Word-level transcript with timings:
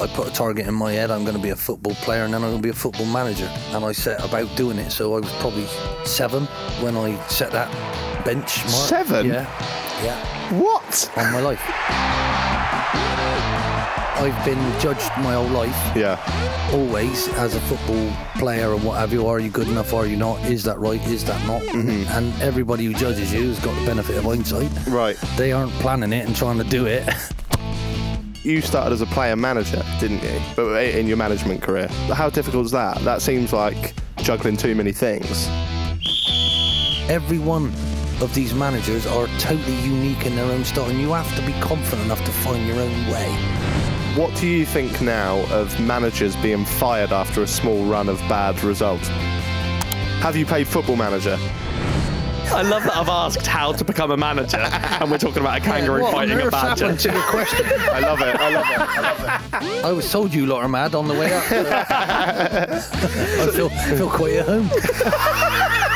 I 0.00 0.06
put 0.06 0.28
a 0.28 0.30
target 0.30 0.66
in 0.66 0.74
my 0.74 0.92
head. 0.92 1.10
I'm 1.10 1.22
going 1.24 1.36
to 1.36 1.42
be 1.42 1.50
a 1.50 1.56
football 1.56 1.94
player, 1.94 2.24
and 2.24 2.34
then 2.34 2.42
I'm 2.42 2.50
going 2.50 2.60
to 2.60 2.62
be 2.62 2.70
a 2.70 2.74
football 2.74 3.06
manager. 3.06 3.50
And 3.70 3.84
I 3.84 3.92
set 3.92 4.22
about 4.24 4.54
doing 4.56 4.78
it. 4.78 4.90
So 4.90 5.14
I 5.16 5.20
was 5.20 5.32
probably 5.34 5.66
seven 6.04 6.44
when 6.82 6.96
I 6.96 7.16
set 7.28 7.50
that 7.52 7.70
benchmark. 8.24 8.88
Seven? 8.88 9.26
Yeah, 9.26 9.46
yeah, 10.04 10.58
What? 10.60 11.10
on 11.16 11.32
my 11.32 11.40
life. 11.40 11.62
I've 14.18 14.44
been 14.46 14.80
judged 14.80 15.10
my 15.18 15.34
whole 15.34 15.46
life 15.48 15.76
Yeah. 15.94 16.18
always 16.72 17.28
as 17.34 17.54
a 17.54 17.60
football 17.60 18.10
player 18.38 18.70
or 18.70 18.78
what 18.78 18.98
have 18.98 19.12
you. 19.12 19.26
Are 19.26 19.38
you 19.38 19.50
good 19.50 19.68
enough? 19.68 19.92
Are 19.92 20.06
you 20.06 20.16
not? 20.16 20.42
Is 20.46 20.64
that 20.64 20.78
right? 20.78 21.00
Is 21.06 21.22
that 21.26 21.46
not? 21.46 21.60
Mm-hmm. 21.62 22.10
And 22.16 22.42
everybody 22.42 22.86
who 22.86 22.94
judges 22.94 23.32
you 23.32 23.48
has 23.48 23.58
got 23.60 23.78
the 23.78 23.86
benefit 23.86 24.16
of 24.16 24.24
hindsight. 24.24 24.70
Right. 24.88 25.16
They 25.36 25.52
aren't 25.52 25.70
planning 25.72 26.12
it 26.14 26.26
and 26.26 26.34
trying 26.34 26.56
to 26.58 26.64
do 26.64 26.86
it. 26.86 27.06
You 28.46 28.60
started 28.60 28.92
as 28.92 29.00
a 29.00 29.06
player 29.06 29.34
manager, 29.34 29.82
didn't 29.98 30.22
you? 30.22 30.40
But 30.54 30.80
in 30.80 31.08
your 31.08 31.16
management 31.16 31.62
career. 31.62 31.88
How 32.14 32.30
difficult 32.30 32.66
is 32.66 32.70
that? 32.70 32.96
That 32.98 33.20
seems 33.20 33.52
like 33.52 33.92
juggling 34.18 34.56
too 34.56 34.76
many 34.76 34.92
things. 34.92 35.48
Every 37.10 37.40
one 37.40 37.72
of 38.20 38.32
these 38.36 38.54
managers 38.54 39.04
are 39.04 39.26
totally 39.40 39.74
unique 39.80 40.26
in 40.26 40.36
their 40.36 40.44
own 40.44 40.64
style, 40.64 40.88
and 40.88 41.00
you 41.00 41.12
have 41.12 41.34
to 41.34 41.44
be 41.44 41.54
confident 41.54 42.02
enough 42.04 42.24
to 42.24 42.30
find 42.30 42.64
your 42.68 42.78
own 42.78 43.06
way. 43.08 43.28
What 44.14 44.32
do 44.36 44.46
you 44.46 44.64
think 44.64 45.00
now 45.00 45.38
of 45.52 45.80
managers 45.80 46.36
being 46.36 46.64
fired 46.64 47.10
after 47.10 47.42
a 47.42 47.48
small 47.48 47.84
run 47.86 48.08
of 48.08 48.20
bad 48.28 48.62
results? 48.62 49.08
Have 50.22 50.36
you 50.36 50.46
played 50.46 50.68
football 50.68 50.94
manager? 50.94 51.36
I 52.48 52.62
love 52.62 52.84
that 52.84 52.96
I've 52.96 53.08
asked 53.08 53.46
how 53.46 53.72
to 53.72 53.84
become 53.84 54.10
a 54.10 54.16
manager, 54.16 54.56
and 54.58 55.10
we're 55.10 55.18
talking 55.18 55.42
about 55.42 55.58
a 55.58 55.60
kangaroo 55.60 56.02
What 56.02 56.08
on 56.08 56.14
fighting 56.14 56.38
a 56.38 56.42
earth's 56.42 56.50
badger. 56.50 56.84
happened 56.84 57.00
to 57.00 57.12
your 57.12 57.22
question? 57.22 57.66
I 57.66 58.00
love 58.00 58.20
it. 58.20 58.36
I 58.36 58.50
love 58.50 58.66
it. 58.66 58.78
I 58.78 59.60
love 59.60 59.62
it. 59.62 59.84
I 59.84 59.92
was 59.92 60.10
told 60.10 60.32
you 60.32 60.46
lot 60.46 60.62
are 60.62 60.68
mad 60.68 60.94
on 60.94 61.08
the 61.08 61.14
way 61.14 61.32
up. 61.34 61.44
I 61.50 63.50
feel, 63.52 63.68
feel 63.68 64.08
quite 64.10 64.34
at 64.36 64.46
home. 64.46 64.70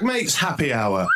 Jack 0.00 0.06
Mate's 0.06 0.36
Happy 0.36 0.72
Hour. 0.72 1.06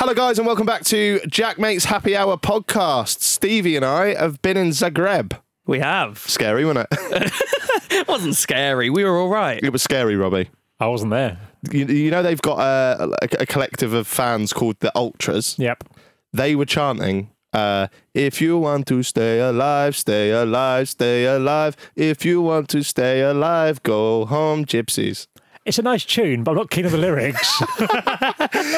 Hello, 0.00 0.12
guys, 0.12 0.36
and 0.36 0.44
welcome 0.44 0.66
back 0.66 0.82
to 0.86 1.20
Jack 1.28 1.56
Mate's 1.60 1.84
Happy 1.84 2.16
Hour 2.16 2.36
podcast. 2.36 3.20
Stevie 3.20 3.76
and 3.76 3.84
I 3.84 4.14
have 4.14 4.42
been 4.42 4.56
in 4.56 4.70
Zagreb. 4.70 5.38
We 5.68 5.78
have. 5.78 6.18
Scary, 6.18 6.64
wasn't 6.64 6.88
it? 6.90 7.32
It 7.92 8.08
wasn't 8.08 8.34
scary. 8.34 8.90
We 8.90 9.04
were 9.04 9.16
all 9.16 9.28
right. 9.28 9.62
it 9.62 9.70
was 9.70 9.82
scary, 9.84 10.16
Robbie. 10.16 10.50
I 10.80 10.88
wasn't 10.88 11.12
there. 11.12 11.38
You, 11.70 11.86
you 11.86 12.10
know 12.10 12.24
they've 12.24 12.42
got 12.42 12.58
a, 12.58 13.04
a, 13.22 13.28
a 13.42 13.46
collective 13.46 13.92
of 13.92 14.08
fans 14.08 14.52
called 14.52 14.80
the 14.80 14.90
Ultras. 14.96 15.56
Yep. 15.60 15.84
They 16.32 16.56
were 16.56 16.66
chanting, 16.66 17.30
uh, 17.52 17.86
"If 18.14 18.40
you 18.40 18.58
want 18.58 18.88
to 18.88 19.04
stay 19.04 19.38
alive, 19.38 19.94
stay 19.94 20.32
alive, 20.32 20.88
stay 20.88 21.24
alive. 21.26 21.76
If 21.94 22.24
you 22.24 22.42
want 22.42 22.68
to 22.70 22.82
stay 22.82 23.20
alive, 23.20 23.80
go 23.84 24.24
home, 24.24 24.64
gypsies." 24.64 25.28
It's 25.64 25.78
a 25.78 25.82
nice 25.82 26.04
tune, 26.04 26.42
but 26.42 26.52
I'm 26.52 26.56
not 26.56 26.70
keen 26.70 26.86
on 26.86 26.92
the 26.92 26.98
lyrics. 26.98 27.62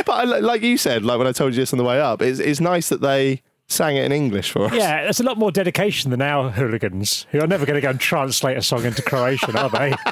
But 0.07 0.11
I, 0.11 0.25
like 0.25 0.63
you 0.63 0.77
said, 0.77 1.03
like 1.05 1.19
when 1.19 1.27
I 1.27 1.33
told 1.33 1.55
you 1.55 1.63
this 1.63 1.73
on 1.73 1.79
the 1.79 1.85
way 1.85 2.01
up, 2.01 2.21
it's, 2.21 2.39
it's 2.39 2.61
nice 2.61 2.89
that 2.91 3.01
they 3.01 3.43
sang 3.69 3.97
it 3.97 4.05
in 4.05 4.13
English 4.13 4.51
for 4.51 4.67
us. 4.67 4.73
yeah, 4.75 5.03
there's 5.03 5.21
a 5.21 5.25
lot 5.25 5.39
more 5.39 5.51
dedication 5.51 6.11
than 6.11 6.21
our 6.21 6.51
hooligans, 6.51 7.27
who 7.31 7.41
are 7.41 7.47
never 7.47 7.65
going 7.65 7.77
to 7.77 7.81
go 7.81 7.91
and 7.91 7.99
translate 7.99 8.57
a 8.57 8.63
song 8.63 8.85
into 8.85 9.03
Croatian, 9.03 9.57
are 9.57 9.71
they? 9.71 9.95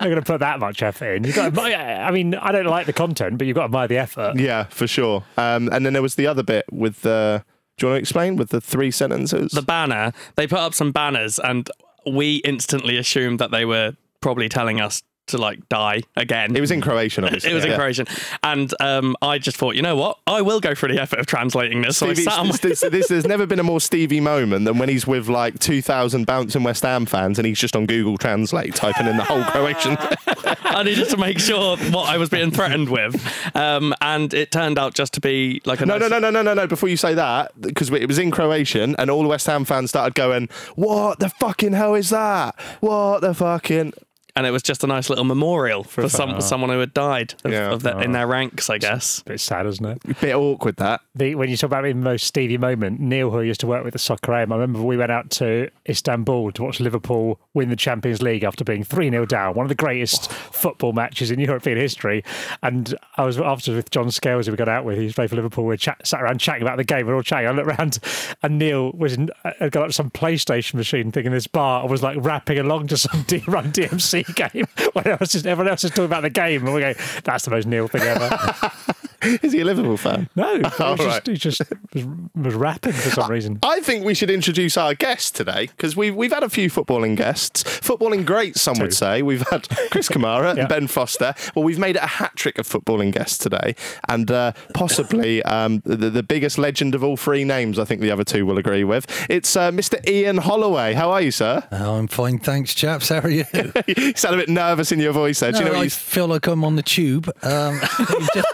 They're 0.00 0.08
going 0.10 0.14
to 0.16 0.22
put 0.22 0.40
that 0.40 0.60
much 0.60 0.82
effort 0.82 1.16
in. 1.16 1.24
You've 1.24 1.34
got 1.34 1.52
to, 1.54 1.60
I 1.62 2.10
mean, 2.10 2.34
I 2.34 2.52
don't 2.52 2.66
like 2.66 2.86
the 2.86 2.92
content, 2.92 3.36
but 3.36 3.46
you've 3.46 3.54
got 3.56 3.62
to 3.62 3.66
admire 3.66 3.88
the 3.88 3.98
effort. 3.98 4.38
Yeah, 4.38 4.64
for 4.64 4.86
sure. 4.86 5.24
Um, 5.36 5.68
and 5.72 5.84
then 5.84 5.92
there 5.92 6.02
was 6.02 6.14
the 6.14 6.26
other 6.26 6.42
bit 6.42 6.64
with 6.72 7.02
the. 7.02 7.44
Do 7.76 7.86
you 7.86 7.90
want 7.92 7.98
to 7.98 8.00
explain 8.00 8.36
with 8.36 8.50
the 8.50 8.60
three 8.60 8.90
sentences? 8.90 9.52
The 9.52 9.62
banner, 9.62 10.12
they 10.36 10.46
put 10.46 10.58
up 10.58 10.74
some 10.74 10.90
banners, 10.90 11.38
and 11.38 11.68
we 12.06 12.36
instantly 12.36 12.96
assumed 12.96 13.38
that 13.38 13.50
they 13.50 13.64
were 13.64 13.96
probably 14.20 14.48
telling 14.48 14.80
us 14.80 15.02
to 15.28 15.38
like 15.38 15.68
die 15.68 16.02
again. 16.16 16.54
it 16.56 16.60
was 16.60 16.70
in 16.70 16.80
Croatian, 16.80 17.24
obviously. 17.24 17.50
It 17.50 17.54
was 17.54 17.64
in. 17.64 17.74
Croatian, 17.74 18.06
and 18.42 18.72
um, 18.80 19.16
I 19.22 19.38
just 19.38 19.56
thought, 19.56 19.74
you 19.76 19.82
know 19.82 19.96
what, 19.96 20.18
I 20.26 20.42
will 20.42 20.60
go 20.60 20.74
for 20.74 20.88
the 20.88 21.00
effort 21.00 21.18
of 21.20 21.26
translating 21.26 21.82
this. 21.82 21.96
So 21.98 22.12
Stevie, 22.12 22.28
on 22.30 22.48
my- 22.48 22.56
this, 22.56 22.80
this, 22.80 22.90
this- 22.90 23.08
there's 23.08 23.26
never 23.26 23.46
been 23.46 23.58
a 23.60 23.62
more 23.64 23.80
Stevie 23.80 24.20
moment 24.20 24.64
than 24.64 24.78
when 24.78 24.88
he's 24.88 25.06
with 25.06 25.28
like 25.28 25.58
2,000 25.58 26.24
bouncing 26.26 26.62
West 26.62 26.82
Ham 26.82 27.06
fans 27.06 27.38
and 27.38 27.46
he's 27.46 27.58
just 27.58 27.76
on 27.76 27.86
Google 27.86 28.18
Translate 28.18 28.74
typing 28.74 29.06
in 29.06 29.16
the 29.16 29.24
whole 29.24 29.42
Croatian. 29.44 29.96
I 30.64 30.82
needed 30.82 31.08
to 31.10 31.16
make 31.16 31.38
sure 31.38 31.76
what 31.76 32.08
I 32.08 32.18
was 32.18 32.28
being 32.28 32.50
threatened 32.50 32.88
with, 32.88 33.14
um, 33.56 33.94
and 34.00 34.32
it 34.34 34.50
turned 34.52 34.78
out 34.78 34.94
just 34.94 35.12
to 35.14 35.20
be 35.20 35.60
like 35.64 35.80
a 35.80 35.86
No, 35.86 35.98
nice- 35.98 36.10
no, 36.10 36.18
no, 36.18 36.30
no, 36.30 36.42
no, 36.42 36.42
no, 36.42 36.54
no. 36.54 36.66
Before 36.66 36.88
you 36.88 36.96
say 36.96 37.14
that, 37.14 37.58
because 37.60 37.90
it 37.90 38.06
was 38.06 38.18
in 38.18 38.30
Croatian 38.30 38.94
and 38.96 39.10
all 39.10 39.22
the 39.22 39.28
West 39.28 39.46
Ham 39.46 39.64
fans 39.64 39.90
started 39.90 40.14
going, 40.14 40.48
What 40.74 41.18
the 41.20 41.28
fucking 41.28 41.72
hell 41.72 41.94
is 41.94 42.10
that? 42.10 42.58
What 42.80 43.20
the 43.20 43.34
fucking. 43.34 43.92
And 44.38 44.46
it 44.46 44.52
was 44.52 44.62
just 44.62 44.84
a 44.84 44.86
nice 44.86 45.10
little 45.10 45.24
memorial 45.24 45.82
for 45.82 46.08
some 46.08 46.40
someone 46.40 46.70
who 46.70 46.78
had 46.78 46.94
died 46.94 47.34
of, 47.44 47.50
Yeah. 47.50 47.72
of 47.72 47.82
the, 47.82 47.98
in 47.98 48.12
their 48.12 48.26
ranks, 48.28 48.70
I 48.70 48.78
guess. 48.78 49.20
Bit 49.24 49.40
sad, 49.40 49.66
isn't 49.66 49.84
it? 49.84 49.98
A 50.08 50.14
bit 50.14 50.34
awkward 50.36 50.76
that. 50.76 51.00
The, 51.16 51.34
when 51.34 51.48
you 51.50 51.56
talk 51.56 51.68
about 51.68 51.82
the 51.82 51.92
most 51.92 52.24
Stevie 52.24 52.56
moment, 52.56 53.00
Neil, 53.00 53.30
who 53.30 53.40
used 53.40 53.58
to 53.60 53.66
work 53.66 53.82
with 53.82 53.94
the 53.94 53.98
Soccer 53.98 54.32
AM, 54.32 54.52
I 54.52 54.54
remember 54.54 54.80
we 54.82 54.96
went 54.96 55.10
out 55.10 55.30
to 55.32 55.68
Istanbul 55.88 56.52
to 56.52 56.62
watch 56.62 56.78
Liverpool 56.78 57.40
win 57.54 57.68
the 57.68 57.74
Champions 57.76 58.22
League 58.22 58.44
after 58.44 58.62
being 58.62 58.84
3 58.84 59.10
0 59.10 59.26
down, 59.26 59.54
one 59.54 59.64
of 59.64 59.68
the 59.70 59.74
greatest 59.74 60.30
football 60.30 60.92
matches 60.92 61.32
in 61.32 61.40
European 61.40 61.76
history. 61.76 62.22
And 62.62 62.94
I 63.16 63.24
was 63.26 63.38
after 63.40 63.74
with 63.74 63.90
John 63.90 64.10
Scales, 64.12 64.46
who 64.46 64.52
we 64.52 64.56
got 64.56 64.68
out 64.68 64.84
with, 64.84 64.98
he's 64.98 65.14
played 65.14 65.30
for 65.30 65.36
Liverpool. 65.36 65.64
We 65.66 65.76
chat, 65.76 66.06
sat 66.06 66.22
around 66.22 66.38
chatting 66.38 66.62
about 66.62 66.76
the 66.76 66.84
game. 66.84 67.06
We 67.06 67.12
are 67.12 67.16
all 67.16 67.22
chatting. 67.22 67.48
I 67.48 67.50
looked 67.50 67.66
around 67.68 67.98
and 68.44 68.58
Neil 68.58 68.92
was 68.92 69.14
in, 69.14 69.30
uh, 69.44 69.50
had 69.58 69.72
got 69.72 69.84
up 69.86 69.92
some 69.92 70.10
PlayStation 70.10 70.74
machine 70.74 71.10
thing 71.10 71.26
in 71.26 71.32
this 71.32 71.48
bar 71.48 71.80
and 71.82 71.90
was 71.90 72.02
like 72.04 72.16
rapping 72.20 72.58
along 72.60 72.86
to 72.88 72.96
some 72.96 73.22
D 73.22 73.42
Run 73.48 73.72
DMC 73.72 74.27
game. 74.34 74.66
when 74.92 75.06
else 75.06 75.34
everyone 75.46 75.68
else 75.68 75.84
is 75.84 75.90
talking 75.90 76.04
about 76.04 76.22
the 76.22 76.30
game. 76.30 76.64
And 76.64 76.74
we 76.74 76.80
go, 76.80 76.94
that's 77.24 77.44
the 77.44 77.50
most 77.50 77.66
Neil 77.66 77.88
thing 77.88 78.02
ever. 78.02 78.72
Is 79.42 79.52
he 79.52 79.60
a 79.60 79.64
Liverpool 79.64 79.96
fan? 79.96 80.28
No, 80.36 80.56
he, 80.58 80.62
Oh, 80.78 80.92
was 80.92 80.98
just, 81.00 81.06
right. 81.06 81.26
he 81.26 81.34
just 81.34 81.62
was, 81.94 82.06
was 82.34 82.54
rapping 82.54 82.92
for 82.92 83.10
some 83.10 83.30
reason. 83.30 83.58
I 83.62 83.80
think 83.80 84.04
we 84.04 84.14
should 84.14 84.30
introduce 84.30 84.76
our 84.76 84.94
guest 84.94 85.34
today 85.36 85.66
because 85.66 85.96
we've 85.96 86.14
we've 86.14 86.32
had 86.32 86.42
a 86.42 86.48
few 86.48 86.70
footballing 86.70 87.16
guests, 87.16 87.62
footballing 87.64 88.24
greats, 88.24 88.60
some 88.60 88.78
would 88.78 88.94
say. 88.94 89.22
We've 89.22 89.46
had 89.48 89.68
Chris 89.90 90.08
Kamara 90.10 90.54
Yeah. 90.54 90.60
and 90.60 90.68
Ben 90.68 90.86
Foster. 90.86 91.34
Well, 91.54 91.64
we've 91.64 91.78
made 91.78 91.96
it 91.96 92.02
a 92.02 92.06
hat 92.06 92.32
trick 92.36 92.58
of 92.58 92.68
footballing 92.68 93.12
guests 93.12 93.38
today, 93.38 93.74
and 94.08 94.30
uh, 94.30 94.52
possibly 94.74 95.42
um, 95.44 95.82
the, 95.84 96.10
the 96.10 96.22
biggest 96.22 96.58
legend 96.58 96.94
of 96.94 97.02
all 97.02 97.16
three 97.16 97.44
names. 97.44 97.78
I 97.78 97.84
think 97.84 98.00
the 98.00 98.10
other 98.10 98.24
two 98.24 98.46
will 98.46 98.58
agree 98.58 98.84
with. 98.84 99.06
It's 99.28 99.56
uh, 99.56 99.70
Mr. 99.72 100.06
Ian 100.08 100.38
Holloway. 100.38 100.94
How 100.94 101.10
are 101.10 101.20
you, 101.22 101.30
sir? 101.30 101.66
Oh, 101.72 101.94
I'm 101.96 102.06
fine, 102.08 102.38
thanks, 102.38 102.74
chaps. 102.74 103.08
How 103.08 103.18
are 103.20 103.30
you? 103.30 103.44
you 103.86 104.12
sound 104.14 104.34
a 104.36 104.38
bit 104.38 104.48
nervous 104.48 104.92
in 104.92 105.00
your 105.00 105.12
voice 105.12 105.40
there. 105.40 105.52
Do 105.52 105.58
you 105.58 105.64
know 105.64 105.74
I 105.80 105.84
you? 105.84 105.90
feel 105.90 106.26
like 106.28 106.46
I'm 106.46 106.64
on 106.64 106.76
the 106.76 106.82
tube. 106.82 107.28
Um, 107.42 107.80
you've 107.98 108.28
just, 108.34 108.48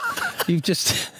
you've 0.55 0.62
just 0.62 1.11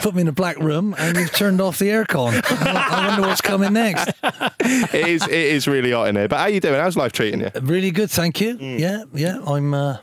Put 0.00 0.14
me 0.14 0.22
in 0.22 0.28
a 0.28 0.32
black 0.32 0.58
room 0.58 0.94
and 0.98 1.16
you've 1.16 1.32
turned 1.32 1.60
off 1.60 1.78
the 1.78 1.88
aircon. 1.88 2.42
I 2.44 3.08
wonder 3.08 3.28
what's 3.28 3.40
coming 3.40 3.72
next. 3.72 4.10
it 4.22 5.08
is 5.08 5.22
it 5.22 5.30
is 5.32 5.68
really 5.68 5.92
hot 5.92 6.08
in 6.08 6.16
here. 6.16 6.28
But 6.28 6.38
how 6.38 6.46
you 6.46 6.60
doing? 6.60 6.74
How's 6.80 6.96
life 6.96 7.12
treating 7.12 7.40
you? 7.40 7.50
Really 7.62 7.90
good, 7.90 8.10
thank 8.10 8.40
you. 8.40 8.56
Mm. 8.56 8.78
Yeah, 8.78 9.04
yeah. 9.14 9.38
I'm 9.46 9.74
uh, 9.74 9.98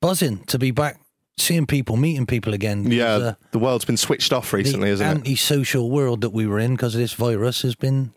buzzing 0.00 0.44
to 0.46 0.58
be 0.58 0.70
back, 0.70 1.00
seeing 1.36 1.66
people, 1.66 1.96
meeting 1.96 2.26
people 2.26 2.54
again. 2.54 2.90
Yeah, 2.90 3.06
uh, 3.12 3.34
the 3.50 3.58
world's 3.58 3.84
been 3.84 3.96
switched 3.96 4.32
off 4.32 4.52
recently, 4.52 4.88
the 4.88 4.94
isn't 4.94 5.06
it? 5.06 5.10
anti-social 5.10 5.90
world 5.90 6.22
that 6.22 6.30
we 6.30 6.46
were 6.46 6.58
in 6.58 6.72
because 6.72 6.94
of 6.94 7.00
this 7.00 7.12
virus 7.12 7.62
has 7.62 7.74
been 7.74 8.12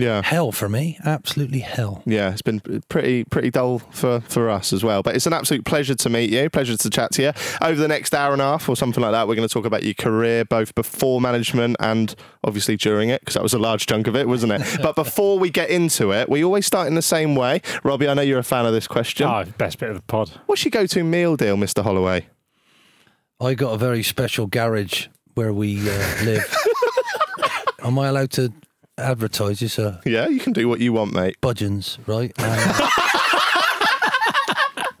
Yeah. 0.00 0.22
hell 0.22 0.52
for 0.52 0.68
me. 0.68 0.98
Absolutely 1.04 1.60
hell. 1.60 2.02
Yeah, 2.06 2.30
it's 2.32 2.42
been 2.42 2.60
pretty 2.88 3.24
pretty 3.24 3.50
dull 3.50 3.78
for, 3.78 4.20
for 4.22 4.50
us 4.50 4.72
as 4.72 4.82
well. 4.82 5.02
But 5.02 5.16
it's 5.16 5.26
an 5.26 5.32
absolute 5.32 5.64
pleasure 5.64 5.94
to 5.94 6.10
meet 6.10 6.30
you, 6.30 6.48
pleasure 6.50 6.76
to 6.76 6.90
chat 6.90 7.12
to 7.12 7.22
you. 7.22 7.32
Over 7.62 7.80
the 7.80 7.88
next 7.88 8.14
hour 8.14 8.32
and 8.32 8.40
a 8.42 8.44
half 8.44 8.68
or 8.68 8.76
something 8.76 9.02
like 9.02 9.12
that, 9.12 9.28
we're 9.28 9.34
going 9.34 9.48
to 9.48 9.52
talk 9.52 9.66
about 9.66 9.82
your 9.82 9.94
career, 9.94 10.44
both 10.44 10.74
before 10.74 11.20
management 11.20 11.76
and 11.80 12.14
obviously 12.44 12.76
during 12.76 13.08
it, 13.10 13.20
because 13.20 13.34
that 13.34 13.42
was 13.42 13.54
a 13.54 13.58
large 13.58 13.86
chunk 13.86 14.06
of 14.06 14.16
it, 14.16 14.26
wasn't 14.28 14.52
it? 14.52 14.78
but 14.82 14.94
before 14.96 15.38
we 15.38 15.50
get 15.50 15.70
into 15.70 16.12
it, 16.12 16.28
we 16.28 16.44
always 16.44 16.66
start 16.66 16.86
in 16.86 16.94
the 16.94 17.02
same 17.02 17.34
way. 17.34 17.60
Robbie, 17.84 18.08
I 18.08 18.14
know 18.14 18.22
you're 18.22 18.38
a 18.38 18.44
fan 18.44 18.66
of 18.66 18.72
this 18.72 18.86
question. 18.86 19.26
Oh, 19.26 19.44
best 19.58 19.78
bit 19.78 19.90
of 19.90 19.96
the 19.96 20.02
pod. 20.02 20.30
What's 20.46 20.64
your 20.64 20.70
go-to 20.70 21.04
meal 21.04 21.36
deal, 21.36 21.56
Mr. 21.56 21.82
Holloway? 21.82 22.26
I 23.40 23.54
got 23.54 23.72
a 23.72 23.78
very 23.78 24.02
special 24.02 24.46
garage 24.46 25.06
where 25.34 25.52
we 25.52 25.78
uh, 25.80 26.24
live. 26.24 26.54
Am 27.82 27.98
I 27.98 28.08
allowed 28.08 28.30
to 28.32 28.52
advertise 29.00 29.60
this? 29.60 29.78
Uh, 29.78 30.00
Yeah, 30.04 30.28
you 30.28 30.40
can 30.40 30.52
do 30.52 30.68
what 30.68 30.80
you 30.80 30.92
want, 30.92 31.14
mate. 31.14 31.36
Budgens, 31.40 31.98
right? 32.06 32.32
And, 32.38 32.90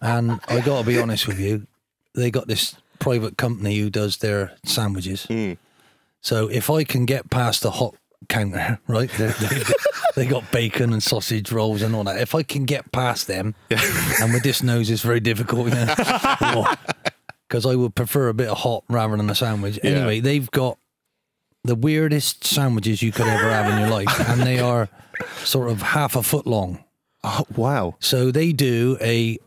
and 0.00 0.40
I 0.48 0.60
got 0.64 0.80
to 0.80 0.86
be 0.86 0.98
honest 0.98 1.26
with 1.26 1.38
you, 1.38 1.66
they 2.14 2.30
got 2.30 2.46
this 2.48 2.76
private 2.98 3.36
company 3.36 3.78
who 3.78 3.90
does 3.90 4.18
their 4.18 4.52
sandwiches. 4.64 5.26
So 6.22 6.48
if 6.48 6.68
I 6.70 6.84
can 6.84 7.06
get 7.06 7.30
past 7.30 7.62
the 7.62 7.70
hot 7.70 7.94
counter, 8.28 8.78
right? 8.86 9.10
They, 9.12 9.28
they, 9.28 9.62
they 10.16 10.26
got 10.26 10.50
bacon 10.52 10.92
and 10.92 11.02
sausage 11.02 11.50
rolls 11.52 11.82
and 11.82 11.94
all 11.94 12.04
that. 12.04 12.20
If 12.20 12.34
I 12.34 12.42
can 12.42 12.64
get 12.66 12.92
past 12.92 13.26
them, 13.26 13.54
and 13.70 14.32
with 14.32 14.42
this 14.42 14.62
nose, 14.62 14.90
it's 14.90 15.02
very 15.02 15.20
difficult. 15.20 15.72
Because 17.48 17.66
I 17.66 17.74
would 17.74 17.96
prefer 17.96 18.28
a 18.28 18.34
bit 18.34 18.46
of 18.48 18.58
hot 18.58 18.84
rather 18.88 19.16
than 19.16 19.28
a 19.28 19.34
sandwich. 19.34 19.80
Yeah. 19.82 19.90
Anyway, 19.90 20.20
they've 20.20 20.48
got 20.52 20.78
the 21.64 21.74
weirdest 21.74 22.44
sandwiches 22.44 23.02
you 23.02 23.12
could 23.12 23.26
ever 23.26 23.50
have 23.50 23.70
in 23.72 23.78
your 23.80 23.90
life, 23.90 24.28
and 24.28 24.40
they 24.42 24.58
are 24.58 24.88
sort 25.44 25.70
of 25.70 25.82
half 25.82 26.16
a 26.16 26.22
foot 26.22 26.46
long. 26.46 26.84
Oh, 27.22 27.44
wow. 27.54 27.96
So 28.00 28.30
they 28.30 28.52
do 28.52 28.96
a 29.00 29.38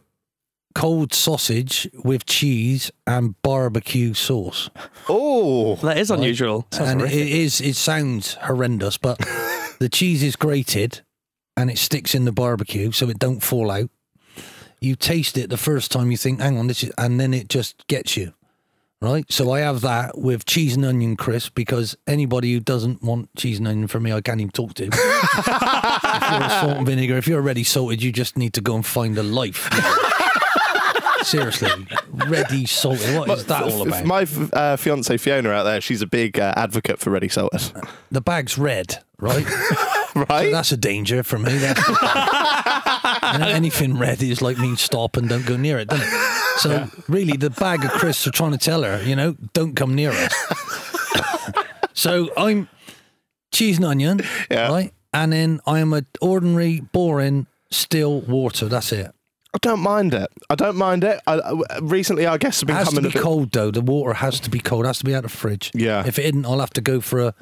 cold 0.75 1.13
sausage 1.13 1.87
with 2.03 2.25
cheese 2.25 2.91
and 3.07 3.39
barbecue 3.41 4.13
sauce. 4.13 4.69
Oh, 5.09 5.75
That 5.77 5.97
is 5.97 6.09
unusual. 6.11 6.67
and 6.79 7.01
it 7.01 7.11
is 7.13 7.61
it 7.61 7.75
sounds 7.75 8.33
horrendous, 8.35 8.97
but 8.97 9.17
the 9.79 9.89
cheese 9.89 10.23
is 10.23 10.35
grated 10.35 11.01
and 11.57 11.69
it 11.69 11.77
sticks 11.77 12.15
in 12.15 12.25
the 12.25 12.31
barbecue 12.31 12.91
so 12.91 13.07
it 13.09 13.19
don't 13.19 13.41
fall 13.41 13.69
out. 13.71 13.89
You 14.81 14.95
taste 14.95 15.37
it 15.37 15.49
the 15.49 15.57
first 15.57 15.91
time 15.91 16.11
you 16.11 16.17
think, 16.17 16.41
hang 16.41 16.57
on, 16.57 16.67
this 16.67 16.83
is 16.83 16.91
and 16.97 17.19
then 17.19 17.33
it 17.33 17.49
just 17.49 17.85
gets 17.87 18.17
you. 18.17 18.33
Right? 19.03 19.29
So 19.29 19.51
I 19.51 19.59
have 19.59 19.81
that 19.81 20.17
with 20.17 20.45
cheese 20.45 20.77
and 20.77 20.85
onion 20.85 21.17
crisp 21.17 21.55
because 21.55 21.97
anybody 22.07 22.53
who 22.53 22.61
doesn't 22.61 23.03
want 23.03 23.35
cheese 23.35 23.59
and 23.59 23.67
onion 23.67 23.89
from 23.89 24.03
me, 24.03 24.13
I 24.13 24.21
can't 24.21 24.39
even 24.39 24.51
talk 24.51 24.75
to. 24.75 24.85
if 24.85 24.93
you're 24.93 26.41
a 26.41 26.49
salt 26.61 26.77
and 26.77 26.85
vinegar, 26.87 27.17
if 27.17 27.27
you're 27.27 27.41
already 27.41 27.65
salted, 27.65 28.01
you 28.01 28.13
just 28.13 28.37
need 28.37 28.53
to 28.53 28.61
go 28.61 28.75
and 28.75 28.85
find 28.85 29.17
a 29.17 29.23
life. 29.23 29.69
Seriously, 31.23 31.69
ready 32.29 32.65
salted. 32.65 33.17
What 33.17 33.29
is 33.39 33.45
that 33.47 33.63
all 33.63 33.85
about? 33.85 34.05
My 34.05 34.25
uh, 34.53 34.77
fiance 34.77 35.17
Fiona 35.17 35.49
out 35.49 35.63
there, 35.63 35.81
she's 35.81 36.01
a 36.01 36.07
big 36.07 36.39
uh, 36.39 36.53
advocate 36.55 36.99
for 36.99 37.09
ready 37.09 37.27
salted. 37.27 37.73
the 38.09 38.21
bag's 38.21 38.57
red, 38.57 39.03
right? 39.19 39.45
right? 40.15 40.45
So 40.45 40.51
that's 40.51 40.71
a 40.71 40.77
danger 40.77 41.23
for 41.23 41.39
me. 41.39 41.51
Anything 43.33 43.97
red 43.97 44.23
is 44.23 44.41
like 44.41 44.57
means 44.57 44.79
stop 44.79 45.17
and 45.17 45.27
don't 45.27 45.45
go 45.45 45.57
near 45.57 45.77
it, 45.79 45.89
doesn't 45.89 46.07
it? 46.07 46.42
So 46.57 46.87
really, 47.07 47.35
the 47.37 47.49
bag 47.49 47.83
of 47.83 47.91
crisps 47.91 48.27
are 48.27 48.31
trying 48.31 48.51
to 48.51 48.57
tell 48.57 48.83
her, 48.83 49.01
you 49.03 49.15
know, 49.15 49.35
don't 49.53 49.75
come 49.75 49.95
near 49.95 50.11
us. 50.11 50.33
so 51.93 52.29
I'm 52.37 52.69
cheese 53.51 53.77
and 53.77 53.85
onion, 53.85 54.21
Yeah. 54.49 54.69
right? 54.69 54.93
And 55.13 55.31
then 55.33 55.59
I 55.67 55.79
am 55.79 55.93
an 55.93 56.07
ordinary, 56.21 56.79
boring, 56.79 57.47
still 57.71 58.21
water. 58.21 58.67
That's 58.67 58.91
it. 58.91 59.11
I 59.53 59.59
don't 59.61 59.81
mind 59.81 60.13
it. 60.15 60.29
I 60.49 60.55
don't 60.55 60.75
mind 60.75 61.03
it. 61.03 61.19
I, 61.27 61.35
I- 61.39 61.79
recently, 61.81 62.25
our 62.25 62.39
guests 62.39 62.61
have 62.61 62.69
It 62.69 62.73
been 62.73 62.77
has 62.77 62.87
to 62.89 62.95
coming 62.95 63.03
be 63.03 63.09
a 63.09 63.13
bit. 63.19 63.21
cold 63.21 63.51
though. 63.51 63.69
The 63.69 63.81
water 63.81 64.13
has 64.13 64.39
to 64.41 64.49
be 64.49 64.59
cold. 64.59 64.85
It 64.85 64.87
has 64.87 64.97
to 64.99 65.05
be 65.05 65.13
out 65.13 65.23
of 65.25 65.31
the 65.31 65.37
fridge. 65.37 65.69
Yeah. 65.75 66.03
If 66.05 66.17
it 66.17 66.25
isn't, 66.25 66.45
I'll 66.45 66.59
have 66.59 66.71
to 66.71 66.81
go 66.81 66.99
for 66.99 67.19
a 67.19 67.35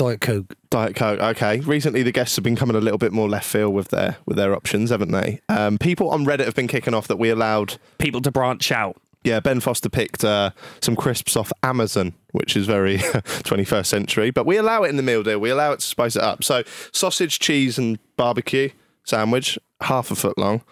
diet 0.00 0.20
coke. 0.22 0.54
Diet 0.70 0.96
Coke. 0.96 1.20
Okay. 1.20 1.60
Recently, 1.60 2.02
the 2.02 2.12
guests 2.12 2.34
have 2.36 2.42
been 2.42 2.56
coming 2.56 2.74
a 2.74 2.80
little 2.80 2.96
bit 2.96 3.12
more 3.12 3.28
left 3.28 3.46
field 3.46 3.74
with 3.74 3.88
their 3.88 4.16
with 4.24 4.38
their 4.38 4.54
options, 4.54 4.88
haven't 4.88 5.10
they? 5.12 5.40
Um, 5.50 5.76
people 5.76 6.08
on 6.08 6.24
Reddit 6.24 6.46
have 6.46 6.54
been 6.54 6.68
kicking 6.68 6.94
off 6.94 7.06
that 7.08 7.18
we 7.18 7.28
allowed. 7.28 7.76
People 7.98 8.22
to 8.22 8.30
branch 8.30 8.72
out. 8.72 8.96
Yeah, 9.24 9.40
Ben 9.40 9.60
Foster 9.60 9.90
picked 9.90 10.24
uh, 10.24 10.52
some 10.80 10.96
crisps 10.96 11.36
off 11.36 11.52
Amazon, 11.62 12.14
which 12.32 12.56
is 12.56 12.66
very 12.66 12.96
21st 12.98 13.84
century. 13.84 14.30
But 14.30 14.46
we 14.46 14.56
allow 14.56 14.84
it 14.84 14.88
in 14.88 14.96
the 14.96 15.02
meal 15.02 15.22
deal. 15.22 15.38
We 15.38 15.50
allow 15.50 15.72
it 15.72 15.80
to 15.80 15.86
spice 15.86 16.16
it 16.16 16.22
up. 16.22 16.42
So 16.42 16.62
sausage, 16.92 17.38
cheese, 17.38 17.76
and 17.76 17.98
barbecue 18.16 18.70
sandwich, 19.04 19.58
half 19.82 20.10
a 20.10 20.14
foot 20.14 20.38
long. 20.38 20.62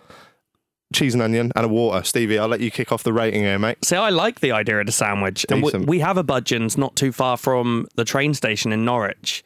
Cheese 0.95 1.13
and 1.15 1.23
onion 1.23 1.53
and 1.55 1.65
a 1.67 1.69
water. 1.69 2.03
Stevie, 2.03 2.39
I'll 2.39 2.49
let 2.49 2.61
you 2.61 2.71
kick 2.71 2.93
off 2.93 3.03
the 3.03 3.13
rating 3.13 3.43
here, 3.43 3.59
mate. 3.59 3.85
See, 3.85 3.97
I 3.97 4.09
like 4.09 4.41
the 4.41 4.53
idea 4.53 4.81
of 4.81 4.87
the 4.87 4.93
sandwich. 4.93 5.45
And 5.51 5.63
we, 5.63 5.73
we 5.73 5.99
have 5.99 6.17
a 6.17 6.25
Budgens 6.25 6.79
not 6.79 6.97
too 6.97 7.13
far 7.13 7.37
from 7.37 7.87
the 7.97 8.05
train 8.05 8.33
station 8.33 8.73
in 8.73 8.85
Norwich. 8.87 9.45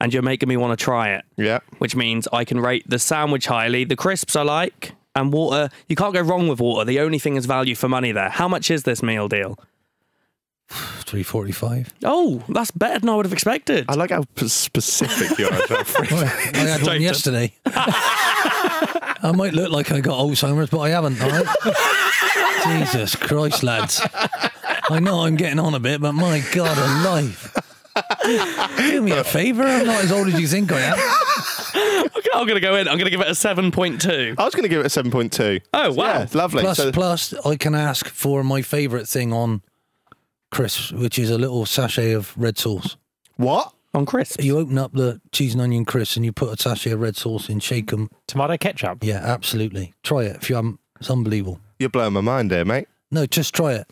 And 0.00 0.12
you're 0.12 0.22
making 0.24 0.48
me 0.48 0.56
want 0.56 0.76
to 0.76 0.82
try 0.84 1.10
it, 1.10 1.24
Yeah. 1.36 1.60
which 1.78 1.94
means 1.94 2.26
I 2.32 2.44
can 2.44 2.58
rate 2.58 2.84
the 2.88 2.98
sandwich 2.98 3.46
highly. 3.46 3.84
The 3.84 3.94
crisps 3.94 4.34
I 4.34 4.42
like. 4.42 4.94
And 5.14 5.32
water, 5.32 5.68
you 5.88 5.94
can't 5.94 6.12
go 6.14 6.20
wrong 6.22 6.48
with 6.48 6.58
water. 6.58 6.84
The 6.84 6.98
only 6.98 7.20
thing 7.20 7.36
is 7.36 7.46
value 7.46 7.76
for 7.76 7.88
money 7.88 8.10
there. 8.10 8.30
How 8.30 8.48
much 8.48 8.68
is 8.70 8.82
this 8.82 9.02
meal 9.02 9.28
deal? 9.28 9.58
Three 10.70 11.22
forty-five. 11.22 11.92
Oh, 12.02 12.42
that's 12.48 12.70
better 12.70 12.98
than 12.98 13.10
I 13.10 13.14
would 13.16 13.26
have 13.26 13.32
expected. 13.34 13.84
I 13.90 13.94
like 13.94 14.08
how 14.10 14.22
p- 14.36 14.48
specific 14.48 15.38
you 15.38 15.46
are. 15.46 15.52
I 15.52 15.56
had 16.56 16.80
Straight 16.80 16.86
one 16.86 17.02
yesterday. 17.02 17.52
I 19.22 19.32
might 19.34 19.52
look 19.54 19.70
like 19.70 19.92
I 19.92 20.00
got 20.00 20.18
Alzheimer's, 20.18 20.70
but 20.70 20.80
I 20.80 20.90
haven't. 20.90 21.20
All 21.22 21.30
right. 21.30 21.46
Jesus 22.80 23.16
Christ, 23.16 23.62
lads! 23.62 24.00
I 24.90 24.98
know 25.00 25.20
I'm 25.20 25.36
getting 25.36 25.58
on 25.58 25.74
a 25.74 25.80
bit, 25.80 26.00
but 26.00 26.12
my 26.12 26.42
God, 26.52 26.76
alive! 26.78 27.52
Do 28.78 29.02
me 29.02 29.12
a 29.12 29.24
favour. 29.24 29.62
I'm 29.64 29.86
not 29.86 30.04
as 30.04 30.12
old 30.12 30.28
as 30.28 30.40
you 30.40 30.46
think 30.46 30.70
I 30.72 30.80
am. 30.80 30.98
Okay, 32.16 32.28
I'm 32.34 32.46
going 32.46 32.54
to 32.54 32.60
go 32.60 32.76
in. 32.76 32.88
I'm 32.88 32.96
going 32.98 33.04
to 33.06 33.10
give 33.10 33.20
it 33.20 33.26
a 33.28 33.32
7.2. 33.32 34.34
I 34.38 34.44
was 34.44 34.54
going 34.54 34.62
to 34.62 34.68
give 34.68 34.80
it 34.80 34.86
a 34.96 35.02
7.2. 35.02 35.60
Oh, 35.74 35.92
wow. 35.92 36.04
Yeah, 36.04 36.26
lovely. 36.34 36.62
Plus, 36.62 36.76
So- 36.78 36.92
plus, 36.92 37.34
I 37.46 37.56
can 37.56 37.74
ask 37.74 38.06
for 38.08 38.42
my 38.44 38.62
favourite 38.62 39.08
thing 39.08 39.32
on 39.32 39.62
crisps, 40.50 40.92
which 40.92 41.18
is 41.18 41.30
a 41.30 41.38
little 41.38 41.66
sachet 41.66 42.12
of 42.12 42.32
red 42.36 42.58
sauce. 42.58 42.96
what? 43.36 43.72
On 43.94 44.06
crisps. 44.06 44.42
You 44.42 44.58
open 44.58 44.78
up 44.78 44.92
the 44.92 45.20
cheese 45.32 45.52
and 45.52 45.60
onion 45.62 45.84
crisps, 45.84 46.16
and 46.16 46.24
you 46.24 46.32
put 46.32 46.58
a 46.58 46.62
sachet 46.62 46.92
of 46.92 47.00
red 47.00 47.14
sauce 47.16 47.48
in, 47.50 47.60
shake 47.60 47.90
them. 47.90 48.08
Tomato 48.26 48.56
ketchup. 48.56 49.04
Yeah, 49.04 49.20
absolutely. 49.22 49.92
Try 50.02 50.22
it 50.24 50.36
if 50.36 50.48
you 50.48 50.56
haven't. 50.56 50.80
It's 50.98 51.10
unbelievable. 51.10 51.60
You're 51.78 51.90
blowing 51.90 52.14
my 52.14 52.22
mind 52.22 52.50
here, 52.52 52.64
mate. 52.64 52.88
No, 53.10 53.26
just 53.26 53.54
try 53.54 53.74
it. 53.74 53.86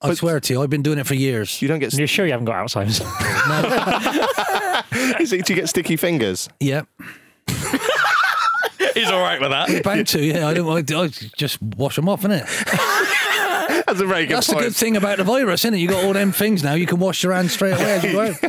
I 0.00 0.08
But- 0.08 0.16
swear 0.18 0.40
to 0.40 0.52
you, 0.54 0.62
I've 0.62 0.70
been 0.70 0.82
doing 0.82 0.98
it 0.98 1.06
for 1.06 1.14
years. 1.14 1.60
You 1.60 1.68
don't 1.68 1.80
get. 1.80 1.92
You're 1.92 2.06
sure 2.06 2.24
you 2.24 2.32
haven't 2.32 2.46
got 2.46 2.66
Alzheimer's? 2.66 3.00
Is 5.20 5.32
it, 5.32 5.44
do 5.44 5.52
you 5.54 5.60
get 5.60 5.68
sticky 5.68 5.96
fingers? 5.96 6.48
Yeah, 6.60 6.82
He's 8.94 9.10
all 9.10 9.20
right 9.20 9.40
with 9.40 9.50
that. 9.50 9.82
bound 9.84 10.06
to. 10.08 10.22
Yeah, 10.24 10.48
I 10.48 10.54
don't. 10.54 10.68
I, 10.68 10.82
I 11.02 11.08
just 11.36 11.60
wash 11.62 11.96
them 11.96 12.08
off, 12.08 12.22
innit? 12.22 12.46
That's 13.68 14.00
a 14.00 14.06
very 14.06 14.26
good 14.26 14.36
That's 14.36 14.46
the 14.48 14.56
good 14.56 14.74
thing 14.74 14.96
about 14.96 15.18
the 15.18 15.24
virus, 15.24 15.64
isn't 15.64 15.74
it? 15.74 15.78
You 15.78 15.88
got 15.88 16.04
all 16.04 16.12
them 16.12 16.32
things 16.32 16.62
now. 16.62 16.74
You 16.74 16.86
can 16.86 16.98
wash 16.98 17.22
your 17.22 17.32
hands 17.32 17.52
straight 17.52 17.74
away 17.74 17.92
as 17.92 18.04
you 18.04 18.12
go. 18.12 18.34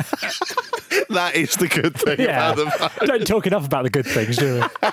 That 1.09 1.35
is 1.35 1.55
the 1.55 1.67
good 1.67 1.95
thing 1.95 2.19
yeah. 2.19 2.51
about 2.51 2.55
the 2.99 3.05
Don't 3.05 3.25
talk 3.25 3.47
enough 3.47 3.65
about 3.65 3.83
the 3.83 3.89
good 3.89 4.05
things, 4.05 4.37
do 4.37 4.55
we? 4.55 4.89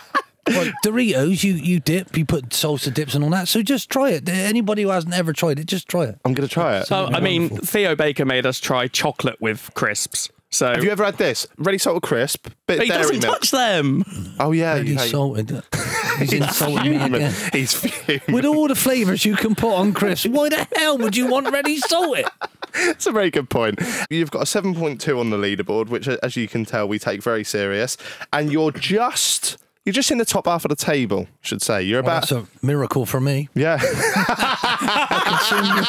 Well, 0.48 0.72
Doritos, 0.84 1.42
you 1.44 1.54
you 1.54 1.80
dip, 1.80 2.16
you 2.16 2.24
put 2.24 2.50
salsa 2.50 2.92
dips 2.92 3.14
and 3.14 3.24
all 3.24 3.30
that. 3.30 3.48
So 3.48 3.62
just 3.62 3.90
try 3.90 4.10
it. 4.10 4.28
Anybody 4.28 4.82
who 4.82 4.90
hasn't 4.90 5.12
ever 5.12 5.32
tried 5.32 5.58
it, 5.58 5.66
just 5.66 5.88
try 5.88 6.04
it. 6.04 6.18
I'm 6.24 6.32
going 6.32 6.48
to 6.48 6.52
try 6.52 6.78
it. 6.78 6.86
So, 6.86 7.06
I 7.06 7.20
mean, 7.20 7.50
Theo 7.50 7.96
Baker 7.96 8.24
made 8.24 8.46
us 8.46 8.60
try 8.60 8.88
chocolate 8.88 9.40
with 9.40 9.70
crisps. 9.74 10.30
So 10.50 10.68
Have 10.72 10.84
you 10.84 10.90
ever 10.90 11.04
had 11.04 11.18
this? 11.18 11.46
Ready 11.58 11.76
salted 11.76 12.02
crisp, 12.02 12.48
bit 12.66 12.78
of 12.78 12.84
he 12.84 12.88
dairy 12.88 13.02
doesn't 13.02 13.22
milk. 13.22 13.40
touch 13.40 13.50
them. 13.50 14.04
Oh 14.38 14.52
yeah, 14.52 14.76
you 14.76 14.92
He's 14.92 15.02
hate- 15.02 15.10
salted. 15.10 15.62
He's 16.18 16.32
insulting 16.32 16.90
me 16.92 16.96
again. 17.04 17.34
He's 17.52 17.74
fuming. 17.74 18.20
With 18.34 18.46
all 18.46 18.68
the 18.68 18.74
flavours 18.74 19.24
you 19.26 19.36
can 19.36 19.54
put 19.54 19.74
on 19.74 19.92
crisps, 19.92 20.26
why 20.28 20.48
the 20.48 20.66
hell 20.76 20.96
would 20.98 21.14
you 21.16 21.26
want 21.26 21.50
ready 21.50 21.78
salted? 21.78 22.26
It's 22.78 23.06
a 23.06 23.12
very 23.12 23.30
good 23.30 23.48
point. 23.48 23.80
You've 24.10 24.30
got 24.30 24.42
a 24.42 24.44
7.2 24.44 25.18
on 25.18 25.30
the 25.30 25.38
leaderboard, 25.38 25.88
which, 25.88 26.06
as 26.08 26.36
you 26.36 26.46
can 26.46 26.66
tell, 26.66 26.86
we 26.86 26.98
take 26.98 27.22
very 27.22 27.42
serious. 27.42 27.96
And 28.34 28.52
you're 28.52 28.70
just 28.70 29.56
You're 29.86 29.94
just 29.94 30.10
in 30.10 30.18
the 30.18 30.26
top 30.26 30.44
half 30.46 30.62
of 30.66 30.68
the 30.68 30.76
table, 30.76 31.26
should 31.40 31.62
say. 31.62 31.82
You're 31.82 32.02
Well, 32.02 32.18
about 32.18 32.28
that's 32.28 32.32
a 32.32 32.46
miracle 32.66 33.06
for 33.06 33.18
me. 33.18 33.48
yeah. 33.54 33.78
Could 33.78 35.40
soon, 35.40 35.84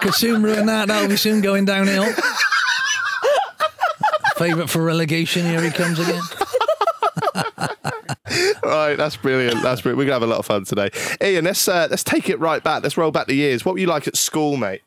could 0.00 0.14
soon 0.14 0.42
ruin 0.42 0.66
that. 0.66 0.88
That'll 0.88 1.08
be 1.08 1.16
soon 1.16 1.40
going 1.40 1.66
downhill. 1.66 2.12
Favourite 4.36 4.70
for 4.70 4.82
relegation. 4.82 5.44
Here 5.44 5.62
he 5.62 5.70
comes 5.70 5.98
again. 5.98 6.22
right, 8.64 8.96
that's 8.96 9.16
brilliant. 9.16 9.62
That's 9.62 9.80
brilliant. 9.80 9.98
We're 9.98 10.04
gonna 10.04 10.14
have 10.14 10.22
a 10.22 10.26
lot 10.26 10.38
of 10.38 10.46
fun 10.46 10.64
today. 10.64 10.90
Ian, 11.22 11.44
let's 11.44 11.66
uh, 11.68 11.88
let's 11.90 12.04
take 12.04 12.28
it 12.28 12.38
right 12.40 12.62
back. 12.62 12.82
Let's 12.82 12.96
roll 12.96 13.10
back 13.10 13.26
the 13.26 13.34
years. 13.34 13.64
What 13.64 13.74
were 13.74 13.78
you 13.78 13.86
like 13.86 14.08
at 14.08 14.16
school, 14.16 14.56
mate? 14.56 14.82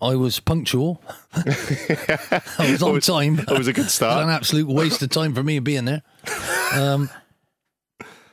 I 0.00 0.14
was 0.14 0.38
punctual. 0.38 1.02
I 1.34 2.70
was 2.70 2.82
on 2.82 3.00
time. 3.00 3.40
It 3.40 3.50
was 3.50 3.66
a 3.66 3.72
good 3.72 3.86
was 3.86 4.00
an 4.00 4.28
absolute 4.28 4.68
waste 4.68 5.02
of 5.02 5.10
time 5.10 5.34
for 5.34 5.42
me 5.42 5.58
being 5.58 5.86
there. 5.86 6.02
Um, 6.72 7.10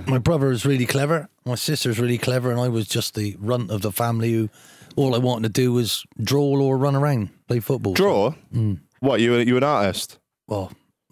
my 0.06 0.20
brother 0.20 0.52
is 0.52 0.66
really 0.66 0.86
clever. 0.86 1.28
My 1.44 1.56
sister's 1.56 2.00
really 2.00 2.20
clever, 2.20 2.52
and 2.52 2.60
I 2.60 2.68
was 2.68 2.88
just 2.88 3.16
the 3.16 3.36
runt 3.40 3.72
of 3.72 3.82
the 3.82 3.92
family 3.92 4.34
who 4.34 4.50
all 4.96 5.16
I 5.16 5.18
wanted 5.18 5.54
to 5.54 5.62
do 5.62 5.74
was 5.74 6.06
draw 6.22 6.62
or 6.62 6.78
run 6.78 6.96
around, 6.96 7.30
play 7.48 7.60
football. 7.60 7.94
Draw. 7.94 8.36
Mm. 8.54 8.82
What 9.00 9.20
you 9.22 9.36
you 9.38 9.58
an 9.58 9.64
artist? 9.64 10.20
Well, 10.48 10.72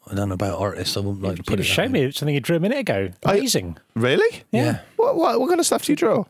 I 0.10 0.16
don't 0.16 0.30
know 0.30 0.36
about 0.36 0.60
artists. 0.60 0.96
I 0.98 1.00
wouldn't 1.02 1.22
like 1.24 1.38
to 1.38 1.44
put 1.44 1.60
it. 1.60 1.64
just 1.64 1.76
that 1.76 1.92
way. 1.92 2.06
me 2.06 2.12
something 2.12 2.36
you 2.36 2.42
drew 2.42 2.58
a 2.58 2.60
minute 2.60 2.80
ago. 2.80 3.10
I- 3.26 3.38
Amazing. 3.38 3.78
Really? 3.96 4.44
Yeah. 4.52 4.80
What, 4.98 5.16
what 5.16 5.40
what 5.40 5.48
kind 5.50 5.60
of 5.60 5.66
stuff 5.66 5.86
do 5.86 5.92
you 5.92 5.96
draw? 5.96 6.26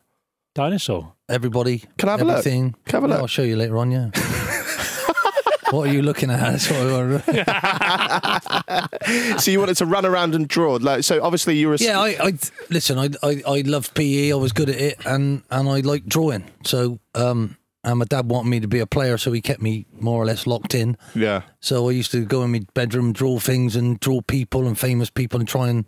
Dinosaur. 0.56 1.14
Everybody. 1.30 1.84
Can 1.98 2.10
I 2.10 2.12
have 2.14 2.22
a 2.22 2.26
look? 2.26 2.38
everything. 2.40 2.76
Can 2.86 2.96
I 2.96 2.98
have 2.98 3.04
a 3.04 3.08
Yeah, 3.08 3.14
look? 3.16 3.22
I'll 3.22 3.28
show 3.28 3.42
you 3.44 3.56
later 3.56 3.78
on. 3.78 3.90
Yeah. 3.92 4.10
what 5.72 5.90
are 5.90 5.94
you 5.94 6.02
looking 6.04 6.30
at? 6.30 6.40
That's 6.52 6.70
what 6.70 6.80
I 6.80 6.86
want. 9.18 9.42
so 9.42 9.50
you 9.52 9.60
wanted 9.60 9.78
to 9.78 9.86
run 9.86 10.06
around 10.06 10.36
and 10.36 10.48
draw. 10.48 10.76
Like 10.76 11.04
so, 11.04 11.24
obviously 11.24 11.58
you 11.58 11.68
were. 11.68 11.74
a 11.74 11.76
s- 11.76 11.82
Yeah, 11.82 12.00
I, 12.00 12.10
I 12.20 12.34
listen. 12.70 13.00
I, 13.00 13.10
I 13.24 13.42
I 13.48 13.62
loved 13.62 13.96
PE. 13.96 14.32
I 14.32 14.36
was 14.36 14.52
good 14.52 14.70
at 14.70 14.76
it, 14.80 14.98
and 15.06 15.42
and 15.50 15.68
I 15.70 15.80
like 15.80 16.06
drawing. 16.06 16.46
So 16.66 17.00
um, 17.16 17.58
and 17.84 18.00
my 18.00 18.06
dad 18.06 18.30
wanted 18.30 18.50
me 18.50 18.60
to 18.60 18.68
be 18.68 18.80
a 18.80 18.88
player, 18.88 19.18
so 19.18 19.32
he 19.32 19.42
kept 19.42 19.62
me 19.62 19.86
more 20.00 20.22
or 20.22 20.26
less 20.26 20.48
locked 20.48 20.74
in. 20.74 20.98
yeah. 21.16 21.42
So 21.60 21.90
I 21.90 21.92
used 21.92 22.12
to 22.12 22.26
go 22.26 22.44
in 22.44 22.52
my 22.52 22.62
bedroom, 22.74 23.14
draw 23.14 23.40
things, 23.40 23.76
and 23.76 24.00
draw 24.00 24.22
people 24.22 24.68
and 24.68 24.78
famous 24.80 25.10
people, 25.10 25.40
and 25.40 25.48
try 25.48 25.70
and 25.70 25.86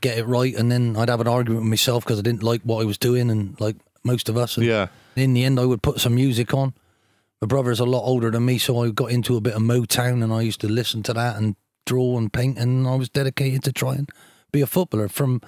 get 0.00 0.18
it 0.18 0.24
right. 0.26 0.54
And 0.54 0.70
then 0.70 0.96
I'd 0.96 1.08
have 1.08 1.20
an 1.20 1.28
argument 1.28 1.62
with 1.62 1.70
myself 1.70 2.04
because 2.04 2.18
I 2.18 2.22
didn't 2.22 2.42
like 2.42 2.62
what 2.62 2.82
I 2.82 2.84
was 2.84 2.98
doing, 2.98 3.30
and 3.30 3.58
like 3.60 3.76
most 4.04 4.28
of 4.28 4.36
us. 4.36 4.56
And 4.56 4.66
Yeah. 4.66 4.88
In 5.16 5.34
the 5.34 5.44
end, 5.44 5.58
I 5.58 5.64
would 5.64 5.82
put 5.82 6.00
some 6.00 6.14
music 6.14 6.54
on. 6.54 6.74
My 7.40 7.46
brother's 7.46 7.80
a 7.80 7.84
lot 7.84 8.02
older 8.02 8.30
than 8.30 8.44
me, 8.44 8.58
so 8.58 8.82
I 8.82 8.90
got 8.90 9.10
into 9.10 9.36
a 9.36 9.40
bit 9.40 9.54
of 9.54 9.62
Motown, 9.62 10.22
and 10.24 10.32
I 10.32 10.40
used 10.42 10.60
to 10.62 10.68
listen 10.68 11.02
to 11.04 11.12
that 11.14 11.36
and 11.36 11.56
draw 11.86 12.18
and 12.18 12.32
paint, 12.32 12.58
and 12.58 12.86
I 12.86 12.96
was 12.96 13.08
dedicated 13.08 13.62
to 13.64 13.72
try 13.72 13.94
and 13.94 14.08
be 14.50 14.60
a 14.60 14.66
footballer. 14.66 15.08
From 15.08 15.40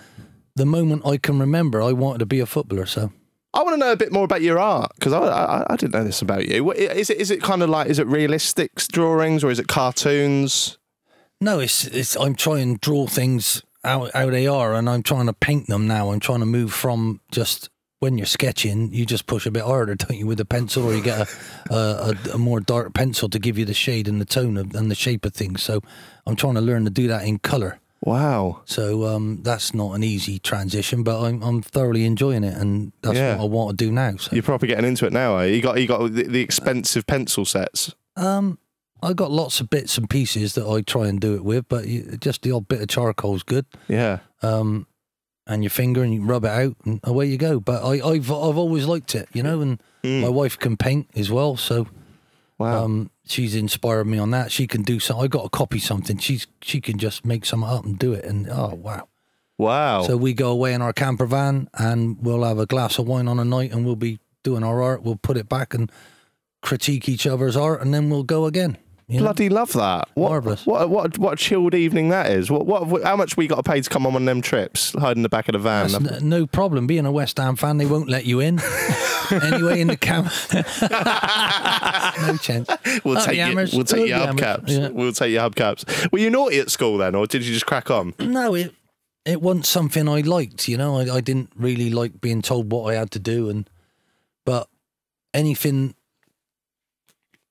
the 0.54 0.66
moment 0.66 1.06
I 1.06 1.16
can 1.16 1.38
remember, 1.38 1.82
I 1.82 1.92
wanted 1.92 2.18
to 2.20 2.26
be 2.26 2.40
a 2.40 2.46
footballer. 2.46 2.86
So 2.86 3.12
I 3.52 3.62
want 3.62 3.74
to 3.74 3.78
know 3.78 3.92
a 3.92 3.96
bit 3.96 4.12
more 4.12 4.24
about 4.24 4.42
your 4.42 4.60
art 4.60 4.92
because 4.94 5.12
I, 5.12 5.20
I 5.20 5.66
I 5.70 5.76
didn't 5.76 5.92
know 5.92 6.04
this 6.04 6.22
about 6.22 6.46
you. 6.46 6.70
Is 6.72 7.10
it 7.10 7.18
is 7.18 7.30
it 7.30 7.42
kind 7.42 7.62
of 7.62 7.68
like 7.68 7.88
is 7.88 7.98
it 7.98 8.06
realistic 8.06 8.76
drawings 8.76 9.42
or 9.42 9.50
is 9.50 9.58
it 9.58 9.66
cartoons? 9.66 10.78
no, 11.40 11.58
it's 11.58 11.86
it's 11.86 12.16
I'm 12.16 12.34
trying 12.34 12.74
to 12.74 12.80
draw 12.80 13.06
things 13.06 13.62
how 13.82 14.10
how 14.12 14.30
they 14.30 14.46
are, 14.46 14.74
and 14.74 14.88
I'm 14.88 15.02
trying 15.02 15.26
to 15.26 15.32
paint 15.32 15.66
them 15.68 15.86
now. 15.86 16.10
I'm 16.10 16.20
trying 16.20 16.40
to 16.40 16.46
move 16.46 16.72
from 16.72 17.20
just 17.32 17.70
when 17.98 18.16
you're 18.16 18.26
sketching, 18.26 18.92
you 18.94 19.04
just 19.04 19.26
push 19.26 19.44
a 19.44 19.50
bit 19.50 19.62
harder, 19.62 19.94
don't 19.96 20.18
you, 20.18 20.26
with 20.26 20.40
a 20.40 20.44
pencil, 20.44 20.86
or 20.86 20.94
you 20.94 21.02
get 21.02 21.20
a, 21.20 21.74
a, 21.74 21.76
a, 21.76 22.34
a 22.34 22.38
more 22.38 22.60
dark 22.60 22.94
pencil 22.94 23.28
to 23.28 23.38
give 23.38 23.58
you 23.58 23.64
the 23.66 23.74
shade 23.74 24.08
and 24.08 24.20
the 24.20 24.24
tone 24.24 24.56
of, 24.56 24.74
and 24.74 24.90
the 24.90 24.94
shape 24.94 25.26
of 25.26 25.34
things. 25.34 25.62
So 25.62 25.82
I'm 26.26 26.36
trying 26.36 26.54
to 26.54 26.62
learn 26.62 26.84
to 26.84 26.90
do 26.90 27.08
that 27.08 27.24
in 27.24 27.38
color. 27.38 27.79
Wow. 28.02 28.62
So 28.64 29.04
um, 29.06 29.42
that's 29.42 29.74
not 29.74 29.92
an 29.94 30.02
easy 30.02 30.38
transition, 30.38 31.02
but 31.02 31.20
I'm, 31.22 31.42
I'm 31.42 31.60
thoroughly 31.62 32.04
enjoying 32.06 32.44
it, 32.44 32.56
and 32.56 32.92
that's 33.02 33.16
Yeah. 33.18 33.36
what 33.36 33.42
I 33.44 33.46
want 33.48 33.78
to 33.78 33.84
do 33.84 33.92
now. 33.92 34.16
So 34.16 34.30
You're 34.32 34.42
probably 34.42 34.68
getting 34.68 34.86
into 34.86 35.06
it 35.06 35.12
now. 35.12 35.34
Are 35.34 35.46
you? 35.46 35.56
you 35.56 35.62
got 35.62 35.80
you 35.80 35.86
got 35.86 36.12
the, 36.12 36.22
the 36.24 36.40
expensive 36.40 37.06
pencil 37.06 37.44
sets. 37.44 37.94
um, 38.16 38.58
I 39.02 39.14
got 39.14 39.30
lots 39.30 39.60
of 39.60 39.70
bits 39.70 39.96
and 39.96 40.10
pieces 40.10 40.54
that 40.56 40.66
I 40.68 40.82
try 40.82 41.06
and 41.08 41.18
do 41.18 41.34
it 41.34 41.42
with, 41.42 41.66
but 41.70 41.86
you, 41.86 42.18
just 42.20 42.42
the 42.42 42.52
odd 42.52 42.68
bit 42.68 42.82
of 42.82 42.88
charcoal 42.88 43.34
is 43.34 43.42
good. 43.42 43.64
Yeah. 43.88 44.18
Um, 44.42 44.86
and 45.46 45.62
your 45.64 45.70
finger, 45.70 46.02
and 46.02 46.12
you 46.12 46.22
rub 46.22 46.44
it 46.44 46.50
out, 46.50 46.76
and 46.84 47.00
away 47.04 47.24
you 47.26 47.38
go. 47.38 47.60
But 47.60 47.82
I, 47.82 47.94
I've 48.06 48.30
I've 48.30 48.58
always 48.58 48.84
liked 48.86 49.14
it, 49.14 49.28
you 49.32 49.42
know, 49.42 49.60
and 49.60 49.82
Mm. 50.02 50.22
my 50.22 50.28
wife 50.30 50.58
can 50.58 50.78
paint 50.78 51.08
as 51.14 51.30
well, 51.30 51.56
so 51.58 51.86
Wow. 52.58 52.84
um, 52.84 53.10
she's 53.30 53.54
inspired 53.54 54.06
me 54.06 54.18
on 54.18 54.30
that. 54.32 54.52
She 54.52 54.66
can 54.66 54.82
do 54.82 54.98
something. 54.98 55.24
I 55.24 55.28
got 55.28 55.44
to 55.44 55.48
copy 55.48 55.78
something. 55.78 56.18
She's 56.18 56.46
she 56.60 56.80
can 56.80 56.98
just 56.98 57.24
make 57.24 57.46
something 57.46 57.68
up 57.68 57.84
and 57.84 57.98
do 57.98 58.12
it, 58.12 58.24
and 58.24 58.48
oh 58.50 58.74
wow. 58.74 59.08
wow. 59.56 60.02
So 60.02 60.16
we 60.16 60.34
go 60.34 60.50
away 60.50 60.74
in 60.74 60.82
our 60.82 60.92
camper 60.92 61.26
van 61.26 61.68
and 61.74 62.18
we'll 62.20 62.44
have 62.44 62.58
a 62.58 62.66
glass 62.66 62.98
of 62.98 63.06
wine 63.06 63.28
on 63.28 63.38
a 63.38 63.44
night 63.44 63.72
and 63.72 63.86
we'll 63.86 63.96
be 63.96 64.18
doing 64.42 64.62
our 64.64 64.82
art. 64.82 65.02
We'll 65.02 65.16
put 65.16 65.36
it 65.36 65.48
back 65.48 65.74
and 65.74 65.90
critique 66.62 67.08
each 67.08 67.26
other's 67.26 67.56
art 67.56 67.80
and 67.80 67.94
then 67.94 68.10
we'll 68.10 68.24
go 68.24 68.46
again. 68.46 68.76
You 69.10 69.16
know? 69.18 69.24
Bloody 69.24 69.48
love 69.48 69.72
that. 69.72 70.08
What, 70.14 70.28
Marvellous. 70.30 70.64
What, 70.64 70.88
what, 70.88 71.18
what 71.18 71.32
a 71.32 71.36
chilled 71.36 71.74
evening 71.74 72.10
that 72.10 72.30
is. 72.30 72.48
What, 72.48 72.64
what, 72.64 73.02
how 73.02 73.16
much 73.16 73.36
we 73.36 73.48
got 73.48 73.56
to 73.56 73.62
pay 73.64 73.80
to 73.80 73.90
come 73.90 74.06
on 74.06 74.12
one 74.12 74.22
of 74.22 74.26
them 74.26 74.40
trips, 74.40 74.92
hide 74.92 75.16
in 75.16 75.22
the 75.24 75.28
back 75.28 75.48
of 75.48 75.54
the 75.54 75.58
van? 75.58 75.90
That's 75.90 76.22
n- 76.22 76.28
no 76.28 76.46
problem. 76.46 76.86
Being 76.86 77.06
a 77.06 77.10
West 77.12 77.36
Ham 77.38 77.56
fan, 77.56 77.78
they 77.78 77.86
won't 77.86 78.08
let 78.08 78.24
you 78.24 78.38
in. 78.38 78.60
anyway, 79.30 79.80
in 79.80 79.88
the 79.88 79.96
camp. 79.96 80.26
no 82.26 82.36
chance. 82.36 82.68
we'll 83.04 83.18
Up 83.18 83.24
take 83.24 83.30
the 83.30 83.36
you, 83.36 83.42
hammers. 83.42 83.74
we'll 83.74 83.84
take 83.84 84.00
Up 84.02 84.06
your 84.08 84.18
hubcaps. 84.34 84.68
Yeah. 84.68 84.88
We'll 84.90 85.12
take 85.12 85.32
your 85.32 85.50
hubcaps. 85.50 86.12
Were 86.12 86.18
you 86.20 86.30
naughty 86.30 86.60
at 86.60 86.70
school 86.70 86.98
then, 86.98 87.16
or 87.16 87.26
did 87.26 87.44
you 87.44 87.52
just 87.52 87.66
crack 87.66 87.90
on? 87.90 88.14
No, 88.20 88.54
it 88.54 88.72
it 89.24 89.42
wasn't 89.42 89.66
something 89.66 90.08
I 90.08 90.20
liked. 90.20 90.68
You 90.68 90.76
know, 90.76 90.98
I, 90.98 91.16
I 91.16 91.20
didn't 91.20 91.50
really 91.56 91.90
like 91.90 92.20
being 92.20 92.42
told 92.42 92.70
what 92.70 92.92
I 92.94 92.96
had 92.98 93.10
to 93.12 93.18
do, 93.18 93.48
and 93.50 93.68
but 94.44 94.68
anything 95.34 95.94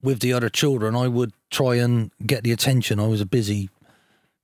with 0.02 0.20
the 0.22 0.32
other 0.34 0.50
children, 0.50 0.96
I 0.96 1.08
would 1.10 1.34
try 1.50 1.76
and 1.76 2.12
get 2.26 2.44
the 2.44 2.52
attention. 2.52 3.00
I 3.00 3.08
was 3.08 3.22
a 3.22 3.26
busy, 3.26 3.70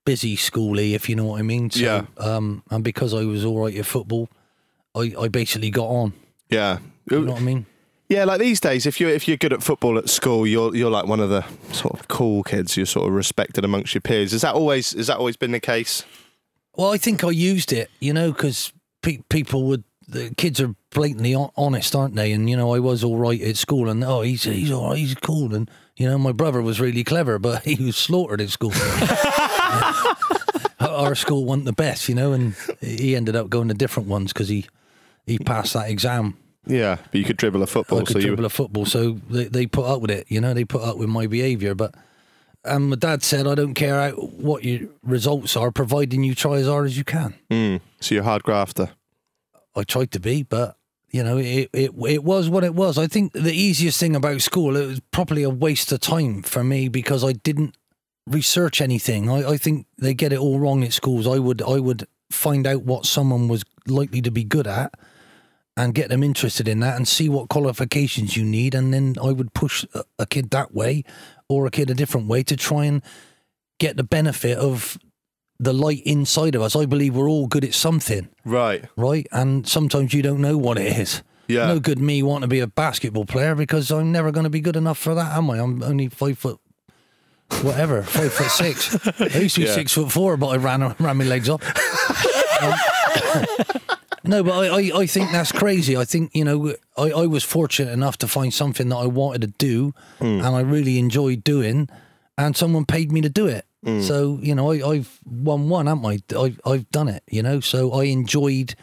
busy 0.05 0.35
schoolie, 0.35 0.93
if 0.93 1.09
you 1.09 1.15
know 1.15 1.25
what 1.25 1.39
I 1.39 1.43
mean. 1.43 1.69
So, 1.69 1.79
Yeah. 1.79 2.05
Um, 2.17 2.63
and 2.69 2.83
because 2.83 3.13
I 3.13 3.23
was 3.25 3.45
all 3.45 3.59
right 3.63 3.75
at 3.75 3.85
football, 3.85 4.29
I, 4.95 5.13
I 5.19 5.27
basically 5.27 5.69
got 5.69 5.87
on. 5.87 6.13
Yeah. 6.49 6.79
You 7.09 7.21
know 7.21 7.33
what 7.33 7.41
I 7.41 7.43
mean? 7.43 7.65
Yeah, 8.07 8.23
like 8.25 8.39
these 8.39 8.59
days, 8.59 8.85
if 8.85 8.99
you're 8.99 9.09
if 9.09 9.27
you're 9.27 9.37
good 9.37 9.51
at 9.51 9.63
football 9.63 9.97
at 9.97 10.09
school, 10.09 10.45
you're 10.45 10.75
you're 10.75 10.91
like 10.91 11.07
one 11.07 11.19
of 11.19 11.29
the 11.31 11.43
sort 11.71 11.99
of 11.99 12.07
cool 12.07 12.43
kids. 12.43 12.77
You're 12.77 12.85
sort 12.85 13.07
of 13.07 13.13
respected 13.13 13.65
amongst 13.65 13.95
your 13.95 14.01
peers. 14.01 14.31
Is 14.31 14.41
that 14.43 14.53
always 14.53 14.93
is 14.93 15.07
that 15.07 15.17
always 15.17 15.37
been 15.37 15.51
the 15.51 15.59
case? 15.59 16.03
Well, 16.75 16.93
I 16.93 16.97
think 16.97 17.23
I 17.23 17.31
used 17.31 17.73
it, 17.73 17.89
you 17.99 18.13
know, 18.13 18.31
because 18.31 18.71
pe- 19.01 19.23
people 19.29 19.63
would. 19.63 19.83
The 20.07 20.35
kids 20.35 20.61
are 20.61 20.75
blatantly 20.91 21.35
honest, 21.57 21.95
aren't 21.95 22.15
they? 22.15 22.31
And 22.31 22.47
you 22.47 22.55
know, 22.55 22.75
I 22.75 22.79
was 22.79 23.03
all 23.03 23.17
right 23.17 23.41
at 23.41 23.57
school, 23.57 23.89
and 23.89 24.03
oh, 24.03 24.21
he's 24.21 24.43
he's 24.43 24.69
all 24.71 24.89
right, 24.89 24.99
he's 24.99 25.15
cool, 25.15 25.55
and 25.55 25.69
you 25.97 26.07
know, 26.09 26.17
my 26.17 26.31
brother 26.31 26.61
was 26.61 26.79
really 26.79 27.03
clever, 27.03 27.39
but 27.39 27.63
he 27.65 27.83
was 27.83 27.95
slaughtered 27.95 28.41
at 28.41 28.49
school. 28.49 28.71
Our 30.79 31.15
school 31.15 31.45
wasn't 31.45 31.65
the 31.65 31.73
best, 31.73 32.09
you 32.09 32.15
know, 32.15 32.33
and 32.33 32.55
he 32.79 33.15
ended 33.15 33.35
up 33.35 33.49
going 33.49 33.67
to 33.69 33.73
different 33.73 34.07
ones 34.09 34.31
because 34.33 34.49
he 34.49 34.65
he 35.25 35.39
passed 35.39 35.73
that 35.73 35.89
exam. 35.89 36.37
Yeah, 36.67 36.97
but 37.11 37.15
you 37.15 37.23
could 37.23 37.37
dribble 37.37 37.61
a 37.63 37.67
football. 37.67 37.99
I 37.99 38.03
could 38.03 38.13
so 38.13 38.19
you 38.19 38.27
dribble 38.27 38.45
a 38.45 38.49
football, 38.49 38.85
so 38.85 39.13
they, 39.29 39.45
they 39.45 39.65
put 39.67 39.85
up 39.85 40.01
with 40.01 40.11
it. 40.11 40.25
You 40.29 40.41
know, 40.41 40.53
they 40.53 40.65
put 40.65 40.81
up 40.81 40.97
with 40.97 41.09
my 41.09 41.27
behaviour. 41.27 41.75
But 41.75 41.95
and 42.63 42.89
my 42.89 42.95
dad 42.95 43.23
said, 43.23 43.47
I 43.47 43.55
don't 43.55 43.73
care 43.73 44.09
how, 44.09 44.15
what 44.15 44.63
your 44.63 44.89
results 45.03 45.55
are, 45.55 45.71
providing 45.71 46.23
you 46.23 46.35
try 46.35 46.55
as 46.55 46.67
hard 46.67 46.87
as 46.87 46.97
you 46.97 47.03
can. 47.03 47.35
Mm, 47.49 47.81
so 47.99 48.15
you're 48.15 48.23
a 48.23 48.27
hard 48.27 48.43
grafter. 48.43 48.91
I 49.75 49.83
tried 49.83 50.11
to 50.11 50.19
be, 50.19 50.43
but 50.43 50.77
you 51.15 51.23
know, 51.23 51.37
it, 51.37 51.69
it 51.71 51.91
it 52.09 52.23
was 52.25 52.49
what 52.49 52.65
it 52.65 52.75
was. 52.75 52.97
I 52.97 53.07
think 53.07 53.31
the 53.31 53.53
easiest 53.53 53.97
thing 54.01 54.17
about 54.17 54.41
school 54.41 54.75
it 54.75 54.85
was 54.85 54.99
probably 55.11 55.43
a 55.43 55.49
waste 55.49 55.89
of 55.93 56.01
time 56.01 56.43
for 56.43 56.61
me 56.61 56.89
because 56.89 57.23
I 57.23 57.31
didn't 57.31 57.77
research 58.27 58.81
anything. 58.81 59.29
I, 59.29 59.51
I 59.51 59.57
think 59.57 59.87
they 59.97 60.13
get 60.13 60.33
it 60.33 60.39
all 60.39 60.59
wrong 60.59 60.83
at 60.83 60.91
schools. 60.91 61.25
I 61.25 61.39
would 61.39 61.61
I 61.61 61.79
would 61.79 62.05
find 62.29 62.67
out 62.67 62.83
what 62.83 63.05
someone 63.05 63.47
was 63.47 63.63
likely 63.87 64.21
to 64.23 64.29
be 64.29 64.43
good 64.43 64.67
at 64.67 64.93
and 65.77 65.95
get 65.95 66.09
them 66.09 66.21
interested 66.21 66.67
in 66.67 66.81
that 66.81 66.97
and 66.97 67.07
see 67.07 67.29
what 67.29 67.47
qualifications 67.47 68.35
you 68.35 68.43
need 68.43 68.75
and 68.75 68.93
then 68.93 69.15
I 69.23 69.31
would 69.31 69.53
push 69.53 69.85
a, 69.93 70.03
a 70.19 70.25
kid 70.25 70.49
that 70.49 70.73
way 70.73 71.05
or 71.47 71.65
a 71.65 71.71
kid 71.71 71.89
a 71.89 71.93
different 71.93 72.27
way 72.27 72.43
to 72.43 72.57
try 72.57 72.83
and 72.83 73.01
get 73.79 73.95
the 73.95 74.03
benefit 74.03 74.57
of 74.57 74.97
the 75.59 75.73
light 75.73 76.01
inside 76.05 76.55
of 76.55 76.61
us. 76.61 76.75
I 76.75 76.85
believe 76.85 77.15
we're 77.15 77.29
all 77.29 77.47
good 77.47 77.63
at 77.63 77.73
something 77.73 78.27
Right. 78.43 78.83
right? 78.97 79.25
And 79.31 79.67
sometimes 79.67 80.13
you 80.13 80.21
don't 80.21 80.41
know 80.41 80.57
what 80.57 80.77
it 80.77 80.97
is. 80.97 81.23
Yeah. 81.47 81.67
No 81.67 81.79
good 81.79 81.99
me 81.99 82.23
wanting 82.23 82.41
to 82.41 82.47
be 82.47 82.59
a 82.59 82.67
basketball 82.67 83.25
player 83.25 83.55
because 83.55 83.91
I'm 83.91 84.11
never 84.11 84.31
going 84.31 84.45
to 84.45 84.49
be 84.49 84.59
good 84.61 84.75
enough 84.75 84.97
for 84.97 85.13
that, 85.15 85.35
am 85.37 85.49
I? 85.51 85.59
I'm 85.59 85.81
only 85.83 86.09
five 86.09 86.37
foot, 86.39 86.59
whatever, 87.61 88.01
five 88.03 88.33
foot 88.33 88.49
six. 88.51 88.95
I 89.21 89.39
used 89.39 89.55
to 89.55 89.61
be 89.61 89.67
Yeah. 89.67 89.73
six 89.75 89.93
foot 89.93 90.11
four, 90.11 90.37
but 90.37 90.47
I 90.47 90.57
ran 90.57 90.81
ran 90.99 91.17
my 91.17 91.23
legs 91.23 91.47
up. 91.49 91.61
Um, 92.61 92.73
no, 94.23 94.43
but 94.43 94.53
I, 94.53 94.67
I, 94.67 94.99
I 95.01 95.05
think 95.05 95.31
that's 95.31 95.51
crazy. 95.51 95.95
I 95.95 96.03
think, 96.05 96.31
you 96.33 96.43
know, 96.43 96.73
I, 96.97 97.11
I 97.11 97.25
was 97.27 97.43
fortunate 97.43 97.91
enough 97.91 98.17
to 98.19 98.27
find 98.27 98.51
something 98.53 98.89
that 98.89 98.95
I 98.95 99.05
wanted 99.05 99.41
to 99.41 99.47
do 99.59 99.93
and 100.19 100.43
I 100.45 100.61
really 100.61 100.97
enjoyed 100.97 101.43
doing, 101.43 101.89
and 102.37 102.57
someone 102.57 102.85
paid 102.85 103.11
me 103.11 103.21
to 103.21 103.29
do 103.29 103.45
it. 103.45 103.65
So 103.85 104.39
you 104.41 104.55
know, 104.55 104.71
I, 104.71 104.89
I've 104.89 105.19
won 105.25 105.69
one, 105.69 105.85
haven't 105.85 106.05
I? 106.05 106.39
I've 106.39 106.59
I've 106.65 106.89
done 106.89 107.07
it. 107.07 107.23
You 107.29 107.43
know, 107.43 107.59
so 107.59 107.91
I 107.93 108.05
enjoyed, 108.05 108.75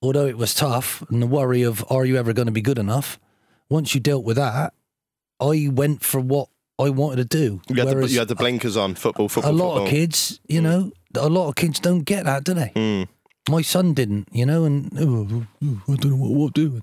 although 0.00 0.26
it 0.26 0.36
was 0.36 0.54
tough, 0.54 1.02
and 1.10 1.22
the 1.22 1.26
worry 1.28 1.62
of 1.62 1.84
are 1.88 2.04
you 2.04 2.16
ever 2.16 2.32
going 2.32 2.46
to 2.46 2.52
be 2.52 2.62
good 2.62 2.78
enough. 2.78 3.18
Once 3.68 3.94
you 3.94 4.00
dealt 4.00 4.24
with 4.24 4.36
that, 4.36 4.74
I 5.40 5.68
went 5.72 6.02
for 6.04 6.20
what 6.20 6.48
I 6.78 6.90
wanted 6.90 7.16
to 7.16 7.24
do. 7.24 7.60
You 7.68 7.76
had, 7.76 7.88
the, 7.88 7.94
Whereas 7.94 8.12
you 8.12 8.18
had 8.18 8.28
the 8.28 8.34
blinkers 8.34 8.76
on. 8.76 8.94
Football, 8.96 9.28
football, 9.28 9.52
A 9.52 9.54
lot 9.54 9.74
football. 9.74 9.84
of 9.84 9.90
kids, 9.90 10.40
you 10.48 10.60
know, 10.60 10.90
a 11.14 11.28
lot 11.28 11.48
of 11.48 11.54
kids 11.54 11.78
don't 11.80 12.02
get 12.02 12.24
that, 12.24 12.44
do 12.44 12.54
they? 12.54 12.72
Mm. 12.74 13.08
My 13.48 13.62
son 13.62 13.92
didn't, 13.94 14.28
you 14.30 14.46
know, 14.46 14.64
and 14.64 14.90
oh, 14.98 15.46
I 15.88 15.96
don't 15.96 16.10
know 16.12 16.16
what 16.16 16.30
what 16.32 16.54
doing. 16.54 16.82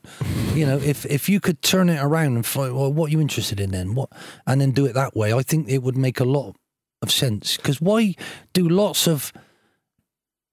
you 0.54 0.66
know, 0.66 0.78
if 0.78 1.06
if 1.06 1.30
you 1.30 1.39
could 1.39 1.62
turn 1.62 1.89
it 1.89 2.01
around 2.01 2.36
and 2.36 2.46
find, 2.46 2.75
well, 2.75 2.92
what 2.92 3.10
are 3.10 3.12
you 3.12 3.22
interested 3.22 3.60
in 3.60 3.72
then? 3.72 3.96
What, 3.96 4.10
and 4.48 4.60
then 4.60 4.72
do 4.72 4.86
it 4.86 4.94
that 4.94 5.16
way, 5.16 5.34
I 5.34 5.42
think 5.42 5.70
it 5.70 5.84
would 5.84 5.96
make 5.98 6.20
a 6.20 6.25
lot 6.25 6.56
of 7.01 7.12
sense. 7.12 7.58
Because 7.58 7.82
why 7.82 8.15
do 8.53 8.68
lots 8.68 9.08
of 9.08 9.32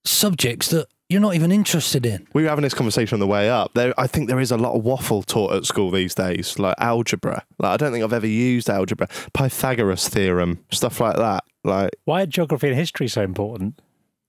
subjects 0.05 0.69
that 0.69 0.87
you're 1.09 1.21
not 1.21 1.35
even 1.35 1.53
interested 1.53 2.07
in? 2.07 2.27
We 2.33 2.43
were 2.43 2.49
having 2.49 2.63
this 2.63 2.75
conversation 2.75 3.17
on 3.17 3.21
the 3.21 3.27
way 3.27 3.51
up. 3.51 3.75
There, 3.75 3.95
I 3.99 4.07
think 4.07 4.29
there 4.29 4.41
is 4.41 4.51
a 4.51 4.57
lot 4.57 4.75
of 4.75 4.85
waffle 4.85 5.23
taught 5.23 5.53
at 5.55 5.65
school 5.65 5.91
these 5.91 6.15
days, 6.15 6.59
like 6.59 6.75
algebra. 6.79 7.45
Like 7.59 7.73
I 7.73 7.77
don't 7.77 7.93
think 7.93 8.05
I've 8.05 8.13
ever 8.13 8.27
used 8.27 8.69
algebra, 8.69 9.09
Pythagoras 9.33 10.09
theorem, 10.09 10.65
stuff 10.71 11.01
like 11.01 11.17
that. 11.17 11.45
Like 11.65 11.91
Why 12.05 12.23
are 12.23 12.27
geography 12.27 12.69
and 12.69 12.77
history 12.77 13.09
so 13.09 13.23
important? 13.23 13.81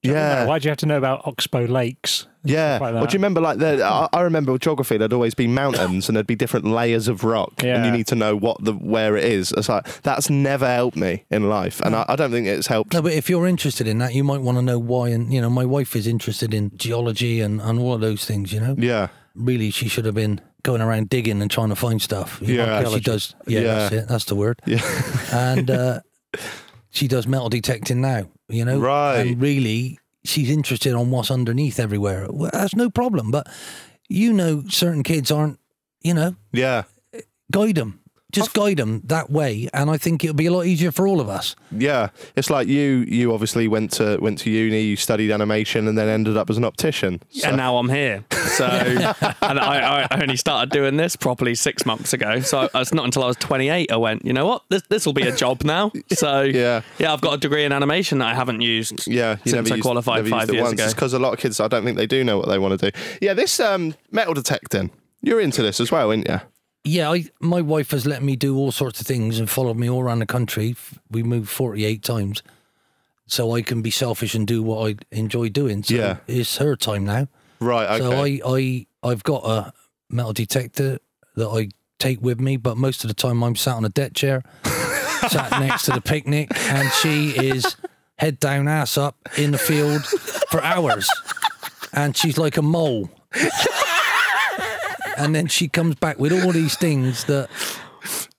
Yeah, 0.04 0.46
Why 0.46 0.60
do 0.60 0.68
you 0.68 0.70
have 0.70 0.78
to 0.80 0.86
know 0.86 0.98
about 0.98 1.26
Oxbow 1.28 1.66
Lakes? 1.66 2.28
yeah. 2.44 2.78
like 2.80 2.94
Well, 2.94 3.06
do 3.06 3.14
you 3.14 3.18
remember 3.18 3.42
like 3.42 3.58
the? 3.58 3.84
I, 3.84 4.08
I 4.14 4.22
remember 4.22 4.52
with 4.54 4.62
geography, 4.62 4.98
there'd 4.98 5.12
always 5.12 5.34
be 5.34 5.48
mountains 5.48 6.08
and 6.08 6.16
there'd 6.16 6.28
be 6.28 6.36
different 6.36 6.66
layers 6.66 7.08
of 7.08 7.24
rock, 7.24 7.64
and 7.64 7.86
you 7.86 7.92
need 7.92 8.08
to 8.08 8.16
know 8.16 8.36
what 8.36 8.64
the 8.64 8.74
where 8.74 9.18
it 9.18 9.26
is. 9.26 9.52
It's 9.58 9.68
like 9.70 10.02
that's 10.04 10.30
never 10.30 10.68
helped 10.68 10.96
me 10.98 11.26
in 11.30 11.50
life, 11.50 11.82
and 11.82 11.96
I, 11.96 12.06
I 12.08 12.16
don't 12.16 12.32
think 12.32 12.48
it's 12.48 12.68
helped. 12.68 12.94
No, 12.94 13.02
but 13.02 13.14
if 13.14 13.30
you're 13.30 13.48
interested 13.48 13.88
in 13.88 13.98
that, 13.98 14.14
you 14.14 14.24
might 14.24 14.42
want 14.42 14.58
to 14.58 14.62
know 14.62 14.80
why. 14.80 15.10
And 15.10 15.34
you 15.34 15.42
know, 15.42 15.50
my 15.50 15.66
wife 15.66 15.96
is 15.96 16.08
interested 16.08 16.54
in 16.54 16.72
geology 16.78 17.42
and 17.42 17.60
and 17.62 17.80
all 17.80 17.94
of 17.94 18.02
those 18.02 18.24
things. 18.24 18.54
You 18.54 18.60
know, 18.62 18.76
Yeah, 18.78 19.08
really, 19.36 19.72
she 19.72 19.90
should 19.90 20.06
have 20.06 20.16
been 20.16 20.40
going 20.64 20.82
around 20.82 21.10
digging 21.10 21.42
and 21.42 21.50
trying 21.52 21.70
to 21.70 21.76
find 21.76 22.02
stuff. 22.02 22.40
You 22.42 22.58
know, 22.58 22.66
Yeah. 22.66 22.84
'cause 22.84 22.94
she 22.94 23.00
does. 23.00 23.36
Yeah, 23.48 23.60
Yeah. 23.62 23.74
that's 23.76 23.94
it. 23.94 24.08
That's 24.08 24.26
the 24.26 24.36
word. 24.36 24.62
yeah, 24.66 24.82
and 25.34 25.70
uh, 25.82 26.00
she 26.92 27.08
does 27.08 27.28
metal 27.28 27.50
detecting 27.50 28.00
now. 28.02 28.28
You 28.50 28.66
know, 28.66 28.80
Right. 28.80 29.20
And 29.20 29.42
really, 29.42 30.00
she's 30.24 30.50
interested 30.50 30.94
on 30.94 31.12
what's 31.12 31.32
underneath 31.32 31.80
everywhere. 31.80 32.28
Well, 32.30 32.50
that's 32.54 32.76
no 32.76 32.90
problem. 32.90 33.32
But 33.32 33.48
you 34.08 34.34
know, 34.34 34.64
certain 34.70 35.04
kids 35.04 35.32
aren't. 35.32 35.60
You 36.02 36.14
know, 36.14 36.36
yeah. 36.54 36.84
guide 37.52 37.76
them. 37.76 38.00
Just 38.34 38.54
guide 38.54 38.76
them 38.78 39.02
that 39.06 39.30
way, 39.30 39.70
and 39.74 39.90
I 39.90 39.98
think 39.98 40.22
it'll 40.24 40.36
be 40.36 40.48
a 40.48 40.52
lot 40.52 40.66
easier 40.66 40.92
for 40.92 41.08
all 41.08 41.22
of 41.22 41.30
us. 41.30 41.56
Yeah, 41.72 42.10
it's 42.36 42.50
like 42.50 42.68
you. 42.68 43.06
You 43.08 43.34
obviously 43.34 43.70
went 43.70 43.92
to 43.94 44.18
went 44.18 44.40
to 44.40 44.50
uni. 44.50 44.82
You 44.82 44.98
studied 44.98 45.32
animation, 45.32 45.88
and 45.88 45.98
then 45.98 46.10
ended 46.10 46.36
up 46.36 46.50
as 46.50 46.58
an 46.58 46.66
optician. 46.66 47.22
So- 47.30 47.48
and 47.48 47.58
now 47.58 47.78
I'm 47.78 47.88
here. 47.88 48.26
So, 48.32 48.66
and 49.42 49.60
I, 49.60 50.08
I 50.12 50.22
only 50.22 50.36
started 50.36 50.72
doing 50.72 50.98
this 50.98 51.16
properly 51.16 51.56
six 51.56 51.86
months 51.86 52.12
ago. 52.14 52.42
So 52.42 52.70
it's 52.76 52.94
not 52.94 53.06
until 53.06 53.24
I 53.24 53.28
was 53.28 53.38
28 53.38 53.92
I 53.92 53.96
went, 53.98 54.26
you 54.26 54.34
know 54.34 54.46
what, 54.46 54.64
this 54.70 54.82
this 54.90 55.06
will 55.06 55.14
be 55.14 55.28
a 55.28 55.36
job 55.36 55.64
now. 55.64 55.92
So 56.14 56.42
Yeah. 56.58 56.82
yeah, 57.00 57.14
I've 57.14 57.22
got 57.22 57.34
a 57.34 57.38
degree 57.38 57.64
in 57.64 57.72
animation 57.72 58.18
that 58.20 58.28
I 58.28 58.34
haven't 58.34 58.60
used. 58.62 59.08
Yeah, 59.08 59.38
you 59.46 59.52
since 59.52 59.54
never 59.56 59.70
I 59.74 59.76
used- 59.78 59.84
qualified 59.84 60.16
never 60.26 60.28
used 60.28 60.40
five 60.40 60.50
it 60.50 60.54
years 60.54 60.64
once. 60.64 60.74
ago. 60.74 60.84
It's 60.86 60.94
because 60.94 61.14
a 61.14 61.20
lot 61.20 61.34
of 61.34 61.40
kids, 61.40 61.60
I 61.62 61.68
don't 61.70 61.86
think 61.86 61.96
they 61.98 62.08
do 62.08 62.24
know 62.26 62.38
what 62.38 62.50
they 62.50 62.60
want 62.60 62.78
to 62.80 62.92
do. 62.92 62.98
Yeah, 63.22 63.34
this 63.34 63.60
um, 63.62 63.96
metal 64.12 64.34
detecting. 64.34 64.92
You're 65.22 65.40
into 65.42 65.62
this 65.62 65.80
as 65.80 65.92
well, 65.92 66.10
aren't 66.10 66.28
you? 66.28 66.40
Yeah, 66.84 67.12
I, 67.12 67.26
my 67.42 67.62
wife 67.62 67.92
has 67.92 68.06
let 68.06 68.24
me 68.24 68.36
do 68.36 68.56
all 68.58 68.72
sorts 68.72 69.02
of 69.02 69.08
things 69.08 69.40
and 69.40 69.50
followed 69.50 69.78
me 69.78 69.90
all 69.90 70.02
around 70.02 70.20
the 70.20 70.26
country. 70.26 70.76
We 71.12 71.22
moved 71.24 71.50
48 71.50 72.02
times. 72.04 72.44
So 73.30 73.54
I 73.56 73.62
can 73.62 73.82
be 73.82 73.92
selfish 73.92 74.36
and 74.36 74.48
do 74.48 74.64
what 74.64 74.90
I 74.90 74.96
enjoy 75.12 75.50
doing. 75.50 75.84
So 75.84 75.96
Yeah. 75.96 76.18
it's 76.28 76.58
her 76.58 76.78
time 76.78 77.04
now. 77.04 77.28
Right. 77.60 77.98
So 77.98 78.12
I, 78.24 78.40
I, 78.46 78.86
I've 79.04 79.24
got 79.24 79.44
a 79.44 79.74
metal 80.10 80.32
detector 80.32 81.00
that 81.36 81.48
I 81.50 81.70
take 82.00 82.22
with 82.22 82.40
me, 82.40 82.56
but 82.56 82.78
most 82.78 83.04
of 83.04 83.10
the 83.10 83.14
time 83.14 83.44
I'm 83.44 83.56
sat 83.58 83.76
on 83.76 83.84
a 83.84 83.90
deck 83.90 84.14
chair, 84.14 84.44
sat 84.64 85.52
next 85.60 85.86
to 85.86 85.92
the 85.92 86.00
picnic, 86.02 86.50
and 86.70 86.90
she 87.02 87.32
is 87.32 87.76
head 88.18 88.40
down, 88.40 88.70
ass 88.70 88.98
up 88.98 89.18
in 89.38 89.52
the 89.52 89.58
field 89.58 90.06
for 90.50 90.64
hours. 90.64 91.10
And 91.92 92.16
she's 92.16 92.38
like 92.38 92.56
a 92.56 92.62
mole. 92.62 93.10
And 95.18 95.36
then 95.36 95.48
she 95.48 95.68
comes 95.68 95.96
back 95.96 96.20
with 96.20 96.32
all 96.32 96.52
these 96.52 96.76
things 96.78 97.26
that 97.26 97.50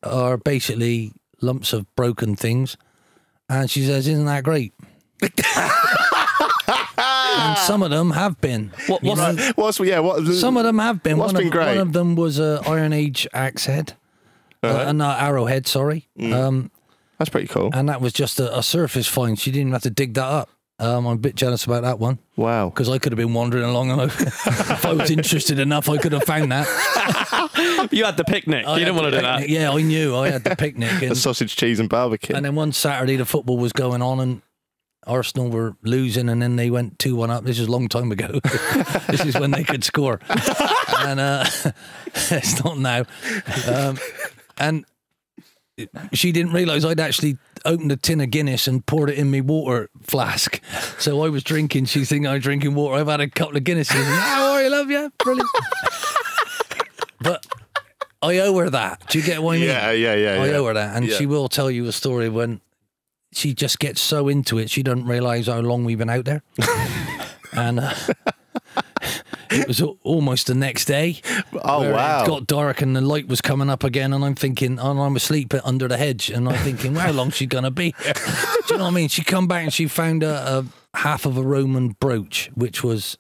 are 0.03 0.37
basically 0.37 1.13
lumps 1.41 1.73
of 1.73 1.85
broken 1.97 2.37
things. 2.37 2.77
And 3.51 3.71
she 3.71 3.85
says, 3.85 4.07
Isn't 4.09 4.27
that 4.27 4.45
great? 4.45 4.73
and 6.99 7.59
some 7.59 7.83
of 7.83 7.91
them 7.91 8.11
have 8.11 8.41
been. 8.41 8.73
What- 8.87 9.03
you 9.03 9.11
what's- 9.11 9.37
know, 9.37 9.53
What's 9.57 9.81
yeah? 9.81 10.01
What? 10.01 10.27
some 10.35 10.57
of 10.57 10.65
them 10.65 10.79
have 10.79 11.03
been. 11.03 11.19
What's 11.19 11.33
one 11.33 11.41
been 11.43 11.47
of, 11.49 11.53
great? 11.53 11.69
One 11.69 11.79
of 11.79 11.93
them 11.93 12.15
was 12.17 12.39
a 12.39 12.63
Iron 12.67 12.93
Age 12.93 13.27
axe 13.33 13.67
head, 13.67 13.95
uh, 14.63 14.85
and 14.87 15.01
uh, 15.03 15.17
arrowhead. 15.19 15.67
Sorry, 15.67 16.09
Mm. 16.19 16.33
um, 16.35 16.71
That's 17.19 17.31
pretty 17.31 17.47
cool. 17.49 17.71
and 17.73 17.89
that 17.89 18.01
was 18.01 18.13
just 18.13 18.39
a, 18.41 18.57
a 18.59 18.63
surface 18.63 19.07
find. 19.07 19.39
She 19.39 19.51
didn't 19.51 19.69
even 19.69 19.73
have 19.73 19.83
to 19.83 19.91
dig 19.91 20.15
that 20.15 20.25
up. 20.27 20.49
Um, 20.81 21.07
I'm 21.07 21.15
a 21.15 21.19
bit 21.19 21.35
jealous 21.35 21.65
about 21.65 21.83
that 21.83 21.99
one 21.99 22.21
Wow. 22.37 22.69
because 22.71 22.89
I 22.89 22.99
could 22.99 23.11
have 23.13 23.17
been 23.17 23.35
wandering 23.35 23.65
along, 23.65 23.91
and 23.91 24.01
I, 24.03 24.05
if 24.09 24.87
I 24.87 24.93
was 24.93 25.11
interested 25.11 25.59
enough, 25.59 25.89
I 25.89 25.99
could 25.99 26.13
have 26.13 26.23
found 26.23 26.53
that. 26.53 26.69
you 27.93 28.05
had 28.05 28.17
the 28.17 28.23
picnic. 28.25 28.65
I 28.67 28.75
you 28.79 28.85
didn't 28.85 28.95
want 28.97 29.07
to 29.11 29.17
do 29.19 29.23
that. 29.23 29.49
Yeah, 29.49 29.73
I 29.73 29.83
knew. 29.83 30.15
I 30.15 30.31
had 30.31 30.45
the 30.45 30.55
picnic, 30.57 31.01
The 31.01 31.17
sausage, 31.17 31.57
cheese, 31.57 31.81
and 31.81 31.89
barbecue. 31.89 32.37
and 32.37 32.45
then 32.45 32.55
one 32.55 32.71
Saturday 32.73 33.17
the 33.17 33.25
football 33.25 33.59
was 33.59 33.73
going 33.73 34.03
on, 34.03 34.21
and 34.21 34.43
Arsenal 35.05 35.49
were 35.51 35.77
losing, 35.83 36.29
and 36.29 36.41
then 36.41 36.55
they 36.55 36.71
went 36.71 36.99
two 37.01 37.17
one 37.17 37.31
up. 37.31 37.43
This 37.45 37.59
is 37.59 37.67
a 37.67 37.71
long 37.73 37.89
time 37.89 38.13
ago. 38.13 38.39
this 39.09 39.25
is 39.25 39.35
when 39.37 39.51
they 39.51 39.65
could 39.65 39.83
score, 39.83 40.21
and 40.99 41.19
uh, 41.19 41.45
it's 42.15 42.63
not 42.63 42.79
now. 42.79 43.05
Um, 43.67 43.99
and 44.59 44.85
she 46.13 46.33
didn't 46.33 46.53
realise 46.53 46.85
I'd 46.85 47.01
actually 47.01 47.39
opened 47.65 47.93
a 47.93 47.97
tin 47.97 48.21
of 48.21 48.31
Guinness 48.31 48.67
and 48.67 48.85
poured 48.87 49.11
it 49.11 49.19
in 49.19 49.31
my 49.31 49.41
water 49.41 49.89
flask. 50.03 50.61
So 50.99 51.25
I 51.25 51.29
was 51.29 51.43
drinking. 51.45 51.87
She 51.87 52.05
thinking 52.05 52.27
I 52.27 52.35
was 52.35 52.43
drinking 52.43 52.75
water. 52.75 52.97
I've 52.97 53.07
had 53.09 53.21
a 53.21 53.29
couple 53.29 53.57
of 53.57 53.65
Guinnesses. 53.65 54.03
How 54.05 54.53
are 54.53 54.63
you, 54.63 54.71
love 54.71 54.91
you? 54.91 55.13
Brilliant. 55.19 55.49
but 57.21 57.47
I 58.23 58.39
owe 58.39 58.57
her 58.59 58.71
that. 58.71 59.09
Do 59.09 59.19
you 59.19 59.25
get 59.25 59.43
what 59.43 59.57
I 59.57 59.59
mean? 59.59 59.69
yeah, 59.69 59.91
yeah, 59.93 60.15
yeah. 60.15 60.43
I 60.43 60.47
yeah. 60.51 60.57
owe 60.57 60.67
her 60.67 60.75
that, 60.75 60.97
and 60.97 61.07
Yeah. 61.07 61.17
she 61.17 61.27
will 61.27 61.49
tell 61.49 61.71
you 61.71 61.87
a 61.87 61.93
story 61.93 62.29
when 62.29 62.61
she 63.33 63.55
just 63.55 63.79
gets 63.79 64.01
so 64.01 64.29
into 64.29 64.59
it, 64.59 64.71
she 64.71 64.83
doesn't 64.83 65.07
realise 65.07 65.47
how 65.47 65.61
long 65.61 65.85
we've 65.85 65.99
been 65.99 66.11
out 66.11 66.25
there. 66.25 66.43
and 67.53 67.81
uh, 67.81 67.95
it 69.51 69.69
was 69.69 69.81
almost 70.03 70.47
the 70.49 70.55
next 70.55 70.85
day. 70.87 71.21
Oh 71.53 71.91
wow. 71.93 72.23
It 72.23 72.27
got 72.27 72.47
dark 72.47 72.81
and 72.83 72.95
the 72.97 73.01
light 73.01 73.29
was 73.29 73.41
coming 73.41 73.69
up 73.71 73.85
again, 73.85 74.13
and 74.13 74.25
I'm 74.25 74.35
thinking, 74.35 74.79
and 74.79 75.01
I'm 75.01 75.17
asleep 75.17 75.55
under 75.65 75.89
the 75.89 75.97
hedge, 75.97 76.31
and 76.31 76.49
I'm 76.49 76.59
thinking, 76.65 76.95
well, 76.95 77.07
how 77.07 77.13
long 77.13 77.31
she 77.31 77.47
gonna 77.47 77.71
be? 77.71 77.95
Do 78.03 78.13
you 78.71 78.79
know 78.79 78.85
what 78.85 78.91
I 78.91 78.95
mean? 78.95 79.09
She 79.09 79.23
come 79.25 79.47
back 79.47 79.65
and 79.65 79.73
she 79.73 79.87
found 79.87 80.23
a, 80.23 80.59
a 80.95 80.97
half 80.99 81.27
of 81.27 81.37
a 81.37 81.43
Roman 81.43 81.91
brooch, 82.01 82.51
which 82.55 82.83
was 82.85 83.19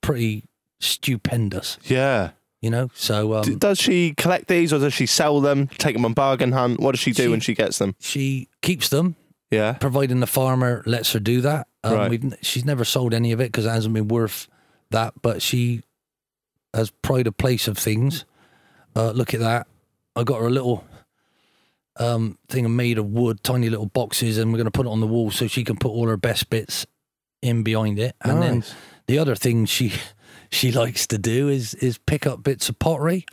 pretty 0.00 0.44
stupendous. 0.80 1.78
yeah. 1.84 2.30
You 2.60 2.70
know, 2.70 2.90
so 2.92 3.34
um, 3.34 3.42
D- 3.44 3.54
does 3.54 3.78
she 3.78 4.14
collect 4.14 4.48
these, 4.48 4.72
or 4.72 4.80
does 4.80 4.92
she 4.92 5.06
sell 5.06 5.40
them? 5.40 5.68
Take 5.68 5.94
them 5.94 6.04
on 6.04 6.12
bargain 6.12 6.50
hunt? 6.50 6.80
What 6.80 6.90
does 6.90 6.98
she 6.98 7.12
do 7.12 7.22
She- 7.22 7.28
when 7.28 7.38
she 7.38 7.54
gets 7.54 7.78
them? 7.78 7.94
she 8.00 8.48
keeps 8.62 8.88
them. 8.88 9.14
Yeah. 9.50 9.74
providing 9.74 10.18
the 10.20 10.26
farmer 10.26 10.82
lets 10.84 11.12
her 11.12 11.20
do 11.20 11.40
that. 11.42 11.68
Um, 11.84 11.94
Right. 11.94 12.20
she's 12.42 12.64
never 12.66 12.84
sold 12.84 13.14
any 13.14 13.30
of 13.32 13.40
it 13.40 13.44
because 13.52 13.64
it 13.64 13.70
hasn't 13.70 13.94
been 13.94 14.08
worth 14.08 14.46
that, 14.90 15.14
but 15.22 15.42
she 15.42 15.82
has 16.74 16.90
pride 16.90 17.26
of 17.26 17.36
place 17.36 17.68
of 17.68 17.76
things. 17.78 18.24
Uh, 18.96 19.10
look 19.10 19.34
at 19.34 19.40
that. 19.40 19.66
I 20.16 20.24
got 20.24 20.40
her 20.40 20.46
a 20.46 20.50
little 20.50 20.84
um, 21.96 22.38
thing 22.48 22.74
made 22.76 22.98
of 22.98 23.06
wood, 23.06 23.42
tiny 23.42 23.68
little 23.68 23.86
boxes, 23.86 24.38
and 24.38 24.52
we're 24.52 24.58
going 24.58 24.66
to 24.66 24.70
put 24.70 24.86
it 24.86 24.90
on 24.90 25.00
the 25.00 25.06
wall 25.06 25.30
so 25.30 25.46
she 25.46 25.64
can 25.64 25.76
put 25.76 25.88
all 25.90 26.06
her 26.08 26.16
best 26.16 26.50
bits 26.50 26.86
in 27.42 27.62
behind 27.62 27.98
it. 27.98 28.14
And 28.22 28.42
then 28.42 28.64
the 29.06 29.18
other 29.18 29.34
thing 29.34 29.64
she 29.66 29.92
she 30.50 30.72
likes 30.72 31.06
to 31.08 31.18
do 31.18 31.48
is 31.48 31.74
is 31.74 31.98
pick 31.98 32.26
up 32.26 32.42
bits 32.42 32.68
of 32.68 32.78
pottery 32.78 33.26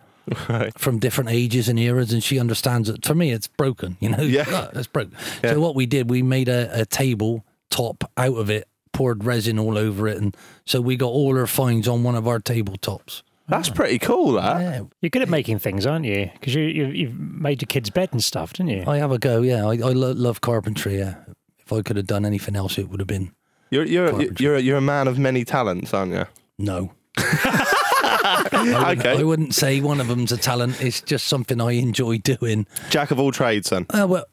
Right. 0.49 0.75
from 0.79 0.97
different 0.97 1.29
ages 1.29 1.69
and 1.69 1.77
eras, 1.77 2.11
and 2.11 2.23
she 2.23 2.39
understands 2.39 2.89
that. 2.89 3.05
For 3.05 3.13
me, 3.13 3.31
it's 3.31 3.45
broken. 3.47 3.95
You 3.99 4.09
know, 4.09 4.23
Yeah. 4.23 4.45
"Oh, 4.47 4.69
it's 4.79 4.87
broken. 4.87 5.13
Yeah. 5.43 5.51
So 5.53 5.59
what 5.59 5.75
we 5.75 5.85
did, 5.85 6.09
we 6.09 6.23
made 6.23 6.49
a, 6.49 6.81
a 6.81 6.85
table 6.85 7.45
top 7.69 8.03
out 8.17 8.35
of 8.35 8.49
it, 8.49 8.67
poured 8.95 9.23
resin 9.23 9.60
all 9.60 9.77
over 9.77 10.08
it, 10.08 10.17
and 10.17 10.36
so 10.65 10.81
we 10.81 10.95
got 10.97 11.08
all 11.10 11.38
our 11.38 11.45
finds 11.47 11.88
on 11.88 12.03
one 12.03 12.15
of 12.15 12.27
our 12.27 12.39
tabletops. 12.39 13.21
That's 13.47 13.69
pretty 13.69 13.99
cool. 13.99 14.31
That. 14.34 14.60
Yeah, 14.62 14.81
You're 15.01 15.12
good 15.12 15.21
at 15.21 15.29
making 15.29 15.60
things, 15.60 15.86
aren't 15.86 16.05
you? 16.05 16.31
Because 16.34 16.55
you, 16.55 16.63
you 16.63 16.86
you've 16.88 17.19
made 17.19 17.62
your 17.62 17.67
kid's 17.67 17.91
bed 17.91 18.10
and 18.12 18.23
stuff, 18.23 18.53
didn't 18.53 18.71
you? 18.71 18.84
I 18.88 18.97
have 18.97 19.12
a 19.12 19.19
go. 19.19 19.41
Yeah, 19.43 19.65
I, 19.67 19.73
I 19.73 19.91
lo- 19.93 20.13
love 20.13 20.41
carpentry. 20.41 20.97
Yeah, 20.97 21.15
if 21.60 21.71
I 21.71 21.81
could 21.84 21.95
have 21.97 22.08
done 22.08 22.25
anything 22.25 22.55
else, 22.55 22.79
it 22.79 22.89
would 22.89 22.99
have 22.99 23.08
been 23.08 23.31
You're 23.69 23.86
you're 23.86 24.10
Carpentry. 24.10 24.43
you're 24.43 24.58
you're 24.58 24.77
a 24.77 24.81
man 24.81 25.08
of 25.08 25.19
many 25.19 25.45
talents, 25.45 25.93
aren't 25.93 26.13
you? 26.13 26.25
no. 26.58 26.91
I 27.17 28.47
wouldn't, 28.51 28.99
Okay. 28.99 29.19
I 29.19 29.23
wouldn't 29.23 29.53
say 29.53 29.79
one 29.81 30.01
of 30.01 30.08
them's 30.08 30.31
a 30.31 30.38
talent. 30.38 30.81
It's 30.81 31.01
just 31.01 31.27
something 31.27 31.62
I 31.62 31.71
enjoy 31.73 32.17
doing. 32.19 32.65
Jack 32.89 33.12
of 33.12 33.19
all 33.19 33.31
trades, 33.31 33.69
then. 33.69 33.86
Uh, 33.89 34.08
well, 34.10 34.25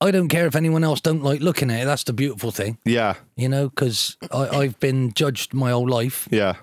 I 0.00 0.10
don't 0.10 0.28
care 0.28 0.46
if 0.46 0.54
anyone 0.54 0.84
else 0.84 1.00
don't 1.00 1.22
like 1.22 1.40
looking 1.40 1.70
at 1.70 1.82
it. 1.82 1.84
That's 1.86 2.04
the 2.04 2.12
beautiful 2.12 2.50
thing, 2.50 2.78
Yeah, 2.84 3.14
you 3.36 3.48
know, 3.48 3.68
because 3.68 4.16
I've 4.30 4.78
been 4.80 5.12
judged 5.12 5.54
my 5.54 5.70
whole 5.70 5.88
life, 5.88 6.28
yeah, 6.30 6.56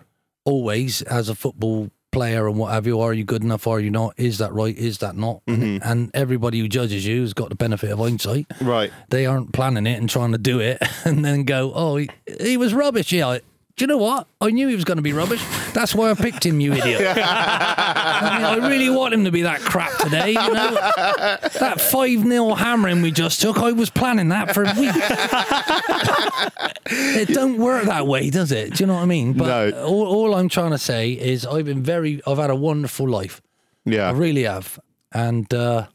always 0.45 1.01
as 1.03 1.29
a 1.29 1.35
football 1.35 1.89
player 2.13 2.47
and 2.47 2.57
what 2.57 2.71
have 2.71 2.87
you. 2.87 3.01
Are 3.01 3.11
you 3.11 3.25
good 3.25 3.43
enough? 3.43 3.67
Are 3.67 3.79
you 3.79 3.89
not? 3.89 4.13
Is 4.17 4.37
that 4.37 4.53
right? 4.53 4.77
Is 4.77 4.99
that 4.99 5.17
not? 5.17 5.41
And 5.47 5.81
mm-hmm. 5.81 6.09
everybody 6.13 6.59
who 6.59 6.69
judges 6.69 7.05
you 7.05 7.21
has 7.21 7.33
got 7.33 7.49
the 7.49 7.55
benefit 7.55 7.91
of 7.91 7.99
hindsight. 7.99 8.45
right. 8.61 8.93
They 9.09 9.25
aren't 9.25 9.51
planning 9.51 9.87
it 9.87 9.99
and 9.99 10.07
trying 10.09 10.31
to 10.31 10.37
do 10.37 10.59
it 10.59 10.77
and 11.05 11.25
then 11.25 11.43
go, 11.43 11.73
oh, 11.73 11.97
he, 11.97 12.09
he 12.39 12.55
was 12.55 12.73
rubbish. 12.73 13.11
Yeah. 13.11 13.39
Do 13.75 13.83
you 13.83 13.87
know 13.87 13.97
what? 13.97 14.27
I 14.39 14.51
knew 14.51 14.67
he 14.67 14.75
was 14.75 14.83
going 14.83 14.97
to 14.97 15.01
be 15.01 15.13
rubbish. 15.13 15.43
That's 15.73 15.95
why 15.95 16.11
I 16.11 16.13
picked 16.13 16.45
him, 16.45 16.59
you 16.59 16.73
idiot. 16.73 17.01
I 17.17 18.35
mean, 18.37 18.63
I 18.63 18.67
really 18.67 18.87
want 18.91 19.15
him 19.15 19.25
to 19.25 19.31
be 19.31 19.41
that 19.41 19.61
crap 19.61 19.97
today. 19.97 20.29
You 20.29 20.35
know, 20.53 20.75
that 20.75 21.81
five 21.81 22.21
0 22.21 22.53
hammering 22.53 23.01
we 23.01 23.09
just 23.09 23.41
took. 23.41 23.57
I 23.57 23.71
was 23.71 23.89
planning 23.89 24.29
that 24.29 24.53
for 24.53 24.61
a 24.63 24.73
week. 24.77 24.91
it 26.85 27.29
don't 27.29 27.57
work 27.57 27.85
that 27.85 28.05
way, 28.05 28.29
does 28.29 28.51
it? 28.51 28.75
Do 28.75 28.83
you 28.83 28.87
know 28.87 28.93
what 28.93 29.01
I 29.01 29.05
mean? 29.05 29.33
But 29.33 29.47
No. 29.71 29.85
all, 29.85 30.05
all 30.05 30.35
I'm 30.35 30.49
trying 30.49 30.71
to 30.71 30.77
say 30.77 31.11
is 31.13 31.43
I've 31.43 31.65
been 31.65 31.81
very. 31.81 32.21
I've 32.27 32.37
had 32.37 32.51
a 32.51 32.55
wonderful 32.55 33.09
life. 33.09 33.41
Yeah, 33.85 34.07
I 34.07 34.11
really 34.11 34.43
have, 34.43 34.79
and 35.11 35.51
uh, 35.51 35.87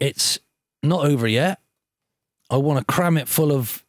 it's 0.00 0.40
not 0.82 1.04
over 1.06 1.28
yet. 1.28 1.60
I 2.50 2.56
want 2.56 2.80
to 2.80 2.84
cram 2.92 3.16
it 3.16 3.28
full 3.28 3.52
of 3.52 3.84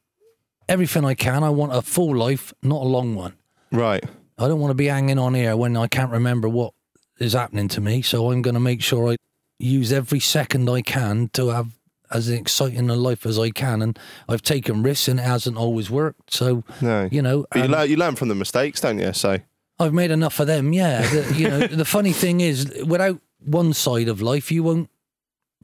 everything 0.70 1.06
I 1.06 1.14
can. 1.14 1.44
I 1.44 1.50
want 1.50 1.76
a 1.76 1.82
full 1.82 2.16
life, 2.16 2.54
not 2.62 2.82
a 2.82 2.86
long 2.88 3.16
one. 3.16 3.34
right. 3.72 4.04
I 4.40 4.48
don't 4.48 4.60
want 4.60 4.70
to 4.70 4.76
be 4.76 4.86
hanging 4.86 5.18
on 5.18 5.34
here 5.34 5.58
when 5.58 5.76
I 5.76 5.88
can't 5.88 6.12
remember 6.12 6.48
what 6.48 6.74
is 7.18 7.34
happening 7.34 7.68
to 7.70 7.82
me. 7.82 8.04
So 8.04 8.32
I'm 8.32 8.44
going 8.44 8.54
to 8.54 8.60
make 8.60 8.84
sure 8.84 9.10
I 9.14 9.16
use 9.58 9.92
every 9.92 10.20
second 10.20 10.70
I 10.70 10.84
can 10.84 11.30
to 11.34 11.48
have 11.48 11.70
as 12.12 12.30
exciting 12.30 12.88
a 12.92 12.96
life 12.96 13.26
as 13.26 13.40
I 13.40 13.50
can. 13.50 13.82
And 13.82 13.98
I've 14.30 14.44
taken 14.44 14.84
risks 14.84 15.08
and 15.08 15.20
it 15.20 15.24
hasn't 15.24 15.58
always 15.58 15.90
worked. 15.90 16.32
So, 16.36 16.64
No, 16.82 17.10
you 17.12 17.24
know, 17.24 17.48
But 17.50 17.64
you 17.64 17.68
learn, 17.68 17.90
you 17.90 17.98
learn 17.98 18.16
from 18.16 18.28
the 18.28 18.36
mistakes, 18.36 18.80
don't 18.80 19.00
you? 19.00 19.12
So 19.14 19.40
I've 19.80 19.94
made 19.94 20.12
enough 20.12 20.40
of 20.40 20.46
them. 20.46 20.72
Yeah. 20.72 21.02
The, 21.12 21.34
you 21.36 21.50
know, 21.50 21.66
the 21.66 21.84
funny 21.86 22.14
thing 22.14 22.40
is, 22.40 22.72
without 22.86 23.20
one 23.44 23.74
side 23.74 24.08
of 24.08 24.22
life, 24.22 24.52
you 24.52 24.62
won't 24.62 24.88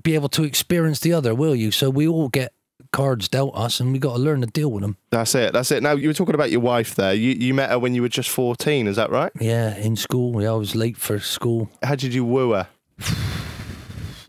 be 0.01 0.15
able 0.15 0.29
to 0.29 0.43
experience 0.43 0.99
the 0.99 1.13
other, 1.13 1.35
will 1.35 1.55
you? 1.55 1.69
So 1.69 1.91
we 1.91 2.07
all 2.07 2.29
get 2.29 2.53
cards 2.93 3.27
dealt 3.27 3.53
us 3.57 3.81
and 3.81 3.91
we 3.91 3.99
got 3.99 4.13
to 4.15 4.19
learn 4.19 4.39
to 4.39 4.47
deal 4.47 4.71
with 4.71 4.83
them. 4.83 4.95
that's 5.09 5.35
it. 5.35 5.51
That's 5.51 5.69
it. 5.71 5.83
Now 5.83 5.91
you 5.93 6.07
were 6.07 6.13
talking 6.13 6.35
about 6.35 6.49
your 6.51 6.61
wife 6.61 6.95
there. 6.95 7.13
You 7.13 7.31
you 7.31 7.53
met 7.53 7.69
her 7.71 7.77
when 7.79 7.93
you 7.93 8.01
were 8.01 8.07
just 8.09 8.29
fourteen. 8.29 8.87
Is 8.87 8.95
that 8.95 9.09
right? 9.09 9.31
Yeah. 9.41 9.75
In 9.75 9.97
school, 9.97 10.41
yeah, 10.41 10.51
I 10.51 10.55
was 10.55 10.75
late 10.75 10.95
for 10.95 11.19
school. 11.19 11.69
How 11.83 11.95
did 11.95 12.13
you 12.13 12.23
woo 12.23 12.51
her? 12.53 12.67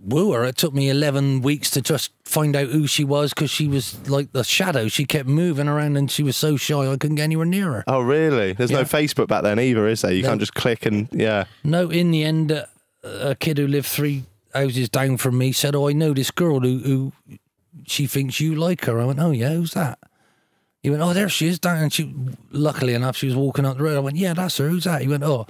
woo 0.00 0.33
her. 0.33 0.44
It 0.44 0.57
took 0.57 0.74
me 0.74 0.90
11 0.90 1.40
weeks 1.42 1.70
to 1.70 1.81
just 1.81 2.12
find 2.24 2.55
out 2.57 2.68
who 2.68 2.87
she 2.87 3.05
was 3.05 3.33
because 3.33 3.50
she 3.50 3.68
was 3.68 4.07
like 4.09 4.33
the 4.33 4.44
shadow. 4.44 4.88
She 4.88 5.05
kept 5.07 5.29
moving 5.29 5.68
around 5.68 5.96
and 5.96 6.11
she 6.11 6.22
was 6.22 6.37
so 6.37 6.57
shy 6.57 6.87
I 6.90 6.96
couldn't 6.96 7.16
get 7.16 7.22
anywhere 7.24 7.46
near 7.46 7.72
her. 7.72 7.85
Oh, 7.87 8.00
really? 8.00 8.53
There's 8.53 8.70
no 8.70 8.83
Facebook 8.85 9.29
back 9.29 9.42
then 9.44 9.59
either, 9.59 9.87
is 9.87 10.03
there? 10.03 10.12
You 10.12 10.22
No. 10.22 10.29
can't 10.29 10.40
just 10.40 10.55
click 10.55 10.85
and 10.87 11.09
yeah. 11.12 11.44
No, 11.62 11.88
in 11.90 12.11
the 12.11 12.22
end, 12.24 12.53
uh, 12.53 12.66
a 13.03 13.35
kid 13.35 13.57
who 13.59 13.66
lived 13.66 13.87
three 13.87 14.24
houses 14.55 14.88
down 14.88 15.16
from 15.16 15.38
me 15.38 15.53
said, 15.53 15.74
Oh, 15.74 15.88
I 15.88 15.92
know 15.92 16.12
this 16.12 16.31
girl 16.31 16.61
who, 16.61 16.79
who 16.79 17.12
she 17.87 18.07
thinks 18.07 18.41
you 18.41 18.55
like 18.55 18.85
her. 18.85 19.01
I 19.01 19.05
went, 19.05 19.19
Oh, 19.21 19.31
yeah, 19.31 19.51
who's 19.51 19.73
that? 19.73 19.99
He 20.83 20.91
went, 20.91 21.03
Oh, 21.03 21.13
there 21.13 21.29
she 21.29 21.49
is 21.49 21.59
down. 21.59 21.79
And 21.79 21.93
she, 21.93 22.15
luckily 22.51 22.95
enough, 22.95 23.17
she 23.17 23.27
was 23.27 23.37
walking 23.37 23.65
up 23.65 23.77
the 23.77 23.85
road. 23.85 23.97
I 23.97 24.01
went, 24.01 24.17
Yeah, 24.17 24.35
that's 24.35 24.57
her. 24.59 24.69
Who's 24.69 24.85
that? 24.85 25.03
He 25.03 25.09
went, 25.09 25.23
Oh, 25.23 25.47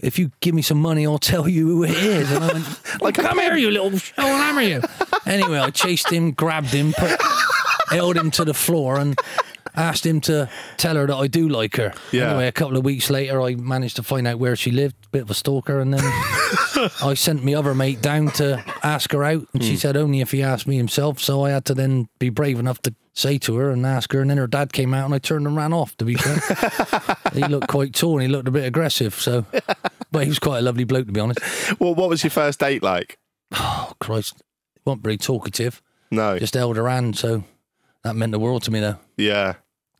if 0.00 0.18
you 0.18 0.30
give 0.40 0.54
me 0.54 0.62
some 0.62 0.80
money, 0.80 1.06
I'll 1.06 1.18
tell 1.18 1.48
you 1.48 1.66
who 1.66 1.84
it 1.84 1.90
is. 1.90 2.30
And 2.30 2.44
I 2.44 2.52
went, 2.52 2.66
like, 3.02 3.14
come 3.14 3.38
here, 3.38 3.56
you 3.56 3.70
little, 3.70 3.98
I'll 4.18 4.36
hammer 4.36 4.60
you. 4.60 4.82
Anyway, 5.26 5.58
I 5.58 5.70
chased 5.70 6.10
him, 6.10 6.32
grabbed 6.32 6.68
him, 6.68 6.92
put, 6.92 7.18
held 7.88 8.16
him 8.16 8.30
to 8.32 8.44
the 8.44 8.54
floor, 8.54 8.98
and 8.98 9.18
asked 9.76 10.06
him 10.06 10.20
to 10.22 10.48
tell 10.76 10.96
her 10.96 11.06
that 11.06 11.16
I 11.16 11.26
do 11.26 11.48
like 11.48 11.76
her. 11.76 11.92
Yeah. 12.12 12.30
Anyway, 12.30 12.46
a 12.46 12.52
couple 12.52 12.76
of 12.76 12.84
weeks 12.84 13.10
later, 13.10 13.40
I 13.40 13.54
managed 13.54 13.96
to 13.96 14.02
find 14.02 14.26
out 14.26 14.38
where 14.38 14.56
she 14.56 14.70
lived. 14.70 15.10
Bit 15.10 15.22
of 15.22 15.30
a 15.30 15.34
stalker, 15.34 15.80
and 15.80 15.94
then 15.94 16.00
I 17.02 17.14
sent 17.14 17.44
my 17.44 17.54
other 17.54 17.74
mate 17.74 18.00
down 18.00 18.28
to 18.32 18.64
ask 18.82 19.12
her 19.12 19.24
out, 19.24 19.46
and 19.52 19.62
she 19.62 19.72
hmm. 19.72 19.76
said 19.76 19.96
only 19.96 20.20
if 20.20 20.32
he 20.32 20.42
asked 20.42 20.66
me 20.66 20.76
himself. 20.76 21.20
So 21.20 21.44
I 21.44 21.50
had 21.50 21.64
to 21.66 21.74
then 21.74 22.08
be 22.18 22.30
brave 22.30 22.58
enough 22.58 22.82
to 22.82 22.94
say 23.12 23.38
to 23.38 23.56
her 23.56 23.70
and 23.70 23.86
ask 23.86 24.12
her, 24.12 24.20
and 24.20 24.30
then 24.30 24.38
her 24.38 24.46
dad 24.46 24.72
came 24.72 24.92
out, 24.92 25.04
and 25.04 25.14
I 25.14 25.18
turned 25.18 25.46
and 25.46 25.56
ran 25.56 25.72
off. 25.72 25.96
To 25.98 26.04
be 26.04 26.14
fair, 26.14 27.16
he 27.32 27.44
looked 27.46 27.68
quite 27.68 27.94
tall 27.94 28.14
and 28.14 28.22
he 28.22 28.28
looked 28.28 28.48
a 28.48 28.52
bit 28.52 28.64
aggressive. 28.64 29.14
So, 29.14 29.46
but 30.10 30.24
he 30.24 30.28
was 30.28 30.38
quite 30.38 30.58
a 30.58 30.62
lovely 30.62 30.84
bloke, 30.84 31.06
to 31.06 31.12
be 31.12 31.20
honest. 31.20 31.40
Well, 31.80 31.94
what 31.94 32.08
was 32.08 32.22
your 32.22 32.30
first 32.30 32.60
date 32.60 32.82
like? 32.82 33.18
Oh 33.52 33.92
Christ, 34.00 34.42
wasn't 34.84 35.02
very 35.02 35.16
talkative. 35.16 35.80
No. 36.10 36.38
Just 36.38 36.54
held 36.54 36.76
her 36.76 36.88
hand, 36.88 37.16
so 37.16 37.44
that 38.02 38.16
meant 38.16 38.32
the 38.32 38.38
world 38.38 38.62
to 38.64 38.70
me. 38.70 38.80
Though 38.80 38.98
yeah. 39.16 39.54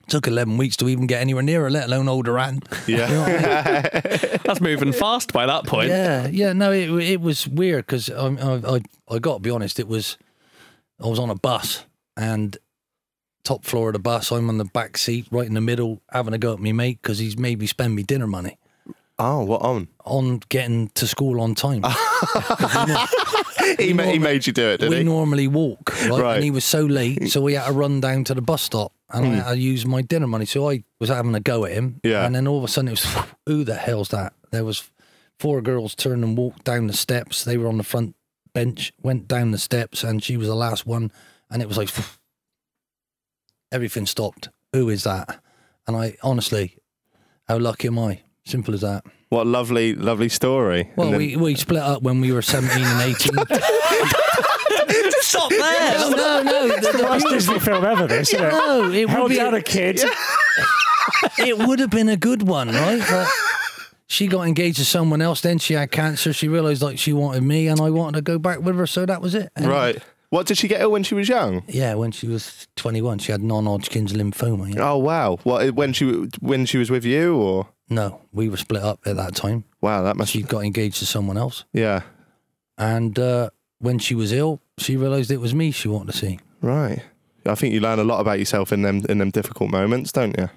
Took 0.09 0.27
eleven 0.27 0.57
weeks 0.57 0.77
to 0.79 0.89
even 0.89 1.07
get 1.07 1.21
anywhere 1.21 1.43
near 1.43 1.63
her, 1.63 1.71
let 1.71 1.87
alone 1.87 2.07
hold 2.07 2.27
her 2.27 2.39
hand. 2.39 2.69
Yeah. 2.87 3.09
You 3.09 3.15
know 3.15 3.23
I 3.25 3.91
mean? 3.93 4.41
That's 4.45 4.61
moving 4.61 4.93
fast 4.93 5.33
by 5.33 5.47
that 5.47 5.67
point. 5.67 5.89
Yeah, 5.89 6.27
yeah. 6.29 6.53
No, 6.53 6.73
it 6.73 6.91
it 7.03 7.21
was 7.21 7.49
weird 7.49 7.87
because 7.87 8.11
I, 8.11 8.27
I 8.27 8.77
I 8.77 8.81
I 9.09 9.19
got 9.19 9.35
to 9.35 9.41
be 9.41 9.51
honest. 9.51 9.81
It 9.81 9.89
was 9.89 10.19
I 11.03 11.07
was 11.07 11.19
on 11.19 11.31
a 11.31 11.35
bus 11.35 11.85
and 12.17 12.57
top 13.43 13.65
floor 13.65 13.89
of 13.89 13.95
the 13.95 13.99
bus. 13.99 14.31
I'm 14.31 14.49
on 14.49 14.59
the 14.59 14.65
back 14.65 14.97
seat, 14.97 15.27
right 15.31 15.47
in 15.47 15.55
the 15.55 15.61
middle, 15.61 16.03
having 16.11 16.35
a 16.35 16.39
go 16.39 16.55
at 16.55 16.61
me 16.61 16.73
mate 16.73 17.01
because 17.03 17.19
he's 17.19 17.39
made 17.39 17.59
me 17.59 17.67
spend 17.67 17.95
me 17.95 18.03
dinner 18.03 18.27
money 18.27 18.59
oh, 19.19 19.45
what 19.45 19.63
on? 19.63 19.89
on 20.05 20.41
getting 20.49 20.89
to 20.91 21.07
school 21.07 21.41
on 21.41 21.55
time. 21.55 21.83
He, 23.79 23.93
ma- 23.93 24.05
he 24.05 24.19
made 24.19 24.47
you 24.47 24.53
do 24.53 24.69
it, 24.69 24.81
did 24.81 24.91
we 24.91 24.99
he? 24.99 25.05
normally 25.05 25.49
walk, 25.49 25.93
right? 26.03 26.21
Right. 26.21 26.35
And 26.37 26.45
he 26.45 26.51
was 26.51 26.65
so 26.65 26.85
late, 26.85 27.31
so 27.31 27.41
we 27.41 27.55
had 27.55 27.67
to 27.67 27.73
run 27.73 28.01
down 28.01 28.25
to 28.25 28.35
the 28.35 28.43
bus 28.43 28.63
stop 28.63 28.93
and 29.15 29.27
hmm. 29.27 29.33
I 29.33 29.37
had 29.37 29.53
to 29.53 29.59
use 29.59 29.87
my 29.87 30.03
dinner 30.03 30.27
money. 30.27 30.45
So 30.45 30.69
I 30.69 30.85
was 31.01 31.09
having 31.09 31.35
a 31.35 31.41
go 31.41 31.65
at 31.65 31.73
him. 31.73 32.01
Yeah. 32.03 32.27
And 32.27 32.35
then 32.35 32.47
all 32.47 32.59
of 32.59 32.65
a 32.65 32.69
sudden 32.69 32.89
it 32.89 32.93
was, 32.93 33.05
who 33.47 33.65
the 33.65 33.77
hell's 33.77 34.09
that? 34.09 34.35
There 34.51 34.65
was 34.65 34.91
four 35.39 35.63
girls 35.63 35.95
turned 35.95 36.25
and 36.25 36.37
walked 36.37 36.65
down 36.65 36.89
the 36.89 36.93
steps. 36.93 37.45
They 37.45 37.57
were 37.57 37.69
on 37.69 37.79
the 37.79 37.85
front 37.85 38.17
bench, 38.53 38.93
went 39.03 39.29
down 39.29 39.53
the 39.53 39.59
steps, 39.59 40.05
and 40.05 40.23
she 40.23 40.37
was 40.37 40.49
the 40.49 40.55
last 40.55 40.87
one. 40.87 41.13
And 41.51 41.63
it 41.63 41.69
was 41.69 41.79
like, 41.79 41.91
everything 43.73 44.07
stopped. 44.07 44.49
Who 44.73 44.89
is 44.89 45.05
that? 45.05 45.41
And 45.87 45.97
I 45.97 46.17
honestly, 46.23 46.79
how 47.47 47.59
lucky 47.59 47.89
am 47.89 47.99
I? 47.99 48.23
Simple 48.45 48.75
as 48.75 48.81
that. 48.81 49.05
What 49.35 49.49
a 49.49 49.51
lovely, 49.51 49.97
lovely 49.97 50.29
story. 50.29 50.89
Well, 50.95 51.11
then- 51.11 51.19
we, 51.19 51.35
we 51.35 51.57
split 51.57 51.83
up 51.83 52.03
when 52.03 52.21
we 52.21 52.31
were 52.31 52.41
17 52.41 52.85
and 52.85 53.03
18. 53.03 53.33
Stop 55.23 55.51
there. 55.51 55.99
no, 55.99 56.11
no, 56.11 56.43
no. 56.45 56.69
The, 56.69 56.99
the 56.99 57.05
Worst 57.05 57.27
Disney 57.29 57.59
film 57.59 57.85
ever, 57.85 58.07
this, 58.07 58.33
isn't 58.33 58.47
it? 58.47 58.51
No, 58.53 58.93
it 58.93 59.01
would 59.07 59.11
Held 59.11 59.31
be. 59.31 59.37
down 59.37 59.55
a 59.55 59.61
kid. 59.61 60.01
it 61.39 61.59
would 61.59 61.81
have 61.81 61.91
been 61.91 62.09
a 62.09 62.17
good 62.17 62.47
one, 62.47 62.69
right? 62.69 63.03
But 63.11 63.29
she 64.07 64.29
got 64.29 64.47
engaged 64.47 64.77
to 64.77 64.85
someone 64.85 65.21
else. 65.21 65.41
Then 65.41 65.59
she 65.59 65.75
had 65.75 65.91
cancer. 65.91 66.33
She 66.33 66.47
realised 66.47 66.81
like 66.81 67.01
she 67.01 67.13
wanted 67.13 67.43
me, 67.43 67.67
and 67.67 67.81
I 67.81 67.91
wanted 67.91 68.19
to 68.19 68.23
go 68.23 68.39
back 68.39 68.61
with 68.61 68.77
her. 68.77 68.87
So 68.87 69.05
that 69.05 69.21
was 69.21 69.35
it. 69.35 69.51
And, 69.57 69.67
right. 69.67 70.01
What 70.31 70.47
did 70.47 70.59
she 70.59 70.69
get 70.69 70.81
ill 70.81 70.93
when 70.93 71.03
she 71.03 71.15
was 71.17 71.29
young? 71.29 71.63
Yeah, 71.67 71.95
when 71.95 72.11
she 72.13 72.27
was 72.29 72.69
21, 72.77 73.19
she 73.19 73.33
had 73.33 73.43
non-Hodgkin's 73.43 74.13
lymphoma. 74.13 74.75
Yeah. 74.75 74.91
Oh 74.91 74.99
wow! 74.99 75.39
What 75.45 75.75
when 75.75 75.93
she 75.93 76.07
when 76.41 76.67
she 76.67 76.79
was 76.79 76.91
with 76.91 77.05
you 77.05 77.37
or 77.37 77.69
No, 77.91 78.21
we 78.33 78.49
were 78.49 78.57
split 78.57 78.83
up 78.83 79.01
at 79.07 79.17
that 79.17 79.35
time. 79.35 79.65
wow 79.81 80.03
that 80.03 80.17
must 80.17 80.33
She 80.33 80.43
got 80.43 80.65
engaged 80.65 80.99
to 80.99 81.07
someone 81.07 81.37
else, 81.37 81.65
yeah 81.73 82.03
and 82.77 83.17
uh, 83.19 83.51
when 83.79 83.99
she 84.01 84.15
was 84.15 84.33
ill, 84.33 84.61
she 84.79 84.97
realised 84.97 85.31
it 85.31 85.41
was 85.41 85.55
me 85.55 85.71
she 85.71 85.87
wanted 85.89 86.13
to 86.13 86.19
see. 86.19 86.39
right. 86.61 87.01
I 87.47 87.55
think 87.55 87.75
you 87.75 87.81
learn 87.81 87.99
a 87.99 88.05
lot 88.05 88.21
about 88.21 88.39
yourself 88.39 88.73
in 88.73 88.81
them 88.83 89.03
in 89.09 89.19
them 89.19 89.31
difficult 89.31 89.71
moments, 89.71 90.11
don't 90.13 90.35
you? 90.39 90.49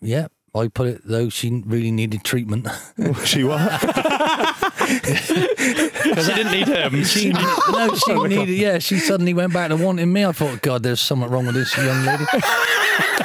Yeah, 0.00 0.26
I 0.56 0.66
put 0.66 0.88
it 0.88 1.02
though. 1.04 1.28
She 1.28 1.62
really 1.64 1.92
needed 1.92 2.24
treatment. 2.24 2.66
she 3.24 3.44
what? 3.44 3.60
she 5.06 6.34
didn't 6.34 6.52
need 6.52 6.66
him. 6.68 7.04
she 7.04 7.30
no, 7.72 7.94
she 7.94 8.14
needed. 8.24 8.48
Yeah, 8.56 8.78
she 8.80 8.98
suddenly 8.98 9.34
went 9.34 9.52
back 9.52 9.68
to 9.68 9.76
wanting 9.76 10.12
me. 10.12 10.24
I 10.24 10.32
thought, 10.32 10.62
God, 10.62 10.82
there's 10.82 11.00
something 11.00 11.30
wrong 11.30 11.46
with 11.46 11.54
this 11.54 11.76
young 11.76 12.04
lady. 12.04 12.24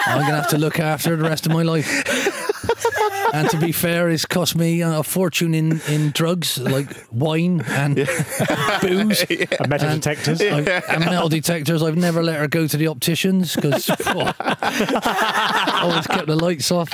I'm 0.06 0.22
gonna 0.22 0.36
have 0.36 0.50
to 0.50 0.58
look 0.60 0.80
after 0.80 1.10
her 1.10 1.15
the 1.15 1.24
rest 1.28 1.46
of 1.48 1.52
my 1.52 1.63
life. 1.63 1.88
And 3.34 3.50
to 3.50 3.58
be 3.58 3.72
fair, 3.72 4.10
it's 4.10 4.26
cost 4.26 4.56
me 4.56 4.82
uh, 4.84 5.00
a 5.00 5.04
fortune 5.04 5.54
in, 5.54 5.82
in 5.90 6.12
drugs 6.12 6.58
like 6.58 6.88
wine 7.12 7.62
and 7.68 7.96
booze 8.82 9.26
And 9.60 9.70
metal 9.70 9.90
detectors. 9.96 10.42
I've- 10.42 10.72
and 10.90 11.06
metal 11.06 11.30
detectors. 11.30 11.84
I've 11.84 11.98
never 11.98 12.24
let 12.24 12.40
her 12.40 12.48
go 12.48 12.68
to 12.68 12.78
the 12.78 12.88
opticians 12.88 13.56
because 13.56 13.90
always 13.90 13.98
kept 16.08 16.28
the 16.28 16.38
lights 16.40 16.72
off. 16.72 16.90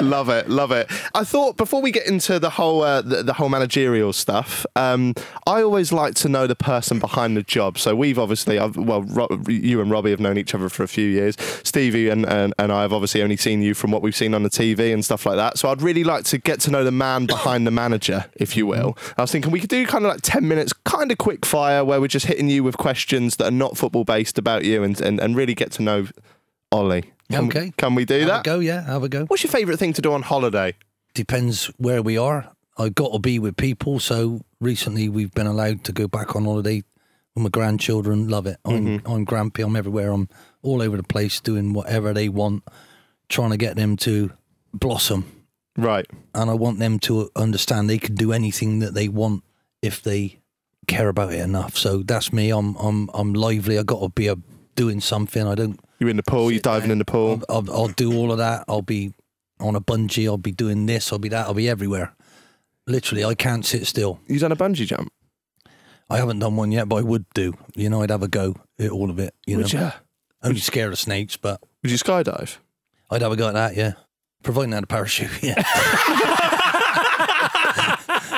love 0.00 0.28
it, 0.28 0.48
love 0.48 0.72
it. 0.72 0.88
I 1.14 1.24
thought 1.24 1.56
before 1.56 1.82
we 1.82 1.90
get 1.90 2.06
into 2.06 2.38
the 2.38 2.50
whole 2.50 2.82
uh, 2.82 3.02
the, 3.02 3.22
the 3.22 3.32
whole 3.34 3.48
managerial 3.48 4.12
stuff, 4.12 4.64
um, 4.76 5.14
I 5.46 5.62
always 5.62 5.92
like 5.92 6.14
to 6.16 6.28
know 6.28 6.46
the 6.46 6.56
person 6.56 6.98
behind 6.98 7.36
the 7.36 7.42
job. 7.42 7.78
So 7.78 7.94
we've 7.94 8.18
obviously, 8.18 8.58
I've, 8.58 8.76
well, 8.76 9.02
Ro- 9.02 9.28
you 9.48 9.80
and 9.80 9.90
Robbie 9.90 10.10
have 10.10 10.20
known 10.20 10.38
each 10.38 10.54
other 10.54 10.68
for 10.68 10.82
a 10.82 10.88
few 10.88 11.06
years. 11.08 11.36
Stevie 11.64 12.08
and, 12.08 12.26
and, 12.26 12.54
and 12.58 12.72
I 12.72 12.82
have 12.82 12.92
obviously 12.92 13.17
obviously 13.18 13.22
only 13.22 13.36
seen 13.36 13.62
you 13.62 13.74
from 13.74 13.90
what 13.90 14.02
we've 14.02 14.16
seen 14.16 14.34
on 14.34 14.42
the 14.42 14.50
TV 14.50 14.92
and 14.92 15.04
stuff 15.04 15.26
like 15.26 15.36
that. 15.36 15.58
So 15.58 15.68
I'd 15.70 15.82
really 15.82 16.04
like 16.04 16.24
to 16.24 16.38
get 16.38 16.60
to 16.60 16.70
know 16.70 16.84
the 16.84 16.92
man 16.92 17.26
behind 17.26 17.66
the 17.66 17.70
manager, 17.70 18.26
if 18.34 18.56
you 18.56 18.66
will. 18.66 18.96
I 19.16 19.22
was 19.22 19.32
thinking 19.32 19.50
we 19.50 19.60
could 19.60 19.70
do 19.70 19.86
kind 19.86 20.04
of 20.04 20.10
like 20.10 20.20
10 20.22 20.46
minutes, 20.46 20.72
kind 20.84 21.10
of 21.10 21.18
quick 21.18 21.44
fire, 21.44 21.84
where 21.84 22.00
we're 22.00 22.08
just 22.08 22.26
hitting 22.26 22.48
you 22.48 22.62
with 22.62 22.76
questions 22.76 23.36
that 23.36 23.46
are 23.46 23.50
not 23.50 23.76
football 23.76 24.04
based 24.04 24.38
about 24.38 24.64
you 24.64 24.82
and, 24.82 25.00
and, 25.00 25.20
and 25.20 25.36
really 25.36 25.54
get 25.54 25.72
to 25.72 25.82
know 25.82 26.06
Ollie. 26.70 27.12
Can, 27.30 27.46
Okay. 27.46 27.72
Can 27.76 27.94
we 27.94 28.04
do 28.04 28.20
Have 28.20 28.28
that? 28.28 28.40
a 28.40 28.42
go, 28.44 28.58
yeah, 28.60 28.82
have 28.84 29.02
a 29.02 29.08
go. 29.08 29.24
What's 29.26 29.42
your 29.42 29.50
favourite 29.50 29.78
thing 29.78 29.92
to 29.94 30.02
do 30.02 30.12
on 30.12 30.22
holiday? 30.22 30.74
Depends 31.14 31.66
where 31.76 32.02
we 32.02 32.16
are. 32.16 32.50
I've 32.78 32.94
got 32.94 33.12
to 33.12 33.18
be 33.18 33.38
with 33.38 33.56
people. 33.56 33.98
So 33.98 34.42
recently 34.60 35.08
we've 35.08 35.32
been 35.32 35.46
allowed 35.46 35.84
to 35.84 35.92
go 35.92 36.06
back 36.06 36.36
on 36.36 36.44
holiday 36.44 36.84
with 37.34 37.42
my 37.42 37.48
grandchildren. 37.50 38.28
Love 38.28 38.46
it. 38.46 38.58
I'm 38.64 38.86
mm-hmm. 38.86 39.10
I'm 39.10 39.26
grampy. 39.26 39.64
I'm 39.64 39.76
everywhere. 39.76 40.12
I'm 40.12 40.28
all 40.62 40.80
over 40.80 40.96
the 40.96 41.02
place 41.02 41.40
doing 41.40 41.72
whatever 41.72 42.12
they 42.12 42.28
want, 42.28 42.62
trying 43.28 43.50
to 43.50 43.56
get 43.56 43.76
them 43.76 43.96
to 43.98 44.32
blossom. 44.72 45.24
Right. 45.76 46.06
And 46.34 46.50
I 46.50 46.54
want 46.54 46.78
them 46.78 46.98
to 47.00 47.30
understand 47.36 47.88
they 47.88 47.98
can 47.98 48.14
do 48.14 48.32
anything 48.32 48.80
that 48.80 48.94
they 48.94 49.08
want 49.08 49.44
if 49.80 50.02
they 50.02 50.40
care 50.86 51.08
about 51.08 51.32
it 51.32 51.40
enough. 51.40 51.76
So 51.76 52.02
that's 52.02 52.32
me. 52.32 52.50
I'm 52.50 52.74
I'm 52.76 53.08
I'm 53.14 53.32
lively. 53.34 53.78
I 53.78 53.82
got 53.82 54.00
to 54.00 54.08
be 54.08 54.28
a, 54.28 54.36
doing 54.74 55.00
something. 55.00 55.46
I 55.46 55.54
don't 55.54 55.78
You're 56.00 56.10
in 56.10 56.16
the 56.16 56.22
pool, 56.22 56.50
you're 56.50 56.60
diving 56.60 56.90
in 56.90 56.98
the 56.98 57.04
pool. 57.04 57.42
I'll, 57.48 57.58
I'll, 57.70 57.76
I'll 57.76 57.88
do 57.88 58.12
all 58.16 58.32
of 58.32 58.38
that. 58.38 58.64
I'll 58.68 58.82
be 58.82 59.12
on 59.60 59.76
a 59.76 59.80
bungee. 59.80 60.26
I'll 60.26 60.36
be 60.38 60.52
doing 60.52 60.86
this. 60.86 61.12
I'll 61.12 61.18
be 61.18 61.28
that. 61.28 61.46
I'll 61.46 61.54
be 61.54 61.68
everywhere. 61.68 62.14
Literally, 62.86 63.24
I 63.24 63.34
can't 63.34 63.66
sit 63.66 63.86
still. 63.86 64.18
You 64.26 64.38
done 64.38 64.52
a 64.52 64.56
bungee 64.56 64.86
jump? 64.86 65.12
I 66.10 66.16
haven't 66.16 66.38
done 66.38 66.56
one 66.56 66.72
yet, 66.72 66.88
but 66.88 66.96
I 66.96 67.02
would 67.02 67.26
do. 67.34 67.52
You 67.74 67.90
know, 67.90 68.02
I'd 68.02 68.10
have 68.10 68.22
a 68.22 68.28
go 68.28 68.56
at 68.78 68.90
all 68.90 69.10
of 69.10 69.18
it. 69.18 69.34
You 69.46 69.58
Would 69.58 69.74
know, 69.74 69.80
you? 69.80 69.92
only 70.42 70.60
scared 70.60 70.92
of 70.92 70.98
snakes, 70.98 71.36
but 71.36 71.60
Would 71.82 71.92
you 71.92 71.98
skydive? 71.98 72.56
I'd 73.10 73.22
have 73.22 73.32
a 73.32 73.36
go 73.36 73.48
at 73.48 73.54
that. 73.54 73.76
Yeah, 73.76 73.92
providing 74.42 74.72
I 74.72 74.76
had 74.76 74.84
a 74.84 74.88
parachute. 74.88 75.30
Yeah, 75.42 75.54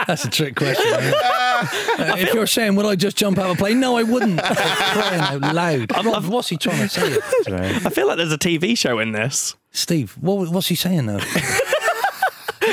that's 0.07 0.25
a 0.25 0.31
trick 0.31 0.57
question. 0.57 0.91
man. 0.91 1.15
Uh, 1.61 2.15
if 2.17 2.33
you're 2.33 2.47
saying 2.47 2.75
would 2.75 2.87
I 2.87 2.97
just 2.97 3.19
jump 3.19 3.37
out 3.39 3.51
of 3.51 3.57
a 3.57 3.59
plane? 3.59 3.81
No, 3.81 3.95
I 3.95 4.03
wouldn't. 4.03 4.41
Crying 4.43 5.21
out 5.21 5.55
loud. 5.55 5.93
What- 6.07 6.25
what's 6.25 6.49
he 6.49 6.57
trying 6.57 6.79
to 6.79 6.89
say? 6.89 7.19
I 7.55 7.91
feel 7.91 8.07
like 8.09 8.17
there's 8.17 8.33
a 8.33 8.39
TV 8.39 8.79
show 8.79 8.99
in 8.99 9.13
this. 9.13 9.57
Steve, 9.71 10.17
what, 10.19 10.49
what's 10.49 10.69
he 10.69 10.75
saying 10.75 11.05
though? 11.05 11.19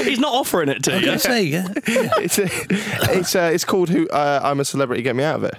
He's 0.05 0.19
not 0.19 0.33
offering 0.33 0.69
it 0.69 0.83
to 0.83 0.93
I 0.93 0.97
you. 0.99 1.05
can 1.05 1.19
say, 1.19 1.43
yeah. 1.43 1.67
yeah. 1.85 2.11
it's 2.19 2.39
a, 2.39 2.47
it's 3.19 3.35
uh, 3.35 3.49
it's 3.53 3.65
called 3.65 3.89
Who 3.89 4.07
uh, 4.07 4.39
I'm 4.41 4.61
a 4.61 4.65
Celebrity, 4.65 5.01
Get 5.01 5.17
Me 5.17 5.25
Out 5.25 5.35
of 5.35 5.43
It. 5.43 5.55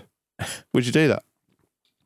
Would 0.73 0.87
you 0.87 0.93
do 0.93 1.09
that? 1.09 1.23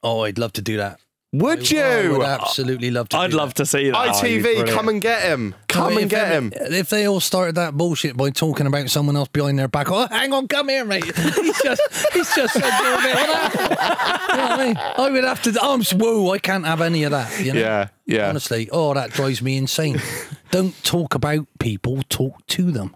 Oh, 0.03 0.23
I'd 0.25 0.39
love 0.39 0.53
to 0.55 0.63
do 0.63 0.77
that. 0.79 0.99
Would 1.35 1.71
you? 1.71 1.81
I 1.83 2.09
would 2.09 2.21
absolutely 2.21 2.91
love 2.91 3.09
to. 3.09 3.17
I'd 3.17 3.31
do 3.31 3.39
love 3.39 3.55
that. 3.55 3.63
to 3.63 3.67
see 3.67 3.91
that. 3.91 4.15
ITV, 4.17 4.43
brilliant. 4.43 4.69
come 4.69 4.89
and 4.91 5.01
get 5.01 5.23
him. 5.23 5.55
Come 5.67 5.95
No, 5.95 5.99
and 6.01 6.05
if 6.05 6.11
get 6.11 6.25
every- 6.31 6.37
him. 6.37 6.53
If 6.75 6.91
they 6.91 7.07
all 7.09 7.21
started 7.21 7.55
that 7.55 7.75
bullshit 7.75 8.19
by 8.19 8.29
talking 8.29 8.67
about 8.67 8.91
someone 8.91 9.17
else 9.17 9.29
behind 9.29 9.59
their 9.59 9.67
back, 9.69 9.91
oh, 9.91 10.07
hang 10.09 10.35
on, 10.35 10.47
come 10.47 10.69
here, 10.69 10.85
mate. 10.85 11.05
He's 11.17 11.63
just, 11.63 12.13
he's 12.13 12.35
just 12.35 12.53
said 12.53 12.79
you're 12.83 12.99
a 12.99 13.03
bit 13.03 13.17
of 13.17 13.27
that. 13.27 14.29
You 14.31 14.37
know 14.37 14.43
what 14.43 14.61
I 14.61 14.67
mean? 14.67 14.77
I 14.77 15.11
would 15.11 15.25
have 15.25 15.43
to. 15.45 15.59
I'm 15.63 15.81
s- 15.81 15.95
whoa. 15.95 16.31
I 16.33 16.39
can't 16.39 16.67
have 16.67 16.83
any 16.83 17.05
of 17.05 17.13
that. 17.13 17.41
You 17.43 17.55
know? 17.55 17.61
Yeah, 17.61 17.89
yeah. 18.05 18.29
Honestly, 18.29 18.69
oh, 18.71 18.93
that 18.93 19.11
drives 19.13 19.41
me 19.41 19.57
insane. 19.57 20.03
Don't 20.51 20.75
talk 20.85 21.15
about 21.15 21.47
people. 21.59 22.03
Talk 22.11 22.47
to 22.49 22.71
them. 22.71 22.95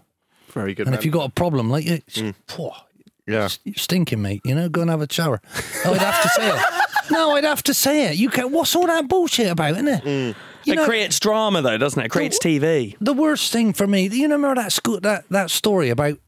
Very 0.49 0.75
good. 0.75 0.85
And 0.85 0.91
man. 0.91 0.99
if 0.99 1.05
you've 1.05 1.13
got 1.13 1.27
a 1.27 1.31
problem 1.33 1.71
like 1.71 1.87
it, 1.87 2.05
Mm. 2.07 2.35
phew, 2.47 2.69
yeah. 3.25 3.49
you're 3.63 3.73
stinking, 3.75 4.21
mate. 4.21 4.41
You 4.45 4.53
know, 4.53 4.69
go 4.69 4.81
and 4.81 4.89
have 4.91 5.01
a 5.01 5.11
shower. 5.11 5.41
I'd 5.85 5.97
have 5.97 6.21
to 6.21 6.29
say 6.29 6.49
it. 6.49 6.63
No, 7.11 7.35
I'd 7.35 7.43
have 7.43 7.63
to 7.63 7.73
say 7.73 8.05
it. 8.07 8.15
You 8.17 8.29
can. 8.29 8.51
What's 8.51 8.75
all 8.75 8.87
that 8.87 9.07
bullshit 9.07 9.47
about, 9.49 9.71
isn't 9.71 9.87
it? 9.87 10.03
Mm. 10.03 10.35
You 10.63 10.73
it 10.73 10.75
know- 10.77 10.85
creates 10.85 11.19
drama, 11.19 11.61
though, 11.61 11.77
doesn't 11.77 12.01
it? 12.01 12.05
It 12.07 12.09
creates 12.09 12.39
TV. 12.39 12.95
the 12.99 13.13
worst 13.13 13.51
thing 13.53 13.73
for 13.73 13.87
me, 13.87 14.07
you 14.07 14.23
remember 14.23 14.53
that 14.55 14.71
school, 14.71 14.99
that 15.01 15.23
that 15.29 15.49
story 15.49 15.89
about 15.89 16.19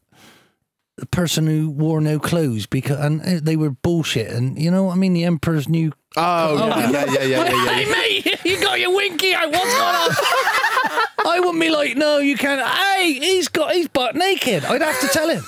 the 0.96 1.06
person 1.06 1.46
who 1.46 1.70
wore 1.70 2.00
no 2.00 2.18
clothes 2.18 2.66
because 2.66 2.98
and 2.98 3.20
uh, 3.22 3.40
they 3.42 3.56
were 3.56 3.70
bullshit, 3.70 4.30
and 4.30 4.58
you 4.60 4.70
know 4.70 4.84
what 4.84 4.92
I 4.92 4.96
mean. 4.96 5.12
The 5.14 5.24
emperor's 5.24 5.68
new. 5.68 5.92
Oh, 6.16 6.56
yeah, 6.68 6.90
yeah, 6.90 7.04
yeah, 7.04 7.22
yeah, 7.22 7.44
yeah, 7.44 7.44
Hey 7.72 7.84
yeah. 7.86 7.92
mate, 8.32 8.44
you 8.44 8.60
got 8.60 8.80
your 8.80 8.94
winky 8.94 9.32
out. 9.34 9.50
What's 9.50 9.64
going 9.74 9.94
on? 9.94 10.10
I 11.26 11.36
wouldn't 11.38 11.60
be 11.60 11.70
like, 11.70 11.96
no, 11.96 12.18
you 12.18 12.36
can't. 12.36 12.60
Hey, 12.66 13.12
he's 13.12 13.48
got 13.48 13.72
he's 13.72 13.88
butt 13.88 14.16
naked. 14.16 14.64
I'd 14.64 14.82
have 14.82 15.00
to 15.00 15.08
tell 15.08 15.28
him. 15.28 15.42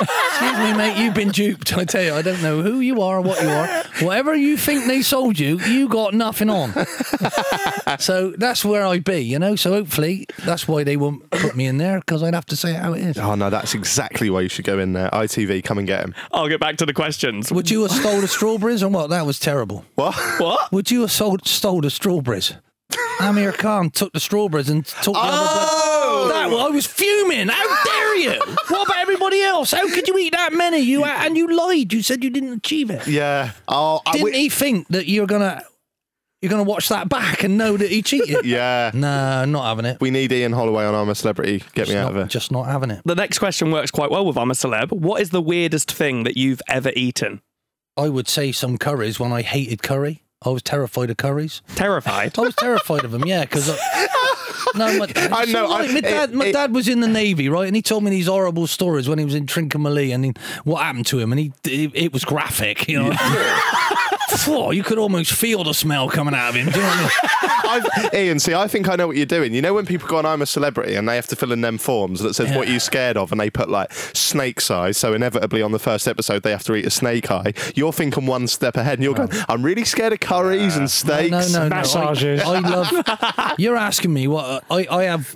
Excuse 0.00 0.58
me, 0.58 0.76
mate. 0.76 0.96
You've 0.98 1.14
been 1.14 1.30
duped. 1.30 1.76
I 1.76 1.84
tell 1.84 2.02
you, 2.02 2.14
I 2.14 2.22
don't 2.22 2.42
know 2.42 2.62
who 2.62 2.80
you 2.80 3.00
are 3.00 3.18
or 3.18 3.20
what 3.20 3.40
you 3.40 3.48
are. 3.48 3.84
Whatever 4.00 4.34
you 4.34 4.56
think 4.56 4.86
they 4.86 5.02
sold 5.02 5.38
you, 5.38 5.58
you 5.60 5.88
got 5.88 6.14
nothing 6.14 6.50
on. 6.50 6.72
so 7.98 8.30
that's 8.36 8.64
where 8.64 8.84
I'd 8.84 9.04
be, 9.04 9.20
you 9.20 9.38
know. 9.38 9.54
So 9.56 9.72
hopefully 9.72 10.26
that's 10.44 10.66
why 10.66 10.82
they 10.82 10.96
won't 10.96 11.30
put 11.30 11.54
me 11.54 11.66
in 11.66 11.78
there 11.78 12.00
because 12.00 12.22
I'd 12.22 12.34
have 12.34 12.46
to 12.46 12.56
say 12.56 12.72
it 12.72 12.80
how 12.80 12.92
it 12.92 13.02
is. 13.02 13.18
Oh 13.18 13.34
no, 13.36 13.50
that's 13.50 13.74
exactly 13.74 14.30
why 14.30 14.40
you 14.40 14.48
should 14.48 14.64
go 14.64 14.78
in 14.78 14.92
there. 14.94 15.08
ITV, 15.10 15.62
come 15.62 15.78
and 15.78 15.86
get 15.86 16.04
him. 16.04 16.14
I'll 16.32 16.48
get 16.48 16.60
back 16.60 16.76
to 16.78 16.86
the 16.86 16.94
questions. 16.94 17.52
Would 17.52 17.70
you 17.70 17.82
have 17.82 17.92
stole 17.92 18.20
the 18.20 18.28
strawberries 18.28 18.82
or 18.82 18.88
what? 18.88 19.10
That 19.10 19.26
was 19.26 19.38
terrible. 19.38 19.84
What? 19.94 20.14
What? 20.38 20.72
Would 20.72 20.90
you 20.90 21.02
have 21.02 21.12
sold, 21.12 21.46
stole 21.46 21.80
the 21.80 21.90
strawberries? 21.90 22.54
Amir 23.20 23.52
Khan 23.52 23.90
took 23.90 24.12
the 24.12 24.20
strawberries 24.20 24.68
and 24.68 24.84
took 24.84 25.14
the 25.14 25.20
Oh! 25.22 26.24
other. 26.28 26.32
That 26.34 26.66
I 26.66 26.68
was 26.70 26.86
fuming. 26.86 27.48
How 27.48 27.84
dare 27.84 28.16
you? 28.16 28.40
What 28.68 28.86
about 28.86 28.98
everybody 28.98 29.42
else? 29.42 29.72
How 29.72 29.88
could 29.92 30.08
you 30.08 30.16
eat 30.18 30.32
that 30.32 30.52
many? 30.52 30.78
You 30.78 31.04
and 31.04 31.36
you 31.36 31.54
lied. 31.56 31.92
You 31.92 32.02
said 32.02 32.22
you 32.24 32.30
didn't 32.30 32.52
achieve 32.52 32.90
it. 32.90 33.06
Yeah. 33.06 33.52
Oh, 33.68 34.00
I, 34.06 34.12
Didn't 34.12 34.24
we- 34.24 34.32
he 34.32 34.48
think 34.48 34.88
that 34.88 35.06
you're 35.08 35.26
gonna 35.26 35.62
you're 36.40 36.50
gonna 36.50 36.62
watch 36.62 36.88
that 36.90 37.08
back 37.08 37.42
and 37.42 37.56
know 37.56 37.76
that 37.76 37.90
he 37.90 38.02
cheated? 38.02 38.44
Yeah. 38.44 38.90
No, 38.94 39.44
not 39.44 39.64
having 39.64 39.84
it. 39.86 40.00
We 40.00 40.10
need 40.10 40.30
Ian 40.32 40.52
Holloway 40.52 40.84
on 40.84 40.94
I'm 40.94 41.08
a 41.08 41.14
Celebrity. 41.14 41.62
Get 41.74 41.88
me 41.88 41.96
out 41.96 42.12
not, 42.12 42.20
of 42.20 42.26
it. 42.26 42.30
Just 42.30 42.52
not 42.52 42.64
having 42.64 42.90
it. 42.90 43.02
The 43.04 43.14
next 43.14 43.38
question 43.38 43.70
works 43.70 43.90
quite 43.90 44.10
well 44.10 44.24
with 44.26 44.36
I'm 44.36 44.50
a 44.50 44.54
celeb. 44.54 44.92
What 44.92 45.20
is 45.22 45.30
the 45.30 45.40
weirdest 45.42 45.90
thing 45.90 46.24
that 46.24 46.36
you've 46.36 46.60
ever 46.68 46.90
eaten? 46.96 47.40
I 47.96 48.08
would 48.08 48.28
say 48.28 48.50
some 48.52 48.76
curries 48.76 49.20
when 49.20 49.32
I 49.32 49.42
hated 49.42 49.82
curry. 49.82 50.23
I 50.44 50.50
was 50.50 50.62
terrified 50.62 51.10
of 51.10 51.16
curries. 51.16 51.62
Terrified. 51.74 52.38
I 52.38 52.42
was 52.42 52.54
terrified 52.54 53.04
of 53.04 53.10
them, 53.12 53.24
yeah, 53.24 53.42
because. 53.42 53.76
No, 54.76 54.86
my, 54.98 55.06
I 55.16 55.44
know, 55.44 55.70
I- 55.72 55.86
my, 55.86 56.00
dad, 56.00 56.30
it- 56.30 56.34
my 56.34 56.46
it- 56.46 56.52
dad 56.52 56.74
was 56.74 56.88
in 56.88 56.98
the 57.00 57.06
navy, 57.06 57.48
right, 57.48 57.66
and 57.68 57.76
he 57.76 57.82
told 57.82 58.02
me 58.02 58.10
these 58.10 58.26
horrible 58.26 58.66
stories 58.66 59.08
when 59.08 59.18
he 59.20 59.24
was 59.24 59.34
in 59.34 59.46
Trincomalee, 59.46 60.12
and 60.12 60.24
he, 60.24 60.32
what 60.64 60.82
happened 60.82 61.06
to 61.06 61.20
him, 61.20 61.30
and 61.32 61.38
he 61.38 61.52
it, 61.64 61.92
it 61.94 62.12
was 62.12 62.24
graphic, 62.24 62.88
you 62.88 62.98
know. 62.98 63.10
Phew, 64.28 64.72
you 64.72 64.82
could 64.82 64.98
almost 64.98 65.32
feel 65.32 65.64
the 65.64 65.72
smell 65.74 66.08
coming 66.08 66.34
out 66.34 66.50
of 66.50 66.54
him. 66.54 66.66
Do 66.70 66.78
you 66.78 66.82
know 66.82 66.88
what 66.88 67.12
I 67.22 67.80
mean? 67.82 67.84
I've, 68.04 68.14
Ian, 68.14 68.38
see, 68.38 68.54
I 68.54 68.66
think 68.68 68.88
I 68.88 68.96
know 68.96 69.06
what 69.06 69.16
you're 69.16 69.26
doing. 69.26 69.52
You 69.54 69.62
know 69.62 69.74
when 69.74 69.86
people 69.86 70.08
go 70.08 70.16
on 70.18 70.26
I'm 70.26 70.42
a 70.42 70.46
Celebrity 70.46 70.94
and 70.94 71.08
they 71.08 71.16
have 71.16 71.26
to 71.28 71.36
fill 71.36 71.52
in 71.52 71.60
them 71.60 71.78
forms 71.78 72.20
that 72.20 72.34
says 72.34 72.54
what 72.56 72.66
Yeah. 72.68 72.74
you 72.74 72.80
scared 72.80 73.16
of 73.16 73.32
and 73.32 73.40
they 73.40 73.50
put 73.50 73.68
like 73.68 73.92
snake's 73.92 74.70
eyes, 74.70 74.96
so 74.96 75.12
inevitably 75.14 75.62
on 75.62 75.72
the 75.72 75.78
first 75.78 76.06
episode 76.08 76.42
they 76.42 76.50
have 76.52 76.64
to 76.64 76.74
eat 76.74 76.86
a 76.86 76.90
snake 76.90 77.30
eye. 77.30 77.52
You're 77.74 77.92
thinking 77.92 78.26
one 78.26 78.46
step 78.48 78.76
ahead 78.76 78.94
and 78.98 79.02
you're 79.04 79.14
going, 79.14 79.30
I'm 79.48 79.62
really 79.62 79.84
scared 79.84 80.12
of 80.12 80.20
curries 80.20 80.76
and 80.76 80.90
steaks. 80.90 81.30
No, 81.30 81.40
no, 81.40 81.68
no. 81.68 81.76
Massages. 81.76 82.42
I, 82.42 82.54
I 82.54 82.58
love. 82.60 83.54
You're 83.58 83.76
asking 83.76 84.12
me 84.12 84.26
what 84.28 84.64
I, 84.70 84.86
I 84.90 85.04
have 85.04 85.34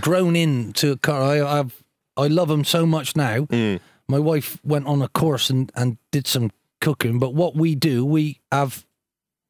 grown 0.00 0.36
into. 0.36 0.96
car- 0.98 1.22
I 1.22 1.56
have. 1.56 1.74
I 2.16 2.26
love 2.26 2.48
them 2.48 2.64
so 2.64 2.84
much 2.86 3.16
now. 3.16 3.40
Mm. 3.46 3.80
My 4.08 4.18
wife 4.18 4.58
went 4.64 4.86
on 4.86 5.00
a 5.02 5.08
course 5.08 5.48
and 5.50 5.70
and 5.74 5.96
did 6.10 6.26
some 6.26 6.50
cooking. 6.80 7.18
But 7.18 7.34
what 7.34 7.54
we 7.54 7.74
do, 7.74 8.04
we 8.04 8.40
have 8.50 8.84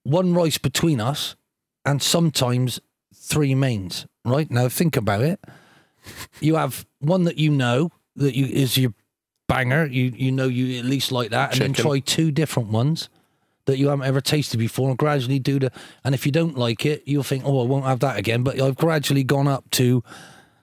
one 0.03 0.35
rice 0.35 0.59
between 0.59 1.01
us, 1.01 1.37
and 1.85 2.03
sometimes 2.03 2.81
three 3.15 3.55
mains. 3.55 4.07
Right 4.25 4.51
now, 4.51 4.69
think 4.69 4.97
about 4.97 5.23
it. 5.23 5.41
You 6.41 6.57
have 6.57 6.87
one 6.99 7.25
that 7.25 7.39
you 7.39 7.51
know 7.51 7.91
that 8.17 8.35
you 8.35 8.47
is 8.47 8.77
your 8.77 8.93
banger. 9.49 9.87
You 9.87 10.13
you 10.15 10.33
know 10.33 10.47
you 10.49 10.79
at 10.79 10.85
least 10.85 11.13
like 11.13 11.31
that, 11.31 11.53
and 11.53 11.61
then 11.61 11.73
try 11.73 12.01
two 12.01 12.31
different 12.31 12.71
ones 12.71 13.09
that 13.67 13.79
you 13.79 13.89
haven't 13.89 14.07
ever 14.07 14.21
tasted 14.21 14.59
before 14.59 14.89
and 14.89 14.99
gradually 14.99 15.39
do 15.39 15.59
the 15.59 15.71
and 16.05 16.15
if 16.15 16.27
you 16.27 16.33
don't 16.33 16.59
like 16.59 16.85
it 16.85 17.03
you'll 17.07 17.23
think 17.23 17.45
oh 17.45 17.61
I 17.63 17.67
won't 17.67 17.85
have 17.85 18.01
that 18.01 18.19
again 18.19 18.43
but 18.43 18.61
I've 18.61 18.75
gradually 18.75 19.23
gone 19.23 19.47
up 19.47 19.69
to 19.73 20.03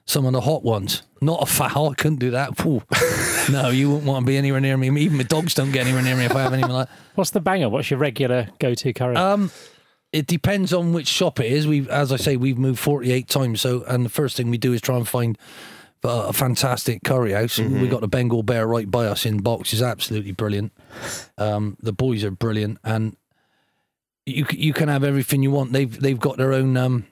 some 0.08 0.24
of 0.24 0.32
the 0.32 0.40
hot 0.40 0.64
ones. 0.64 1.02
Not 1.20 1.42
a 1.42 1.46
foul 1.46 1.90
I 1.90 1.94
couldn't 1.94 2.18
do 2.18 2.30
that. 2.30 2.56
Phew. 2.56 2.82
no 3.52 3.68
you 3.68 3.90
wouldn't 3.90 4.06
want 4.06 4.24
to 4.24 4.26
be 4.26 4.38
anywhere 4.38 4.60
near 4.60 4.76
me. 4.76 4.88
Even 5.00 5.18
my 5.18 5.22
dogs 5.22 5.54
don't 5.54 5.70
get 5.70 5.86
anywhere 5.86 6.02
near 6.02 6.16
me 6.16 6.24
if 6.24 6.34
I 6.34 6.42
have 6.42 6.52
anything 6.52 6.72
like 6.72 6.88
What's 7.14 7.30
the 7.30 7.40
banger? 7.40 7.68
What's 7.68 7.90
your 7.90 8.00
regular 8.00 8.48
go-to 8.58 8.92
curry? 8.92 9.16
um 9.16 9.50
it 10.10 10.26
depends 10.26 10.72
on 10.72 10.94
which 10.94 11.06
shop 11.06 11.38
it 11.38 11.52
is. 11.52 11.66
We've 11.66 11.88
as 11.88 12.10
I 12.10 12.16
say 12.16 12.36
we've 12.36 12.56
moved 12.56 12.78
48 12.80 13.28
times 13.28 13.60
so 13.60 13.84
and 13.84 14.04
the 14.04 14.10
first 14.10 14.36
thing 14.36 14.48
we 14.50 14.56
do 14.56 14.72
is 14.72 14.80
try 14.80 14.96
and 14.96 15.06
find 15.06 15.36
uh, 16.02 16.26
a 16.28 16.32
fantastic 16.32 17.04
curry 17.04 17.32
house. 17.32 17.58
We 17.58 17.88
got 17.88 18.00
the 18.00 18.08
Bengal 18.08 18.42
Bear 18.42 18.66
right 18.66 18.90
by 18.90 19.06
us 19.06 19.26
in 19.26 19.38
box. 19.38 19.74
Is 19.74 19.82
absolutely 19.82 20.32
brilliant. 20.32 20.72
Um 21.36 21.76
the 21.82 21.92
boys 21.92 22.24
are 22.24 22.30
brilliant 22.30 22.78
and 22.82 23.14
you 24.24 24.46
you 24.52 24.72
can 24.72 24.88
have 24.88 25.04
everything 25.04 25.42
you 25.42 25.50
want. 25.50 25.72
They've 25.72 26.00
they've 26.00 26.18
got 26.18 26.38
their 26.38 26.52
own 26.54 26.76
um, 26.76 27.06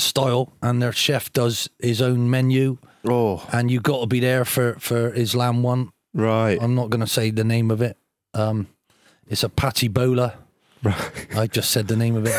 style, 0.00 0.52
and 0.62 0.80
their 0.82 0.92
chef 0.92 1.32
does 1.32 1.68
his 1.78 2.00
own 2.02 2.28
menu, 2.30 2.78
Oh, 3.04 3.46
and 3.52 3.70
you 3.70 3.80
got 3.80 4.00
to 4.00 4.06
be 4.06 4.20
there 4.20 4.44
for 4.44 4.74
for 4.78 5.10
his 5.12 5.34
lamb 5.34 5.62
one. 5.62 5.90
right. 6.14 6.58
I'm 6.60 6.74
not 6.74 6.90
going 6.90 7.00
to 7.00 7.06
say 7.06 7.30
the 7.30 7.44
name 7.44 7.70
of 7.70 7.80
it. 7.82 7.96
Um, 8.34 8.66
it's 9.28 9.42
a 9.44 9.48
patty 9.48 9.88
bola. 9.88 10.34
I 11.36 11.46
just 11.46 11.70
said 11.70 11.88
the 11.88 11.96
name 11.96 12.16
of 12.16 12.24
it. 12.26 12.32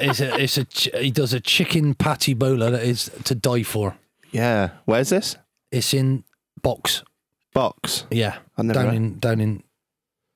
It's 0.00 0.20
a- 0.20 0.36
it's 0.40 0.56
a, 0.56 0.62
it's 0.64 0.92
a, 0.94 0.98
he 1.00 1.10
does 1.10 1.32
a 1.32 1.40
chicken 1.40 1.94
patty 1.94 2.34
bowler 2.34 2.70
that 2.70 2.82
is 2.82 3.10
to 3.24 3.34
die 3.34 3.62
for. 3.62 3.96
Yeah. 4.32 4.70
Where's 4.84 5.08
this? 5.10 5.36
It's 5.70 5.92
in 5.94 6.24
box. 6.62 7.02
Box. 7.54 8.04
Yeah, 8.10 8.38
down 8.56 8.68
had- 8.74 8.94
in 8.94 9.18
down 9.18 9.40
in 9.40 9.62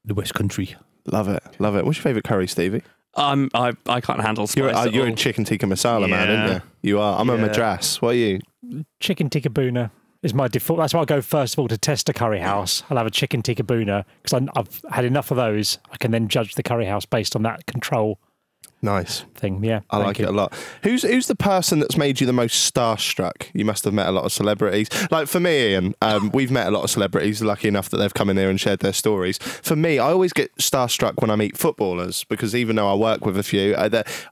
the 0.05 0.15
West 0.15 0.35
Country. 0.35 0.75
Love 1.07 1.29
it. 1.29 1.43
Love 1.59 1.77
it. 1.77 1.85
What's 1.85 1.99
your 1.99 2.03
favourite 2.05 2.25
curry, 2.25 2.47
Stevie? 2.47 2.83
I'm, 3.15 3.51
I, 3.55 3.73
I 3.87 4.01
can't 4.01 4.21
handle 4.21 4.47
spice. 4.47 4.57
You're, 4.57 4.75
uh, 4.75 4.87
at 4.87 4.93
you're 4.95 5.07
all. 5.07 5.13
a 5.13 5.17
chicken 5.17 5.45
tikka 5.45 5.67
masala 5.67 6.09
man, 6.09 6.29
Yeah. 6.29 6.41
aren't 6.43 6.53
you? 6.83 6.91
You 6.91 7.01
are. 7.01 7.21
I'm 7.21 7.29
a 7.31 7.37
Yeah. 7.37 7.43
madras. 7.43 8.01
What 8.01 8.11
are 8.11 8.19
you? 8.19 8.41
Chicken 9.01 9.29
tikka 9.29 9.51
bhuna 9.51 9.91
is 10.23 10.33
my 10.33 10.49
default. 10.49 10.79
That's 10.79 10.95
why 10.95 11.01
I 11.03 11.05
go 11.05 11.21
first 11.21 11.55
of 11.55 11.59
all 11.59 11.69
to 11.69 11.77
test 11.77 12.09
a 12.09 12.13
curry 12.13 12.41
house. 12.41 12.83
I'll 12.89 12.97
have 12.97 13.07
a 13.07 13.11
chicken 13.11 13.43
tikka 13.43 13.65
bhuna 13.65 14.05
because 14.23 14.49
I've 14.57 14.81
had 14.93 15.05
enough 15.05 15.31
of 15.31 15.37
those. 15.37 15.79
I 15.91 15.97
can 15.99 16.11
then 16.11 16.29
judge 16.29 16.55
the 16.55 16.63
curry 16.63 16.87
house 16.87 17.05
based 17.05 17.37
on 17.37 17.43
that 17.43 17.67
control 17.67 18.19
Nice. 18.85 19.25
thing. 19.37 19.63
Yeah, 19.63 19.81
I 19.91 19.99
like 19.99 20.19
you. 20.19 20.25
it 20.25 20.29
a 20.29 20.33
lot. 20.33 20.53
Who's 20.83 21.03
who's 21.03 21.29
the 21.29 21.37
person 21.37 21.79
that's 21.79 21.97
made 21.97 22.21
you 22.21 22.27
the 22.27 22.33
most 22.33 22.73
starstruck? 22.73 23.49
You 23.53 23.65
must 23.65 23.85
have 23.85 23.95
met 23.95 24.09
a 24.09 24.11
lot 24.11 24.25
of 24.25 24.33
celebrities. 24.33 24.89
Like 25.11 25.29
for 25.29 25.39
me, 25.39 25.69
Ian, 25.71 25.95
um, 26.03 26.31
we've 26.35 26.51
met 26.51 26.67
a 26.67 26.71
lot 26.73 26.83
of 26.83 26.91
celebrities. 26.91 27.43
Lucky 27.43 27.69
enough 27.69 27.89
that 27.91 27.99
they've 27.99 28.13
come 28.13 28.29
in 28.29 28.37
here 28.37 28.51
and 28.51 28.61
shared 28.61 28.81
their 28.81 28.93
stories. 28.93 29.39
For 29.39 29.77
me, 29.77 30.01
I 30.01 30.11
always 30.11 30.33
get 30.33 30.55
starstruck 30.57 31.21
when 31.21 31.31
I 31.31 31.37
meet 31.37 31.57
footballers 31.57 32.25
because 32.25 32.55
even 32.57 32.77
though 32.77 32.91
I 32.91 32.95
work 32.95 33.25
with 33.25 33.39
a 33.39 33.45
few, 33.45 33.77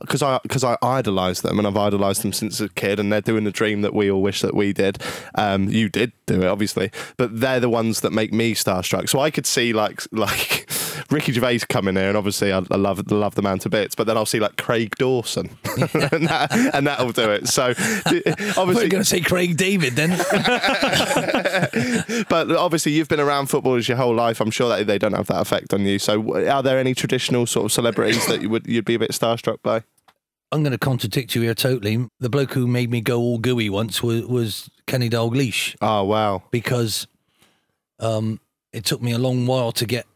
because 0.00 0.22
I 0.22 0.40
because 0.42 0.64
I 0.64 0.76
idolise 0.82 1.42
them 1.42 1.58
and 1.58 1.66
I've 1.68 1.76
idolised 1.76 2.22
them 2.22 2.32
since 2.32 2.60
a 2.60 2.68
kid, 2.68 2.98
and 2.98 3.12
they're 3.12 3.20
doing 3.20 3.44
the 3.44 3.52
dream 3.52 3.82
that 3.82 3.94
we 3.94 4.10
all 4.10 4.22
wish 4.22 4.40
that 4.40 4.54
we 4.54 4.72
did. 4.72 4.98
Um, 5.36 5.68
you 5.68 5.88
did 5.88 6.12
do 6.26 6.42
it, 6.42 6.46
obviously, 6.46 6.90
but 7.16 7.40
they're 7.40 7.60
the 7.60 7.70
ones 7.70 8.00
that 8.00 8.12
make 8.12 8.32
me 8.32 8.54
starstruck. 8.54 9.08
So 9.08 9.20
I 9.20 9.30
could 9.30 9.46
see 9.46 9.72
like 9.72 10.02
like. 10.12 10.69
Ricky 11.10 11.32
Gervais 11.32 11.60
come 11.68 11.88
in 11.88 11.96
here, 11.96 12.08
and 12.08 12.16
obviously 12.16 12.52
I, 12.52 12.62
I 12.70 12.76
love 12.76 13.10
love 13.10 13.34
the 13.34 13.42
man 13.42 13.58
to 13.60 13.68
bits. 13.68 13.94
But 13.94 14.06
then 14.06 14.16
I'll 14.16 14.26
see 14.26 14.40
like 14.40 14.56
Craig 14.56 14.96
Dawson, 14.96 15.50
and, 15.64 16.28
that, 16.28 16.70
and 16.74 16.86
that'll 16.86 17.12
do 17.12 17.30
it. 17.30 17.48
So 17.48 17.70
obviously, 17.70 18.66
was 18.66 18.76
going 18.76 18.90
to 18.90 19.04
say 19.04 19.20
Craig 19.20 19.56
David 19.56 19.94
then. 19.94 20.10
but 22.28 22.50
obviously 22.52 22.92
you've 22.92 23.08
been 23.08 23.20
around 23.20 23.46
footballers 23.46 23.88
your 23.88 23.96
whole 23.96 24.14
life. 24.14 24.40
I'm 24.40 24.50
sure 24.50 24.68
that 24.68 24.86
they 24.86 24.98
don't 24.98 25.14
have 25.14 25.26
that 25.28 25.40
effect 25.40 25.74
on 25.74 25.84
you. 25.84 25.98
So 25.98 26.48
are 26.48 26.62
there 26.62 26.78
any 26.78 26.94
traditional 26.94 27.46
sort 27.46 27.66
of 27.66 27.72
celebrities 27.72 28.26
that 28.26 28.42
you 28.42 28.50
would 28.50 28.66
you'd 28.66 28.84
be 28.84 28.94
a 28.94 28.98
bit 28.98 29.10
starstruck 29.10 29.62
by? 29.62 29.82
I'm 30.52 30.62
going 30.62 30.72
to 30.72 30.78
contradict 30.78 31.34
you 31.34 31.42
here 31.42 31.54
totally. 31.54 32.08
The 32.18 32.28
bloke 32.28 32.54
who 32.54 32.66
made 32.66 32.90
me 32.90 33.00
go 33.00 33.20
all 33.20 33.38
gooey 33.38 33.70
once 33.70 34.02
was, 34.02 34.26
was 34.26 34.70
Kenny 34.86 35.08
Dalglish 35.08 35.76
Oh 35.80 36.04
wow, 36.04 36.42
because 36.50 37.06
um, 38.00 38.40
it 38.72 38.84
took 38.84 39.00
me 39.00 39.12
a 39.12 39.18
long 39.18 39.46
while 39.46 39.72
to 39.72 39.86
get 39.86 40.06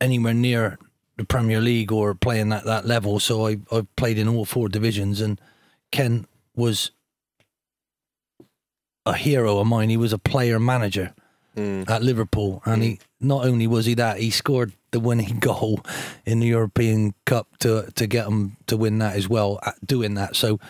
anywhere 0.00 0.34
near 0.34 0.78
the 1.16 1.24
Premier 1.24 1.60
League 1.60 1.92
or 1.92 2.14
playing 2.14 2.52
at 2.52 2.64
that 2.64 2.86
level. 2.86 3.20
So 3.20 3.46
I 3.46 3.58
I 3.72 3.86
played 3.96 4.18
in 4.18 4.28
all 4.28 4.44
four 4.44 4.68
divisions, 4.68 5.20
and 5.20 5.40
Ken 5.90 6.26
was 6.54 6.90
a 9.04 9.14
hero 9.14 9.58
of 9.58 9.66
mine. 9.66 9.88
He 9.88 9.96
was 9.96 10.12
a 10.12 10.18
player 10.18 10.58
manager 10.58 11.14
hmm. 11.54 11.84
at 11.88 12.02
Liverpool, 12.02 12.62
and 12.64 12.82
he 12.82 13.00
not 13.20 13.46
only 13.46 13.66
was 13.66 13.86
he 13.86 13.94
that, 13.94 14.18
he 14.18 14.30
scored 14.30 14.72
the 14.90 15.00
winning 15.00 15.38
goal 15.40 15.80
in 16.24 16.40
the 16.40 16.48
European 16.48 17.14
Cup 17.24 17.56
to 17.58 17.90
to 17.94 18.06
get 18.06 18.24
them 18.24 18.56
to 18.66 18.76
win 18.76 18.98
that 18.98 19.16
as 19.16 19.28
well. 19.28 19.58
At 19.64 19.86
doing 19.86 20.14
that, 20.14 20.36
so 20.36 20.60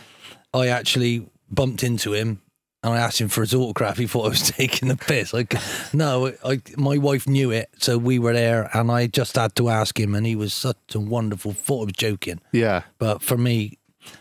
I 0.55 0.69
actually 0.69 1.29
bumped 1.51 1.83
into 1.83 2.13
him. 2.13 2.43
And 2.87 2.95
I 2.95 2.99
asked 2.99 3.21
him 3.21 3.29
for 3.29 3.41
his 3.41 3.53
autograph. 3.53 3.99
He 3.99 4.07
thought 4.07 4.27
I 4.27 4.29
was 4.29 4.51
taking 4.53 4.89
the 4.89 4.97
piss. 4.97 5.33
Like, 5.33 5.57
no, 5.93 6.33
I, 6.45 6.63
my 6.77 6.99
wife 6.99 7.27
knew 7.27 7.51
it, 7.51 7.69
so 7.79 7.99
we 7.99 8.21
were 8.21 8.33
there, 8.33 8.71
and 8.73 8.93
I 8.93 9.09
just 9.09 9.35
had 9.35 9.57
to 9.57 9.69
ask 9.69 9.99
him. 9.99 10.15
And 10.15 10.25
he 10.25 10.37
was 10.37 10.55
such 10.55 10.95
a 10.95 11.01
wonderful. 11.01 11.53
Thought 11.53 11.81
I 11.81 11.85
was 11.87 11.93
joking, 11.95 12.41
yeah, 12.53 12.83
but 12.99 13.23
for 13.23 13.37
me, 13.37 13.79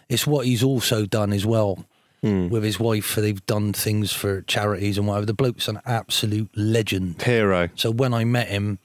it's 0.10 0.26
what 0.26 0.48
he's 0.48 0.64
also 0.64 1.06
done 1.06 1.32
as 1.32 1.46
well 1.46 1.86
hmm. 2.22 2.50
with 2.50 2.64
his 2.64 2.80
wife. 2.80 3.14
They've 3.14 3.46
done 3.46 3.72
things 3.72 4.12
for 4.12 4.42
charities 4.42 4.98
and 4.98 5.08
whatever. 5.08 5.28
The 5.28 5.36
bloke's 5.36 5.68
an 5.68 5.80
absolute 5.86 6.50
legend. 6.58 7.22
hero. 7.22 7.70
So 7.76 7.92
when 7.92 8.16
I 8.16 8.24
met 8.24 8.48
him, 8.48 8.80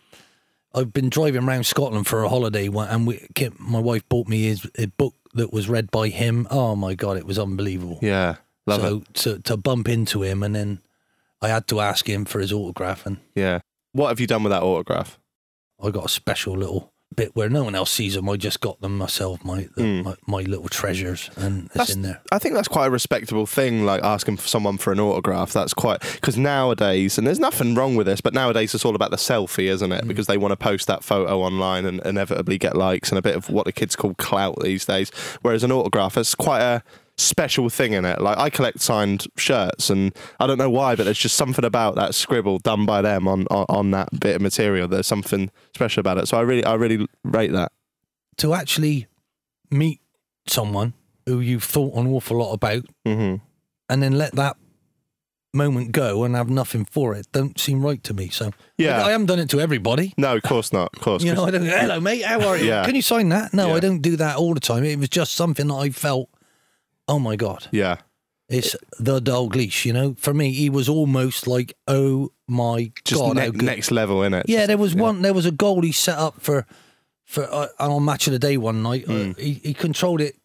I've 0.74 0.92
been 0.92 1.08
driving 1.08 1.44
around 1.44 1.64
Scotland 1.64 2.06
for 2.06 2.22
a 2.22 2.28
holiday, 2.28 2.68
and 2.68 3.06
we, 3.06 3.26
my 3.58 3.80
wife 3.80 4.06
bought 4.10 4.28
me 4.28 4.42
his, 4.42 4.70
his 4.76 4.86
book 4.86 5.14
that 5.32 5.54
was 5.54 5.70
read 5.70 5.90
by 5.90 6.08
him. 6.08 6.46
Oh 6.50 6.76
my 6.76 6.94
god, 6.94 7.16
it 7.16 7.26
was 7.26 7.38
unbelievable. 7.38 7.98
Yeah, 8.02 8.36
love 8.70 8.80
so 8.80 8.96
it. 8.98 9.14
to 9.14 9.38
to 9.40 9.56
bump 9.56 9.88
into 9.88 10.22
him, 10.22 10.42
and 10.42 10.54
then 10.54 10.80
I 11.42 11.48
had 11.48 11.66
to 11.68 11.80
ask 11.80 12.09
him 12.09 12.24
for 12.24 12.40
his 12.40 12.52
autograph, 12.52 13.06
and 13.06 13.18
Yeah. 13.35 13.61
What 13.92 14.09
have 14.09 14.20
you 14.20 14.26
done 14.26 14.42
with 14.44 14.52
that 14.52 14.62
autograph? 14.62 15.18
I 15.83 15.90
got 15.90 16.04
a 16.04 16.09
special 16.09 16.56
little 16.56 16.92
bit 17.16 17.35
where 17.35 17.48
no 17.48 17.64
one 17.64 17.74
else 17.74 17.90
sees 17.90 18.14
them. 18.14 18.28
I 18.28 18.37
just 18.37 18.61
got 18.61 18.80
them 18.80 18.96
myself, 18.96 19.44
my 19.44 19.66
the, 19.74 19.83
Mm. 19.83 20.04
my, 20.04 20.14
my 20.28 20.42
little 20.42 20.68
treasures, 20.68 21.28
and 21.37 21.64
it's 21.64 21.74
That's- 21.74 21.90
in 21.96 22.02
there. 22.02 22.20
I 22.30 22.38
think 22.38 22.54
that's 22.54 22.68
quite 22.68 22.87
a 22.87 22.90
respectable 22.90 23.46
thing, 23.46 23.85
like 23.85 24.00
asking 24.04 24.37
for 24.37 24.46
someone 24.46 24.78
for 24.78 24.92
an 24.92 25.00
autograph. 25.00 25.52
That's 25.52 25.74
quite 25.74 26.00
because 26.14 26.38
nowadays, 26.38 27.18
and 27.18 27.26
there's 27.26 27.40
nothing 27.40 27.74
wrong 27.74 27.96
with 27.96 28.06
this, 28.06 28.20
but 28.20 28.33
nowadays 28.33 28.74
it's 28.76 28.85
all 28.85 28.94
about 28.94 29.11
the 29.11 29.16
selfie, 29.16 29.68
isn't 29.68 29.90
Mm. 29.90 29.98
it? 29.98 30.06
Because 30.09 30.28
they 30.28 30.37
want 30.38 30.52
to 30.52 30.56
post 30.56 30.87
that 30.87 31.02
photo 31.02 31.40
online 31.40 31.85
and 31.85 32.00
inevitably 32.04 32.59
get 32.59 32.76
likes 32.76 33.09
and 33.11 33.18
a 33.18 33.22
bit 33.22 33.35
of 33.35 33.50
what 33.50 33.64
the 33.64 33.72
kids 33.72 33.96
call 33.96 34.14
clout 34.14 34.61
these 34.62 34.85
days. 34.85 35.11
Whereas 35.42 35.64
an 35.64 35.72
autograph 35.72 36.16
is 36.16 36.37
quite 36.37 36.61
a 36.62 36.85
special 37.20 37.68
thing 37.68 37.92
in 37.92 38.04
it. 38.04 38.20
Like 38.20 38.38
I 38.38 38.50
collect 38.50 38.80
signed 38.80 39.26
shirts, 39.37 39.90
and 39.90 40.14
I 40.38 40.46
don't 40.46 40.59
know 40.59 40.70
why, 40.70 40.96
but 40.96 41.04
there's 41.04 41.18
just 41.18 41.37
something 41.37 41.64
about 41.64 41.94
that 41.96 42.14
scribble 42.14 42.59
done 42.59 42.87
by 42.87 43.02
them 43.02 43.28
on 43.28 43.46
on, 43.50 43.66
on 43.68 43.90
that 43.92 44.09
bit 44.18 44.37
of 44.37 44.42
material. 44.42 44.88
There's 44.88 45.06
something 45.06 45.50
special 45.74 46.00
about 46.00 46.18
it. 46.18 46.28
So 46.28 46.38
I 46.38 46.42
really, 46.42 46.64
I 46.64 46.74
really 46.74 47.06
rate 47.24 47.52
that. 47.52 47.72
To 48.38 48.54
actually 48.54 49.06
meet 49.70 50.00
someone 50.48 50.94
who 51.26 51.40
you've 51.40 51.64
thought 51.64 51.94
an 51.96 52.06
awful 52.06 52.38
lot 52.38 52.52
about, 52.52 52.85
hmm 53.04 53.37
and 53.88 54.02
then 54.02 54.12
let 54.16 54.33
that 54.37 54.56
moment 55.52 55.90
go 55.90 56.22
and 56.22 56.37
have 56.37 56.48
nothing 56.48 56.85
for 56.85 57.12
it, 57.14 57.26
don't 57.33 57.59
seem 57.59 57.83
right 57.85 58.02
to 58.04 58.14
me. 58.14 58.28
So 58.28 58.52
Yeah. 58.78 59.02
I, 59.02 59.09
I 59.09 59.11
haven't 59.11 59.26
done 59.26 59.40
it 59.40 59.50
to 59.50 59.61
everybody. 59.61 60.14
No, 60.16 60.37
of 60.37 60.42
course 60.42 60.72
not. 60.72 60.90
Of 60.94 61.02
course. 61.02 61.24
You 61.24 61.35
know, 61.35 61.44
I 61.44 61.50
don't. 61.50 61.64
Hello, 61.66 61.98
mate. 61.98 62.22
How 62.24 62.40
are 62.46 62.56
you? 62.56 62.66
Yeah. 62.66 62.85
Can 62.85 62.94
you 62.94 63.02
sign 63.02 63.30
that? 63.30 63.52
No, 63.52 63.68
Yeah. 63.68 63.74
I 63.74 63.80
don't 63.80 64.00
do 64.00 64.14
that 64.16 64.37
all 64.37 64.54
the 64.54 64.61
time. 64.61 64.85
It 64.85 64.98
was 65.00 65.09
just 65.09 65.33
something 65.33 65.66
that 65.66 65.74
I 65.74 65.90
felt. 65.90 66.30
Oh 67.10 67.18
my 67.18 67.36
god, 67.36 67.66
yeah. 67.72 67.96
it's 68.48 68.74
the 68.98 69.20
Dalglish. 69.20 69.84
You 69.84 69.92
know, 69.92 70.14
for 70.18 70.32
me, 70.32 70.52
he 70.52 70.70
was 70.70 70.88
almost 70.88 71.46
like, 71.46 71.74
oh 71.88 72.30
my 72.48 72.92
Just 73.04 73.20
god, 73.20 73.36
ne- 73.36 73.50
next 73.50 73.90
level 73.90 74.22
in 74.22 74.32
it. 74.34 74.46
Yeah, 74.48 74.66
there 74.66 74.78
was 74.78 74.94
one. 74.94 75.22
There 75.22 75.34
was 75.34 75.46
a 75.46 75.50
goal 75.52 75.82
he 75.82 75.92
set 75.92 76.18
up 76.18 76.40
for 76.40 76.66
for 77.24 77.44
uh, 77.52 77.66
on 77.78 78.04
match 78.04 78.26
of 78.28 78.32
the 78.32 78.38
day 78.38 78.56
one 78.56 78.82
night. 78.82 79.04
Hmm. 79.06 79.30
Uh, 79.30 79.34
he 79.38 79.54
he 79.54 79.74
controlled 79.74 80.20
it 80.20 80.36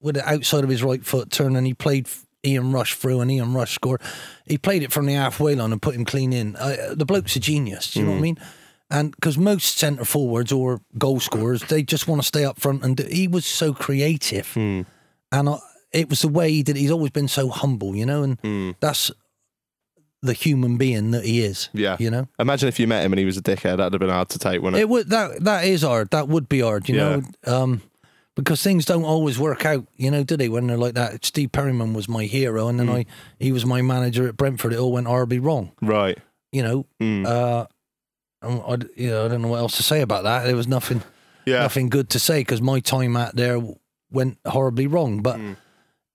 with 0.00 0.14
the 0.16 0.28
outside 0.28 0.64
of 0.64 0.70
his 0.70 0.82
right 0.82 1.04
foot, 1.04 1.30
turn, 1.30 1.56
and 1.56 1.66
he 1.66 1.74
played 1.74 2.08
Ian 2.44 2.72
Rush 2.72 2.94
through, 2.94 3.20
and 3.20 3.30
Ian 3.30 3.54
Rush 3.54 3.74
scored. 3.74 4.00
He 4.46 4.58
played 4.58 4.82
it 4.82 4.92
from 4.92 5.06
the 5.06 5.14
halfway 5.14 5.54
line 5.54 5.72
and 5.72 5.80
put 5.80 5.94
him 5.94 6.04
clean 6.04 6.32
in. 6.32 6.56
Uh, 6.56 6.94
the 6.96 7.06
bloke's 7.06 7.36
a 7.36 7.40
genius. 7.40 7.92
Do 7.92 8.00
you 8.00 8.04
know 8.06 8.12
Hmm. 8.12 8.16
what 8.16 8.20
I 8.20 8.22
mean? 8.22 8.38
And 8.90 9.10
because 9.16 9.38
most 9.38 9.78
centre 9.78 10.04
forwards 10.04 10.52
or 10.52 10.82
goal 10.98 11.18
scorers, 11.20 11.62
they 11.64 11.82
just 11.82 12.06
want 12.06 12.20
to 12.20 12.26
stay 12.26 12.44
up 12.44 12.60
front, 12.60 12.84
and 12.84 12.96
do, 12.98 13.04
he 13.10 13.26
was 13.28 13.46
so 13.46 13.72
creative, 13.72 14.52
Hmm. 14.52 14.82
and 15.32 15.48
I, 15.48 15.58
it 15.94 16.08
was 16.10 16.20
the 16.22 16.28
way 16.28 16.50
he 16.50 16.62
did. 16.62 16.76
it. 16.76 16.80
He's 16.80 16.90
always 16.90 17.10
been 17.12 17.28
so 17.28 17.48
humble, 17.48 17.94
you 17.96 18.04
know, 18.04 18.22
and 18.22 18.38
Hmm. 18.40 18.70
that's 18.80 19.10
the 20.22 20.32
human 20.32 20.76
being 20.78 21.10
that 21.10 21.24
he 21.24 21.42
is. 21.44 21.68
Yeah. 21.74 21.96
you 22.00 22.10
know. 22.10 22.28
Imagine 22.38 22.68
if 22.68 22.80
you 22.80 22.86
met 22.86 23.04
him 23.04 23.12
and 23.12 23.18
he 23.18 23.24
was 23.26 23.36
a 23.36 23.42
dickhead. 23.42 23.76
That'd 23.76 23.92
have 23.92 24.00
been 24.00 24.08
hard 24.08 24.30
to 24.30 24.38
take, 24.38 24.60
wouldn't 24.62 24.76
it? 24.78 24.82
It 24.82 24.88
would 24.88 25.10
that 25.10 25.44
that 25.44 25.64
is 25.66 25.82
hard. 25.82 26.10
That 26.10 26.28
would 26.28 26.48
be 26.48 26.60
hard, 26.60 26.88
you 26.88 26.96
know, 26.96 27.22
um, 27.46 27.82
because 28.34 28.62
things 28.62 28.84
don't 28.84 29.04
always 29.04 29.38
work 29.38 29.64
out, 29.66 29.86
you 29.96 30.10
know, 30.10 30.24
do 30.24 30.36
they? 30.36 30.48
When 30.48 30.66
they're 30.66 30.78
like 30.78 30.94
that. 30.94 31.24
Steve 31.24 31.52
Perryman 31.52 31.92
was 31.94 32.08
my 32.08 32.24
hero, 32.24 32.68
and 32.68 32.80
then 32.80 32.88
Mm. 32.88 32.94
I 33.00 33.06
he 33.38 33.52
was 33.52 33.64
my 33.66 33.82
manager 33.82 34.26
at 34.26 34.36
Brentford. 34.36 34.72
It 34.72 34.78
all 34.78 34.92
went 34.92 35.06
horribly 35.06 35.38
wrong, 35.38 35.72
right. 35.82 36.18
you 36.52 36.62
know. 36.62 36.86
Mm. 37.00 37.26
Uh, 37.26 37.66
I, 38.42 38.78
you 38.96 39.10
know, 39.10 39.24
I 39.26 39.28
don't 39.28 39.42
know 39.42 39.48
what 39.48 39.58
else 39.60 39.76
to 39.76 39.82
say 39.82 40.00
about 40.00 40.24
that. 40.24 40.44
There 40.44 40.56
was 40.56 40.66
nothing 40.68 41.02
yeah. 41.46 41.60
nothing 41.60 41.88
good 41.90 42.08
to 42.10 42.18
say 42.18 42.40
because 42.40 42.60
my 42.62 42.80
time 42.80 43.16
out 43.16 43.36
there 43.36 43.60
went 44.10 44.38
horribly 44.46 44.86
wrong. 44.86 45.20
But 45.22 45.36
Mm. 45.36 45.56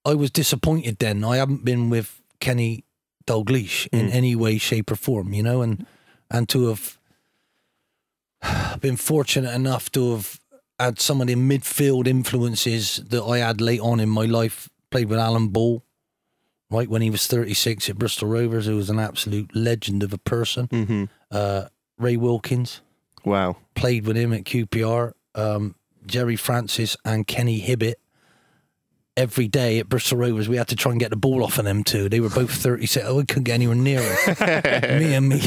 I 0.09 0.15
was 0.15 0.31
disappointed 0.31 0.97
then. 0.99 1.23
I 1.23 1.37
haven't 1.37 1.63
been 1.63 1.89
with 1.89 2.21
Kenny 2.39 2.83
Dalglish 3.27 3.87
in 3.91 4.07
Mm. 4.07 4.13
any 4.13 4.35
way, 4.35 4.57
shape, 4.57 4.91
or 4.91 4.95
form, 4.95 5.33
you 5.33 5.43
know, 5.43 5.61
and 5.61 5.85
and 6.31 6.47
to 6.49 6.67
have 6.67 6.97
been 8.81 8.95
fortunate 8.97 9.53
enough 9.53 9.91
to 9.91 10.11
have 10.11 10.39
had 10.79 10.99
some 10.99 11.21
of 11.21 11.27
the 11.27 11.35
midfield 11.35 12.07
influences 12.07 13.01
that 13.09 13.23
I 13.23 13.39
had 13.39 13.60
late 13.62 13.81
on 13.81 13.99
in 13.99 14.10
my 14.10 14.25
life. 14.25 14.69
Played 14.91 15.10
with 15.10 15.19
Alan 15.19 15.49
Ball, 15.49 15.83
right 16.71 16.89
when 16.89 17.01
he 17.03 17.10
was 17.12 17.27
36 17.27 17.89
at 17.89 17.97
Bristol 17.97 18.27
Rovers, 18.29 18.65
who 18.65 18.75
was 18.75 18.89
an 18.89 18.97
absolute 18.99 19.55
legend 19.55 20.01
of 20.03 20.13
a 20.13 20.17
person. 20.17 20.65
hmm 20.71 21.03
Uh, 21.31 21.65
Ray 21.99 22.17
Wilkins, 22.17 22.81
Wow. 23.25 23.57
played 23.75 24.05
with 24.07 24.15
him 24.17 24.33
at 24.33 24.45
QPR. 24.45 25.13
Um, 25.35 25.75
Gerry 26.07 26.35
Francis 26.37 26.95
and 27.05 27.27
Kenny 27.27 27.60
Hibbitt. 27.62 27.95
Every 29.19 29.49
day 29.49 29.79
at 29.79 29.89
Bristol 29.89 30.17
Rovers, 30.17 30.47
we 30.47 30.55
had 30.55 30.69
to 30.69 30.77
try 30.77 30.91
and 30.91 30.99
get 30.99 31.09
the 31.09 31.17
ball 31.17 31.43
off 31.43 31.59
of 31.59 31.65
them 31.65 31.83
two. 31.83 32.07
They 32.07 32.21
were 32.21 32.29
both 32.29 32.51
36. 32.51 33.05
Oh, 33.05 33.17
we 33.17 33.25
couldn't 33.25 33.43
get 33.43 33.55
anywhere 33.55 33.75
near 33.75 33.99
them. 33.99 34.99
me 34.99 35.13
and 35.13 35.27
me, 35.27 35.41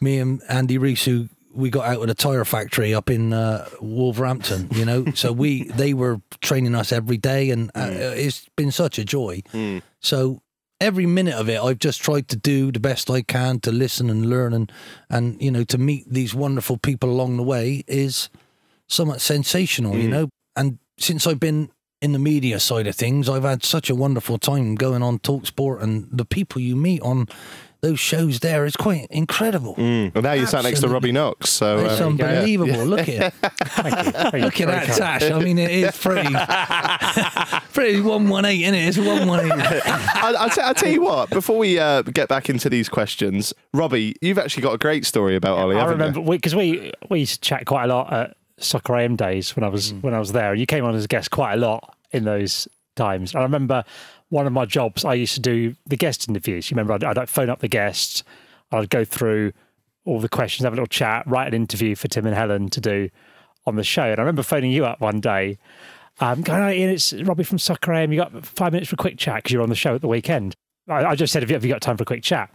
me 0.00 0.18
and 0.18 0.40
Andy 0.48 0.78
Reece, 0.78 1.04
who 1.04 1.28
we 1.52 1.68
got 1.68 1.86
out 1.86 2.00
of 2.00 2.06
the 2.06 2.14
tire 2.14 2.46
factory 2.46 2.94
up 2.94 3.10
in 3.10 3.34
uh, 3.34 3.68
Wolverhampton. 3.82 4.68
You 4.72 4.86
know, 4.86 5.04
so 5.14 5.30
we 5.30 5.64
they 5.76 5.92
were 5.92 6.22
training 6.40 6.74
us 6.74 6.90
every 6.90 7.18
day, 7.18 7.50
and 7.50 7.70
uh, 7.74 7.90
it's 7.90 8.48
been 8.56 8.72
such 8.72 8.98
a 8.98 9.04
joy. 9.04 9.42
So 10.00 10.40
every 10.80 11.04
minute 11.04 11.34
of 11.34 11.50
it, 11.50 11.60
I've 11.60 11.80
just 11.80 12.00
tried 12.00 12.28
to 12.28 12.36
do 12.36 12.72
the 12.72 12.80
best 12.80 13.10
I 13.10 13.20
can 13.20 13.60
to 13.60 13.72
listen 13.72 14.08
and 14.08 14.30
learn, 14.30 14.54
and 14.54 14.72
and 15.10 15.38
you 15.38 15.50
know 15.50 15.64
to 15.64 15.76
meet 15.76 16.10
these 16.10 16.34
wonderful 16.34 16.78
people 16.78 17.10
along 17.10 17.36
the 17.36 17.42
way 17.42 17.84
is 17.86 18.30
somewhat 18.88 19.20
sensational. 19.20 19.98
You 19.98 20.08
know, 20.08 20.28
and 20.56 20.78
since 20.98 21.26
I've 21.26 21.40
been 21.40 21.70
in 22.02 22.12
the 22.12 22.18
media 22.18 22.58
side 22.58 22.88
of 22.88 22.96
things, 22.96 23.28
I've 23.28 23.44
had 23.44 23.64
such 23.64 23.88
a 23.88 23.94
wonderful 23.94 24.36
time 24.36 24.74
going 24.74 25.02
on 25.02 25.20
Talksport, 25.20 25.80
and 25.80 26.08
the 26.10 26.24
people 26.24 26.60
you 26.60 26.74
meet 26.74 27.00
on 27.00 27.28
those 27.80 27.98
shows 27.98 28.40
there 28.40 28.64
is 28.64 28.76
quite 28.76 29.06
incredible. 29.10 29.74
Well, 29.76 30.22
now 30.22 30.32
you're 30.32 30.46
sat 30.46 30.64
next 30.64 30.80
to 30.80 30.88
Robbie 30.88 31.10
Knox, 31.12 31.50
so 31.50 31.78
It's 31.78 32.00
uh, 32.00 32.06
unbelievable. 32.06 32.84
Look 32.86 33.08
at 33.08 33.08
it. 33.08 33.32
Thank 33.42 34.34
you. 34.34 34.40
Look 34.40 34.60
at 34.60 34.66
that 34.68 34.96
tash. 34.96 35.22
I 35.30 35.38
mean, 35.40 35.58
it 35.58 35.70
is 35.70 35.96
pretty, 35.96 36.32
pretty 37.72 38.00
one 38.00 38.28
one 38.28 38.44
eight, 38.44 38.62
isn't 38.62 38.74
it? 38.74 38.88
It's 38.88 38.98
one 38.98 39.26
one 39.26 39.46
eight. 39.46 39.52
I, 39.84 40.34
I'll, 40.38 40.50
t- 40.50 40.60
I'll 40.60 40.74
tell 40.74 40.90
you 40.90 41.02
what. 41.02 41.30
Before 41.30 41.58
we 41.58 41.78
uh, 41.78 42.02
get 42.02 42.28
back 42.28 42.48
into 42.48 42.68
these 42.68 42.88
questions, 42.88 43.52
Robbie, 43.72 44.14
you've 44.20 44.38
actually 44.38 44.62
got 44.62 44.74
a 44.74 44.78
great 44.78 45.04
story 45.04 45.34
about 45.34 45.58
Ollie. 45.58 45.76
I 45.76 45.86
remember 45.86 46.20
because 46.20 46.54
we, 46.54 46.92
we 47.10 47.20
used 47.20 47.42
to 47.42 47.48
chat 47.48 47.66
quite 47.66 47.84
a 47.84 47.88
lot 47.88 48.12
at 48.12 48.36
Soccer 48.58 48.96
AM 48.96 49.16
days 49.16 49.56
when 49.56 49.64
I 49.64 49.68
was 49.68 49.92
Mm. 49.92 50.02
when 50.02 50.14
I 50.14 50.18
was 50.18 50.32
there. 50.32 50.50
And 50.52 50.60
you 50.60 50.66
came 50.66 50.84
on 50.84 50.94
as 50.94 51.04
a 51.04 51.08
guest 51.08 51.30
quite 51.30 51.54
a 51.54 51.56
lot 51.56 51.96
in 52.12 52.24
those 52.24 52.68
times. 52.96 53.32
And 53.32 53.40
I 53.40 53.44
remember 53.44 53.84
one 54.28 54.46
of 54.46 54.52
my 54.52 54.64
jobs. 54.64 55.04
I 55.04 55.14
used 55.14 55.34
to 55.34 55.40
do 55.40 55.74
the 55.86 55.96
guest 55.96 56.28
interviews. 56.28 56.70
You 56.70 56.76
remember? 56.76 56.94
I'd, 56.94 57.18
I'd 57.18 57.28
phone 57.28 57.50
up 57.50 57.60
the 57.60 57.68
guests. 57.68 58.22
I'd 58.70 58.88
go 58.90 59.04
through 59.04 59.52
all 60.04 60.18
the 60.20 60.28
questions, 60.28 60.64
have 60.64 60.72
a 60.72 60.76
little 60.76 60.86
chat, 60.86 61.24
write 61.26 61.48
an 61.48 61.54
interview 61.54 61.94
for 61.94 62.08
Tim 62.08 62.26
and 62.26 62.34
Helen 62.34 62.68
to 62.70 62.80
do 62.80 63.08
on 63.66 63.76
the 63.76 63.84
show. 63.84 64.02
And 64.04 64.18
I 64.18 64.22
remember 64.22 64.42
phoning 64.42 64.72
you 64.72 64.84
up 64.84 65.00
one 65.00 65.20
day. 65.20 65.58
Um, 66.20 66.42
going, 66.42 66.60
oh, 66.62 66.68
Ian, 66.70 66.90
it's 66.90 67.12
Robbie 67.12 67.44
from 67.44 67.58
Soccer 67.58 67.92
AM. 67.92 68.12
You 68.12 68.18
got 68.20 68.44
five 68.44 68.72
minutes 68.72 68.90
for 68.90 68.94
a 68.94 68.96
quick 68.96 69.16
chat 69.18 69.36
because 69.36 69.52
you're 69.52 69.62
on 69.62 69.68
the 69.68 69.74
show 69.74 69.94
at 69.94 70.00
the 70.00 70.08
weekend. 70.08 70.54
I, 70.88 71.04
I 71.04 71.14
just 71.14 71.32
said, 71.32 71.42
have 71.42 71.50
you, 71.50 71.54
have 71.54 71.64
you 71.64 71.72
got 71.72 71.80
time 71.80 71.96
for 71.96 72.02
a 72.02 72.06
quick 72.06 72.22
chat? 72.22 72.50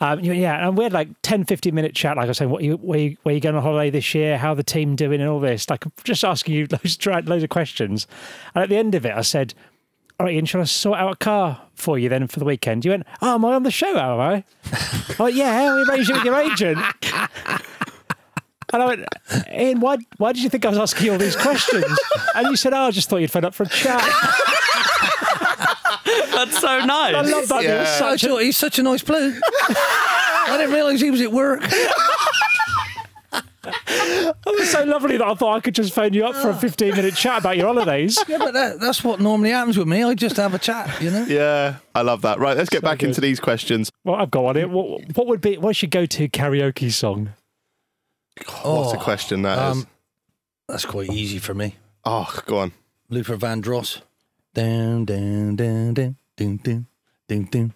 Um, 0.00 0.20
yeah, 0.20 0.66
and 0.66 0.76
we 0.76 0.84
had 0.84 0.92
like 0.92 1.08
10, 1.22 1.44
15 1.44 1.74
minute 1.74 1.94
chat. 1.94 2.16
Like 2.16 2.24
I 2.24 2.28
was 2.28 2.38
saying, 2.38 2.50
what 2.50 2.62
you, 2.62 2.76
where, 2.76 2.98
you, 2.98 3.16
where 3.22 3.34
you 3.34 3.40
going 3.40 3.54
on 3.54 3.62
holiday 3.62 3.90
this 3.90 4.14
year? 4.14 4.38
How 4.38 4.54
the 4.54 4.62
team 4.62 4.96
doing 4.96 5.20
and 5.20 5.28
all 5.28 5.40
this? 5.40 5.68
Like 5.68 5.84
just 6.04 6.24
asking 6.24 6.54
you 6.54 6.66
loads, 6.70 7.06
loads 7.06 7.42
of 7.42 7.50
questions. 7.50 8.06
And 8.54 8.62
at 8.62 8.68
the 8.68 8.76
end 8.76 8.94
of 8.94 9.04
it, 9.04 9.12
I 9.12 9.22
said, 9.22 9.54
all 10.18 10.26
right, 10.26 10.34
Ian, 10.34 10.44
shall 10.44 10.60
I 10.60 10.64
sort 10.64 10.98
out 10.98 11.12
a 11.12 11.16
car 11.16 11.62
for 11.74 11.98
you 11.98 12.08
then 12.10 12.26
for 12.26 12.40
the 12.40 12.44
weekend? 12.44 12.84
You 12.84 12.90
went, 12.90 13.06
oh, 13.22 13.36
am 13.36 13.44
I 13.44 13.54
on 13.54 13.62
the 13.62 13.70
show, 13.70 13.96
am 13.96 14.20
I? 14.20 14.44
oh, 15.18 15.26
yeah, 15.26 15.74
we 15.74 15.82
arranged 15.84 16.10
it 16.10 16.14
with 16.14 16.24
your 16.24 16.34
agent. 16.34 16.78
And 18.72 18.82
I 18.82 18.86
went, 18.86 19.04
Ian, 19.52 19.80
why, 19.80 19.96
why 20.18 20.32
did 20.32 20.42
you 20.42 20.50
think 20.50 20.64
I 20.64 20.68
was 20.68 20.78
asking 20.78 21.06
you 21.06 21.12
all 21.12 21.18
these 21.18 21.36
questions? 21.36 21.84
And 22.36 22.48
you 22.48 22.56
said, 22.56 22.72
oh, 22.72 22.82
I 22.82 22.90
just 22.90 23.08
thought 23.08 23.16
you'd 23.16 23.30
phone 23.30 23.44
up 23.44 23.54
for 23.54 23.64
a 23.64 23.68
chat. 23.68 24.02
That's 26.32 26.58
so 26.60 26.84
nice. 26.84 27.14
I 27.14 27.20
love 27.22 27.48
that. 27.48 27.64
It 27.64 27.78
was 27.78 27.88
I 27.88 28.16
such 28.16 28.24
a 28.24 28.42
he's 28.42 28.56
such 28.56 28.78
a 28.78 28.82
nice 28.82 29.02
bloke. 29.02 29.34
I 29.68 30.56
didn't 30.58 30.72
realise 30.74 31.00
he 31.00 31.10
was 31.10 31.20
at 31.20 31.32
work. 31.32 31.62
It 33.62 34.36
was 34.46 34.70
so 34.70 34.84
lovely 34.84 35.16
that 35.18 35.26
I 35.26 35.34
thought 35.34 35.56
I 35.56 35.60
could 35.60 35.74
just 35.74 35.92
phone 35.92 36.12
you 36.14 36.24
up 36.24 36.34
for 36.34 36.48
a 36.50 36.54
15 36.54 36.96
minute 36.96 37.14
chat 37.14 37.40
about 37.40 37.56
your 37.56 37.66
holidays. 37.66 38.18
Yeah, 38.28 38.38
but 38.38 38.54
that, 38.54 38.80
that's 38.80 39.02
what 39.04 39.20
normally 39.20 39.50
happens 39.50 39.76
with 39.76 39.86
me. 39.88 40.02
I 40.02 40.14
just 40.14 40.36
have 40.36 40.54
a 40.54 40.58
chat, 40.58 41.00
you 41.02 41.10
know. 41.10 41.24
Yeah, 41.26 41.76
I 41.94 42.02
love 42.02 42.22
that. 42.22 42.38
Right, 42.38 42.56
let's 42.56 42.70
get 42.70 42.82
back 42.82 43.02
into 43.02 43.20
these 43.20 43.38
questions. 43.40 43.90
Well, 44.04 44.16
I've 44.16 44.30
got 44.30 44.44
one 44.44 44.56
here. 44.56 44.68
What, 44.68 45.16
what 45.16 45.26
would 45.26 45.40
be, 45.40 45.58
what's 45.58 45.82
your 45.82 45.90
go 45.90 46.06
to 46.06 46.28
karaoke 46.28 46.90
song? 46.92 47.30
What's 48.62 48.94
a 48.94 48.98
question 48.98 49.42
that 49.42 49.72
is? 49.72 49.82
um, 49.82 49.86
That's 50.68 50.84
quite 50.86 51.10
easy 51.10 51.38
for 51.38 51.54
me. 51.54 51.76
Oh, 52.04 52.32
go 52.46 52.58
on. 52.58 52.72
Luther 53.08 53.36
Vandross. 53.36 54.00
Down, 54.52 55.04
down, 55.04 55.56
down, 55.56 55.94
down, 55.94 56.16
down, 56.36 56.56
down, 56.56 56.86
down, 57.28 57.44
down. 57.44 57.74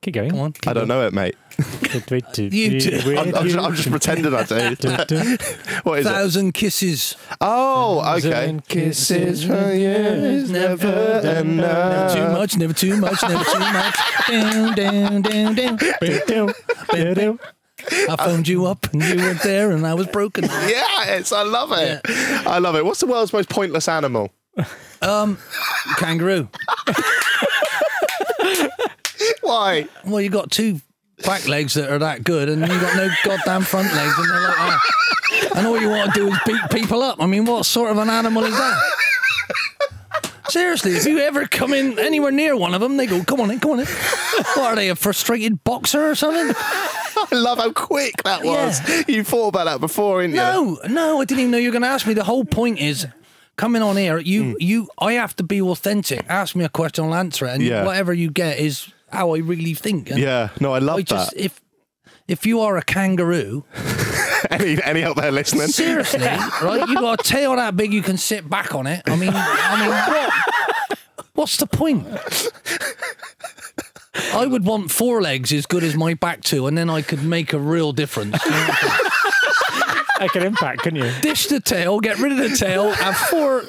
Keep 0.00 0.14
going. 0.14 0.30
Come 0.30 0.40
on. 0.40 0.54
I 0.66 0.72
don't 0.74 0.86
know 0.86 1.06
it, 1.06 1.12
mate. 1.12 1.34
you 1.58 2.78
do. 2.80 3.18
I'm, 3.18 3.34
I'm, 3.34 3.48
just, 3.48 3.58
I'm 3.58 3.74
just 3.74 3.90
pretending 3.90 4.32
I 4.32 4.44
do. 4.44 4.54
what 5.82 5.98
is 5.98 6.06
it? 6.06 6.08
Thousand 6.08 6.52
kisses. 6.52 7.16
Oh, 7.40 8.00
okay. 8.16 8.30
Thousand 8.30 8.68
Kisses 8.68 9.44
for 9.44 9.72
you 9.72 9.88
is 9.88 10.50
never 10.50 11.20
Never 11.42 12.14
too 12.14 12.28
much, 12.28 12.56
never 12.56 12.72
too 12.72 12.96
much, 12.98 13.22
never 13.22 13.44
too 13.44 13.58
much. 13.58 13.96
Down, 14.28 14.74
down, 14.74 15.22
down, 15.22 15.54
down. 17.14 17.38
I 18.08 18.16
phoned 18.16 18.46
you 18.46 18.66
up 18.66 18.92
and 18.92 19.02
you 19.02 19.16
weren't 19.16 19.42
there 19.42 19.70
and 19.70 19.86
I 19.86 19.94
was 19.94 20.06
broken. 20.08 20.44
Yeah, 20.68 21.16
it's, 21.16 21.32
I 21.32 21.42
love 21.42 21.72
it. 21.72 22.00
I 22.46 22.58
love 22.58 22.76
it. 22.76 22.84
What's 22.84 23.00
the 23.00 23.06
world's 23.06 23.32
most 23.32 23.48
pointless 23.48 23.88
animal? 23.88 24.30
Um, 25.00 25.38
kangaroo. 25.96 26.48
Why? 29.42 29.86
Well, 30.04 30.20
you 30.20 30.30
got 30.30 30.50
two 30.50 30.80
back 31.24 31.46
legs 31.48 31.74
that 31.74 31.90
are 31.90 31.98
that 31.98 32.24
good, 32.24 32.48
and 32.48 32.60
you 32.62 32.66
got 32.80 32.96
no 32.96 33.08
goddamn 33.24 33.62
front 33.62 33.92
legs, 33.94 34.12
and 34.18 34.30
they're 34.30 34.40
like 34.40 34.56
that. 34.56 34.80
And 35.56 35.66
all 35.66 35.80
you 35.80 35.88
want 35.88 36.12
to 36.14 36.20
do 36.20 36.28
is 36.32 36.38
beat 36.46 36.60
people 36.70 37.02
up. 37.02 37.20
I 37.20 37.26
mean, 37.26 37.44
what 37.44 37.64
sort 37.66 37.90
of 37.90 37.98
an 37.98 38.10
animal 38.10 38.44
is 38.44 38.56
that? 38.56 38.82
Seriously, 40.48 40.92
if 40.92 41.04
you 41.04 41.18
ever 41.18 41.46
come 41.46 41.74
in 41.74 41.98
anywhere 41.98 42.30
near 42.32 42.56
one 42.56 42.72
of 42.74 42.80
them, 42.80 42.96
they 42.96 43.06
go, 43.06 43.22
"Come 43.22 43.40
on 43.40 43.50
in, 43.50 43.60
come 43.60 43.72
on 43.72 43.80
in." 43.80 43.86
What 43.86 44.58
are 44.58 44.76
they, 44.76 44.88
a 44.88 44.96
frustrated 44.96 45.62
boxer 45.62 46.10
or 46.10 46.14
something? 46.14 46.54
I 46.56 47.26
love 47.32 47.58
how 47.58 47.70
quick 47.72 48.22
that 48.22 48.42
was. 48.44 48.80
You 49.08 49.24
thought 49.24 49.48
about 49.48 49.64
that 49.64 49.80
before, 49.80 50.22
didn't 50.22 50.36
you? 50.36 50.40
No, 50.40 50.78
no, 50.88 51.20
I 51.20 51.24
didn't 51.26 51.40
even 51.40 51.50
know 51.50 51.58
you 51.58 51.68
were 51.68 51.72
going 51.72 51.82
to 51.82 51.88
ask 51.88 52.06
me. 52.06 52.14
The 52.14 52.24
whole 52.24 52.44
point 52.46 52.78
is 52.78 53.06
coming 53.58 53.82
on 53.82 53.96
here. 53.98 54.18
You, 54.18 54.42
mm. 54.42 54.56
you, 54.60 54.88
I 54.98 55.12
have 55.14 55.36
to 55.36 55.42
be 55.42 55.60
authentic. 55.60 56.24
Ask 56.30 56.56
me 56.56 56.64
a 56.64 56.70
question, 56.70 57.04
I'll 57.04 57.14
answer 57.14 57.44
it, 57.46 57.54
and 57.56 57.62
Yeah. 57.62 57.84
whatever 57.84 58.14
you 58.14 58.30
get 58.30 58.58
is 58.58 58.90
how 59.12 59.34
I 59.34 59.38
really 59.40 59.74
think. 59.74 60.10
And 60.10 60.18
Yeah, 60.18 60.48
no, 60.60 60.72
I 60.72 60.78
love 60.78 60.98
I 60.98 61.02
just 61.02 61.32
that. 61.34 61.44
if 61.44 61.60
if 62.26 62.46
you 62.46 62.60
are 62.60 62.76
a 62.78 62.82
kangaroo, 62.82 63.64
Any, 64.50 64.82
any 64.84 65.02
out 65.02 65.16
there 65.16 65.32
listening? 65.32 65.66
seriously, 65.68 66.20
right? 66.62 66.88
You 66.88 66.94
got 66.94 67.20
a 67.20 67.22
tail 67.22 67.56
that 67.56 67.76
big, 67.76 67.92
you 67.92 68.02
can 68.02 68.16
sit 68.16 68.48
back 68.48 68.74
on 68.74 68.86
it. 68.86 69.02
I 69.06 69.16
mean, 69.16 69.30
I 69.34 69.80
mean, 69.80 69.90
what? 69.90 70.98
What's 71.34 71.56
the 71.56 71.66
point? 71.66 72.06
I 74.34 74.46
would 74.46 74.64
want 74.64 74.90
four 74.90 75.22
legs 75.22 75.52
as 75.52 75.66
good 75.66 75.82
as 75.84 75.96
my 75.96 76.14
back 76.14 76.42
two, 76.42 76.66
and 76.66 76.76
then 76.76 76.90
I 76.90 77.02
could 77.02 77.22
make 77.22 77.52
a 77.52 77.58
real 77.58 77.92
difference. 77.92 78.38
Make 80.20 80.34
an 80.34 80.42
impact, 80.42 80.80
couldn't 80.80 81.02
you? 81.02 81.10
Dish 81.20 81.46
the 81.46 81.60
tail, 81.60 82.00
get 82.00 82.18
rid 82.18 82.32
of 82.32 82.38
the 82.38 82.56
tail, 82.56 82.90
have 82.90 83.16
four, 83.16 83.62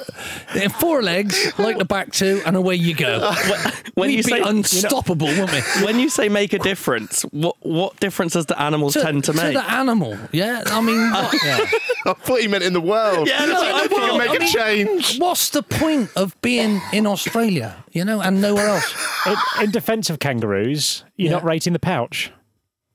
four 0.80 1.02
legs 1.04 1.54
like 1.60 1.78
the 1.78 1.86
back 1.86 2.12
two, 2.12 2.42
and 2.46 2.56
away 2.56 2.76
you 2.76 2.96
go. 2.96 3.32
When 3.94 4.08
We'd 4.10 4.18
you 4.18 4.24
be 4.24 4.30
say 4.32 4.42
unstoppable, 4.42 5.28
wouldn't 5.28 5.52
we? 5.52 5.86
when 5.86 6.00
you 6.00 6.10
say 6.10 6.30
make 6.30 6.54
a 6.54 6.60
difference, 6.60 7.22
what 7.32 7.56
what 7.62 8.00
difference 8.00 8.34
does 8.34 8.46
the 8.48 8.60
animals 8.60 8.94
tend 8.94 9.26
to 9.26 9.34
make? 9.34 9.54
the 9.54 9.70
animal, 9.72 10.18
yeah. 10.32 10.64
I 10.68 10.82
mean, 10.82 10.98
what, 11.12 11.44
I 12.06 12.14
thought 12.14 12.42
you 12.42 12.50
meant 12.50 12.64
in 12.64 12.74
the 12.74 12.82
world. 12.82 13.28
Yeah, 13.28 13.46
that's 13.46 13.60
what 13.62 13.76
I 13.76 13.84
you 13.84 13.90
can 13.90 14.18
make 14.18 14.30
I 14.30 14.36
a 14.36 14.40
mean- 14.40 14.54
change. 15.02 15.20
what's 15.20 15.50
the 15.50 15.64
point 15.64 16.10
of 16.16 16.40
being 16.42 16.82
in 16.94 17.06
Australia, 17.06 17.84
you 17.92 18.04
know, 18.06 18.22
and 18.22 18.42
nowhere 18.42 18.68
else? 18.70 18.94
In, 19.28 19.64
in 19.66 19.72
defence 19.72 20.10
of 20.10 20.20
kangaroos, 20.20 21.04
you're 21.18 21.26
Yeah. 21.28 21.38
not 21.38 21.44
rating 21.44 21.74
the 21.74 21.80
pouch. 21.80 22.32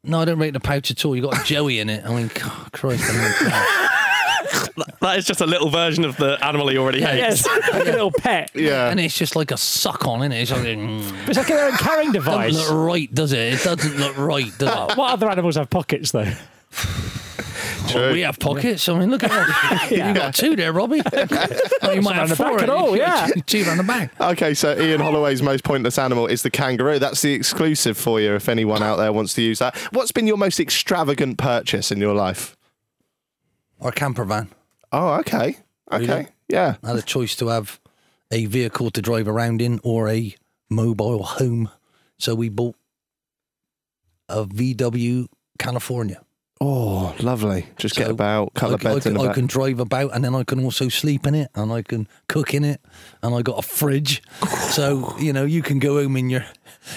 No, 0.05 0.21
I 0.21 0.25
don't 0.25 0.39
rate 0.39 0.53
the 0.53 0.61
pouch 0.61 0.91
at 0.91 1.05
all. 1.05 1.17
You 1.17 1.23
got 1.23 1.41
a 1.41 1.45
Joey 1.45 1.81
in 1.81 1.89
it. 1.91 2.05
I 2.05 2.15
mean, 2.15 2.31
God, 2.35 2.73
Christ. 2.73 3.05
I 3.09 3.13
mean, 3.13 4.85
that 5.01 5.19
is 5.19 5.25
just 5.25 5.41
a 5.41 5.47
little 5.47 5.69
version 5.71 6.05
of 6.05 6.17
the 6.17 6.39
animal 6.45 6.69
he 6.69 6.79
already 6.79 7.01
hates. 7.01 7.45
Yes, 7.47 7.47
like 7.73 7.87
a 7.87 7.91
little 7.91 8.11
pet. 8.13 8.51
Yeah. 8.55 8.89
and 8.91 8.99
it's 9.01 9.17
just 9.17 9.35
like 9.37 9.51
a 9.51 9.57
suck 9.57 10.07
on, 10.07 10.21
isn't 10.21 10.33
it? 10.33 10.43
It's 10.43 10.51
like, 10.51 10.61
mm, 10.63 11.29
It's 11.29 11.39
like 11.39 11.47
their 11.49 11.67
own 11.67 11.73
carrying 11.73 12.13
doesn't 12.13 12.31
device. 12.31 12.55
look 12.55 12.71
right, 12.89 13.13
does 13.15 13.33
it? 13.33 13.55
It 13.55 13.63
doesn't 13.65 13.97
look 13.99 14.17
right, 14.19 14.51
does 14.59 14.69
it? 14.93 14.97
What 14.99 15.13
other 15.13 15.29
animals 15.31 15.57
have 15.57 15.71
pockets, 15.71 16.13
though? 16.13 16.31
True. 17.89 18.13
We 18.13 18.21
have 18.23 18.39
pockets. 18.39 18.89
I 18.89 18.99
mean, 18.99 19.11
look 19.11 19.23
at 19.23 19.31
that. 19.31 19.89
You 19.91 20.15
got 20.15 20.35
two 20.35 20.57
there, 20.57 20.73
Robbie. 20.73 21.03
Oh, 21.83 21.91
you 21.93 22.01
might 22.03 22.17
have 22.17 22.37
four. 22.37 22.61
at 22.63 22.71
all, 22.71 22.97
yeah. 22.97 23.27
Two 23.47 23.63
around 23.63 23.77
the 23.77 23.83
back. 23.85 24.19
Okay, 24.19 24.55
so 24.55 24.77
Ian 24.81 25.01
Holloway's 25.01 25.43
most 25.43 25.65
pointless 25.65 25.99
animal 25.99 26.27
is 26.27 26.43
the 26.43 26.51
kangaroo. 26.51 26.99
That's 26.99 27.21
the 27.21 27.35
exclusive 27.35 27.99
for 27.99 28.21
you 28.21 28.35
if 28.35 28.49
anyone 28.49 28.83
out 28.83 28.97
there 28.97 29.13
wants 29.13 29.35
to 29.35 29.43
use 29.43 29.59
that. 29.59 29.77
What's 29.93 30.13
been 30.13 30.27
your 30.27 30.39
most 30.39 30.59
extravagant 30.59 31.37
purchase 31.37 31.93
in 31.93 31.99
your 32.01 32.15
life? 32.15 32.57
A 33.81 33.93
camper 33.93 34.25
van. 34.25 34.49
Oh, 34.93 35.15
okay. 35.21 35.59
Okay. 35.93 36.29
Yeah. 36.49 36.77
I 36.83 36.89
had 36.89 36.97
a 36.97 37.03
choice 37.03 37.37
to 37.37 37.49
have 37.49 37.81
a 38.31 38.47
vehicle 38.47 38.91
to 38.93 39.03
drive 39.03 39.29
around 39.29 39.61
in 39.61 39.79
or 39.85 40.09
a 40.09 40.35
mobile 40.71 41.23
home. 41.23 41.69
So 42.19 42.35
we 42.35 42.49
bought 42.49 42.77
a 44.29 44.47
VW 44.47 45.27
California. 45.59 46.24
Oh, 46.67 47.15
lovely. 47.21 47.67
Just 47.77 47.95
get 47.95 48.09
about, 48.11 48.55
couple 48.55 48.71
I, 48.71 48.75
of 48.77 48.81
beds 48.81 49.07
I, 49.07 49.11
in 49.11 49.17
can, 49.17 49.29
I 49.29 49.35
can 49.35 49.47
drive 49.47 49.81
about 49.81 50.15
and 50.15 50.25
then 50.25 50.35
I 50.35 50.45
can 50.45 50.65
also 50.65 50.89
sleep 50.89 51.27
in 51.27 51.35
it 51.35 51.51
and 51.55 51.71
I 51.71 51.83
can 51.83 52.09
cook 52.27 52.55
in 52.55 52.65
it 52.65 52.81
and 53.23 53.35
I 53.35 53.43
got 53.43 53.59
a 53.59 53.63
fridge. 53.63 54.23
so, 54.71 55.15
you 55.19 55.35
know, 55.35 55.45
you 55.45 55.61
can 55.61 55.79
go 55.79 56.03
home 56.03 56.17
in 56.17 56.31
your 56.31 56.47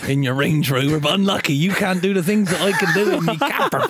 in 0.08 0.24
your 0.24 0.36
Range 0.36 0.72
Rover, 0.72 1.02
but 1.02 1.16
unlucky 1.16 1.54
you 1.54 1.74
can't 1.74 2.02
do 2.02 2.14
the 2.14 2.24
things 2.24 2.50
that 2.50 2.62
I 2.62 2.72
can 2.72 2.94
do 2.94 3.18
in 3.18 3.26
my 3.26 3.36
camper. 3.38 3.86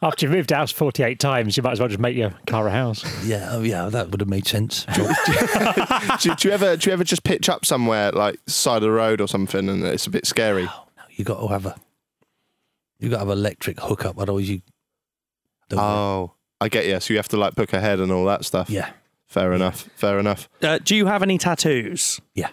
After 0.00 0.24
you've 0.24 0.34
moved 0.34 0.50
house 0.52 0.72
48 0.72 1.20
times, 1.20 1.58
you 1.58 1.62
might 1.62 1.72
as 1.72 1.80
well 1.80 1.88
just 1.88 2.00
make 2.00 2.16
your 2.16 2.32
car 2.46 2.66
a 2.66 2.70
house. 2.70 3.04
Yeah, 3.26 3.48
oh, 3.52 3.60
yeah, 3.60 3.90
that 3.90 4.10
would 4.10 4.20
have 4.20 4.28
made 4.28 4.46
sense. 4.46 4.86
do, 4.94 6.34
do 6.34 6.48
you 6.48 6.54
ever 6.54 6.78
do 6.78 6.88
you 6.88 6.94
ever 6.94 7.04
just 7.04 7.24
pitch 7.24 7.50
up 7.50 7.66
somewhere 7.66 8.10
like 8.12 8.40
side 8.46 8.76
of 8.76 8.82
the 8.84 8.90
road 8.90 9.20
or 9.20 9.28
something, 9.28 9.68
and 9.68 9.84
it's 9.84 10.06
a 10.06 10.10
bit 10.10 10.26
scary? 10.26 10.66
you 11.10 11.26
got 11.26 11.40
to 11.40 11.48
have 11.48 11.66
a, 11.66 11.76
you 12.98 13.10
got 13.10 13.16
to 13.16 13.26
have 13.26 13.28
electric 13.28 13.80
hookup, 13.80 14.18
otherwise 14.18 14.48
you. 14.48 14.62
Don't. 15.68 15.80
Oh, 15.80 16.32
I 16.60 16.68
get 16.68 16.86
you. 16.86 16.98
So 17.00 17.12
you 17.14 17.18
have 17.18 17.28
to 17.28 17.36
like 17.36 17.54
book 17.54 17.72
ahead 17.72 18.00
and 18.00 18.10
all 18.12 18.24
that 18.26 18.44
stuff. 18.44 18.70
yeah, 18.70 18.90
Fair 19.26 19.52
enough. 19.52 19.88
Fair 19.96 20.18
enough. 20.18 20.48
Uh, 20.62 20.78
do 20.82 20.94
you 20.96 21.06
have 21.06 21.22
any 21.22 21.38
tattoos? 21.38 22.20
yeah. 22.34 22.50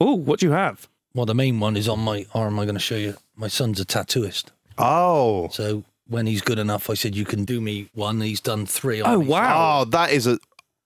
Oh, 0.00 0.14
what 0.14 0.40
do 0.40 0.46
you 0.46 0.52
have? 0.52 0.88
Well, 1.14 1.26
the 1.26 1.34
main 1.34 1.60
one 1.60 1.76
is 1.76 1.88
on 1.88 1.98
my 2.00 2.24
arm. 2.34 2.58
I'm 2.58 2.64
going 2.66 2.74
to 2.74 2.80
show 2.80 2.94
you. 2.96 3.16
My 3.36 3.48
son's 3.48 3.80
a 3.80 3.84
tattooist, 3.84 4.46
Oh. 4.78 5.48
so 5.48 5.84
when 6.08 6.26
he's 6.26 6.40
good 6.40 6.58
enough, 6.58 6.88
I 6.88 6.94
said 6.94 7.14
you 7.14 7.24
can 7.24 7.44
do 7.44 7.60
me 7.60 7.90
one. 7.94 8.20
He's 8.20 8.40
done 8.40 8.64
three. 8.66 9.00
on 9.00 9.10
Oh 9.14 9.20
me. 9.20 9.26
wow! 9.26 9.80
Oh, 9.80 9.84
that 9.86 10.10
is 10.10 10.26
a. 10.26 10.38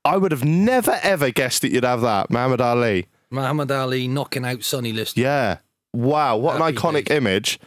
I 0.04 0.16
would 0.16 0.32
have 0.32 0.44
never 0.44 0.98
ever 1.02 1.30
guessed 1.30 1.62
that 1.62 1.70
you'd 1.72 1.84
have 1.84 2.00
that, 2.00 2.30
Muhammad 2.30 2.60
Ali. 2.60 3.06
Muhammad 3.30 3.70
Ali 3.70 4.06
knocking 4.08 4.44
out 4.44 4.62
Sonny 4.64 4.92
Liston. 4.92 5.22
Yeah. 5.22 5.58
Wow. 5.92 6.36
What 6.38 6.56
an 6.56 6.62
Happy 6.62 6.76
iconic 6.76 7.04
days. 7.06 7.16
image. 7.18 7.60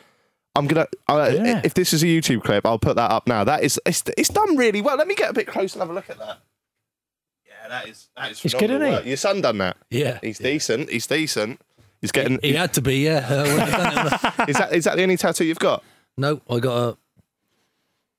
I'm 0.58 0.68
gonna. 0.68 0.88
Uh, 1.08 1.32
Yeah. 1.34 1.62
If 1.64 1.74
this 1.74 1.93
is 1.93 2.03
a 2.03 2.05
YouTube 2.05 2.43
clip, 2.43 2.66
I'll 2.66 2.80
put 2.80 2.95
that 2.95 3.12
up 3.12 3.28
now. 3.28 3.43
That 3.43 3.64
is. 3.64 3.80
It's, 3.86 4.03
it's 4.18 4.30
done 4.30 4.55
really 4.58 4.82
well. 4.82 4.97
Let 4.97 5.08
me 5.08 5.16
get 5.16 5.30
a 5.30 5.34
bit 5.34 5.47
close 5.47 5.74
and 5.74 5.82
have 5.82 5.89
a 5.89 5.93
look 5.93 6.10
at 6.10 6.18
that. 6.18 6.39
Yeah, 7.45 7.68
that 7.70 7.88
is. 7.88 8.10
That 8.18 8.32
is. 8.32 8.39
He's 8.41 8.53
good, 8.53 8.70
isn't 8.72 8.82
he? 8.86 8.91
work. 8.91 9.05
Your 9.05 9.18
son 9.18 9.41
done 9.41 9.58
that. 9.60 9.78
Yeah, 9.89 10.20
He's 10.22 10.39
decent. 10.39 10.89
He's 10.89 11.08
decent. 11.08 11.62
He's 12.01 12.12
getting. 12.12 12.39
He 12.41 12.53
had 12.53 12.74
to 12.74 12.82
be. 12.82 12.97
Yeah. 13.05 13.26
Uh, 13.30 13.43
when 13.43 13.60
I 13.60 13.70
done 13.70 14.08
it. 14.08 14.49
is 14.49 14.58
that 14.58 14.74
is 14.74 14.84
that 14.86 14.95
the 14.97 15.03
only 15.03 15.18
tattoo 15.18 15.45
you've 15.45 15.60
got? 15.60 15.84
no, 16.18 16.41
I 16.49 16.60
got 16.60 16.78
a 16.78 16.97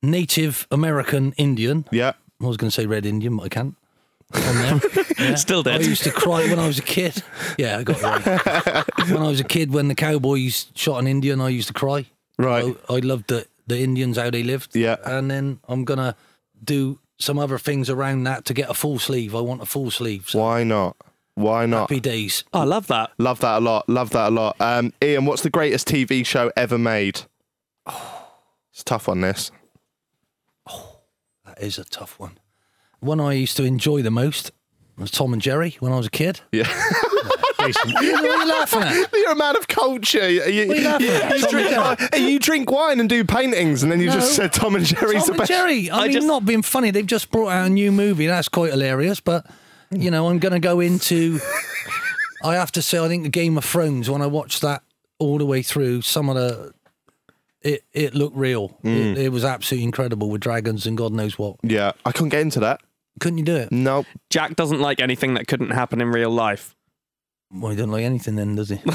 Native 0.02 0.66
American 0.70 1.32
Indian. 1.36 1.84
Yeah. 1.90 2.12
I 2.40 2.46
was 2.46 2.56
going 2.56 2.70
to 2.70 2.74
say 2.74 2.86
Red 2.86 3.04
Indian, 3.04 3.36
but 3.36 3.44
I 3.44 3.48
can't. 3.48 3.74
Yeah. 5.18 5.34
Still 5.34 5.66
I 5.68 5.78
used 5.78 6.04
to 6.04 6.12
cry 6.12 6.48
when 6.48 6.60
I 6.60 6.66
was 6.68 6.78
a 6.78 6.82
kid. 6.82 7.24
Yeah, 7.58 7.78
I 7.78 7.82
got 7.82 7.96
it 7.98 8.02
right. 8.04 8.84
when 9.10 9.22
I 9.22 9.26
was 9.28 9.40
a 9.40 9.44
kid, 9.44 9.72
when 9.72 9.88
the 9.88 9.96
cowboys 9.96 10.66
shot 10.76 10.98
an 10.98 11.08
Indian, 11.08 11.40
I 11.40 11.48
used 11.48 11.66
to 11.68 11.74
cry. 11.74 12.06
Right. 12.38 12.76
I, 12.88 12.94
I 12.94 12.98
loved 13.00 13.28
the, 13.28 13.46
the 13.66 13.78
Indians, 13.80 14.16
how 14.16 14.30
they 14.30 14.42
lived. 14.42 14.74
Yeah. 14.76 14.96
And 15.04 15.30
then 15.30 15.60
I'm 15.68 15.84
going 15.84 15.98
to 15.98 16.14
do 16.62 16.98
some 17.18 17.38
other 17.38 17.58
things 17.58 17.90
around 17.90 18.22
that 18.24 18.44
to 18.46 18.54
get 18.54 18.70
a 18.70 18.74
full 18.74 18.98
sleeve. 18.98 19.34
I 19.34 19.40
want 19.40 19.60
a 19.62 19.66
full 19.66 19.90
sleeve. 19.90 20.28
So 20.30 20.38
Why 20.40 20.62
not? 20.64 20.96
Why 21.34 21.66
not? 21.66 21.90
happy 21.90 22.00
days. 22.00 22.44
Oh, 22.52 22.60
I 22.60 22.64
love 22.64 22.86
that. 22.88 23.10
Love 23.18 23.40
that 23.40 23.58
a 23.58 23.60
lot. 23.60 23.88
Love 23.88 24.10
that 24.10 24.28
a 24.28 24.30
lot. 24.30 24.56
Um, 24.60 24.92
Ian, 25.02 25.24
what's 25.24 25.42
the 25.42 25.50
greatest 25.50 25.86
TV 25.86 26.24
show 26.24 26.50
ever 26.56 26.78
made? 26.78 27.22
It's 28.72 28.84
tough 28.84 29.08
on 29.08 29.20
This. 29.22 29.50
That 31.44 31.60
is 31.60 31.78
a 31.78 31.84
tough 31.84 32.18
one. 32.20 32.38
One 33.00 33.20
I 33.20 33.32
used 33.32 33.56
to 33.56 33.64
enjoy 33.64 34.02
the 34.02 34.10
most 34.10 34.52
was 34.96 35.10
Tom 35.10 35.32
and 35.32 35.40
Jerry 35.42 35.76
when 35.80 35.92
I 35.92 35.96
was 35.96 36.06
a 36.06 36.10
kid. 36.10 36.40
Yeah. 36.52 36.68
Decent. 37.58 37.92
what 37.94 38.04
are 38.04 38.36
you 38.44 38.48
laughing 38.48 38.82
at? 38.82 39.12
You're 39.12 39.32
a 39.32 39.36
man 39.36 39.56
of 39.56 39.66
culture. 39.68 40.28
You, 40.28 40.44
you, 40.44 40.68
What 40.68 40.76
are 40.76 40.80
you 40.80 40.84
laughing 40.88 41.06
you- 41.06 41.12
at? 41.12 41.38
you 41.40 41.48
drink, 41.48 41.72
uh, 41.76 42.16
you 42.16 42.38
drink 42.38 42.70
wine 42.70 43.00
and 43.00 43.08
do 43.08 43.24
paintings, 43.24 43.82
and 43.82 43.90
then 43.92 44.00
you 44.00 44.10
just 44.10 44.34
said 44.34 44.52
Tom 44.52 44.76
and 44.76 44.84
Jerry's 44.84 45.24
Tom 45.24 45.26
the 45.26 45.32
and 45.32 45.38
best. 45.38 45.48
Jerry. 45.50 45.90
I, 45.90 45.98
I 45.98 46.02
mean, 46.04 46.12
just- 46.12 46.26
not 46.26 46.44
being 46.44 46.62
funny. 46.62 46.90
They've 46.90 47.06
just 47.06 47.30
brought 47.30 47.48
out 47.50 47.66
a 47.66 47.70
new 47.70 47.90
movie. 47.92 48.26
That's 48.26 48.48
quite 48.48 48.70
hilarious. 48.72 49.20
But 49.20 49.46
you 49.90 50.10
know, 50.10 50.28
I'm 50.28 50.38
going 50.38 50.52
to 50.52 50.60
go 50.60 50.80
into. 50.80 51.40
I 52.44 52.54
have 52.54 52.70
to 52.72 52.82
say, 52.82 52.98
I 53.04 53.08
think 53.08 53.24
the 53.24 53.28
Game 53.30 53.58
of 53.58 53.64
Thrones. 53.64 54.08
When 54.08 54.22
I 54.22 54.26
watched 54.26 54.60
that 54.62 54.82
all 55.18 55.38
the 55.38 55.46
way 55.46 55.62
through, 55.62 56.02
some 56.02 56.28
of 56.28 56.36
the 56.36 56.72
it 57.62 57.82
it 57.92 58.14
looked 58.14 58.36
real. 58.36 58.78
Mm. 58.84 59.12
It, 59.12 59.18
it 59.18 59.28
was 59.30 59.44
absolutely 59.44 59.84
incredible 59.84 60.30
with 60.30 60.40
dragons 60.40 60.86
and 60.86 60.96
God 60.96 61.12
knows 61.12 61.38
what. 61.38 61.56
Yeah, 61.64 61.92
I 62.04 62.12
couldn't 62.12 62.28
get 62.28 62.40
into 62.42 62.60
that. 62.60 62.80
Couldn't 63.18 63.38
you 63.38 63.44
do 63.44 63.56
it? 63.56 63.72
Nope. 63.72 64.06
Jack 64.30 64.54
doesn't 64.54 64.78
like 64.80 65.00
anything 65.00 65.34
that 65.34 65.48
couldn't 65.48 65.70
happen 65.70 66.00
in 66.00 66.08
real 66.10 66.30
life. 66.30 66.76
Well, 67.50 67.70
he 67.70 67.76
doesn't 67.76 67.90
like 67.90 68.04
anything 68.04 68.36
then, 68.36 68.54
does 68.56 68.68
he? 68.68 68.76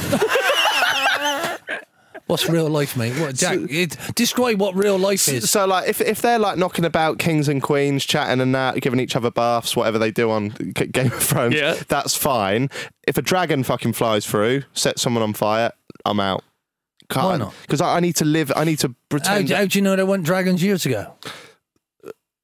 What's 2.27 2.47
real 2.47 2.69
life, 2.69 2.95
mate? 2.95 3.19
What 3.19 3.35
Jack? 3.35 3.59
It, 3.69 3.97
describe 4.15 4.59
what 4.59 4.75
real 4.75 4.97
life 4.97 5.27
is. 5.27 5.51
So, 5.51 5.65
like, 5.67 5.89
if 5.89 5.99
if 5.99 6.21
they're 6.21 6.39
like 6.39 6.57
knocking 6.57 6.85
about 6.85 7.19
kings 7.19 7.49
and 7.49 7.61
queens, 7.61 8.05
chatting 8.05 8.39
and 8.39 8.55
that, 8.55 8.79
giving 8.81 8.99
each 8.99 9.15
other 9.15 9.29
baths, 9.29 9.75
whatever 9.75 9.99
they 9.99 10.09
do 10.09 10.31
on 10.31 10.51
G- 10.75 10.87
Game 10.87 11.07
of 11.07 11.21
Thrones, 11.21 11.53
Yeah. 11.53 11.75
that's 11.89 12.15
fine. 12.15 12.69
If 13.05 13.17
a 13.17 13.21
dragon 13.21 13.63
fucking 13.63 13.93
flies 13.93 14.25
through, 14.25 14.63
sets 14.73 15.01
someone 15.01 15.21
on 15.21 15.33
fire, 15.33 15.71
I'm 16.05 16.19
out. 16.21 16.43
Why 17.13 17.37
not? 17.37 17.53
Because 17.63 17.81
I, 17.81 17.97
I 17.97 17.99
need 17.99 18.15
to 18.15 18.25
live. 18.25 18.51
I 18.55 18.63
need 18.63 18.79
to 18.79 18.87
How, 18.87 18.93
pretend. 19.09 19.49
how 19.49 19.65
do 19.65 19.77
you 19.77 19.83
know 19.83 19.95
there 19.95 20.05
weren't 20.05 20.23
dragons 20.23 20.63
years 20.63 20.85
ago? 20.85 21.13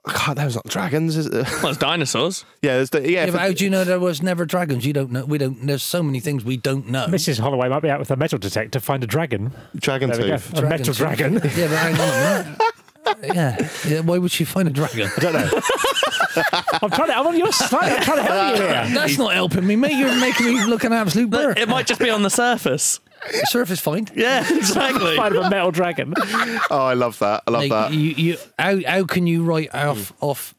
God, 0.04 0.38
was 0.38 0.56
not 0.56 0.66
dragons. 0.66 1.18
Is 1.18 1.26
it? 1.28 1.34
Well, 1.62 1.70
it's 1.70 1.78
dinosaurs. 1.78 2.46
yeah, 2.62 2.76
there's 2.76 2.90
the, 2.90 3.02
yeah. 3.02 3.26
Yeah, 3.26 3.32
but 3.32 3.42
how 3.42 3.52
do 3.52 3.64
you 3.64 3.70
know 3.70 3.84
there 3.84 4.00
was 4.00 4.22
never 4.22 4.46
dragons? 4.46 4.86
You 4.86 4.94
don't 4.94 5.12
know. 5.12 5.26
We 5.26 5.38
don't. 5.38 5.66
There's 5.66 5.84
so 5.84 6.02
many 6.02 6.20
things 6.20 6.46
we 6.46 6.58
don't 6.58 6.88
know. 6.88 7.08
Mrs. 7.08 7.40
Holloway 7.40 7.68
might 7.70 7.82
be 7.82 7.90
out 7.90 8.00
with 8.00 8.10
a 8.10 8.16
metal 8.16 8.40
detector, 8.40 8.80
to 8.80 8.80
find 8.80 9.04
a 9.04 9.08
dragon. 9.08 9.52
dragon 9.76 10.10
There 10.10 10.38
tooth. 10.38 10.58
A 10.58 10.62
metal 10.62 10.94
dragon. 10.94 11.34
yeah, 11.36 11.42
but 11.42 11.54
hang 11.78 12.00
on. 12.00 12.58
Yeah. 13.24 13.70
yeah. 13.88 14.00
Why 14.02 14.20
would 14.20 14.30
she 14.30 14.46
find 14.46 14.68
a 14.68 14.72
dragon? 14.72 15.10
I 15.18 15.20
don't 15.20 15.34
know. 15.34 15.50
I'm 16.82 16.92
trying 16.92 17.08
to. 17.08 17.18
I'm 17.18 17.28
on 17.28 17.38
your 17.38 17.52
side. 17.52 17.92
I'm 17.92 18.04
trying 18.04 18.18
to 18.18 18.24
help 18.24 18.58
you 18.58 18.64
here. 18.64 18.88
That's 18.94 19.18
not 19.18 19.34
helping 19.34 19.66
me, 19.66 19.76
mate. 19.76 19.94
You're 19.94 20.20
making 20.20 20.48
me 20.48 20.66
look 20.66 20.84
an 20.84 20.94
absolute 20.94 21.30
Look, 21.30 21.58
it 21.58 21.70
might 21.70 21.88
just 21.88 22.00
be 22.00 22.10
on 22.10 22.24
the 22.24 22.30
surface. 22.30 23.00
Surface 23.46 23.80
fine. 23.80 24.08
Yeah, 24.16 24.46
exactly. 24.50 25.16
Find 25.16 25.36
a 25.36 25.50
metal 25.50 25.72
dragon. 25.72 26.14
Oh, 26.72 26.86
I 26.86 26.94
love 26.94 27.20
that. 27.20 27.44
I 27.48 27.52
love 27.52 27.62
Like, 27.64 27.70
that. 27.70 27.94
you, 27.94 28.12
you, 28.12 28.38
how, 28.58 28.80
how 28.86 29.06
can 29.06 29.28
you 29.28 29.44
write 29.44 29.74
off 29.74 30.14
off 30.22 30.56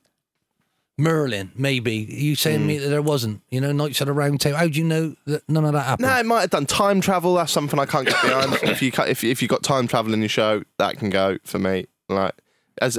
Merlin? 0.98 1.52
Maybe 1.54 1.94
you 1.96 2.34
saying 2.34 2.66
me 2.66 2.76
hmm. 2.76 2.82
that 2.82 2.88
there 2.88 3.02
wasn't. 3.02 3.42
You 3.50 3.60
know, 3.60 3.72
Knights 3.72 4.00
of 4.00 4.08
the 4.08 4.12
Round 4.12 4.40
Table. 4.40 4.58
How 4.58 4.68
do 4.68 4.78
you 4.78 4.84
know 4.84 5.14
that 5.26 5.48
none 5.48 5.64
of 5.64 5.72
that 5.72 5.82
happened? 5.82 6.08
No, 6.08 6.18
it 6.18 6.26
might 6.26 6.40
have 6.42 6.50
done 6.50 6.66
time 6.66 7.00
travel. 7.00 7.34
That's 7.34 7.52
something 7.52 7.78
I 7.78 7.86
can't 7.86 8.06
get 8.06 8.20
behind. 8.22 8.58
if 8.62 8.82
you 8.82 8.92
cut, 8.92 9.08
if 9.08 9.24
if 9.24 9.40
you 9.40 9.48
got 9.48 9.62
time 9.62 9.86
travel 9.86 10.12
in 10.12 10.20
your 10.20 10.28
show, 10.28 10.62
that 10.78 10.98
can 10.98 11.10
go 11.10 11.38
for 11.44 11.58
me. 11.58 11.86
Like 12.08 12.34
as 12.80 12.98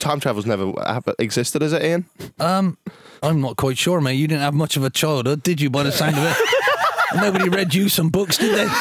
time 0.00 0.20
travel's 0.20 0.46
never 0.46 0.72
happened, 0.86 1.16
existed, 1.18 1.62
is 1.62 1.72
it, 1.72 1.82
Ian? 1.82 2.06
Um, 2.38 2.78
I'm 3.22 3.40
not 3.40 3.56
quite 3.56 3.78
sure, 3.78 4.00
mate. 4.00 4.14
You 4.14 4.26
didn't 4.26 4.42
have 4.42 4.54
much 4.54 4.76
of 4.76 4.84
a 4.84 4.90
childhood, 4.90 5.42
did 5.42 5.60
you? 5.60 5.70
By 5.70 5.84
the 5.84 5.92
sound 5.92 6.16
of 6.16 6.24
it, 6.24 6.36
nobody 7.16 7.48
read 7.48 7.74
you 7.74 7.88
some 7.88 8.08
books, 8.08 8.38
did 8.38 8.56
they? 8.56 8.72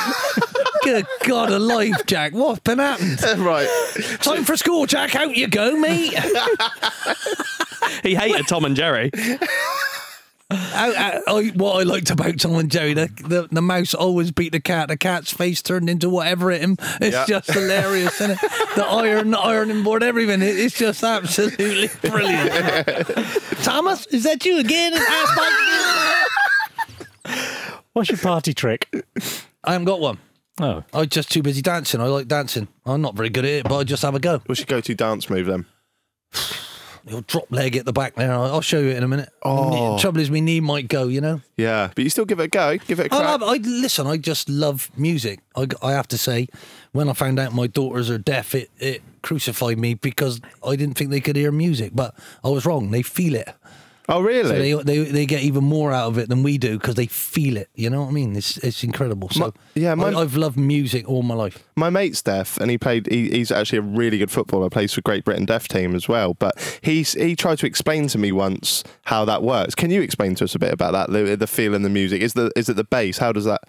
Good 0.84 1.05
God 1.26 1.51
alive, 1.51 2.05
Jack! 2.05 2.34
What's 2.34 2.61
been 2.61 2.80
happened? 2.80 3.22
right. 3.45 3.67
Time 4.22 4.45
for 4.45 4.55
school, 4.55 4.86
Jack. 4.86 5.15
Out 5.15 5.36
you 5.36 5.47
go, 5.47 5.78
mate. 5.78 6.13
He 8.03 8.15
hated 8.15 8.47
Tom 8.47 8.65
and 8.65 8.76
Jerry. 8.76 9.11
Out- 10.52 10.95
out- 10.95 11.22
I, 11.28 11.47
what 11.56 11.80
I 11.80 11.84
liked 11.84 12.10
about 12.10 12.39
Tom 12.39 12.56
and 12.56 12.72
Jerry, 12.72 12.95
the, 12.95 13.08
the 13.24 13.47
the 13.52 13.62
mouse 13.62 13.93
always 13.93 14.32
beat 14.32 14.52
the 14.52 14.60
cat. 14.60 14.88
The 14.88 14.97
cat's 14.97 15.32
face 15.32 15.62
turned 15.62 15.89
into 15.91 16.10
whatever 16.10 16.50
it 16.50 16.62
him. 16.62 16.76
It's 17.00 17.16
Yeah. 17.16 17.26
just 17.28 17.52
hilarious, 17.54 18.16
isn't 18.20 18.32
it? 18.32 18.39
The 18.76 18.84
iron, 18.89 19.30
the 19.30 19.39
ironing 19.39 19.84
board, 19.84 20.02
everything. 20.02 20.41
It, 20.41 20.58
it's 20.58 20.76
just 20.76 21.04
absolutely 21.04 21.89
brilliant. 22.10 23.08
Thomas, 23.64 24.08
is 24.08 24.24
that 24.24 24.43
you 24.43 24.60
again? 24.60 24.93
What's 27.93 28.10
your 28.10 28.18
party 28.18 28.54
trick? 28.54 28.88
I 29.64 29.74
haven't 29.74 29.86
got 29.86 30.00
one. 30.00 30.18
Oh, 30.62 30.84
I'm 30.93 31.08
just 31.10 31.32
too 31.32 31.41
busy 31.41 31.62
dancing. 31.62 32.02
I 32.02 32.06
like 32.06 32.28
dancing. 32.28 32.68
I'm 32.86 33.02
not 33.02 33.16
very 33.16 33.30
good 33.30 33.45
at 33.45 33.52
it, 33.52 33.64
but 33.66 33.78
I 33.78 33.84
just 33.84 34.02
have 34.02 34.16
a 34.16 34.20
go. 34.20 34.41
What's 34.45 34.60
your 34.62 34.66
go-to 34.66 34.95
dance 34.95 35.30
move 35.30 35.45
then? 35.47 35.66
You'll 37.10 37.22
drop 37.22 37.51
leg 37.51 37.76
at 37.76 37.86
the 37.86 37.93
back 37.93 38.16
there. 38.16 38.32
I'll, 38.32 38.45
I'll 38.45 38.62
show 38.62 38.80
you 38.80 38.91
in 38.91 39.03
a 39.03 39.07
minute. 39.07 39.30
Oh. 39.43 39.97
Trouble 39.97 40.20
is, 40.20 40.30
my 40.30 40.39
knee 40.39 40.60
might 40.60 40.88
go. 40.88 41.07
You 41.07 41.22
know. 41.22 41.41
Yeah, 41.57 41.91
but 41.93 42.03
you 42.03 42.10
still 42.10 42.26
give 42.26 42.39
it 42.39 42.43
a 42.43 42.47
go. 42.47 42.78
Give 42.78 42.99
it 42.99 43.07
a 43.07 43.10
crack. 43.10 43.22
love, 43.22 43.43
I 43.43 43.57
listen. 43.57 44.07
I 44.07 44.18
just 44.18 44.49
love 44.49 44.89
music. 44.95 45.39
I, 45.55 45.68
I 45.82 45.91
have 45.93 46.07
to 46.10 46.18
say, 46.18 46.47
when 46.91 47.10
I 47.10 47.14
found 47.14 47.39
out 47.39 47.53
my 47.53 47.68
daughters 47.68 48.10
are 48.10 48.18
deaf, 48.18 48.55
it, 48.55 48.70
it 48.78 49.01
crucified 49.22 49.78
me 49.78 49.93
because 49.95 50.39
I 50.66 50.76
didn't 50.76 50.95
think 50.95 51.10
they 51.10 51.22
could 51.22 51.36
hear 51.36 51.51
music. 51.51 51.91
But 51.93 52.16
I 52.43 52.49
was 52.49 52.66
wrong. 52.66 52.91
They 52.91 53.01
feel 53.01 53.36
it. 53.36 53.49
Oh, 54.10 54.20
So 54.20 54.22
really? 54.22 54.74
they, 54.74 54.84
they 54.84 55.12
they 55.12 55.26
get 55.26 55.41
even 55.43 55.64
more 55.64 55.93
out 55.93 56.07
of 56.07 56.18
it 56.18 56.28
than 56.28 56.43
we 56.43 56.57
do 56.57 56.78
because 56.78 56.95
they 56.95 57.05
feel 57.07 57.55
it. 57.57 57.70
You 57.76 57.89
know 57.89 58.01
what 58.01 58.10
I 58.10 58.12
mean? 58.12 58.36
It's 58.36 58.57
it's 58.57 58.84
incredible. 58.84 59.30
So 59.30 59.39
My- 59.39 59.51
yeah, 59.76 59.95
my- 59.95 60.10
I, 60.12 60.22
I've 60.22 60.36
loved 60.36 60.57
music 60.57 61.07
all 61.07 61.24
my 61.24 61.36
life. 61.36 61.64
My 61.76 61.89
mate's 61.89 62.22
deaf, 62.22 62.57
and 62.57 62.70
he 62.70 62.78
played. 62.78 63.07
He, 63.10 63.30
he's 63.30 63.51
actually 63.51 63.78
a 63.80 63.84
really 63.84 64.18
good 64.18 64.32
footballer. 64.32 64.70
Plays 64.70 64.93
for 64.93 65.01
Great 65.01 65.24
Britain 65.24 65.45
deaf 65.45 65.68
team 65.70 65.95
as 65.95 66.07
well. 66.10 66.34
But 66.34 66.80
he's 66.82 67.14
he 67.14 67.36
tried 67.36 67.60
to 67.60 67.66
explain 67.68 68.07
to 68.10 68.18
me 68.18 68.32
once 68.34 68.84
how 69.03 69.24
that 69.26 69.41
works. 69.43 69.76
Can 69.76 69.91
you 69.91 70.01
explain 70.01 70.36
to 70.36 70.43
us 70.43 70.55
a 70.55 70.60
bit 70.60 70.74
about 70.74 70.91
that? 70.91 71.12
The, 71.12 71.38
the 71.38 71.47
feel 71.47 71.74
and 71.74 71.86
the 71.86 71.89
music 71.89 72.22
is 72.22 72.34
the 72.34 72.51
is 72.57 72.68
it 72.68 72.76
the 72.76 72.84
bass? 72.84 73.20
How 73.20 73.32
does 73.32 73.45
that? 73.45 73.62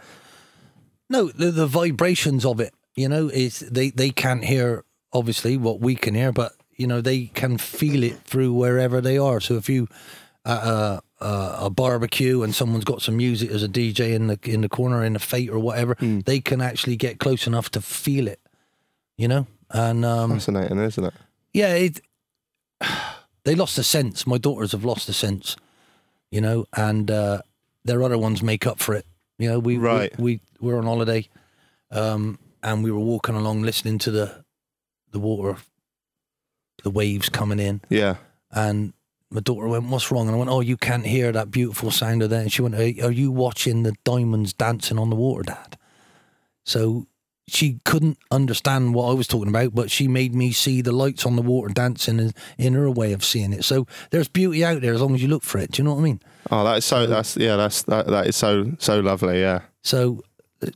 No, 1.09 1.29
the, 1.29 1.51
the 1.51 1.67
vibrations 1.67 2.45
of 2.45 2.61
it, 2.61 2.73
you 2.95 3.09
know, 3.09 3.29
is 3.29 3.61
they, 3.61 3.91
they 3.91 4.11
can't 4.11 4.45
hear 4.45 4.85
obviously 5.13 5.57
what 5.57 5.81
we 5.81 5.97
can 5.97 6.15
hear, 6.15 6.31
but 6.33 6.53
you 6.77 6.87
know 6.87 7.01
they 7.01 7.27
can 7.35 7.59
feel 7.59 8.03
it 8.05 8.21
through 8.21 8.53
wherever 8.53 9.01
they 9.01 9.19
are. 9.19 9.41
So 9.41 9.57
if 9.57 9.69
you 9.69 9.89
at 10.45 10.63
a, 10.65 11.03
a, 11.21 11.57
a 11.67 11.71
barbecue 11.71 12.43
and 12.43 12.55
someone's 12.55 12.85
got 12.85 13.03
some 13.03 13.17
music 13.17 13.51
as 13.51 13.63
a 13.63 13.69
DJ 13.69 14.15
in 14.15 14.27
the 14.29 14.39
in 14.45 14.61
the 14.63 14.69
corner 14.69 15.05
in 15.05 15.13
the 15.13 15.19
fate 15.19 15.51
or 15.51 15.59
whatever, 15.59 15.97
they 16.01 16.41
can 16.41 16.61
actually 16.61 16.97
get 16.97 17.19
close 17.19 17.47
enough 17.47 17.71
to 17.71 17.81
feel 17.81 18.27
it, 18.29 18.41
you 19.19 19.29
know. 19.29 19.47
And 19.71 20.05
um, 20.05 20.31
Fascinating, 20.33 20.79
isn't 20.79 21.05
it? 21.05 21.15
yeah, 21.53 21.75
it 21.75 22.01
they 23.45 23.55
lost 23.55 23.77
the 23.77 23.85
sense. 23.85 24.27
My 24.27 24.39
daughters 24.39 24.73
have 24.73 24.85
lost 24.85 25.07
the 25.07 25.13
sense, 25.13 25.57
you 26.31 26.41
know, 26.41 26.67
and 26.77 27.11
uh, 27.11 27.43
their 27.85 28.03
other 28.03 28.19
ones 28.19 28.43
make 28.43 28.67
up 28.67 28.79
for 28.81 28.95
it. 28.95 29.07
You 29.39 29.49
know, 29.51 29.59
we 29.59 29.77
Right. 29.79 30.19
we, 30.19 30.41
we 30.61 30.73
were 30.73 30.79
on 30.79 30.85
holiday, 30.85 31.29
um, 31.91 32.39
and 32.63 32.83
we 32.85 32.91
were 32.91 32.99
walking 33.01 33.35
along, 33.37 33.63
listening 33.63 33.99
to 34.01 34.11
the 34.11 34.45
the 35.13 35.19
water, 35.19 35.57
the 36.83 36.91
waves 36.91 37.29
coming 37.29 37.59
in, 37.59 37.81
Yeah. 37.89 38.17
and 38.53 38.93
my 39.31 39.41
daughter 39.41 39.69
went, 39.69 39.85
"What's 39.85 40.11
wrong?" 40.11 40.27
And 40.27 40.35
I 40.35 40.39
went, 40.39 40.51
"Oh, 40.51 40.61
you 40.61 40.77
can't 40.77 41.07
hear 41.07 41.33
that 41.33 41.51
beautiful 41.51 41.91
sound 41.91 42.23
of 42.23 42.31
that." 42.31 42.43
And 42.43 42.53
she 42.53 42.63
went, 42.63 42.75
"Are 42.75 43.07
are 43.07 43.13
you 43.13 43.31
watching 43.31 43.83
the 43.83 43.95
diamonds 44.05 44.53
dancing 44.53 44.99
on 44.99 45.11
the 45.11 45.17
water, 45.17 45.43
Dad?" 45.43 45.77
So 46.65 47.07
she 47.51 47.81
couldn't 47.85 48.19
understand 48.31 48.95
what 48.95 49.11
I 49.11 49.15
was 49.15 49.27
talking 49.27 49.49
about, 49.49 49.75
but 49.75 49.91
she 49.91 50.07
made 50.07 50.35
me 50.35 50.53
see 50.53 50.83
the 50.83 50.93
lights 50.93 51.27
on 51.27 51.37
the 51.37 51.43
water 51.43 51.73
dancing 51.73 52.19
in, 52.19 52.33
in 52.59 52.75
her 52.75 52.91
way 52.91 53.13
of 53.13 53.25
seeing 53.25 53.53
it. 53.53 53.65
So 53.65 53.87
there's 54.11 54.29
beauty 54.29 54.65
out 54.65 54.83
there 54.83 54.95
as 54.95 55.01
long 55.01 55.15
as 55.15 55.23
you 55.23 55.29
look 55.29 55.43
for 55.43 55.59
it. 55.59 55.73
Do 55.73 55.83
you 55.83 55.85
know 55.85 55.95
what 55.95 56.01
I 56.01 56.05
mean? 56.05 56.21
Oh, 56.51 56.65
that 56.65 56.79
is 56.79 56.85
so. 56.85 57.07
That's 57.07 57.37
yeah. 57.37 57.57
That's 57.57 57.83
that. 57.83 58.07
That 58.07 58.27
is 58.27 58.37
so 58.37 58.73
so 58.79 59.01
lovely. 59.01 59.41
Yeah. 59.41 59.63
So 59.83 60.23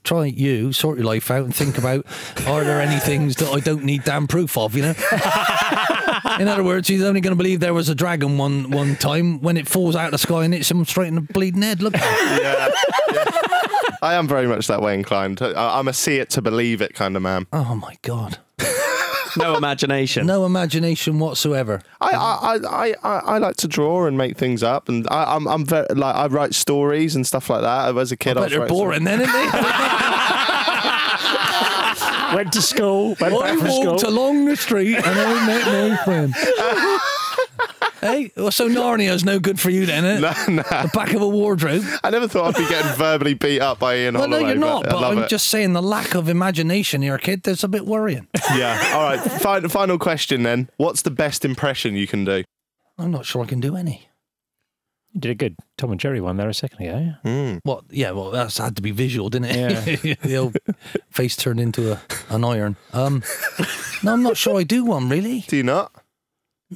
try 0.02 0.24
you 0.26 0.72
sort 0.72 0.98
your 0.98 1.06
life 1.06 1.30
out 1.30 1.44
and 1.44 1.54
think 1.54 1.76
about 1.78 2.06
are 2.46 2.64
there 2.64 2.80
any 2.80 2.98
things 2.98 3.36
that 3.36 3.50
I 3.52 3.60
don't 3.60 3.84
need 3.84 4.04
damn 4.04 4.26
proof 4.26 4.56
of? 4.56 4.74
You 4.74 4.82
know. 4.82 4.94
in 6.40 6.48
other 6.48 6.64
words, 6.64 6.88
he's 6.88 7.02
only 7.02 7.20
going 7.20 7.32
to 7.32 7.36
believe 7.36 7.60
there 7.60 7.74
was 7.74 7.88
a 7.88 7.94
dragon 7.94 8.38
one 8.38 8.70
one 8.70 8.96
time 8.96 9.40
when 9.40 9.56
it 9.56 9.68
falls 9.68 9.94
out 9.96 10.06
of 10.06 10.12
the 10.12 10.18
sky 10.18 10.44
and 10.44 10.54
hits 10.54 10.70
him 10.70 10.84
straight 10.84 11.08
in 11.08 11.14
the 11.16 11.20
bleeding 11.20 11.62
head. 11.62 11.82
Look, 11.82 11.94
Yeah. 11.98 12.68
yeah. 13.12 13.20
I 14.02 14.14
am 14.14 14.28
very 14.28 14.46
much 14.46 14.66
that 14.66 14.82
way 14.82 14.94
inclined. 14.94 15.40
I, 15.40 15.78
I'm 15.78 15.88
a 15.88 15.92
see 15.92 16.16
it 16.16 16.30
to 16.30 16.42
believe 16.42 16.80
it 16.82 16.94
kind 16.94 17.16
of 17.16 17.22
man. 17.22 17.46
oh 17.52 17.74
my 17.74 17.96
god, 18.02 18.38
No 19.36 19.56
imagination. 19.56 20.26
no 20.26 20.44
imagination 20.46 21.18
whatsoever. 21.18 21.80
I, 22.00 22.10
I, 22.10 22.58
I, 22.68 22.94
I, 23.02 23.18
I 23.34 23.38
like 23.38 23.56
to 23.56 23.68
draw 23.68 24.06
and 24.06 24.16
make 24.16 24.36
things 24.36 24.62
up, 24.62 24.88
and 24.88 25.06
I, 25.10 25.34
I'm, 25.34 25.46
I'm 25.48 25.64
very 25.64 25.86
like 25.94 26.14
I 26.14 26.26
write 26.26 26.54
stories 26.54 27.16
and 27.16 27.26
stuff 27.26 27.50
like 27.50 27.62
that. 27.62 27.96
As 27.96 28.12
a 28.12 28.16
kid, 28.16 28.32
I, 28.32 28.34
But 28.34 28.42
was 28.44 28.50
they're 28.52 28.60
writing 28.60 28.76
boring 28.76 29.04
then, 29.04 29.20
isn't 29.22 29.32
they? 29.32 29.48
Went 32.34 32.52
to 32.54 32.62
school, 32.62 33.08
went 33.20 33.20
back 33.20 33.32
I 33.32 33.56
from 33.56 33.68
walked 33.68 34.00
school. 34.00 34.12
along 34.12 34.46
the 34.46 34.56
street 34.56 34.96
and 34.96 35.06
I 35.06 35.46
met 35.46 35.66
my 35.90 35.96
friend. 36.04 36.34
hey, 38.04 38.30
well, 38.36 38.50
so 38.50 38.68
Narnia's 38.68 39.24
no 39.24 39.38
good 39.40 39.58
for 39.58 39.70
you 39.70 39.86
then, 39.86 40.04
eh? 40.04 40.18
No, 40.48 40.54
no. 40.56 40.62
The 40.62 40.90
back 40.94 41.12
of 41.14 41.22
a 41.22 41.28
wardrobe. 41.28 41.82
I 42.04 42.10
never 42.10 42.28
thought 42.28 42.54
I'd 42.54 42.62
be 42.62 42.68
getting 42.68 42.92
verbally 42.96 43.34
beat 43.34 43.60
up 43.60 43.78
by 43.78 43.96
Ian 43.96 44.14
Well, 44.18 44.28
no, 44.28 44.38
you're 44.38 44.54
not. 44.54 44.86
I 44.86 44.90
But, 44.90 45.00
love 45.00 45.16
I'm 45.16 45.24
it. 45.24 45.28
just 45.28 45.48
saying 45.48 45.72
the 45.72 45.82
lack 45.82 46.14
of 46.14 46.28
imagination 46.28 47.02
here, 47.02 47.18
kid. 47.18 47.42
That's 47.42 47.64
a 47.64 47.68
bit 47.68 47.86
worrying. 47.86 48.28
yeah. 48.54 48.92
All 48.94 49.02
right. 49.02 49.20
Final, 49.20 49.68
final 49.68 49.98
question 49.98 50.42
then. 50.44 50.70
What's 50.76 51.02
the 51.02 51.10
best 51.10 51.44
impression 51.44 51.94
you 51.96 52.06
can 52.06 52.24
do? 52.24 52.44
I'm 52.98 53.10
not 53.10 53.26
sure 53.26 53.42
I 53.42 53.46
can 53.46 53.58
do 53.60 53.74
any. 53.76 54.08
You 55.12 55.20
did 55.20 55.30
a 55.30 55.34
good 55.36 55.56
Tom 55.78 55.92
and 55.92 56.00
Jerry 56.00 56.20
one 56.20 56.36
there 56.36 56.48
a 56.48 56.54
second 56.54 56.84
ago. 56.86 56.98
Yeah? 57.24 57.30
Mm. 57.30 57.60
What? 57.62 57.84
Yeah, 57.90 58.10
well, 58.10 58.30
that's 58.32 58.58
had 58.58 58.74
to 58.76 58.82
be 58.82 58.90
visual, 58.90 59.28
didn't 59.30 59.50
it? 59.50 60.04
Yeah. 60.04 60.14
the 60.22 60.36
old 60.36 60.56
face 61.10 61.36
turned 61.36 61.60
into 61.60 61.92
a, 61.92 62.00
an 62.30 62.44
iron. 62.44 62.76
Um, 62.92 63.22
no, 64.02 64.12
I'm 64.12 64.22
not 64.24 64.36
sure 64.36 64.58
I 64.58 64.64
do 64.64 64.84
one 64.84 65.08
really. 65.08 65.44
Do 65.46 65.56
you 65.56 65.62
not? 65.62 65.92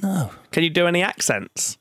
No. 0.01 0.31
Can 0.51 0.63
you 0.63 0.69
do 0.69 0.87
any 0.87 1.01
accents? 1.01 1.77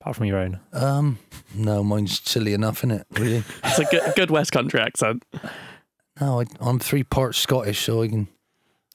Apart 0.00 0.16
from 0.16 0.26
your 0.26 0.38
own. 0.38 0.60
Um, 0.72 1.18
no, 1.54 1.84
mine's 1.84 2.20
silly 2.24 2.54
enough, 2.54 2.78
isn't 2.78 2.90
it? 2.92 3.06
Really? 3.12 3.44
It's 3.64 3.78
a 3.78 3.84
good, 3.84 4.14
good 4.16 4.30
West 4.30 4.52
Country 4.52 4.80
accent. 4.80 5.24
No, 6.20 6.40
I, 6.40 6.46
I'm 6.60 6.78
three 6.78 7.04
parts 7.04 7.38
Scottish, 7.38 7.80
so 7.84 8.02
I 8.02 8.08
can. 8.08 8.28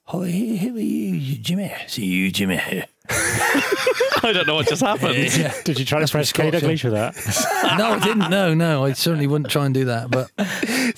Hi, 0.04 0.28
who 0.28 0.76
are 0.76 0.80
you, 0.80 1.36
Jimmy? 1.38 1.72
See 1.88 2.04
you, 2.04 2.30
Jimmy. 2.30 2.60
I 3.08 4.32
don't 4.32 4.46
know 4.46 4.54
what 4.56 4.68
just 4.68 4.82
happened. 4.82 5.14
yeah. 5.36 5.54
Did 5.64 5.78
you 5.78 5.84
try 5.84 6.00
to 6.04 6.08
press 6.08 6.32
K 6.32 6.48
Scots, 6.48 6.60
Douglas 6.60 6.84
with 6.84 6.92
that? 6.92 7.76
No, 7.78 7.92
I 7.92 7.98
didn't. 8.00 8.30
No, 8.30 8.54
no, 8.54 8.84
I 8.84 8.92
certainly 8.92 9.26
wouldn't 9.26 9.50
try 9.50 9.64
and 9.66 9.74
do 9.74 9.84
that. 9.86 10.10
But 10.10 10.30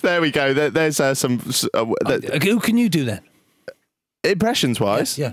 There 0.02 0.20
we 0.20 0.30
go. 0.30 0.52
There, 0.54 0.70
there's 0.70 1.00
uh, 1.00 1.14
some 1.14 1.40
uh, 1.74 1.86
th- 2.06 2.30
uh, 2.30 2.38
who 2.44 2.60
can 2.60 2.76
you 2.78 2.88
do 2.88 3.04
then? 3.04 3.20
impressions 4.24 4.80
wise. 4.80 5.18
Yeah. 5.18 5.32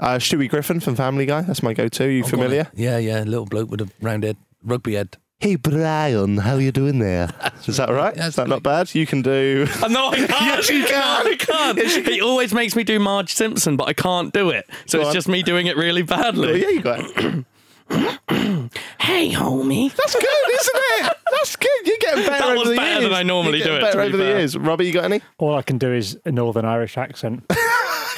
Uh, 0.00 0.16
Stewie 0.18 0.48
Griffin 0.48 0.80
from 0.80 0.94
Family 0.94 1.26
Guy. 1.26 1.42
That's 1.42 1.62
my 1.62 1.74
go-to. 1.74 2.04
Are 2.04 2.10
You 2.10 2.24
familiar? 2.24 2.68
Yeah, 2.74 2.98
yeah, 2.98 3.22
little 3.24 3.46
bloke 3.46 3.70
with 3.70 3.80
a 3.80 3.90
round 4.00 4.22
head, 4.24 4.36
rugby 4.62 4.94
head. 4.94 5.16
Hey 5.40 5.54
Brian, 5.54 6.38
how 6.38 6.56
you 6.56 6.72
doing 6.72 6.98
there? 6.98 7.28
Is 7.66 7.76
that 7.76 7.90
right? 7.90 8.16
Yeah, 8.16 8.26
Is 8.26 8.34
that 8.36 8.48
not 8.48 8.64
bad? 8.64 8.92
You 8.94 9.06
can 9.06 9.22
do. 9.22 9.66
Uh, 9.82 9.88
No, 9.88 10.08
I 10.10 10.16
can't. 10.16 10.30
Yes, 10.30 10.68
you 10.70 10.84
can. 10.84 11.24
No, 11.24 11.30
I 11.30 11.36
can't. 11.36 12.06
He 12.08 12.20
always 12.20 12.52
makes 12.52 12.74
me 12.74 12.82
do 12.84 12.98
Marge 12.98 13.32
Simpson, 13.32 13.76
but 13.76 13.86
I 13.88 13.92
can't 13.92 14.32
do 14.32 14.50
it. 14.50 14.68
So 14.86 14.98
Go 14.98 15.02
it's 15.02 15.08
on. 15.08 15.14
just 15.14 15.28
me 15.28 15.42
doing 15.44 15.68
it 15.68 15.76
really 15.76 16.02
Oh, 16.02 16.06
badly. 16.06 16.60
yeah, 16.62 16.68
you 16.68 16.80
got 16.82 17.00
it. 17.00 17.44
Hey, 19.00 19.30
homie. 19.32 19.90
That's 19.94 20.14
good, 20.14 20.24
isn't 20.52 20.74
it? 20.76 21.16
That's 21.32 21.56
good. 21.56 21.68
You're 21.86 21.96
getting 22.00 22.26
better 22.26 22.38
That 22.44 22.48
over 22.50 22.58
was 22.58 22.68
the 22.68 22.76
better 22.76 22.90
years. 23.00 23.02
than 23.04 23.12
I 23.14 23.22
normally 23.22 23.58
do 23.58 23.64
getting 23.64 23.76
it, 23.78 23.80
Better 23.80 23.92
to 23.92 23.98
be 24.02 24.08
over 24.08 24.16
the 24.18 24.22
fair. 24.24 24.38
years. 24.40 24.58
Robbie, 24.58 24.86
you 24.86 24.92
got 24.92 25.04
any? 25.04 25.22
All 25.38 25.54
I 25.54 25.62
can 25.62 25.78
do 25.78 25.92
is 25.94 26.18
a 26.26 26.30
Northern 26.32 26.66
Irish 26.66 26.98
accent. 26.98 27.44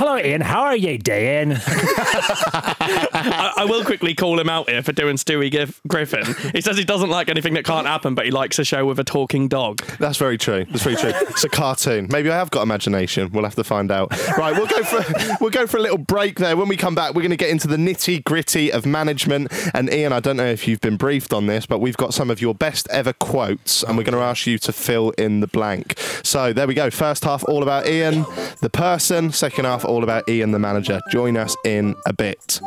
Hello, 0.01 0.16
Ian. 0.16 0.40
How 0.40 0.62
are 0.62 0.76
you 0.76 0.96
doing? 0.96 1.53
I, 3.12 3.53
I 3.59 3.64
will 3.66 3.84
quickly 3.84 4.14
call 4.14 4.40
him 4.40 4.48
out 4.48 4.70
here 4.70 4.82
for 4.82 4.92
doing 4.92 5.16
Stewie 5.16 5.51
Gif- 5.51 5.82
Griffin. 5.86 6.24
He 6.55 6.62
says 6.62 6.78
he 6.78 6.84
doesn't 6.84 7.11
like 7.11 7.28
anything 7.28 7.53
that 7.53 7.66
can't 7.66 7.86
happen, 7.86 8.14
but 8.14 8.24
he 8.24 8.30
likes 8.30 8.59
a 8.59 8.64
show 8.64 8.86
with 8.86 8.98
a 8.98 9.05
talking 9.05 9.46
dog. 9.46 9.82
That's 9.98 10.16
very 10.16 10.38
true. 10.38 10.64
That's 10.70 10.82
very 10.82 10.96
true. 10.96 11.12
It's 11.14 11.44
a 11.44 11.51
cartoon. 11.51 12.09
Maybe 12.11 12.30
I 12.30 12.36
have 12.38 12.51
got 12.51 12.62
imagination. 12.62 13.30
We'll 13.30 13.44
have 13.44 13.57
to 13.57 13.64
find 13.64 13.92
out. 13.92 14.11
Right, 14.38 14.57
we'll 14.57 14.68
go 14.68 14.82
for 14.84 15.05
we'll 15.42 15.51
go 15.51 15.66
for 15.66 15.76
a 15.76 15.80
little 15.80 15.98
break 15.98 16.38
there. 16.38 16.57
When 16.57 16.68
we 16.68 16.78
come 16.78 16.94
back, 16.94 17.14
we're 17.14 17.20
going 17.20 17.30
to 17.30 17.36
get 17.36 17.51
into 17.51 17.68
the 17.68 17.76
nitty 17.76 18.24
gritty 18.24 18.72
of 18.72 18.86
management. 18.86 19.53
And 19.74 19.92
Ian, 19.92 20.14
I 20.14 20.20
don't 20.20 20.38
know 20.38 20.46
if 20.46 20.66
you've 20.66 20.80
been 20.80 20.96
briefed 20.96 21.34
on 21.34 21.46
this, 21.46 21.66
but 21.66 21.78
we've 21.78 21.98
got 21.98 22.14
some 22.14 22.30
of 22.30 22.40
your 22.40 22.55
best 22.55 22.88
ever 22.88 23.12
quotes, 23.12 23.82
and 23.82 23.98
we're 23.98 24.05
going 24.05 24.16
to 24.16 24.24
ask 24.24 24.46
you 24.46 24.57
to 24.61 24.72
fill 24.72 25.11
in 25.11 25.40
the 25.40 25.46
blank. 25.46 25.98
So 26.22 26.55
there 26.55 26.66
we 26.66 26.72
go. 26.72 26.88
First 26.88 27.24
half 27.24 27.44
all 27.46 27.62
about 27.62 27.86
Ian, 27.86 28.24
the 28.62 28.70
person. 28.72 29.30
Second 29.30 29.66
half 29.66 29.84
all 29.91 30.05
about 30.05 30.28
Ian, 30.28 30.53
the 30.53 30.59
manager. 30.59 31.01
Join 31.11 31.36
us 31.36 31.57
in 31.64 31.95
a 32.07 32.12
bit. 32.12 32.61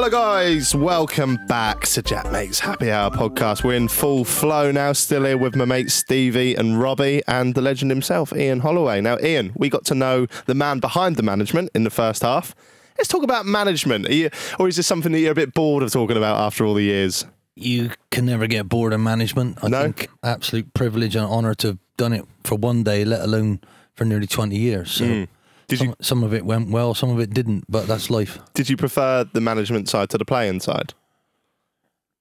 Hello, 0.00 0.08
guys. 0.10 0.76
Welcome 0.76 1.44
back 1.48 1.80
to 1.86 2.02
Jack 2.02 2.30
Mate's 2.30 2.60
Happy 2.60 2.88
Hour 2.88 3.10
podcast. 3.10 3.64
We're 3.64 3.74
in 3.74 3.88
full 3.88 4.24
flow 4.24 4.70
now, 4.70 4.92
still 4.92 5.24
here 5.24 5.36
with 5.36 5.56
my 5.56 5.64
mates 5.64 5.92
Stevie 5.92 6.54
and 6.54 6.80
Robbie 6.80 7.20
and 7.26 7.56
the 7.56 7.60
legend 7.60 7.90
himself, 7.90 8.32
Ian 8.32 8.60
Holloway. 8.60 9.00
Now, 9.00 9.18
Ian, 9.18 9.50
we 9.56 9.68
got 9.68 9.84
to 9.86 9.96
know 9.96 10.26
the 10.46 10.54
man 10.54 10.78
behind 10.78 11.16
the 11.16 11.24
management 11.24 11.70
in 11.74 11.82
the 11.82 11.90
first 11.90 12.22
half. 12.22 12.54
Let's 12.96 13.08
talk 13.08 13.24
about 13.24 13.44
management. 13.44 14.06
Are 14.08 14.14
you, 14.14 14.30
or 14.60 14.68
is 14.68 14.76
this 14.76 14.86
something 14.86 15.10
that 15.10 15.18
you're 15.18 15.32
a 15.32 15.34
bit 15.34 15.52
bored 15.52 15.82
of 15.82 15.90
talking 15.90 16.16
about 16.16 16.38
after 16.38 16.64
all 16.64 16.74
the 16.74 16.84
years? 16.84 17.26
You 17.56 17.90
can 18.12 18.24
never 18.24 18.46
get 18.46 18.68
bored 18.68 18.92
of 18.92 19.00
management. 19.00 19.58
I 19.64 19.68
No? 19.68 19.82
think 19.82 20.08
absolute 20.22 20.72
privilege 20.74 21.16
and 21.16 21.26
honour 21.26 21.54
to 21.56 21.66
have 21.66 21.78
done 21.96 22.12
it 22.12 22.24
for 22.44 22.54
one 22.54 22.84
day, 22.84 23.04
let 23.04 23.22
alone 23.22 23.60
for 23.96 24.04
nearly 24.04 24.28
20 24.28 24.56
years. 24.56 24.92
So 24.92 25.04
Hmm. 25.06 25.24
Did 25.68 25.78
some, 25.78 25.88
you 25.88 25.94
some 26.00 26.24
of 26.24 26.32
it 26.34 26.44
went 26.44 26.70
well, 26.70 26.94
some 26.94 27.10
of 27.10 27.20
it 27.20 27.30
didn't, 27.34 27.64
but 27.68 27.86
that's 27.86 28.10
life. 28.10 28.38
did 28.54 28.68
you 28.70 28.76
prefer 28.76 29.24
the 29.24 29.40
management 29.40 29.88
side 29.88 30.08
to 30.10 30.18
the 30.18 30.24
playing 30.24 30.60
side? 30.60 30.94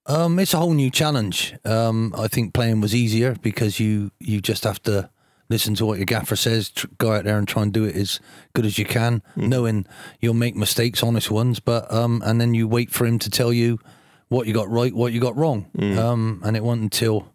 Um, 0.06 0.40
it's 0.40 0.54
a 0.54 0.58
whole 0.58 0.74
new 0.74 0.90
challenge. 0.90 1.56
Um, 1.66 2.14
I 2.18 2.28
think 2.28 2.54
playing 2.54 2.80
was 2.82 2.96
easier 2.96 3.36
because 3.42 3.80
you 3.80 4.12
you 4.20 4.40
just 4.42 4.64
have 4.64 4.82
to 4.84 5.10
listen 5.50 5.76
to 5.76 5.86
what 5.86 5.98
your 5.98 6.06
gaffer 6.06 6.36
says, 6.36 6.70
tr- 6.70 6.88
go 6.98 7.14
out 7.14 7.24
there 7.24 7.38
and 7.38 7.48
try 7.48 7.64
and 7.64 7.72
do 7.72 7.86
it 7.86 7.96
as 7.96 8.20
good 8.54 8.66
as 8.66 8.78
you 8.78 8.84
can, 8.84 9.22
knowing 9.38 9.86
you'll 10.20 10.34
make 10.34 10.56
mistakes, 10.58 11.02
honest 11.02 11.32
ones, 11.32 11.62
but 11.62 11.92
um, 11.92 12.22
and 12.26 12.40
then 12.42 12.54
you 12.54 12.68
wait 12.68 12.92
for 12.92 13.06
him 13.06 13.18
to 13.20 13.30
tell 13.30 13.54
you 13.54 13.80
what 14.28 14.46
you 14.46 14.54
got 14.54 14.70
right, 14.70 14.94
what 14.94 15.14
you 15.14 15.22
got 15.22 15.38
wrong. 15.38 15.68
Um, 15.98 16.42
and 16.44 16.58
it 16.58 16.64
wasn't 16.64 16.84
until 16.84 17.34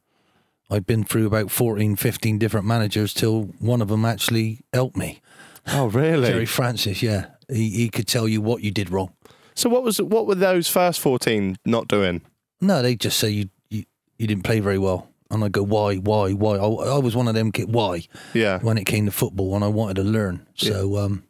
I'd 0.71 0.87
been 0.87 1.05
through 1.05 1.27
about 1.27 1.51
14, 1.51 1.97
15 1.97 2.39
different 2.39 2.67
managers 2.67 3.15
till 3.15 3.45
one 3.59 3.81
of 3.81 3.89
them 3.89 4.05
actually 4.05 4.61
helped 4.75 4.97
me. 4.97 5.21
Oh, 5.67 5.87
really? 5.87 6.29
Gerry 6.29 6.47
Francis, 6.47 7.03
yeah, 7.03 7.27
he 7.49 7.71
he 7.71 7.89
could 7.89 8.07
tell 8.07 8.27
you 8.29 8.41
what 8.41 8.63
you 8.63 8.71
did 8.71 8.91
wrong. 8.91 9.13
So 9.55 9.69
what 9.69 9.83
was 9.83 10.01
what 10.01 10.27
were 10.27 10.35
those 10.35 10.69
first 10.69 11.01
fourteen 11.01 11.57
not 11.65 11.89
doing? 11.89 12.23
No, 12.61 12.83
they 12.83 12.97
just 12.97 13.19
say 13.19 13.31
you 13.31 13.49
you, 13.71 13.85
you 14.19 14.27
didn't 14.27 14.45
play 14.45 14.61
very 14.61 14.79
well. 14.79 15.09
And 15.31 15.43
I 15.43 15.49
go, 15.49 15.63
why, 15.63 15.97
why, 15.97 16.33
why? 16.33 16.57
I, 16.57 16.67
I 16.97 16.99
was 16.99 17.17
one 17.17 17.27
of 17.27 17.35
them 17.35 17.53
kid, 17.53 17.73
why, 17.73 18.03
Yeah. 18.35 18.59
when 18.61 18.77
it 18.77 18.85
came 18.85 19.07
to 19.07 19.11
football, 19.13 19.55
and 19.55 19.65
I 19.65 19.69
wanted 19.69 19.95
to 19.97 20.03
learn. 20.03 20.47
So 20.57 20.99
um, 20.99 21.25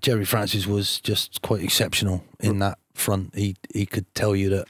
Gerry 0.00 0.24
Francis 0.24 0.66
was 0.66 0.98
just 1.00 1.40
quite 1.42 1.62
exceptional 1.62 2.24
in 2.40 2.58
that 2.58 2.78
front. 2.94 3.34
He 3.36 3.54
he 3.72 3.86
could 3.86 4.12
tell 4.14 4.34
you 4.34 4.48
that, 4.50 4.66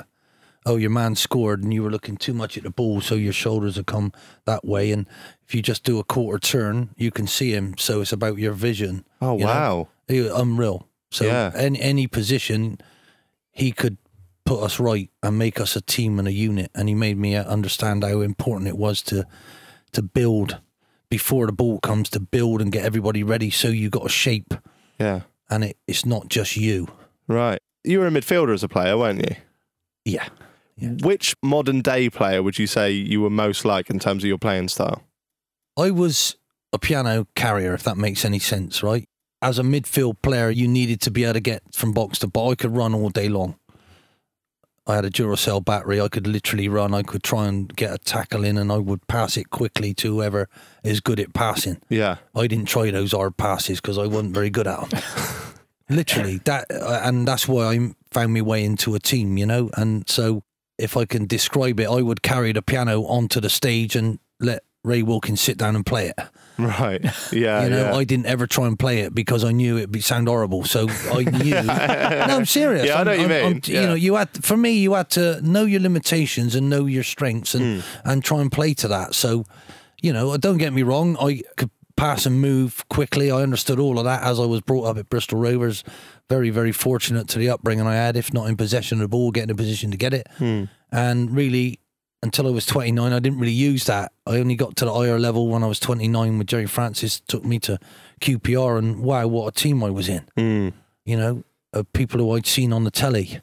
oh, 0.67 0.77
your 0.77 0.91
man 0.91 1.15
scored, 1.15 1.63
and 1.63 1.73
you 1.73 1.83
were 1.83 1.91
looking 1.91 2.17
too 2.17 2.35
much 2.35 2.57
at 2.57 2.63
the 2.65 2.71
ball, 2.71 3.01
so 3.01 3.15
your 3.15 3.33
shoulders 3.33 3.77
have 3.77 3.87
come 3.87 4.13
that 4.45 4.65
way. 4.65 4.93
And 4.93 5.07
if 5.47 5.55
you 5.55 5.63
just 5.63 5.85
do 5.85 5.99
a 5.99 6.05
quarter 6.05 6.39
turn, 6.39 6.91
you 6.97 7.11
can 7.11 7.27
see 7.27 7.53
him. 7.53 7.77
So 7.79 8.01
it's 8.01 8.13
about 8.13 8.39
your 8.39 8.53
vision. 8.53 9.05
Oh 9.21 9.39
you 9.39 9.45
wow. 9.47 9.89
Was 10.09 10.31
unreal. 10.33 10.87
So 11.11 11.25
Yeah. 11.25 11.51
any 11.55 11.81
any 11.81 12.07
position, 12.07 12.79
he 13.53 13.73
could 13.73 13.97
put 14.45 14.63
us 14.63 14.79
right 14.81 15.11
and 15.23 15.39
make 15.39 15.61
us 15.61 15.77
a 15.77 15.81
team 15.81 16.19
and 16.19 16.27
a 16.29 16.33
unit. 16.33 16.71
And 16.75 16.89
he 16.89 16.95
made 16.95 17.17
me 17.19 17.37
understand 17.37 18.03
how 18.05 18.21
important 18.21 18.69
it 18.69 18.77
was 18.77 19.03
to 19.03 19.27
to 19.93 20.03
build 20.03 20.59
before 21.09 21.47
the 21.47 21.53
ball 21.53 21.81
comes 21.81 22.09
to 22.11 22.21
build 22.21 22.61
and 22.63 22.71
get 22.71 22.85
everybody 22.85 23.23
ready. 23.25 23.51
So 23.51 23.69
you 23.69 23.91
got 23.91 24.07
a 24.07 24.09
shape, 24.09 24.55
Yeah. 25.01 25.23
and 25.49 25.65
it, 25.65 25.77
it's 25.89 26.07
not 26.07 26.29
just 26.29 26.57
you. 26.57 26.87
Right. 27.27 27.61
You 27.83 27.99
were 28.01 28.07
a 28.07 28.11
midfielder 28.11 28.55
as 28.55 28.63
a 28.63 28.69
player, 28.69 28.97
weren't 28.97 29.29
you? 29.29 29.35
Yeah. 30.05 30.29
Yeah. 30.81 30.91
Which 31.03 31.35
modern 31.43 31.83
day 31.83 32.11
player 32.11 32.43
would 32.43 32.59
you 32.59 32.66
say 32.66 32.91
you 32.91 33.20
were 33.20 33.31
most 33.31 33.64
like 33.64 33.91
in 33.91 33.99
terms 33.99 34.24
of 34.24 34.28
your 34.28 34.39
playing 34.39 34.68
style? 34.68 35.03
I 35.76 35.91
was 35.91 36.37
a 36.72 36.78
piano 36.78 37.26
carrier, 37.35 37.74
if 37.74 37.83
that 37.85 37.97
makes 37.97 38.24
any 38.24 38.39
sense, 38.39 38.83
right? 38.83 39.09
As 39.43 39.59
a 39.59 39.62
midfield 39.62 40.20
player, 40.22 40.51
you 40.51 40.68
needed 40.68 41.01
to 41.03 41.11
be 41.11 41.24
able 41.24 41.35
to 41.35 41.41
get 41.41 41.62
from 41.74 41.93
box 41.93 42.18
to 42.20 42.26
box. 42.26 42.53
I 42.53 42.55
could 42.57 42.76
run 42.76 42.95
all 42.95 43.09
day 43.09 43.28
long. 43.28 43.57
I 44.87 44.97
had 44.97 45.05
a 45.05 45.11
Duracell 45.11 45.64
battery. 45.64 46.01
I 46.01 46.09
could 46.09 46.26
literally 46.26 46.68
run. 46.68 46.93
I 46.95 47.03
could 47.03 47.22
try 47.22 47.47
and 47.47 47.74
get 47.74 47.95
a 47.95 47.99
tackle 47.99 48.45
in, 48.45 48.59
and 48.59 48.72
I 48.72 48.78
would 48.78 49.07
pass 49.07 49.37
it 49.37 49.51
quickly 49.51 49.95
to 49.95 50.14
whoever 50.14 50.49
is 50.83 51.01
good 51.01 51.20
at 51.20 51.33
passing. 51.33 51.81
Yeah. 51.89 52.16
I 52.35 52.47
didn't 52.47 52.66
try 52.66 52.91
those 52.91 53.12
hard 53.12 53.37
passes 53.37 53.81
because 53.81 53.99
I 53.99 54.07
wasn't 54.07 54.35
very 54.35 54.51
good 54.51 54.66
at 54.66 54.91
them. 54.91 55.01
literally, 55.89 56.39
that, 56.45 56.66
and 56.70 57.26
that's 57.26 57.47
why 57.47 57.72
I 57.72 57.95
found 58.11 58.35
my 58.35 58.41
way 58.41 58.64
into 58.64 58.95
a 58.95 58.99
team, 58.99 59.39
you 59.39 59.47
know. 59.47 59.70
And 59.76 60.09
so, 60.09 60.43
if 60.81 60.97
I 60.97 61.05
can 61.05 61.26
describe 61.26 61.78
it, 61.81 61.89
I 61.89 62.03
would 62.03 62.22
carry 62.22 62.53
the 62.53 62.62
piano 62.62 63.05
onto 63.05 63.41
the 63.41 63.51
stage 63.51 63.95
and 63.97 64.18
let 64.41 64.62
Ray 64.83 65.03
Wilkins 65.03 65.41
sit 65.41 65.59
down 65.59 65.76
and 65.76 65.85
play 65.85 66.09
it. 66.09 66.18
Right. 66.59 67.05
Yeah. 67.33 67.64
You 67.64 67.70
know, 67.70 67.85
yeah. 67.91 67.95
I 67.97 68.05
didn't 68.05 68.26
ever 68.26 68.47
try 68.47 68.66
and 68.66 68.78
play 68.78 69.01
it 69.01 69.14
because 69.14 69.45
I 69.45 69.53
knew 69.53 69.76
it'd 69.78 69.93
be 69.93 70.01
sound 70.01 70.28
horrible. 70.28 70.64
So 70.64 70.89
I 71.12 71.22
knew. 71.24 71.51
no, 71.62 72.37
I'm 72.37 72.45
serious. 72.47 72.87
Yeah, 72.87 72.95
I 72.95 72.99
I'm- 72.99 73.05
know 73.07 73.11
what 73.12 73.18
you 73.18 73.22
I'm- 73.22 73.31
mean. 73.31 73.53
I'm- 73.53 73.61
Yeah. 73.66 73.81
You 73.83 73.87
know, 73.89 73.95
you 73.95 74.14
had 74.16 74.28
for 74.45 74.57
me, 74.57 74.72
you 74.72 74.95
had 74.95 75.11
to 75.11 75.41
know 75.43 75.64
your 75.64 75.81
limitations 75.81 76.55
and 76.55 76.68
know 76.70 76.87
your 76.87 77.05
strengths 77.05 77.55
and 77.55 77.83
Hmm. 77.83 78.09
and 78.11 78.24
try 78.24 78.41
and 78.41 78.51
play 78.53 78.74
to 78.74 78.89
that. 78.89 79.14
So, 79.14 79.45
you 80.03 80.12
know, 80.12 80.37
don't 80.37 80.59
get 80.59 80.72
me 80.72 80.83
wrong. 80.83 81.16
I 81.20 81.43
could 81.57 81.70
pass 81.97 82.24
and 82.26 82.41
move 82.41 82.85
quickly. 82.89 83.31
I 83.31 83.43
understood 83.43 83.78
all 83.78 83.99
of 83.99 84.05
that 84.05 84.22
as 84.22 84.41
I 84.41 84.47
was 84.47 84.61
brought 84.62 84.85
up 84.85 84.97
at 84.99 85.09
Bristol 85.11 85.39
Rovers. 85.39 85.85
Very, 86.31 86.49
very 86.51 86.72
fortunate 86.72 87.28
to 87.28 87.39
the 87.39 87.51
upbringing 87.51 87.87
I 87.87 87.97
had. 87.97 88.16
If 88.16 88.33
not 88.33 88.49
in 88.49 88.57
possession 88.57 88.99
of 88.99 89.03
the 89.03 89.09
ball, 89.09 89.33
getting 89.33 89.51
a 89.51 89.55
position 89.55 89.91
to 89.91 89.97
get 89.99 90.14
it, 90.14 90.26
Hmm. 90.39 90.64
and 90.91 91.31
really. 91.37 91.78
Until 92.22 92.47
I 92.47 92.51
was 92.51 92.66
29, 92.66 93.14
I 93.14 93.18
didn't 93.18 93.39
really 93.39 93.51
use 93.51 93.85
that. 93.87 94.12
I 94.26 94.37
only 94.41 94.55
got 94.55 94.76
to 94.76 94.85
the 94.85 94.93
higher 94.93 95.18
level 95.18 95.49
when 95.49 95.62
I 95.64 95.66
was 95.66 95.81
29 95.81 96.37
with 96.37 96.49
Gerry 96.49 96.66
Francis, 96.66 97.18
took 97.26 97.47
me 97.47 97.59
to 97.61 97.78
QPR, 98.20 98.76
and 98.78 99.01
wow, 99.01 99.26
what 99.26 99.47
a 99.49 99.53
team 99.59 99.83
I 99.83 99.89
was 99.89 100.07
in 100.07 100.20
Mm. 100.37 100.74
you 101.07 101.16
know, 101.16 101.43
people 101.95 102.20
who 102.20 102.31
I'd 102.33 102.45
seen 102.45 102.74
on 102.74 102.85
the 102.85 102.91
telly 102.91 103.41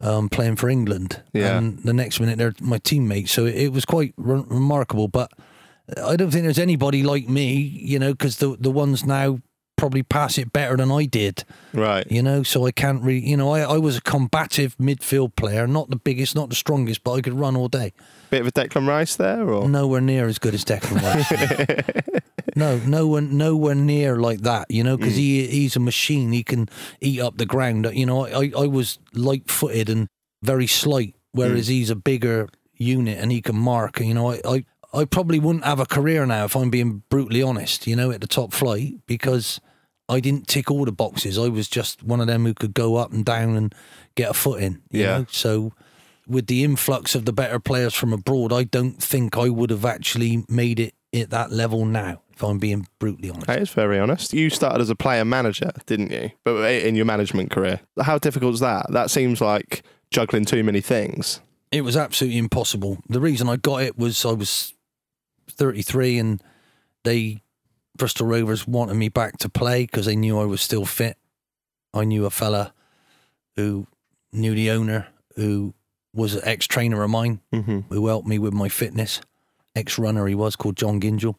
um, 0.00 0.28
playing 0.28 0.54
for 0.54 0.68
England. 0.68 1.22
Yeah. 1.32 1.58
And 1.58 1.80
the 1.80 1.92
next 1.92 2.20
minute 2.20 2.38
they're 2.38 2.54
my 2.60 2.78
teammates. 2.78 3.32
So 3.32 3.46
it, 3.46 3.56
it 3.56 3.72
was 3.72 3.84
quite 3.84 4.14
re- 4.16 4.44
remarkable. 4.46 5.08
But 5.08 5.32
I 6.00 6.14
don't 6.14 6.30
think 6.30 6.44
there's 6.44 6.56
anybody 6.60 7.02
like 7.02 7.28
me, 7.28 7.54
you 7.56 7.98
know, 7.98 8.12
because 8.12 8.36
the, 8.36 8.56
the 8.60 8.70
ones 8.70 9.04
now 9.04 9.40
probably 9.84 10.02
pass 10.02 10.38
it 10.38 10.50
better 10.50 10.78
than 10.78 10.90
I 10.90 11.04
did, 11.04 11.44
Right. 11.74 12.10
you 12.10 12.22
know. 12.22 12.42
So 12.42 12.64
I 12.64 12.72
can't 12.72 13.02
really, 13.02 13.20
you 13.20 13.36
know, 13.36 13.50
I, 13.50 13.60
I 13.60 13.76
was 13.76 13.98
a 13.98 14.00
combative 14.00 14.74
midfield 14.78 15.36
player, 15.36 15.66
not 15.66 15.90
the 15.90 15.96
biggest, 15.96 16.34
not 16.34 16.48
the 16.48 16.54
strongest, 16.54 17.04
but 17.04 17.12
I 17.12 17.20
could 17.20 17.34
run 17.34 17.54
all 17.54 17.68
day. 17.68 17.92
Bit 18.30 18.40
of 18.40 18.46
a 18.46 18.52
Declan 18.52 18.88
Rice 18.88 19.16
there, 19.16 19.46
or 19.46 19.68
Nowhere 19.68 20.00
near 20.00 20.26
as 20.26 20.38
good 20.38 20.54
as 20.54 20.64
Declan 20.64 21.02
Rice. 21.02 22.16
no, 22.56 22.78
no 22.86 22.86
nowhere, 22.86 23.20
nowhere 23.20 23.74
near 23.74 24.16
like 24.16 24.40
that. 24.40 24.70
You 24.70 24.82
know, 24.84 24.96
because 24.96 25.12
mm. 25.12 25.18
he 25.18 25.46
he's 25.48 25.76
a 25.76 25.80
machine. 25.80 26.32
He 26.32 26.42
can 26.42 26.70
eat 27.02 27.20
up 27.20 27.36
the 27.36 27.44
ground. 27.44 27.86
You 27.92 28.06
know, 28.06 28.26
I 28.26 28.52
I 28.56 28.66
was 28.66 28.98
light 29.12 29.50
footed 29.50 29.90
and 29.90 30.08
very 30.42 30.66
slight, 30.66 31.14
whereas 31.32 31.66
mm. 31.66 31.72
he's 31.72 31.90
a 31.90 31.96
bigger 31.96 32.48
unit 32.72 33.18
and 33.18 33.30
he 33.30 33.42
can 33.42 33.56
mark. 33.56 34.00
You 34.00 34.14
know, 34.14 34.32
I. 34.32 34.40
I 34.46 34.64
I 34.96 35.04
probably 35.04 35.40
wouldn't 35.40 35.64
have 35.64 35.80
a 35.80 35.86
career 35.86 36.24
now 36.24 36.44
if 36.44 36.54
I'm 36.54 36.70
being 36.70 37.02
brutally 37.08 37.42
honest, 37.42 37.88
you 37.88 37.96
know, 37.96 38.12
at 38.12 38.20
the 38.20 38.28
top 38.28 38.52
flight 38.52 38.94
because 39.08 39.60
I 40.08 40.20
didn't 40.20 40.48
tick 40.48 40.70
all 40.70 40.84
the 40.84 40.92
boxes. 40.92 41.38
I 41.38 41.48
was 41.48 41.68
just 41.68 42.02
one 42.02 42.20
of 42.20 42.26
them 42.26 42.44
who 42.44 42.54
could 42.54 42.74
go 42.74 42.96
up 42.96 43.12
and 43.12 43.24
down 43.24 43.56
and 43.56 43.74
get 44.14 44.30
a 44.30 44.34
foot 44.34 44.62
in. 44.62 44.82
You 44.90 45.02
Yeah. 45.02 45.18
Know? 45.18 45.26
So 45.30 45.72
with 46.26 46.46
the 46.46 46.64
influx 46.64 47.14
of 47.14 47.24
the 47.24 47.32
better 47.32 47.58
players 47.58 47.94
from 47.94 48.12
abroad, 48.12 48.52
I 48.52 48.64
don't 48.64 49.02
think 49.02 49.36
I 49.36 49.48
would 49.48 49.70
have 49.70 49.84
actually 49.84 50.44
made 50.48 50.80
it 50.80 50.94
at 51.14 51.30
that 51.30 51.52
level 51.52 51.84
now, 51.86 52.20
if 52.32 52.42
I'm 52.42 52.58
being 52.58 52.86
brutally 52.98 53.30
honest. 53.30 53.46
That 53.46 53.62
is 53.62 53.70
very 53.70 53.98
honest. 53.98 54.32
You 54.32 54.50
started 54.50 54.80
as 54.80 54.90
a 54.90 54.96
player 54.96 55.24
manager, 55.24 55.70
didn't 55.86 56.10
you? 56.10 56.30
But 56.44 56.62
eh, 56.62 56.86
in 56.86 56.96
your 56.96 57.04
management 57.04 57.50
career, 57.50 57.80
how 58.02 58.18
difficult 58.18 58.54
is 58.54 58.60
that? 58.60 58.86
That 58.90 59.10
seems 59.10 59.40
like 59.40 59.82
juggling 60.10 60.44
too 60.44 60.64
many 60.64 60.80
things. 60.80 61.40
It 61.70 61.82
was 61.82 61.96
absolutely 61.96 62.38
impossible. 62.38 62.98
The 63.08 63.20
reason 63.20 63.48
I 63.48 63.56
got 63.56 63.82
it 63.82 63.98
was 63.98 64.24
I 64.24 64.32
was 64.32 64.74
33 65.50 66.18
and 66.18 66.42
they, 67.04 67.42
Bristol 67.96 68.26
Rovers, 68.26 68.66
wanted 68.66 68.94
me 68.94 69.08
back 69.08 69.38
to 69.38 69.48
play 69.48 69.82
because 69.84 70.06
they 70.06 70.16
knew 70.16 70.38
I 70.38 70.44
was 70.44 70.60
still 70.60 70.84
fit. 70.84 71.16
I 71.92 72.04
knew 72.04 72.26
a 72.26 72.30
fella 72.30 72.72
who 73.56 73.86
knew 74.32 74.54
the 74.54 74.70
owner, 74.70 75.06
who 75.36 75.74
was 76.12 76.34
an 76.34 76.42
ex 76.44 76.66
trainer 76.66 77.02
of 77.02 77.10
mine, 77.10 77.40
Mm-hmm. 77.52 77.80
who 77.94 78.06
helped 78.08 78.26
me 78.26 78.38
with 78.38 78.52
my 78.52 78.68
fitness. 78.68 79.20
Ex 79.76 79.98
runner 79.98 80.26
he 80.26 80.34
was 80.34 80.56
called 80.56 80.76
John 80.76 81.00
Gingell. 81.00 81.36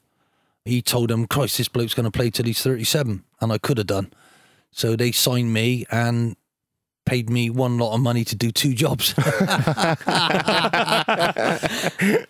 He 0.65 0.81
told 0.81 1.11
him, 1.11 1.27
Christ, 1.27 1.57
this 1.57 1.67
bloke's 1.67 1.93
going 1.93 2.05
to 2.05 2.11
play 2.11 2.29
till 2.29 2.45
he's 2.45 2.61
37. 2.61 3.23
And 3.41 3.51
I 3.53 3.57
could 3.57 3.77
have 3.77 3.87
done. 3.87 4.11
So 4.71 4.95
they 4.95 5.11
signed 5.11 5.53
me 5.53 5.85
and 5.91 6.35
paid 7.05 7.29
me 7.29 7.49
one 7.51 7.77
lot 7.77 7.93
of 7.93 8.01
money 8.01 8.23
to 8.25 8.35
do 8.35 8.51
two 8.51 8.73
jobs. 8.73 9.13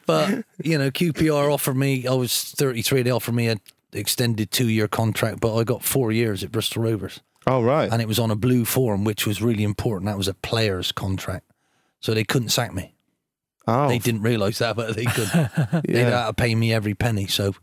but, 0.06 0.44
you 0.64 0.78
know, 0.78 0.92
QPR 0.92 1.52
offered 1.54 1.78
me, 1.78 2.06
I 2.08 2.14
was 2.14 2.44
33, 2.58 3.04
they 3.04 3.12
offered 3.12 3.36
me 3.36 3.48
an 3.48 3.60
extended 3.96 4.52
two 4.52 4.70
year 4.70 4.88
contract, 4.88 5.40
but 5.40 5.56
I 5.56 5.64
got 5.64 5.84
four 5.84 6.12
years 6.12 6.44
at 6.44 6.52
Bristol 6.52 6.84
Rovers. 6.84 7.22
Oh, 7.48 7.62
right. 7.64 7.92
And 7.92 8.02
it 8.02 8.08
was 8.08 8.20
on 8.20 8.32
a 8.32 8.36
blue 8.36 8.66
form, 8.66 9.04
which 9.04 9.28
was 9.28 9.42
really 9.42 9.64
important. 9.64 10.08
That 10.10 10.18
was 10.18 10.28
a 10.28 10.34
player's 10.34 10.92
contract. 10.92 11.46
So 12.00 12.14
they 12.14 12.24
couldn't 12.24 12.50
sack 12.50 12.74
me. 12.74 12.96
oh, 13.68 13.88
They 13.88 14.00
didn't 14.00 14.22
realise 14.24 14.58
that, 14.60 14.76
but 14.76 14.96
they 14.96 15.06
could. 15.06 15.28
They'd 15.88 16.04
have 16.06 16.28
to 16.28 16.34
pay 16.34 16.56
me 16.56 16.74
every 16.74 16.94
penny. 16.96 17.28
So 17.28 17.54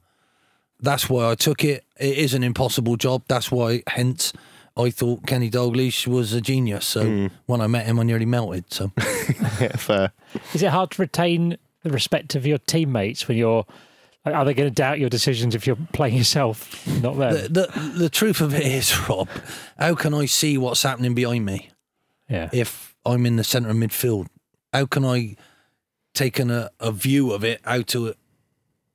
that's 0.81 1.09
why 1.11 1.31
I 1.31 1.35
took 1.35 1.65
it. 1.65 1.85
It 1.99 2.17
is 2.19 2.35
an 2.35 2.43
impossible 2.45 2.97
job. 2.97 3.23
That's 3.29 3.51
why, 3.51 3.83
hence, 3.89 4.33
I 4.77 4.91
thought 4.91 5.27
Kenny 5.27 5.51
Dalglish 5.51 6.07
was 6.07 6.33
a 6.33 6.41
genius. 6.41 6.87
So 6.87 7.05
Hmm. 7.05 7.27
when 7.47 7.61
I 7.61 7.67
met 7.67 7.87
him, 7.87 7.99
I 8.01 8.05
nearly 8.05 8.27
melted. 8.27 8.73
So 8.73 8.91
yeah, 9.61 9.77
fair. 9.77 10.13
Is 10.55 10.63
it 10.63 10.71
hard 10.71 10.93
to 10.93 11.03
retain 11.03 11.57
the 11.83 11.91
respect 11.91 12.35
of 12.37 12.47
your 12.47 12.59
teammates 12.59 13.27
when 13.29 13.37
you're? 13.37 13.67
Are 14.25 14.45
they 14.45 14.55
going 14.55 14.69
to 14.69 14.75
doubt 14.75 15.01
your 15.01 15.09
decisions 15.09 15.55
if 15.55 15.67
you're 15.67 15.79
playing 15.93 16.17
yourself, 16.17 16.87
not 17.03 17.17
them? 17.17 17.33
the, 17.35 17.49
the 17.49 17.93
the 17.99 18.09
truth 18.09 18.41
of 18.41 18.55
it 18.55 18.63
is, 18.63 19.09
Rob, 19.09 19.29
how 19.77 19.95
can 19.97 20.15
I 20.15 20.27
see 20.27 20.57
what's 20.57 20.83
happening 20.85 21.15
behind 21.15 21.45
me 21.45 21.71
yeah. 22.29 22.49
if 22.53 22.95
I'm 23.05 23.27
in 23.27 23.37
the 23.37 23.45
centre 23.45 23.71
of 23.71 23.77
midfield? 23.77 24.29
How 24.73 24.87
can 24.87 25.05
I 25.05 25.37
take 26.15 26.39
an, 26.39 26.51
a, 26.53 26.71
a 26.79 26.93
view 26.93 27.33
of 27.33 27.43
it, 27.43 27.61
how 27.65 27.83
to 27.83 28.15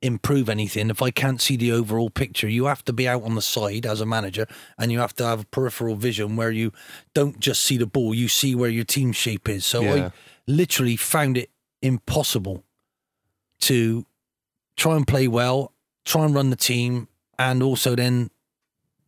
improve 0.00 0.48
anything 0.48 0.90
if 0.90 1.02
I 1.02 1.10
can't 1.10 1.42
see 1.42 1.56
the 1.56 1.72
overall 1.72 2.08
picture? 2.08 2.48
You 2.48 2.64
have 2.64 2.84
to 2.86 2.92
be 2.94 3.06
out 3.06 3.22
on 3.22 3.34
the 3.34 3.42
side 3.42 3.84
as 3.84 4.00
a 4.00 4.06
manager 4.06 4.46
and 4.78 4.90
you 4.90 4.98
have 5.00 5.14
to 5.16 5.26
have 5.26 5.40
a 5.40 5.46
peripheral 5.46 5.96
vision 5.96 6.36
where 6.36 6.50
you 6.50 6.72
don't 7.12 7.38
just 7.38 7.62
see 7.62 7.76
the 7.76 7.86
ball, 7.86 8.14
you 8.14 8.28
see 8.28 8.54
where 8.54 8.70
your 8.70 8.84
team 8.84 9.12
shape 9.12 9.48
is. 9.48 9.66
So 9.66 9.82
Yeah. 9.82 9.94
I 10.06 10.12
literally 10.46 10.96
found 10.96 11.36
it 11.36 11.50
impossible 11.82 12.64
to 13.60 14.06
try 14.78 14.96
and 14.96 15.06
play 15.06 15.28
well, 15.28 15.74
try 16.06 16.24
and 16.24 16.34
run 16.34 16.48
the 16.48 16.56
team, 16.56 17.08
and 17.38 17.62
also 17.62 17.94
then 17.94 18.30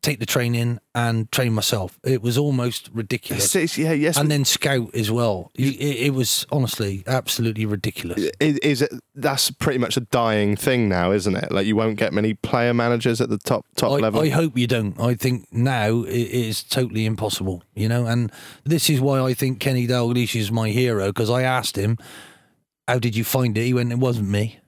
take 0.03 0.18
the 0.18 0.27
training 0.27 0.81
and 0.95 1.31
train 1.31 1.53
myself. 1.53 1.99
It 2.03 2.23
was 2.23 2.39
almost 2.39 2.89
ridiculous. 2.93 3.55
It's- 3.55 3.77
yeah, 3.77 3.93
yes. 3.93 4.16
And 4.16 4.31
then 4.31 4.47
scout 4.47 4.95
as 4.95 5.11
well. 5.11 5.51
It, 5.55 5.79
it 5.81 6.14
was 6.14 6.47
honestly 6.51 7.05
absolutely 7.07 7.66
ridiculous. 7.66 8.31
is, 8.41 8.59
is 8.59 8.83
it 8.83 8.93
that's 9.14 9.51
pretty 9.51 9.79
much 9.79 9.99
a 9.99 10.01
dying 10.01 10.57
thing 10.57 10.89
now, 10.89 11.12
isn't 11.12 11.37
it? 11.37 11.53
Like 11.53 11.66
you 11.66 11.77
won't 11.77 11.99
get 11.99 12.12
many 12.14 12.35
player 12.35 12.73
managers 12.73 13.21
at 13.21 13.29
the 13.29 13.39
top 13.39 13.66
top 13.77 13.93
I, 13.93 13.97
level. 13.97 14.23
I 14.23 14.31
hope 14.31 14.57
you 14.57 14.66
don't. 14.66 14.99
I 14.99 15.14
think 15.14 15.47
now 15.53 16.03
it 16.03 16.31
is 16.31 16.62
totally 16.62 17.05
impossible, 17.05 17.62
you 17.75 17.89
know. 17.89 18.07
And 18.07 18.33
this 18.64 18.89
is 18.89 19.01
why 19.01 19.21
I 19.21 19.35
think 19.35 19.61
Kenny 19.61 19.87
Dalglish 19.87 20.35
is 20.35 20.51
my 20.51 20.71
hero 20.71 21.09
because 21.09 21.29
I 21.29 21.43
asked 21.43 21.77
him, 21.77 21.99
"How 22.89 22.99
did 22.99 23.14
you 23.14 23.25
find 23.25 23.57
it?" 23.59 23.64
He 23.64 23.75
went, 23.75 23.93
"It 23.93 23.99
wasn't 23.99 24.31
me. 24.31 24.61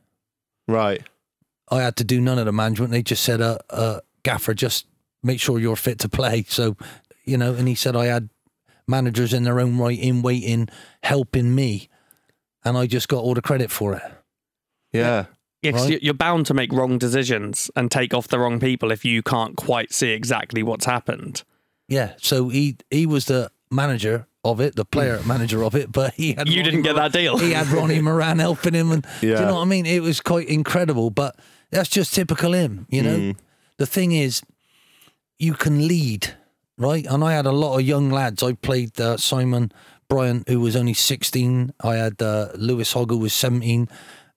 Right. 0.69 1.03
I 1.71 1.81
had 1.83 1.97
to 1.97 2.05
do 2.05 2.21
none 2.21 2.39
of 2.39 2.45
the 2.47 2.53
management. 2.53 2.91
They 2.93 3.03
just 3.03 3.23
said, 3.25 3.41
uh, 3.41 3.59
uh, 3.71 4.01
Gaffer, 4.25 4.53
just 4.55 4.87
make 5.23 5.41
sure 5.41 5.59
you're 5.59 5.77
fit 5.77 5.99
to 6.01 6.09
play." 6.09 6.45
So, 6.49 6.77
you 7.25 7.37
know, 7.39 7.55
and 7.55 7.67
he 7.69 7.75
said 7.75 7.97
I 7.97 8.07
had 8.07 8.29
managers 8.87 9.33
in 9.33 9.45
their 9.45 9.61
own 9.61 9.79
right 9.79 9.99
in 9.99 10.23
waiting, 10.23 10.69
helping 11.03 11.55
me, 11.55 11.89
and 12.65 12.77
I 12.77 12.87
just 12.87 13.09
got 13.09 13.23
all 13.23 13.35
the 13.35 13.41
credit 13.43 13.71
for 13.71 13.95
it. 13.95 14.03
Yeah. 14.93 15.27
Yeah, 15.63 15.71
'cause 15.73 15.83
Right. 15.83 15.93
you- 15.93 15.99
you're 16.03 16.15
bound 16.15 16.47
to 16.47 16.55
make 16.55 16.73
wrong 16.73 16.99
decisions 16.99 17.71
and 17.77 17.91
take 17.91 18.13
off 18.13 18.27
the 18.29 18.39
wrong 18.41 18.59
people 18.59 18.91
if 18.91 19.05
you 19.05 19.23
can't 19.23 19.57
quite 19.57 19.93
see 19.93 20.11
exactly 20.11 20.63
what's 20.63 20.87
happened. 20.87 21.45
Yeah. 21.89 22.15
So 22.21 22.49
he 22.49 22.77
he 22.91 23.07
was 23.07 23.27
the 23.27 23.51
manager 23.71 24.27
of 24.45 24.61
it, 24.61 24.75
the 24.77 24.85
player 24.85 25.21
manager 25.27 25.63
of 25.63 25.75
it, 25.75 25.93
but 25.93 26.15
he 26.15 26.33
had 26.33 26.49
You 26.49 26.57
Ronnie 26.61 26.71
didn't 26.71 26.83
get 26.83 26.95
Moran- 26.97 27.13
that 27.13 27.19
deal. 27.19 27.39
He 27.39 27.53
had 27.53 27.67
Ronnie 27.69 28.01
Moran 28.09 28.39
helping 28.41 28.75
him, 28.75 28.91
and 28.93 29.07
do 29.21 29.27
you 29.29 29.35
know 29.35 29.55
what 29.55 29.63
I 29.63 29.65
mean? 29.67 29.87
It 29.87 30.03
was 30.03 30.21
quite 30.21 30.49
incredible, 30.49 31.11
but 31.11 31.37
that's 31.71 31.89
just 31.89 32.13
typical 32.15 32.53
him. 32.53 32.87
You 32.91 33.03
know, 33.03 33.17
Mm. 33.17 33.37
the 33.79 33.87
thing 33.87 34.13
is, 34.13 34.43
you 35.39 35.55
can 35.55 35.87
lead, 35.87 36.35
right? 36.77 37.07
And 37.07 37.23
I 37.25 37.33
had 37.35 37.47
a 37.47 37.53
lot 37.53 37.77
of 37.79 37.83
young 37.83 38.11
lads. 38.11 38.43
I 38.43 38.53
played 38.55 39.01
uh, 39.01 39.17
Simon 39.17 39.73
Bryant, 40.09 40.49
who 40.49 40.61
was 40.61 40.77
only 40.77 40.95
16. 40.95 41.73
I 41.83 41.95
had 41.97 42.21
uh, 42.21 42.49
Lewis 42.57 42.93
Hogg, 42.93 43.11
who 43.11 43.19
was 43.19 43.33
17. 43.33 43.89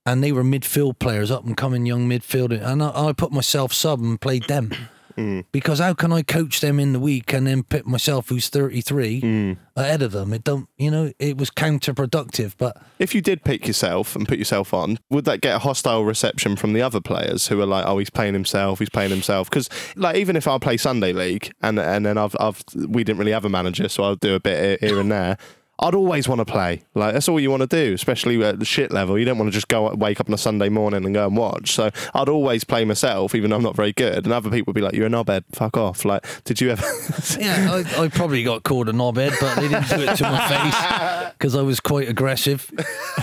And 0.07 0.23
they 0.23 0.31
were 0.31 0.43
midfield 0.43 0.99
players, 0.99 1.31
up 1.31 1.45
and 1.45 1.57
coming 1.57 1.85
young 1.87 2.07
midfielder. 2.07 2.61
And 2.63 2.81
I, 2.83 3.07
I 3.07 3.13
put 3.13 3.31
myself 3.31 3.73
sub 3.73 3.99
and 4.01 4.21
played 4.21 4.43
them. 4.47 4.71
Mm. 5.17 5.45
Because 5.51 5.79
how 5.79 5.93
can 5.93 6.11
I 6.11 6.21
coach 6.21 6.61
them 6.61 6.79
in 6.79 6.93
the 6.93 6.99
week 6.99 7.33
and 7.33 7.47
then 7.47 7.63
put 7.63 7.85
myself, 7.85 8.29
who's 8.29 8.49
33, 8.49 9.21
mm. 9.21 9.57
ahead 9.75 10.01
of 10.01 10.11
them? 10.11 10.33
It 10.33 10.43
don't, 10.43 10.67
you 10.77 10.91
know, 10.91 11.11
it 11.19 11.37
was 11.37 11.49
counterproductive. 11.49 12.55
But 12.57 12.81
If 12.99 13.15
you 13.15 13.21
did 13.21 13.43
pick 13.43 13.67
yourself 13.67 14.15
and 14.15 14.27
put 14.27 14.37
yourself 14.37 14.73
on, 14.73 14.99
would 15.09 15.25
that 15.25 15.41
get 15.41 15.55
a 15.55 15.59
hostile 15.59 16.03
reception 16.03 16.55
from 16.55 16.73
the 16.73 16.81
other 16.81 17.01
players 17.01 17.47
who 17.47 17.61
are 17.61 17.65
like, 17.65 17.85
"Oh, 17.85 17.97
he's 17.97 18.09
playing 18.09 18.33
himself. 18.33 18.79
He's 18.79 18.89
playing 18.89 19.11
himself"? 19.11 19.49
Because 19.49 19.69
like 19.95 20.17
even 20.17 20.35
if 20.35 20.47
I 20.47 20.57
play 20.57 20.77
Sunday 20.77 21.13
league 21.13 21.51
and 21.61 21.79
and 21.79 22.05
then 22.05 22.17
I've 22.17 22.35
I've 22.39 22.63
we 22.87 23.03
didn't 23.03 23.19
really 23.19 23.31
have 23.31 23.45
a 23.45 23.49
manager, 23.49 23.89
so 23.89 24.03
I'll 24.03 24.15
do 24.15 24.35
a 24.35 24.39
bit 24.39 24.79
here 24.81 24.99
and 24.99 25.11
there. 25.11 25.37
I'd 25.77 25.93
always 25.93 26.27
want 26.29 26.39
to 26.39 26.45
play. 26.45 26.83
Like 26.95 27.13
that's 27.13 27.27
all 27.27 27.39
you 27.39 27.51
want 27.51 27.61
to 27.61 27.67
do, 27.67 27.93
especially 27.93 28.41
at 28.43 28.59
the 28.59 28.65
shit 28.65 28.91
level. 28.91 29.19
You 29.19 29.25
don't 29.25 29.37
want 29.37 29.49
to 29.49 29.53
just 29.53 29.67
go 29.67 29.93
wake 29.93 30.19
up 30.21 30.29
on 30.29 30.33
a 30.33 30.37
Sunday 30.37 30.69
morning 30.69 31.03
and 31.05 31.13
go 31.13 31.27
and 31.27 31.35
watch. 31.35 31.73
So 31.73 31.89
I'd 32.13 32.29
always 32.29 32.63
play 32.63 32.85
myself, 32.85 33.35
even 33.35 33.49
though 33.49 33.57
I'm 33.57 33.63
not 33.63 33.75
very 33.75 33.91
good. 33.91 34.23
And 34.23 34.31
other 34.31 34.49
people 34.49 34.71
would 34.71 34.75
be 34.75 34.81
like, 34.81 34.93
"You're 34.93 35.07
a 35.07 35.09
knobhead. 35.09 35.43
Fuck 35.51 35.75
off." 35.77 36.05
Like, 36.05 36.25
did 36.45 36.61
you 36.61 36.69
ever? 36.71 36.85
yeah, 37.39 37.83
I, 37.97 38.03
I 38.03 38.07
probably 38.07 38.43
got 38.43 38.63
called 38.63 38.87
a 38.87 38.93
knobhead, 38.93 39.33
but 39.41 39.55
they 39.55 39.67
didn't 39.67 39.89
do 39.89 40.01
it 40.09 40.15
to 40.15 40.23
my 40.23 40.47
face 40.47 41.33
because 41.37 41.55
I 41.55 41.61
was 41.61 41.79
quite 41.81 42.07
aggressive. 42.07 42.71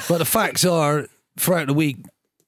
But 0.09 0.19
the 0.19 0.25
facts 0.27 0.65
are, 0.65 1.07
throughout 1.39 1.69
the 1.69 1.75
week 1.75 1.97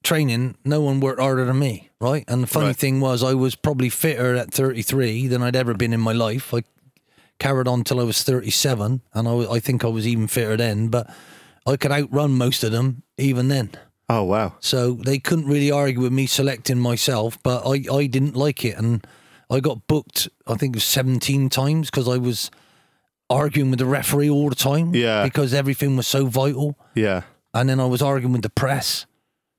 training, 0.03 0.55
no 0.63 0.81
one 0.81 0.99
worked 0.99 1.19
harder 1.19 1.45
than 1.45 1.57
me, 1.57 1.89
right? 1.99 2.23
And 2.27 2.43
the 2.43 2.47
funny 2.47 2.67
Right. 2.67 2.75
thing 2.75 2.99
was, 2.99 3.23
I 3.23 3.33
was 3.33 3.55
probably 3.55 3.89
fitter 3.89 4.35
at 4.35 4.53
33 4.53 5.27
than 5.27 5.41
I'd 5.41 5.55
ever 5.55 5.73
been 5.73 5.93
in 5.93 5.99
my 5.99 6.11
life. 6.13 6.53
I 6.53 6.61
carried 7.39 7.67
on 7.67 7.83
till 7.83 7.99
I 7.99 8.03
was 8.03 8.23
37, 8.23 9.01
and 9.13 9.27
I, 9.27 9.33
I 9.53 9.59
think 9.59 9.83
I 9.83 9.87
was 9.87 10.07
even 10.07 10.27
fitter 10.27 10.57
then, 10.57 10.87
but 10.89 11.09
I 11.65 11.75
could 11.77 11.91
outrun 11.91 12.37
most 12.37 12.63
of 12.63 12.71
them 12.71 13.03
even 13.17 13.47
then. 13.47 13.71
oh 14.09 14.23
wow. 14.23 14.53
So 14.59 14.93
they 14.93 15.19
couldn't 15.19 15.47
really 15.47 15.71
argue 15.71 16.01
with 16.01 16.13
me 16.13 16.27
selecting 16.27 16.79
myself, 16.79 17.41
but 17.43 17.63
I, 17.65 17.83
I 17.91 18.05
didn't 18.07 18.35
like 18.35 18.63
it. 18.63 18.77
And 18.77 19.05
I 19.49 19.59
got 19.59 19.87
booked, 19.87 20.29
I 20.47 20.55
think 20.55 20.75
it 20.75 20.77
was 20.77 20.83
17 20.85 21.49
times 21.49 21.89
because 21.89 22.07
I 22.07 22.17
was 22.17 22.51
arguing 23.29 23.71
with 23.71 23.79
the 23.79 23.85
referee 23.85 24.29
all 24.29 24.49
the 24.49 24.55
time. 24.55 24.93
Yeah. 24.93 25.23
Because 25.23 25.53
everything 25.53 25.95
was 25.97 26.07
so 26.07 26.25
vital. 26.27 26.77
Yeah. 26.93 27.23
And 27.53 27.69
then 27.69 27.79
I 27.79 27.85
was 27.85 28.01
arguing 28.01 28.33
with 28.33 28.43
the 28.43 28.49
press. 28.49 29.05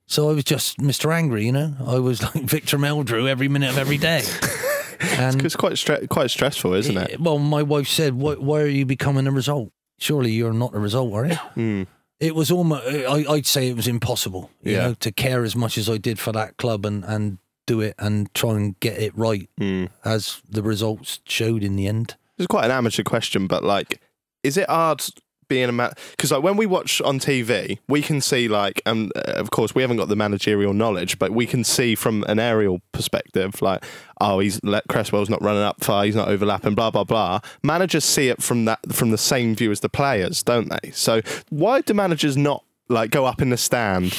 So 0.05 0.29
I 0.29 0.33
was 0.33 0.45
just 0.45 0.77
Mr. 0.77 1.13
Angry, 1.13 1.45
you 1.45 1.51
know? 1.51 1.73
I 1.85 1.99
was 1.99 2.21
like 2.23 2.43
Victor 2.55 2.77
Meldrew 2.77 3.27
every 3.27 3.49
minute 3.49 3.69
of 3.71 3.77
every 3.77 3.97
day. 3.97 4.23
and 5.19 5.43
It's 5.45 5.55
quite 5.55 5.73
stre- 5.73 6.07
quite 6.09 6.29
stressful, 6.31 6.73
isn't 6.73 6.97
it? 6.97 7.19
well, 7.19 7.39
my 7.39 7.63
wife 7.63 7.87
said, 7.87 8.13
why, 8.15 8.33
why 8.35 8.61
are 8.61 8.67
you 8.67 8.85
becoming 8.85 9.27
a 9.27 9.31
result? 9.31 9.71
Surely 9.99 10.31
you're 10.31 10.53
not 10.53 10.75
a 10.75 10.79
result, 10.79 11.13
are 11.13 11.25
you? 11.27 11.35
Hmm. 11.55 11.83
It 12.19 12.33
was 12.33 12.49
almost, 12.49 12.83
I, 12.87 13.25
I'd 13.31 13.45
say 13.45 13.69
it 13.69 13.75
was 13.75 13.87
impossible, 13.87 14.49
you 14.63 14.71
Yeah. 14.73 14.87
know, 14.87 14.93
to 14.95 15.11
care 15.11 15.43
as 15.43 15.55
much 15.55 15.77
as 15.77 15.87
I 15.87 15.97
did 15.97 16.17
for 16.17 16.31
that 16.31 16.57
club 16.57 16.83
and, 16.83 17.03
and 17.05 17.37
do 17.67 17.79
it 17.81 17.93
and 17.99 18.33
try 18.33 18.51
and 18.55 18.79
get 18.79 18.97
it 18.99 19.15
right 19.15 19.47
Hmm. 19.59 19.85
as 20.03 20.41
the 20.49 20.63
results 20.63 21.19
showed 21.25 21.63
in 21.63 21.75
the 21.75 21.85
end. 21.87 22.15
It's 22.39 22.47
quite 22.47 22.65
an 22.65 22.71
amateur 22.71 23.03
question, 23.03 23.45
but 23.45 23.63
like, 23.63 24.01
is 24.43 24.57
it 24.57 24.67
hard 24.69 25.03
being 25.47 25.69
a 25.69 25.71
man? 25.71 25.91
Because 26.11 26.31
like 26.31 26.43
when 26.43 26.57
we 26.57 26.65
watch 26.65 27.01
on 27.01 27.19
TV, 27.19 27.79
we 27.87 28.01
can 28.01 28.21
see 28.21 28.47
like, 28.47 28.81
um, 28.85 29.11
uh, 29.15 29.33
of 29.35 29.49
course 29.51 29.73
we 29.75 29.81
haven't 29.81 29.97
got 29.97 30.07
the 30.09 30.15
managerial 30.15 30.73
knowledge, 30.73 31.17
but 31.19 31.31
we 31.31 31.45
can 31.45 31.63
see 31.63 31.95
from 31.95 32.23
an 32.27 32.39
aerial 32.39 32.81
perspective, 32.91 33.61
like, 33.61 33.83
oh, 34.21 34.39
he's 34.39 34.59
let 34.63 34.83
Cresswell's 34.87 35.29
not 35.29 35.41
running 35.41 35.63
up 35.63 35.83
far, 35.83 36.05
he's 36.05 36.15
not 36.15 36.27
overlapping, 36.27 36.75
blah 36.75 36.91
blah 36.91 37.03
blah. 37.03 37.39
Managers 37.63 38.03
see 38.05 38.29
it 38.29 38.41
from 38.43 38.65
that 38.65 38.79
from 38.93 39.11
the 39.11 39.17
same 39.17 39.55
view 39.55 39.71
as 39.71 39.79
the 39.79 39.89
players, 39.89 40.43
don't 40.43 40.69
they? 40.69 40.91
So 40.91 41.21
why 41.49 41.81
do 41.81 41.93
managers 41.93 42.37
not 42.37 42.63
like 42.89 43.11
go 43.11 43.25
up 43.25 43.41
in 43.41 43.49
the 43.49 43.57
stand, 43.57 44.15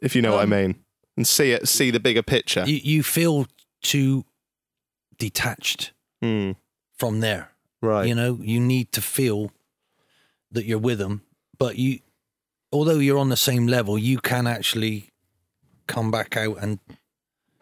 if 0.00 0.14
you 0.14 0.22
know 0.22 0.32
what 0.32 0.42
I 0.42 0.46
mean, 0.46 0.76
and 1.16 1.26
see 1.26 1.52
it, 1.52 1.68
see 1.68 1.90
the 1.90 2.00
bigger 2.00 2.22
picture? 2.22 2.64
You, 2.66 2.76
you 2.82 3.02
feel 3.02 3.46
too 3.82 4.24
detached 5.18 5.92
Hmm. 6.22 6.52
from 6.96 7.20
there. 7.20 7.50
right. 7.82 8.06
You 8.08 8.14
know, 8.14 8.38
you 8.40 8.58
need 8.60 8.92
to 8.92 9.02
feel 9.02 9.50
that 10.54 10.64
you're 10.64 10.78
with 10.78 10.98
them, 10.98 11.22
but 11.58 11.76
you, 11.76 12.00
although 12.72 12.98
you're 12.98 13.18
on 13.18 13.28
the 13.28 13.36
same 13.36 13.66
level, 13.66 13.98
you 13.98 14.18
can 14.18 14.46
actually 14.46 15.10
come 15.86 16.10
back 16.10 16.36
out 16.36 16.56
and 16.62 16.78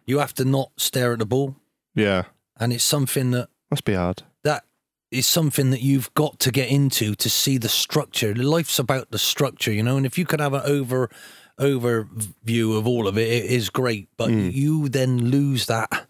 you 0.07 0.19
have 0.19 0.33
to 0.35 0.45
not 0.45 0.71
stare 0.77 1.13
at 1.13 1.19
the 1.19 1.27
ball. 1.27 1.57
yeah. 1.95 2.25
And 2.61 2.73
it's 2.73 2.85
something 2.85 3.33
that 3.33 3.49
Must 3.71 3.85
be 3.85 3.95
hard. 3.95 4.23
that 4.45 4.65
is 5.11 5.27
something 5.27 5.71
that 5.71 5.81
you've 5.83 6.13
got 6.15 6.39
to 6.41 6.51
get 6.53 6.69
into 6.71 7.15
to 7.17 7.29
see 7.29 7.59
the 7.59 7.69
structure. 7.69 8.35
Life's 8.35 8.79
about 8.79 9.11
the 9.11 9.19
structure, 9.19 9.73
you 9.73 9.83
know. 9.83 9.97
And 9.97 10.07
if 10.07 10.17
you 10.17 10.25
could 10.25 10.41
have 10.41 10.55
an 10.55 10.63
over 10.65 11.11
overview 11.59 12.79
of 12.79 12.87
all 12.87 13.09
of 13.09 13.19
it, 13.19 13.29
it 13.29 13.45
is 13.51 13.69
great. 13.71 14.09
But 14.17 14.31
you 14.31 14.89
then 14.89 15.31
lose 15.31 15.67
that 15.67 16.07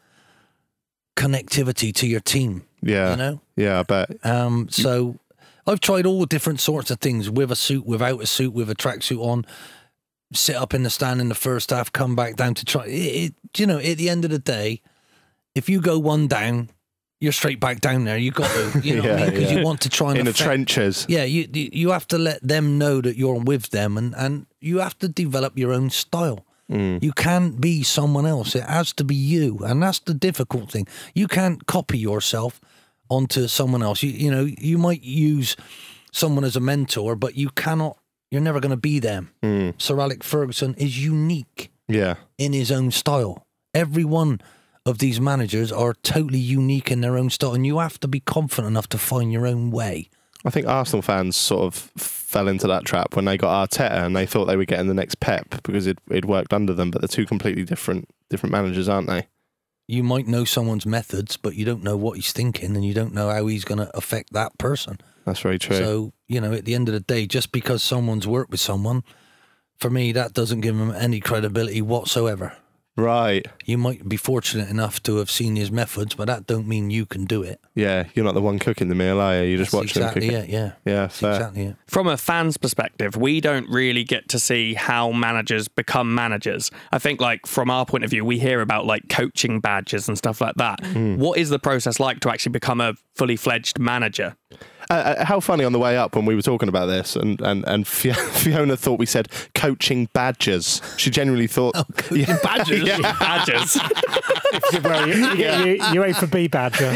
connectivity 1.17 1.95
to 1.95 2.07
your 2.07 2.21
team. 2.21 2.65
Yeah. 2.83 3.13
You 3.13 3.17
know. 3.17 3.41
Yeah, 3.57 3.81
I 3.81 3.83
bet. 3.85 4.27
Um, 4.27 4.69
so 4.69 5.17
I've 5.67 5.81
tried 5.81 6.07
all 6.07 6.25
different 6.25 6.61
sorts 6.61 6.91
of 6.91 7.01
things 7.01 7.31
with 7.31 7.53
a 7.53 7.57
suit, 7.57 7.87
without 7.87 8.23
a 8.23 8.27
suit, 8.27 8.53
with 8.53 8.71
a 8.71 8.75
tracksuit 8.75 9.21
on. 9.21 9.47
Sit 10.33 10.57
up 10.57 10.73
in 10.73 10.83
the 10.83 10.91
stand 10.91 11.21
in 11.21 11.29
the 11.29 11.35
first 11.35 11.71
half, 11.71 11.93
come 11.93 12.17
back 12.17 12.37
down 12.37 12.55
to 12.55 12.65
try. 12.65 12.87
It, 12.87 13.35
it, 13.51 13.61
you 13.61 13.67
know, 13.67 13.79
at 13.79 13.99
the 13.99 14.09
end 14.09 14.25
of 14.25 14.31
the 14.31 14.39
day, 14.39 14.81
if 15.55 15.69
you 15.69 15.81
go 15.81 15.99
one 15.99 16.27
down, 16.27 16.71
you're 17.21 17.33
straight 17.33 17.61
back 17.61 17.81
down 17.81 18.05
there. 18.05 18.17
You 18.17 18.31
got 18.33 18.51
to, 18.51 18.81
you 18.83 18.97
know, 19.03 19.03
what 19.03 19.13
I 19.13 19.17
mean, 19.25 19.31
because 19.31 19.53
yeah. 19.53 19.59
you 19.59 19.65
want 19.65 19.81
to 19.83 19.89
try 19.89 20.11
and 20.11 20.21
In 20.21 20.27
the 20.27 20.33
trenches. 20.33 21.07
Yeah, 21.09 21.25
you 21.25 21.49
you 21.53 21.71
you 21.73 21.91
have 21.91 22.09
to 22.09 22.19
let 22.19 22.43
them 22.47 22.79
know 22.79 23.01
that 23.01 23.17
you're 23.17 23.41
with 23.41 23.71
them, 23.71 23.97
and 23.97 24.15
and 24.17 24.47
you 24.61 24.79
have 24.79 24.99
to 24.99 25.09
develop 25.09 25.57
your 25.57 25.73
own 25.73 25.91
style. 25.91 26.45
Mm. 26.71 27.03
You 27.03 27.13
can't 27.13 27.61
be 27.61 27.83
someone 27.83 28.27
else. 28.27 28.57
It 28.57 28.65
has 28.65 28.93
to 28.95 29.05
be 29.05 29.15
you, 29.15 29.59
and 29.59 29.83
that's 29.83 30.01
the 30.01 30.15
difficult 30.15 30.73
thing. 30.73 30.89
You 31.15 31.29
can't 31.29 31.67
copy 31.67 31.99
yourself 31.99 32.61
onto 33.13 33.47
someone 33.49 33.83
else. 33.83 34.03
You 34.03 34.11
you 34.11 34.31
know 34.31 34.45
you 34.45 34.79
might 34.79 35.03
use 35.03 35.57
someone 36.13 36.45
as 36.45 36.57
a 36.57 36.61
mentor, 36.61 37.17
but 37.17 37.35
you 37.37 37.51
cannot. 37.51 37.99
You're 38.31 38.41
never 38.41 38.61
going 38.61 38.71
to 38.71 38.77
be 38.91 38.99
them. 38.99 39.31
Hmm. 39.43 39.71
Sir 39.79 40.01
Alex 40.01 40.27
Ferguson 40.27 40.75
is 40.79 41.05
unique 41.05 41.71
Yeah. 41.89 42.15
in 42.39 42.53
his 42.55 42.71
own 42.73 42.91
style. 42.91 43.47
Every 43.75 44.05
one 44.05 44.41
of 44.87 44.99
these 44.99 45.21
managers 45.21 45.71
are 45.71 45.95
totally 46.03 46.39
unique 46.39 46.91
in 46.91 47.03
their 47.03 47.17
own 47.19 47.31
style, 47.31 47.53
and 47.55 47.67
you 47.67 47.79
have 47.79 48.01
to 48.01 48.09
be 48.09 48.21
confident 48.21 48.69
enough 48.71 48.89
to 48.89 48.99
find 48.99 49.33
your 49.33 49.47
own 49.47 49.71
way. 49.71 50.09
I 50.45 50.51
think 50.51 50.67
Arsenal 50.67 51.03
fans 51.03 51.37
sort 51.37 51.63
of 51.67 51.75
fell 51.97 52.49
into 52.49 52.67
that 52.67 52.85
trap 52.85 53.15
when 53.15 53.27
they 53.27 53.37
got 53.37 53.71
Arteta 53.71 54.05
and 54.05 54.17
they 54.17 54.27
thought 54.27 54.47
they 54.47 54.57
were 54.57 54.65
getting 54.65 54.89
the 54.89 54.95
next 54.95 55.21
Pep 55.21 55.63
because 55.63 55.87
it 55.87 55.99
it 56.11 56.25
worked 56.25 56.53
under 56.53 56.73
them, 56.75 56.91
but 56.91 57.01
they're 57.03 57.09
two 57.09 57.27
completely 57.27 57.65
different 57.65 58.09
different 58.31 58.51
managers, 58.53 58.89
aren't 58.89 59.09
they? 59.09 59.29
You 59.87 60.03
might 60.03 60.27
know 60.27 60.45
someone's 60.45 60.87
methods, 60.87 61.37
but 61.37 61.55
you 61.55 61.65
don't 61.65 61.83
know 61.83 61.97
what 61.97 62.17
he's 62.17 62.33
thinking 62.33 62.77
and 62.77 62.85
you 62.85 62.95
don't 62.95 63.15
know 63.15 63.31
how 63.31 63.47
he's 63.47 63.65
going 63.65 63.79
to 63.79 63.97
affect 63.97 64.33
that 64.33 64.57
person. 64.59 64.99
That's 65.25 65.41
very 65.41 65.59
true. 65.59 65.77
So, 65.77 66.13
you 66.29 66.41
know, 66.41 66.53
at 66.53 66.65
the 66.65 66.75
end 66.75 66.89
of 66.89 66.95
the 66.95 67.01
day, 67.01 67.27
just 67.27 67.53
because 67.53 67.83
someone's 67.83 68.27
worked 68.27 68.51
with 68.51 68.61
someone, 68.61 69.05
for 69.79 69.91
me, 69.91 70.13
that 70.13 70.33
doesn't 70.33 70.61
give 70.61 70.77
him 70.77 70.93
any 70.93 71.21
credibility 71.21 71.83
whatsoever. 71.83 72.57
Right. 72.97 73.47
You 73.65 73.79
might 73.79 74.09
be 74.09 74.17
fortunate 74.17 74.69
enough 74.69 75.03
to 75.05 75.17
have 75.17 75.31
seen 75.31 75.57
his 75.57 75.71
methods, 75.71 76.15
but 76.15 76.27
that 76.27 76.47
don't 76.47 76.67
mean 76.67 76.91
you 76.91 77.07
can 77.07 77.25
do 77.25 77.43
it. 77.43 77.61
Yeah, 77.75 78.05
you're 78.15 78.25
not 78.25 78.35
the 78.35 78.43
one 78.43 78.59
cooking 78.59 78.89
the 78.89 78.95
meal, 78.95 79.21
are 79.21 79.37
you? 79.43 79.43
You're 79.51 79.59
just 79.59 79.73
That's 79.73 79.81
watching 79.97 80.03
exactly 80.03 80.29
them 80.29 80.41
cook 80.43 80.49
it, 80.49 80.53
yeah. 80.53 80.73
Yeah, 80.85 81.01
That's 81.03 81.19
fair. 81.21 81.33
exactly 81.35 81.63
it. 81.67 81.77
from 81.87 82.07
a 82.07 82.17
fan's 82.17 82.57
perspective, 82.57 83.17
we 83.17 83.41
don't 83.41 83.69
really 83.71 84.05
get 84.05 84.29
to 84.31 84.39
see 84.39 84.75
how 84.75 85.11
managers 85.13 85.69
become 85.69 86.15
managers. 86.15 86.71
I 86.93 86.99
think, 86.99 87.21
like, 87.21 87.47
from 87.47 87.71
our 87.71 87.87
point 87.87 88.05
of 88.05 88.11
view, 88.11 88.25
we 88.25 88.39
hear 88.39 88.61
about 88.61 88.85
like 88.87 89.09
coaching 89.09 89.61
badges 89.61 90.09
and 90.09 90.19
stuff 90.19 90.41
like 90.41 90.57
that. 90.57 90.85
Hmm. 90.85 91.17
What 91.17 91.39
is 91.39 91.51
the 91.51 91.59
process 91.59 91.99
like 91.99 92.21
to 92.21 92.31
actually 92.31 92.53
become 92.53 92.81
a 92.81 92.95
fully 93.15 93.37
fledged 93.37 93.79
manager? 93.79 94.37
Uh, 94.91 94.95
uh, 94.95 95.25
how 95.25 95.41
funny 95.41 95.65
on 95.65 95.73
the 95.73 95.79
way 95.79 95.97
up 95.97 96.15
when 96.17 96.25
we 96.25 96.35
were 96.35 96.43
talking 96.43 96.69
about 96.69 96.87
this, 96.87 97.17
and 97.17 97.41
and 97.41 97.65
and 97.67 97.87
Fiona 97.89 98.77
thought 98.77 98.99
we 98.99 99.07
said 99.07 99.29
coaching 99.55 100.09
badgers. 100.13 100.81
She 100.97 101.11
genuinely 101.11 101.47
thought 101.47 101.75
coaching 101.97 102.25
badgers? 102.43 102.83
Yeah. 102.87 102.99
Badgers. 103.19 103.79
well, 104.83 105.09
you, 105.09 105.15
you, 105.15 105.37
get 105.37 105.67
you, 105.67 105.85
you 105.93 106.05
aim 106.05 106.15
for 106.15 106.27
B 106.27 106.49
Badger. 106.49 106.91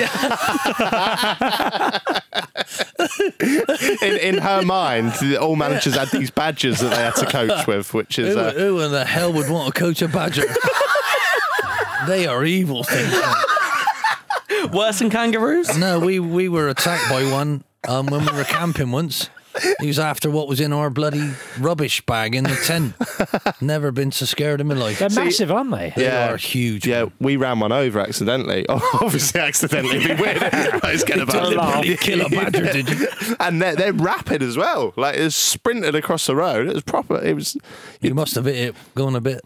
in, 4.03 4.17
in 4.17 4.39
her 4.39 4.63
mind, 4.65 5.13
all 5.41 5.57
managers 5.57 5.95
had 5.95 6.09
these 6.11 6.31
badgers 6.31 6.81
that 6.81 6.91
they 6.91 7.03
had 7.03 7.15
to 7.17 7.27
coach 7.27 7.67
with, 7.67 7.95
which 7.95 8.19
is 8.19 8.35
Who, 8.35 8.41
uh, 8.41 8.53
who 8.53 8.81
in 8.81 8.91
the 8.93 9.05
hell 9.05 9.33
would 9.33 9.49
want 9.49 9.73
to 9.75 9.79
coach 9.79 10.03
a 10.03 10.09
badger? 10.09 10.45
they 12.07 12.27
are 12.27 12.45
evil 12.45 12.83
things. 12.85 13.15
Worse 14.73 14.99
than 14.99 15.11
kangaroos? 15.11 15.77
No, 15.77 15.99
we 16.01 16.19
we 16.19 16.49
were 16.49 16.69
attacked 16.69 17.09
by 17.11 17.31
one, 17.31 17.63
um, 17.89 18.07
when 18.07 18.25
we 18.25 18.33
were 18.33 18.45
camping 18.45 18.91
once. 18.91 19.31
He 19.81 19.87
was 19.87 19.99
after 19.99 20.31
what 20.31 20.49
was 20.49 20.61
in 20.61 20.75
our 20.75 20.91
bloody 20.91 21.31
rubbish 21.59 22.05
bag 22.05 22.35
in 22.35 22.45
the 22.45 22.55
tent. 22.67 22.93
Never 23.63 23.91
been 23.91 24.13
so 24.13 24.27
scared 24.27 24.61
in 24.61 24.67
my 24.67 24.75
life. 24.75 24.99
They're 24.99 25.09
massive, 25.09 25.51
aren't 25.51 25.71
they? 25.71 25.95
They 25.97 26.05
Yeah. 26.05 26.31
are 26.31 26.37
huge. 26.37 26.87
Yeah, 26.87 27.07
we 27.21 27.37
ran 27.37 27.61
one 27.61 27.73
over 27.73 27.99
accidentally. 28.01 28.67
Oh, 28.69 28.99
obviously 29.01 29.41
accidentally. 29.41 29.97
It'd 29.97 30.19
be 30.19 30.23
weird. 30.23 30.37
It's 30.43 31.05
kind 31.05 31.23
of 31.23 31.31
Deliberately 31.31 31.97
kill 31.97 32.27
a 32.27 32.29
badger, 32.29 32.71
did 32.71 32.91
you? 32.91 33.09
and 33.41 33.63
they're, 33.63 33.75
they're 33.77 33.93
rapid 33.95 34.43
as 34.43 34.59
well. 34.59 34.93
Like 34.95 35.17
it 35.17 35.23
was 35.25 35.35
sprinted 35.37 35.95
across 35.95 36.27
the 36.27 36.37
road. 36.37 36.69
It 36.69 36.75
was 36.75 36.83
proper. 36.83 37.17
It 37.25 37.35
was. 37.35 37.57
You 38.03 38.15
must 38.15 38.35
have 38.35 38.45
hit 38.45 38.57
it 38.57 38.77
going 38.95 39.17
a 39.17 39.23
bit 39.23 39.41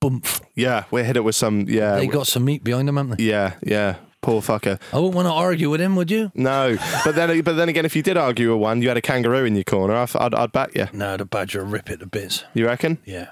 bump. 0.00 0.26
Yeah, 0.56 0.86
we 0.90 1.04
hit 1.04 1.16
it 1.16 1.22
with 1.22 1.36
some. 1.36 1.66
Yeah, 1.68 1.94
They 1.94 2.08
got 2.08 2.26
some 2.26 2.44
meat 2.44 2.64
behind 2.64 2.88
them, 2.88 2.96
haven't 2.96 3.18
they? 3.18 3.24
yeah, 3.24 3.54
yeah. 3.62 3.94
Poor 4.26 4.42
fucker. 4.42 4.80
I 4.92 4.96
wouldn't 4.96 5.14
want 5.14 5.26
to 5.26 5.32
argue 5.32 5.70
with 5.70 5.80
him, 5.80 5.94
would 5.94 6.10
you? 6.10 6.32
No, 6.34 6.76
but 7.04 7.14
then, 7.14 7.40
but 7.42 7.52
then 7.52 7.68
again, 7.68 7.84
if 7.84 7.94
you 7.94 8.02
did 8.02 8.16
argue 8.16 8.50
with 8.52 8.60
one, 8.60 8.82
you 8.82 8.88
had 8.88 8.96
a 8.96 9.00
kangaroo 9.00 9.44
in 9.44 9.54
your 9.54 9.62
corner. 9.62 9.94
I'd, 9.94 10.16
I'd, 10.16 10.34
I'd 10.34 10.50
back 10.50 10.74
you. 10.74 10.88
No, 10.92 11.16
the 11.16 11.24
badger 11.24 11.62
will 11.62 11.70
rip 11.70 11.88
it 11.90 11.98
to 12.00 12.06
bits. 12.06 12.42
You 12.52 12.66
reckon? 12.66 12.98
Yeah, 13.04 13.28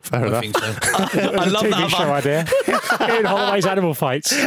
Fair 0.00 0.24
I 0.24 0.26
enough. 0.28 0.40
think 0.40 0.56
so. 0.58 0.64
I 0.94 1.44
love 1.44 1.62
TV 1.64 1.70
that. 1.72 1.90
show 1.90 2.10
idea. 2.10 2.46
Ian 3.14 3.24
Holloway's 3.26 3.66
animal 3.66 3.92
fights. 3.92 4.34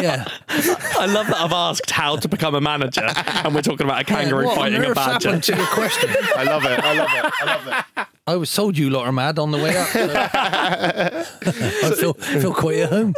Yeah. 0.00 0.24
I 0.48 1.06
love 1.06 1.28
that 1.28 1.36
I've 1.38 1.52
asked 1.52 1.90
how 1.92 2.16
to 2.16 2.28
become 2.28 2.54
a 2.56 2.60
manager, 2.60 3.06
and 3.16 3.54
we're 3.54 3.62
talking 3.62 3.86
about 3.86 4.00
a 4.00 4.04
kangaroo 4.04 4.46
what 4.46 4.56
fighting 4.56 4.84
a 4.84 4.92
badger. 4.92 5.28
happened 5.28 5.44
to 5.44 5.56
your 5.56 5.66
question? 5.68 6.10
I 6.36 6.42
love 6.42 6.64
it. 6.64 6.80
I 6.80 6.92
love 6.94 7.08
it. 7.12 7.32
I 7.40 7.44
love 7.44 7.84
it. 7.96 8.06
I 8.26 8.36
was 8.36 8.52
told 8.52 8.76
you 8.76 8.90
lot 8.90 9.06
are 9.06 9.12
mad 9.12 9.38
on 9.38 9.52
the 9.52 9.58
way 9.58 9.76
up. 9.76 9.86
so 9.88 10.08
I 11.88 11.94
feel, 11.96 12.12
feel 12.14 12.54
quite 12.54 12.78
at 12.80 12.90
home. 12.90 13.14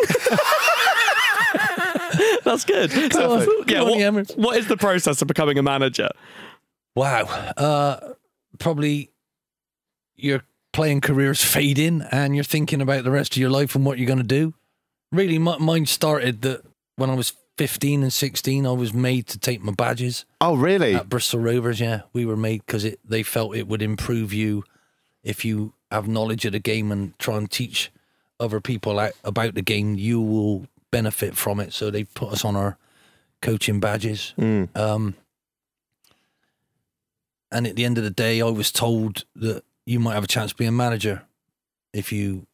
That's 2.51 2.65
good. 2.65 2.91
So, 3.13 3.39
Perfect. 3.39 3.71
yeah, 3.71 3.79
Go 3.79 3.95
on, 4.07 4.15
what- 4.15 4.31
what 4.37 4.57
is 4.57 4.67
the 4.67 4.77
process 4.77 5.23
of 5.23 5.29
becoming 5.29 5.57
a 5.59 5.63
manager? 5.63 6.09
Wow. 6.97 7.23
Uh, 7.57 8.15
probably 8.59 9.11
your 10.17 10.43
playing 10.73 11.01
careers 11.01 11.43
fade 11.45 11.79
in 11.79 12.03
and 12.11 12.35
you're 12.35 12.45
thinking 12.45 12.81
about 12.81 13.05
the 13.05 13.11
rest 13.11 13.33
of 13.35 13.37
your 13.41 13.51
life 13.51 13.75
and 13.75 13.85
what 13.85 13.99
you're 13.99 14.07
going 14.07 14.19
to 14.19 14.25
do. 14.25 14.55
Really, 15.13 15.39
mi- 15.39 15.59
mine 15.59 15.87
started 15.87 16.43
that 16.43 16.63
when 16.97 17.11
I 17.11 17.15
was 17.15 17.33
15 17.59 18.03
and 18.03 18.13
16, 18.13 18.67
I 18.67 18.73
was 18.73 18.93
made 18.93 19.27
to 19.29 19.39
take 19.39 19.63
my 19.63 19.73
badges 19.73 20.25
Oh, 20.41 20.57
really? 20.57 20.95
at 20.95 21.09
Bristol 21.09 21.41
Rovers. 21.41 21.81
Yeah, 21.81 22.03
we 22.13 22.25
were 22.25 22.37
made 22.37 22.65
because 22.67 22.87
they 23.05 23.23
felt 23.23 23.57
it 23.57 23.69
would 23.69 23.83
improve 23.83 24.33
you 24.33 24.65
if 25.23 25.45
you 25.45 25.73
have 25.91 26.09
knowledge 26.09 26.45
of 26.45 26.53
the 26.53 26.59
game 26.59 26.91
and 26.93 27.19
try 27.19 27.37
and 27.37 27.51
teach 27.51 27.91
other 28.39 28.61
people 28.61 28.99
out 28.99 29.13
about 29.25 29.55
the 29.55 29.63
game. 29.63 29.95
You 29.95 30.21
will 30.21 30.67
benefit 30.91 31.37
from 31.37 31.61
it. 31.61 31.73
So 31.73 31.91
they 31.91 32.05
put 32.05 32.33
us 32.33 32.45
on 32.45 32.57
our 32.57 32.77
coaching 33.43 33.81
badges. 33.81 34.35
Mm. 34.39 34.77
Um, 34.77 35.15
and 37.53 37.67
at 37.67 37.77
the 37.77 37.85
end 37.85 37.99
of 37.99 38.05
the 38.05 38.11
day, 38.11 38.41
I 38.41 38.49
was 38.49 38.71
told 38.71 39.25
that 39.37 39.65
you 39.87 39.99
might 39.99 40.15
have 40.15 40.25
a 40.25 40.29
chance 40.29 40.53
to 40.53 40.57
be 40.57 40.67
a 40.67 40.73
manager 40.73 41.23
if 41.93 42.13
you 42.13 42.47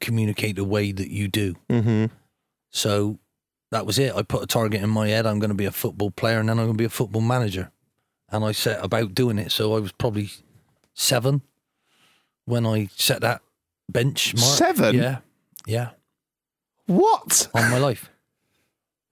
communicate 0.00 0.56
the 0.56 0.64
way 0.64 0.92
that 0.92 1.10
you 1.10 1.28
do. 1.28 1.54
Mm-hmm. 1.68 2.06
So 2.70 3.18
that 3.70 3.84
was 3.84 3.98
it. 3.98 4.14
I 4.14 4.22
put 4.22 4.42
a 4.42 4.46
target 4.46 4.82
in 4.82 4.90
my 4.90 5.08
head. 5.08 5.26
I'm 5.26 5.38
going 5.38 5.50
to 5.50 5.54
be 5.54 5.66
a 5.66 5.72
football 5.72 6.10
player 6.10 6.38
and 6.40 6.48
then 6.48 6.58
I'm 6.58 6.66
going 6.66 6.76
to 6.76 6.82
be 6.82 6.86
a 6.86 6.90
football 6.90 7.22
manager. 7.22 7.70
And 8.30 8.44
I 8.44 8.52
set 8.52 8.82
about 8.82 9.14
doing 9.14 9.38
it. 9.38 9.52
So 9.52 9.76
I 9.76 9.80
was 9.80 9.92
probably 9.92 10.30
seven 10.94 11.42
when 12.46 12.66
I 12.66 12.88
set 12.96 13.20
that 13.20 13.42
benchmark. 13.92 14.38
Seven? 14.38 14.96
Yeah. 14.96 15.18
Yeah. 15.66 15.90
What? 16.86 17.48
On 17.54 17.70
my 17.70 17.78
life. 17.78 18.10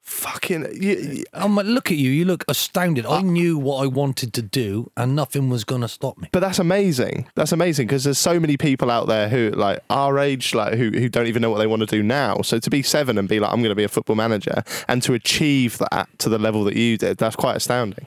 Fucking. 0.02 0.66
You, 0.82 0.96
you- 0.96 1.24
Um, 1.34 1.54
look 1.56 1.90
at 1.92 1.96
you. 1.96 2.10
You 2.10 2.24
look 2.24 2.44
astounded. 2.48 3.06
I 3.06 3.20
knew 3.22 3.56
what 3.56 3.82
I 3.84 3.86
wanted 3.86 4.32
to 4.34 4.42
do 4.42 4.90
and 4.96 5.14
nothing 5.14 5.48
was 5.50 5.62
going 5.62 5.82
to 5.82 5.88
stop 5.88 6.18
me. 6.18 6.28
but 6.32 6.40
that's 6.40 6.58
amazing. 6.58 7.28
That's 7.36 7.52
amazing 7.52 7.86
because 7.86 8.02
there's 8.04 8.18
so 8.18 8.40
many 8.40 8.56
people 8.56 8.90
out 8.90 9.06
there 9.06 9.28
who 9.28 9.50
like 9.50 9.78
our 9.88 10.18
age, 10.18 10.52
like 10.52 10.74
who 10.74 10.90
who 10.90 11.08
don't 11.08 11.28
even 11.28 11.42
know 11.42 11.50
what 11.50 11.58
they 11.58 11.66
want 11.68 11.80
to 11.80 11.86
do 11.86 12.02
now. 12.02 12.40
So 12.42 12.58
to 12.58 12.70
be 12.70 12.82
seven 12.82 13.18
and 13.18 13.28
be 13.28 13.38
like, 13.38 13.52
I'm 13.52 13.60
going 13.60 13.70
to 13.70 13.76
be 13.76 13.84
a 13.84 13.88
football 13.88 14.16
manager, 14.16 14.64
and 14.88 15.00
to 15.04 15.14
achieve 15.14 15.78
that 15.78 16.08
to 16.18 16.28
the 16.28 16.38
level 16.38 16.64
that 16.64 16.74
you 16.76 16.98
did, 16.98 17.18
that's 17.18 17.36
quite 17.36 17.56
astounding. 17.56 18.06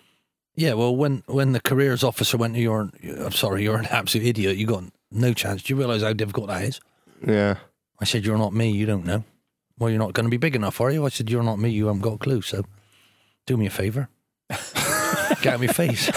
Yeah, 0.56 0.74
well, 0.74 0.94
when 0.96 1.24
when 1.28 1.54
the 1.54 1.62
careers 1.62 2.04
officer 2.04 2.36
went, 2.38 2.56
to 2.56 2.60
you're, 2.60 2.90
I'm 3.20 3.32
sorry, 3.32 3.64
you're 3.64 3.78
an 3.78 3.88
absolute 3.88 4.28
idiot. 4.28 4.58
You 4.58 4.68
got 4.68 4.84
no 5.10 5.34
chance. 5.34 5.64
Do 5.64 5.74
you 5.74 5.80
realise 5.80 6.02
how 6.04 6.12
difficult 6.14 6.48
that 6.48 6.64
is? 6.64 6.82
Yeah. 7.26 7.56
I 8.02 8.06
said, 8.06 8.26
you're 8.26 8.38
not 8.38 8.54
me. 8.54 8.70
You 8.72 8.86
don't 8.86 9.06
know. 9.06 9.24
Well, 9.84 9.90
you're 9.92 10.00
not 10.00 10.14
going 10.14 10.24
to 10.26 10.30
be 10.30 10.38
big 10.38 10.56
enough, 10.56 10.80
are 10.80 10.90
you? 10.92 11.06
I 11.06 11.10
said, 11.10 11.30
you're 11.30 11.44
not 11.44 11.60
me. 11.60 11.70
You 11.70 11.88
haven't 11.88 12.02
got 12.04 12.14
a 12.14 12.18
clue. 12.18 12.42
So, 12.42 12.64
do 13.46 13.58
me 13.58 13.66
a 13.66 13.70
favour. 13.70 14.08
Get 14.50 15.48
out 15.48 15.56
of 15.56 15.60
my 15.62 15.68
face. 15.68 16.10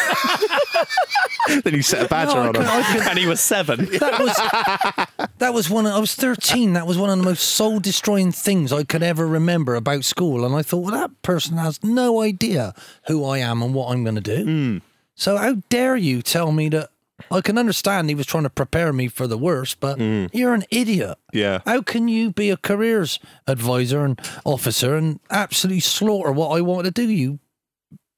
then 1.65 1.75
you 1.75 1.83
set 1.83 2.05
a 2.05 2.09
badger 2.09 2.35
No, 2.35 2.41
I 2.43 2.47
on 2.47 2.53
couldn't- 2.55 2.63
him. 2.69 2.71
I 2.71 2.83
couldn't- 2.93 3.09
And 3.09 3.19
he 3.19 3.27
was 3.27 3.41
seven. 3.41 3.85
that 3.99 4.21
was 4.21 5.29
that 5.39 5.53
was 5.55 5.69
one. 5.71 5.87
Of, 5.87 5.93
I 5.95 5.99
was 5.99 6.15
thirteen. 6.15 6.75
That 6.75 6.87
was 6.87 6.97
one 6.99 7.11
of 7.11 7.19
the 7.19 7.25
most 7.25 7.43
soul 7.43 7.81
destroying 7.81 8.31
things 8.33 8.73
I 8.73 8.85
could 8.85 9.03
ever 9.03 9.27
remember 9.27 9.75
about 9.75 10.05
school. 10.05 10.45
And 10.45 10.55
I 10.55 10.63
thought, 10.63 10.79
well, 10.85 10.93
that 10.95 11.23
person 11.23 11.57
has 11.57 11.83
no 11.83 12.21
idea 12.23 12.73
who 13.09 13.25
I 13.25 13.39
am 13.39 13.63
and 13.63 13.75
what 13.75 13.91
I'm 13.93 14.05
going 14.05 14.15
to 14.17 14.21
do. 14.21 14.45
Hmm. 14.45 14.79
So 15.15 15.37
how 15.39 15.55
dare 15.71 15.97
you 15.97 16.23
tell 16.23 16.53
me 16.53 16.69
that? 16.69 16.91
I 17.31 17.41
can 17.41 17.59
understand 17.59 18.09
he 18.09 18.15
was 18.15 18.27
trying 18.27 18.45
to 18.45 18.51
prepare 18.51 18.93
me 18.93 19.09
for 19.09 19.27
the 19.27 19.39
worst, 19.39 19.81
but 19.81 19.99
mm. 19.99 20.29
you're 20.33 20.55
an 20.55 20.65
idiot. 20.71 21.19
Yeah. 21.33 21.61
How 21.65 21.83
can 21.83 22.09
you 22.09 22.31
be 22.31 22.51
a 22.51 22.57
careers 22.57 23.19
advisor 23.47 24.05
and 24.05 24.21
officer 24.45 24.97
and 24.97 25.21
absolutely 25.31 25.81
slaughter 25.81 26.31
what 26.31 26.57
I 26.57 26.61
want 26.61 26.85
to 26.85 26.91
do? 26.91 27.09
You 27.09 27.39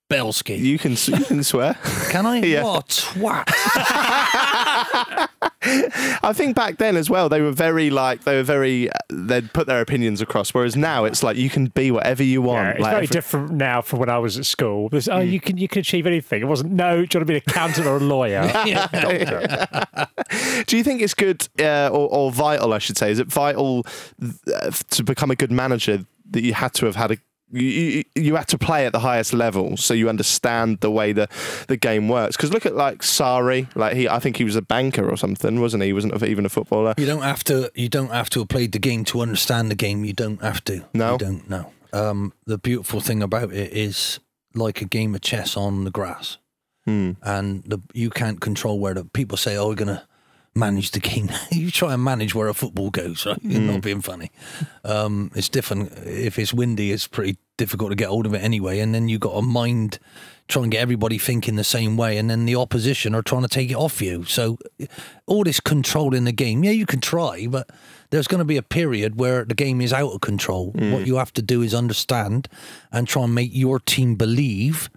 Belsky. 0.08 0.54
You 0.56 0.78
can 0.78 0.92
you 0.92 1.24
can 1.24 1.44
swear. 1.44 1.74
Can 2.10 2.24
I? 2.26 2.38
Yeah. 2.48 2.62
What 2.64 2.84
a 2.84 3.02
twat. 3.18 3.44
I 5.60 6.32
think 6.32 6.56
back 6.56 6.78
then 6.78 6.96
as 6.96 7.10
well, 7.10 7.28
they 7.28 7.42
were 7.42 7.50
very 7.52 7.90
like 7.90 8.24
they 8.24 8.36
were 8.36 8.42
very 8.42 8.88
they'd 9.10 9.52
put 9.52 9.66
their 9.66 9.80
opinions 9.82 10.22
across. 10.22 10.54
Whereas 10.54 10.76
now 10.76 11.04
it's 11.04 11.22
like 11.22 11.36
you 11.36 11.50
can 11.50 11.66
be 11.66 11.90
whatever 11.90 12.22
you 12.22 12.40
want. 12.40 12.64
Yeah, 12.66 12.70
it's 12.70 12.80
like 12.80 12.90
very 12.92 13.02
every- 13.04 13.06
different 13.12 13.50
now 13.52 13.82
from 13.82 13.98
when 13.98 14.08
I 14.08 14.18
was 14.18 14.38
at 14.38 14.46
school. 14.46 14.88
There's, 14.88 15.08
oh, 15.08 15.18
you 15.18 15.40
can 15.40 15.58
you 15.58 15.68
can 15.68 15.80
achieve 15.80 16.06
anything. 16.06 16.40
It 16.40 16.46
wasn't 16.46 16.72
no. 16.72 16.94
Do 16.94 17.00
you 17.00 17.02
want 17.02 17.10
to 17.10 17.24
be 17.26 17.34
an 17.36 17.42
accountant 17.46 17.86
or 17.86 17.96
a 17.96 18.00
lawyer? 18.00 18.42
Do 20.66 20.76
you 20.76 20.84
think 20.84 21.02
it's 21.02 21.14
good 21.14 21.46
uh, 21.58 21.88
or, 21.92 22.08
or 22.08 22.30
vital? 22.30 22.72
I 22.72 22.78
should 22.78 22.96
say, 22.96 23.10
is 23.10 23.18
it 23.18 23.26
vital 23.26 23.84
uh, 24.54 24.70
to 24.70 25.02
become 25.02 25.30
a 25.30 25.36
good 25.36 25.52
manager 25.52 26.04
that 26.30 26.42
you 26.42 26.54
had 26.54 26.72
to 26.74 26.86
have 26.86 26.96
had 26.96 27.10
a 27.10 27.16
you, 27.50 28.04
you, 28.14 28.36
had 28.36 28.48
to 28.48 28.58
play 28.58 28.86
at 28.86 28.92
the 28.92 28.98
highest 28.98 29.32
level 29.32 29.76
so 29.76 29.94
you 29.94 30.08
understand 30.08 30.80
the 30.80 30.90
way 30.90 31.12
the, 31.12 31.28
the 31.68 31.76
game 31.76 32.08
works. 32.08 32.36
Because 32.36 32.52
look 32.52 32.66
at 32.66 32.74
like 32.74 33.00
Sarri, 33.02 33.74
like 33.74 33.96
he, 33.96 34.08
I 34.08 34.18
think 34.18 34.36
he 34.36 34.44
was 34.44 34.56
a 34.56 34.62
banker 34.62 35.08
or 35.08 35.16
something, 35.16 35.60
wasn't 35.60 35.82
he? 35.82 35.88
He 35.88 35.92
wasn't 35.92 36.22
even 36.22 36.44
a 36.44 36.48
footballer. 36.48 36.94
You 36.98 37.06
don't 37.06 37.22
have 37.22 37.44
to. 37.44 37.70
You 37.74 37.88
don't 37.88 38.10
have 38.10 38.30
to 38.30 38.40
have 38.40 38.48
played 38.48 38.72
the 38.72 38.78
game 38.78 39.04
to 39.06 39.20
understand 39.20 39.70
the 39.70 39.74
game. 39.74 40.04
You 40.04 40.12
don't 40.12 40.42
have 40.42 40.62
to. 40.64 40.84
No? 40.94 41.12
you 41.12 41.18
don't. 41.18 41.50
No. 41.50 41.72
Um, 41.92 42.32
the 42.46 42.58
beautiful 42.58 43.00
thing 43.00 43.22
about 43.22 43.52
it 43.52 43.72
is 43.72 44.20
like 44.54 44.82
a 44.82 44.84
game 44.84 45.14
of 45.14 45.20
chess 45.22 45.56
on 45.56 45.84
the 45.84 45.90
grass, 45.90 46.38
Hmm. 46.84 47.12
and 47.22 47.64
the, 47.64 47.78
you 47.94 48.10
can't 48.10 48.40
control 48.40 48.78
where 48.78 48.94
the 48.94 49.04
people 49.04 49.36
say, 49.38 49.56
"Oh, 49.56 49.68
we're 49.68 49.74
gonna 49.74 50.06
manage 50.58 50.90
the 50.90 51.00
game." 51.00 51.30
you 51.50 51.70
try 51.70 51.94
and 51.94 52.02
manage 52.04 52.34
where 52.34 52.48
a 52.48 52.54
football 52.54 52.90
goes. 52.90 53.24
Right? 53.26 53.38
You're 53.42 53.60
Hmm. 53.60 53.66
not 53.68 53.80
being 53.82 54.02
funny. 54.02 54.30
Um, 54.84 55.30
it's 55.34 55.48
different. 55.48 55.92
If 56.06 56.38
it's 56.38 56.52
windy, 56.52 56.92
it's 56.92 57.06
pretty 57.06 57.38
difficult 57.56 57.90
to 57.90 57.96
get 57.96 58.08
hold 58.08 58.26
of 58.26 58.34
it 58.34 58.42
anyway. 58.42 58.78
And 58.80 58.94
then 58.94 59.08
you've 59.08 59.20
got 59.20 59.32
a 59.36 59.42
mind 59.42 59.98
try 60.46 60.62
and 60.62 60.72
get 60.72 60.80
everybody 60.80 61.18
thinking 61.18 61.56
the 61.56 61.64
same 61.64 61.98
way, 61.98 62.16
and 62.16 62.30
then 62.30 62.46
the 62.46 62.56
opposition 62.56 63.14
are 63.14 63.20
trying 63.20 63.42
to 63.42 63.48
take 63.48 63.70
it 63.70 63.74
off 63.76 64.00
you. 64.00 64.24
So 64.24 64.56
all 65.26 65.44
this 65.44 65.60
control 65.60 66.14
in 66.14 66.24
the 66.24 66.32
game, 66.32 66.64
yeah, 66.64 66.70
you 66.70 66.86
can 66.86 67.00
try, 67.00 67.46
but 67.46 67.68
there's 68.08 68.26
going 68.26 68.38
to 68.38 68.46
be 68.46 68.56
a 68.56 68.62
period 68.62 69.20
where 69.20 69.44
the 69.44 69.54
game 69.54 69.82
is 69.82 69.92
out 69.92 70.10
of 70.14 70.22
control. 70.22 70.70
What 70.70 71.06
you 71.06 71.16
have 71.16 71.34
to 71.34 71.42
do 71.42 71.60
is 71.60 71.74
understand 71.74 72.48
and 72.90 73.06
try 73.06 73.24
and 73.24 73.34
make 73.34 73.50
your 73.52 73.78
team 73.78 74.14
believe 74.14 74.88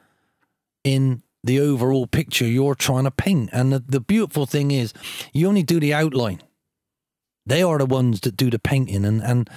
in 0.86 1.22
the 1.44 1.60
overall 1.60 2.08
picture 2.08 2.46
you're 2.46 2.76
trying 2.76 3.06
to 3.06 3.12
paint. 3.12 3.50
And 3.52 3.74
the, 3.74 3.80
the 3.80 4.00
beautiful 4.00 4.46
thing 4.46 4.72
is, 4.72 4.94
you 5.34 5.48
only 5.48 5.64
do 5.64 5.80
the 5.80 5.94
outline. 5.94 6.42
They 7.46 7.64
are 7.64 7.78
the 7.78 7.86
ones 7.86 8.22
that 8.22 8.38
do 8.38 8.50
the 8.50 8.60
painting, 8.60 9.04
and 9.04 9.22
and 9.22 9.50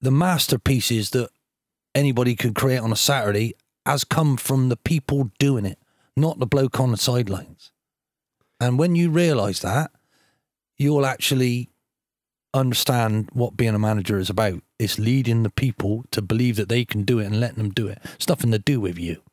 the 0.00 0.10
masterpieces 0.10 1.10
that 1.10 1.30
anybody 1.94 2.34
could 2.34 2.54
create 2.54 2.78
on 2.80 2.92
a 2.92 2.96
Saturday 2.96 3.54
has 3.86 4.04
come 4.04 4.36
from 4.36 4.68
the 4.68 4.76
people 4.76 5.30
doing 5.38 5.64
it, 5.64 5.78
not 6.16 6.38
the 6.38 6.46
bloke 6.46 6.80
on 6.80 6.90
the 6.90 6.96
sidelines. 6.96 7.70
And 8.60 8.78
when 8.78 8.96
you 8.96 9.10
realise 9.10 9.60
that, 9.60 9.92
you'll 10.76 11.06
actually 11.06 11.70
understand 12.52 13.28
what 13.32 13.56
being 13.56 13.74
a 13.74 13.78
manager 13.78 14.18
is 14.18 14.30
about. 14.30 14.62
It's 14.78 14.98
leading 14.98 15.42
the 15.42 15.50
people 15.50 16.04
to 16.12 16.22
believe 16.22 16.56
that 16.56 16.68
they 16.68 16.84
can 16.84 17.02
do 17.02 17.18
it 17.18 17.26
and 17.26 17.40
letting 17.40 17.58
them 17.58 17.70
do 17.70 17.88
it. 17.88 17.98
It's 18.14 18.28
nothing 18.28 18.52
to 18.52 18.58
do 18.58 18.80
with 18.80 18.98
you. 18.98 19.23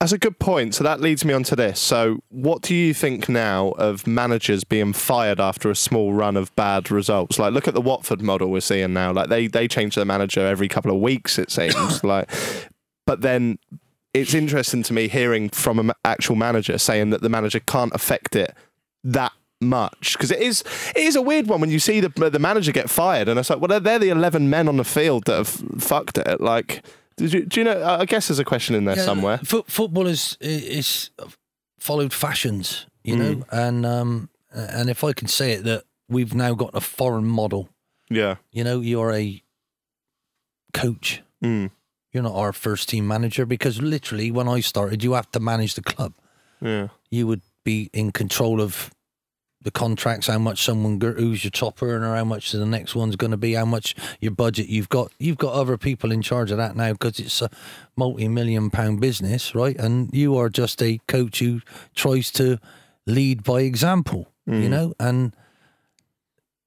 That's 0.00 0.12
a 0.12 0.18
good 0.18 0.38
point. 0.38 0.74
So 0.74 0.84
that 0.84 1.00
leads 1.00 1.24
me 1.24 1.32
on 1.32 1.42
to 1.44 1.56
this. 1.56 1.80
So, 1.80 2.18
what 2.28 2.60
do 2.60 2.74
you 2.74 2.92
think 2.92 3.30
now 3.30 3.70
of 3.72 4.06
managers 4.06 4.62
being 4.62 4.92
fired 4.92 5.40
after 5.40 5.70
a 5.70 5.76
small 5.76 6.12
run 6.12 6.36
of 6.36 6.54
bad 6.54 6.90
results? 6.90 7.38
Like, 7.38 7.54
look 7.54 7.66
at 7.66 7.72
the 7.72 7.80
Watford 7.80 8.20
model 8.20 8.50
we're 8.50 8.60
seeing 8.60 8.92
now. 8.92 9.12
Like, 9.12 9.30
they 9.30 9.46
they 9.46 9.66
change 9.66 9.94
their 9.94 10.04
manager 10.04 10.46
every 10.46 10.68
couple 10.68 10.90
of 10.90 11.00
weeks, 11.00 11.38
it 11.38 11.50
seems. 11.50 12.04
like, 12.04 12.30
but 13.06 13.22
then 13.22 13.58
it's 14.12 14.34
interesting 14.34 14.82
to 14.82 14.92
me 14.92 15.08
hearing 15.08 15.48
from 15.48 15.78
an 15.78 15.92
actual 16.04 16.36
manager 16.36 16.76
saying 16.76 17.10
that 17.10 17.22
the 17.22 17.28
manager 17.28 17.60
can't 17.60 17.94
affect 17.94 18.36
it 18.36 18.54
that 19.04 19.32
much 19.60 20.12
because 20.12 20.30
it 20.30 20.40
is 20.40 20.62
it 20.94 21.02
is 21.02 21.16
a 21.16 21.22
weird 21.22 21.46
one 21.46 21.60
when 21.60 21.70
you 21.70 21.78
see 21.78 22.00
the 22.00 22.08
the 22.28 22.38
manager 22.38 22.72
get 22.72 22.90
fired 22.90 23.26
and 23.26 23.38
it's 23.38 23.48
like 23.48 23.58
well 23.58 23.68
they're, 23.68 23.80
they're 23.80 23.98
the 23.98 24.10
11 24.10 24.50
men 24.50 24.68
on 24.68 24.76
the 24.76 24.84
field 24.84 25.24
that 25.24 25.36
have 25.36 25.48
fucked 25.48 26.18
it 26.18 26.40
like 26.42 26.84
did 27.16 27.32
you, 27.32 27.46
do 27.46 27.60
you 27.60 27.64
know 27.64 27.84
I 27.84 28.04
guess 28.04 28.28
there's 28.28 28.38
a 28.38 28.44
question 28.44 28.74
in 28.74 28.84
there 28.84 28.96
Yeah, 28.96 29.04
somewhere 29.04 29.38
Fo- 29.38 29.64
football 29.68 30.06
is 30.06 30.36
is 30.40 31.10
followed 31.78 32.12
fashions, 32.12 32.86
you 33.04 33.16
know, 33.16 33.44
and 33.50 33.86
um, 33.86 34.28
and 34.52 34.88
if 34.90 35.02
I 35.04 35.12
can 35.12 35.28
say 35.28 35.52
it, 35.52 35.64
that 35.64 35.84
we've 36.08 36.34
now 36.34 36.54
got 36.54 36.70
a 36.74 36.80
foreign 36.80 37.26
model. 37.26 37.68
yeah 38.10 38.36
You 38.52 38.64
know, 38.64 38.80
you're 38.80 39.12
a 39.12 39.42
coach. 40.72 41.22
Mm. 41.44 41.70
You're 42.12 42.22
not 42.22 42.34
our 42.34 42.52
first 42.52 42.88
team 42.88 43.06
manager 43.06 43.44
because 43.46 43.80
literally, 43.82 44.30
when 44.30 44.48
I 44.48 44.60
started, 44.60 45.04
you 45.04 45.12
have 45.12 45.30
to 45.32 45.40
manage 45.40 45.74
the 45.74 45.82
club. 45.82 46.12
yeah 46.60 46.88
You 47.10 47.26
would 47.26 47.42
be 47.64 47.90
in 47.92 48.10
control 48.12 48.60
of 48.60 48.90
the 49.66 49.72
contracts, 49.72 50.28
how 50.28 50.38
much 50.38 50.62
someone 50.62 51.00
who's 51.00 51.42
your 51.42 51.50
top 51.50 51.82
earner, 51.82 52.14
how 52.14 52.24
much 52.24 52.52
the 52.52 52.64
next 52.64 52.94
one's 52.94 53.16
going 53.16 53.32
to 53.32 53.36
be, 53.36 53.54
how 53.54 53.64
much 53.64 53.96
your 54.20 54.30
budget 54.30 54.68
you've 54.68 54.88
got. 54.88 55.10
You've 55.18 55.38
got 55.38 55.54
other 55.54 55.76
people 55.76 56.12
in 56.12 56.22
charge 56.22 56.52
of 56.52 56.56
that 56.58 56.76
now 56.76 56.92
because 56.92 57.18
it's 57.18 57.42
a 57.42 57.50
multi-million 57.96 58.70
pound 58.70 59.00
business, 59.00 59.56
right? 59.56 59.76
And 59.76 60.08
you 60.14 60.36
are 60.36 60.48
just 60.48 60.80
a 60.84 61.00
coach 61.08 61.40
who 61.40 61.62
tries 61.96 62.30
to 62.32 62.60
lead 63.06 63.42
by 63.42 63.62
example, 63.62 64.28
you 64.46 64.52
mm. 64.52 64.70
know, 64.70 64.94
and 65.00 65.34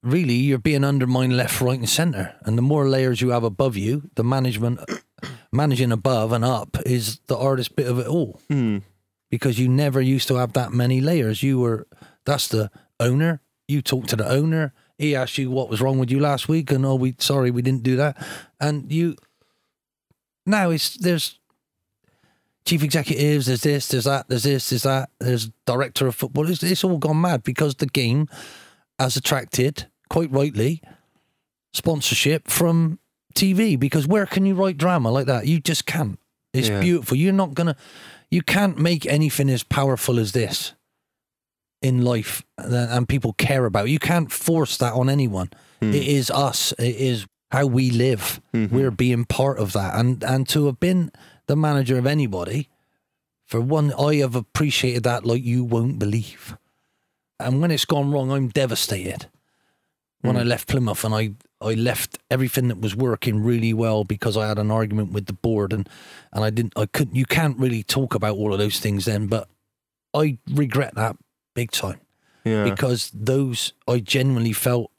really 0.03 0.33
you're 0.33 0.57
being 0.57 0.83
undermined 0.83 1.37
left, 1.37 1.61
right, 1.61 1.79
and 1.79 1.87
centre. 1.87 2.35
And 2.41 2.57
the 2.57 2.61
more 2.61 2.89
layers 2.89 3.21
you 3.21 3.29
have 3.29 3.45
above 3.45 3.77
you, 3.77 4.09
the 4.15 4.25
management 4.25 4.81
managing 5.53 5.93
above 5.93 6.33
and 6.33 6.43
up 6.43 6.75
is 6.85 7.21
the 7.27 7.37
hardest 7.37 7.77
bit 7.77 7.87
of 7.87 7.97
it 7.97 8.07
all 8.07 8.41
mm. 8.49 8.81
because 9.29 9.57
you 9.57 9.69
never 9.69 10.01
used 10.01 10.27
to 10.27 10.35
have 10.35 10.51
that 10.51 10.73
many 10.73 10.99
layers. 10.99 11.41
You 11.41 11.59
were 11.59 11.87
that's 12.25 12.49
the 12.49 12.69
owner. 12.99 13.41
You 13.67 13.81
talk 13.81 14.07
to 14.07 14.15
the 14.15 14.29
owner. 14.29 14.73
He 14.97 15.15
asked 15.15 15.37
you 15.37 15.49
what 15.51 15.69
was 15.69 15.81
wrong 15.81 15.99
with 15.99 16.11
you 16.11 16.19
last 16.19 16.47
week, 16.49 16.71
and 16.71 16.85
oh, 16.85 16.95
we 16.95 17.15
sorry 17.19 17.51
we 17.51 17.61
didn't 17.61 17.83
do 17.83 17.95
that. 17.97 18.17
And 18.59 18.91
you 18.91 19.15
now 20.45 20.71
it's 20.71 20.95
there's 20.97 21.39
chief 22.65 22.83
executives. 22.83 23.45
There's 23.45 23.61
this. 23.61 23.87
There's 23.87 24.03
that. 24.05 24.27
There's 24.27 24.43
this. 24.43 24.69
There's 24.69 24.83
that. 24.83 25.09
There's 25.19 25.49
director 25.65 26.07
of 26.07 26.15
football. 26.15 26.49
It's, 26.49 26.63
it's 26.63 26.83
all 26.83 26.97
gone 26.97 27.21
mad 27.21 27.43
because 27.43 27.75
the 27.75 27.85
game 27.85 28.27
has 28.97 29.15
attracted 29.15 29.87
quite 30.09 30.31
rightly 30.31 30.81
sponsorship 31.73 32.47
from 32.49 32.99
TV. 33.35 33.79
Because 33.79 34.07
where 34.07 34.25
can 34.25 34.45
you 34.45 34.55
write 34.55 34.77
drama 34.77 35.11
like 35.11 35.27
that? 35.27 35.47
You 35.47 35.59
just 35.59 35.85
can't. 35.85 36.19
It's 36.53 36.67
Yeah. 36.67 36.81
beautiful. 36.81 37.15
You're 37.15 37.31
not 37.33 37.53
gonna. 37.53 37.75
You 38.31 38.41
can't 38.41 38.77
make 38.77 39.05
anything 39.05 39.49
as 39.49 39.63
powerful 39.63 40.19
as 40.19 40.33
this 40.33 40.73
in 41.81 42.03
life 42.03 42.43
and 42.57 43.07
people 43.07 43.33
care 43.33 43.65
about. 43.65 43.89
You 43.89 43.99
can't 43.99 44.31
force 44.31 44.77
that 44.77 44.93
on 44.93 45.09
anyone. 45.09 45.49
Hmm. 45.81 45.93
It 45.93 46.07
is 46.07 46.29
us. 46.31 46.73
It 46.73 46.95
is 46.95 47.25
how 47.51 47.65
we 47.65 47.89
live. 47.91 48.41
Mm-hmm. 48.53 48.75
We're 48.75 48.91
being 48.91 49.25
part 49.25 49.59
of 49.59 49.73
that, 49.73 49.95
and 49.95 50.23
and 50.23 50.47
to 50.49 50.65
have 50.67 50.79
been 50.79 51.11
the 51.47 51.55
manager 51.55 51.97
of 51.97 52.05
anybody, 52.05 52.69
for 53.45 53.59
one, 53.59 53.93
I 53.93 54.15
have 54.15 54.35
appreciated 54.35 55.03
that 55.03 55.25
like 55.25 55.43
you 55.43 55.63
won't 55.63 55.99
believe. 55.99 56.55
And 57.39 57.61
when 57.61 57.71
it's 57.71 57.85
gone 57.85 58.11
wrong, 58.11 58.31
I'm 58.31 58.49
devastated. 58.49 59.27
When 60.21 60.35
I 60.35 60.41
hmm. 60.41 60.49
left 60.49 60.67
Plymouth 60.67 61.03
and 61.05 61.15
I 61.15 61.31
I 61.61 61.73
left 61.73 62.17
everything 62.29 62.67
that 62.67 62.79
was 62.79 62.95
working 62.95 63.43
really 63.43 63.73
well 63.73 64.03
because 64.03 64.37
I 64.37 64.47
had 64.47 64.59
an 64.59 64.71
argument 64.71 65.11
with 65.13 65.25
the 65.25 65.33
board 65.33 65.71
and 65.71 65.87
and 66.33 66.43
I 66.43 66.49
didn't 66.49 66.73
I 66.75 66.85
couldn't 66.85 67.15
you 67.15 67.25
can't 67.25 67.57
really 67.57 67.83
talk 67.83 68.15
about 68.15 68.35
all 68.35 68.51
of 68.51 68.59
those 68.59 68.79
things 68.79 69.05
then, 69.05 69.27
but 69.27 69.47
I 70.13 70.37
regret 70.49 70.95
that 70.95 71.15
big 71.53 71.71
time 71.71 71.99
yeah 72.45 72.63
because 72.63 73.11
those 73.13 73.73
I 73.87 73.99
genuinely 73.99 74.53
felt 74.53 74.91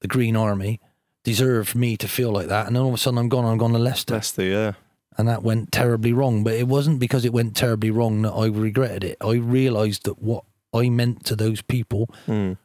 the 0.00 0.08
Green 0.08 0.36
Army 0.36 0.80
deserved 1.24 1.74
me 1.74 1.96
to 1.98 2.08
feel 2.08 2.30
like 2.30 2.46
that, 2.48 2.66
and 2.66 2.74
then 2.74 2.82
all 2.82 2.88
of 2.88 2.94
a 2.94 2.98
sudden 2.98 3.18
I'm 3.18 3.28
gone. 3.28 3.44
I'm 3.44 3.58
gone 3.58 3.72
to 3.72 3.78
Leicester, 3.78 4.14
Leicester 4.14 4.42
yeah 4.42 4.72
and 5.18 5.28
that 5.28 5.42
went 5.42 5.70
terribly 5.70 6.12
wrong. 6.14 6.42
But 6.44 6.54
it 6.54 6.66
wasn't 6.66 6.98
because 6.98 7.26
it 7.26 7.32
went 7.32 7.54
terribly 7.54 7.90
wrong 7.90 8.22
that 8.22 8.32
I 8.32 8.46
regretted 8.46 9.04
it. 9.04 9.18
I 9.20 9.34
realised 9.34 10.04
that 10.04 10.22
what 10.22 10.44
I 10.72 10.88
meant 10.88 11.24
to 11.26 11.36
those 11.36 11.60
people, 11.62 12.08
Mm. 12.26 12.56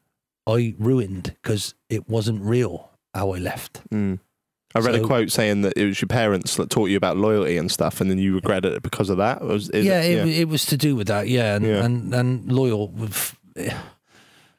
I 0.47 0.76
ruined 0.78 1.36
because 1.41 1.73
it 1.89 2.07
wasn't 2.07 2.41
real 2.43 2.91
how 3.13 3.34
I 3.34 3.39
left. 3.39 3.82
Mm. 3.89 4.19
I 4.76 4.80
read 4.80 4.95
a 4.95 5.01
quote 5.01 5.32
saying 5.32 5.61
that 5.61 5.73
it 5.78 5.86
was 5.86 6.01
your 6.01 6.07
parents 6.07 6.55
that 6.57 6.69
taught 6.69 6.89
you 6.89 6.97
about 6.97 7.17
loyalty 7.17 7.57
and 7.57 7.71
stuff, 7.71 8.01
and 8.01 8.11
then 8.11 8.17
you 8.17 8.36
regretted 8.36 8.73
it 8.73 8.84
because 8.84 9.09
of 9.09 9.17
that. 9.17 9.41
Was, 9.41 9.71
yeah, 9.73 10.01
it, 10.01 10.28
it, 10.28 10.39
it 10.41 10.49
was 10.49 10.65
to 10.67 10.78
do 10.78 10.95
with 10.95 11.07
that. 11.07 11.28
Yeah, 11.30 11.55
and 11.55 11.65
Yeah. 11.65 11.84
and, 11.86 12.13
and 12.13 12.51
loyal 12.51 12.89
with. 12.89 13.36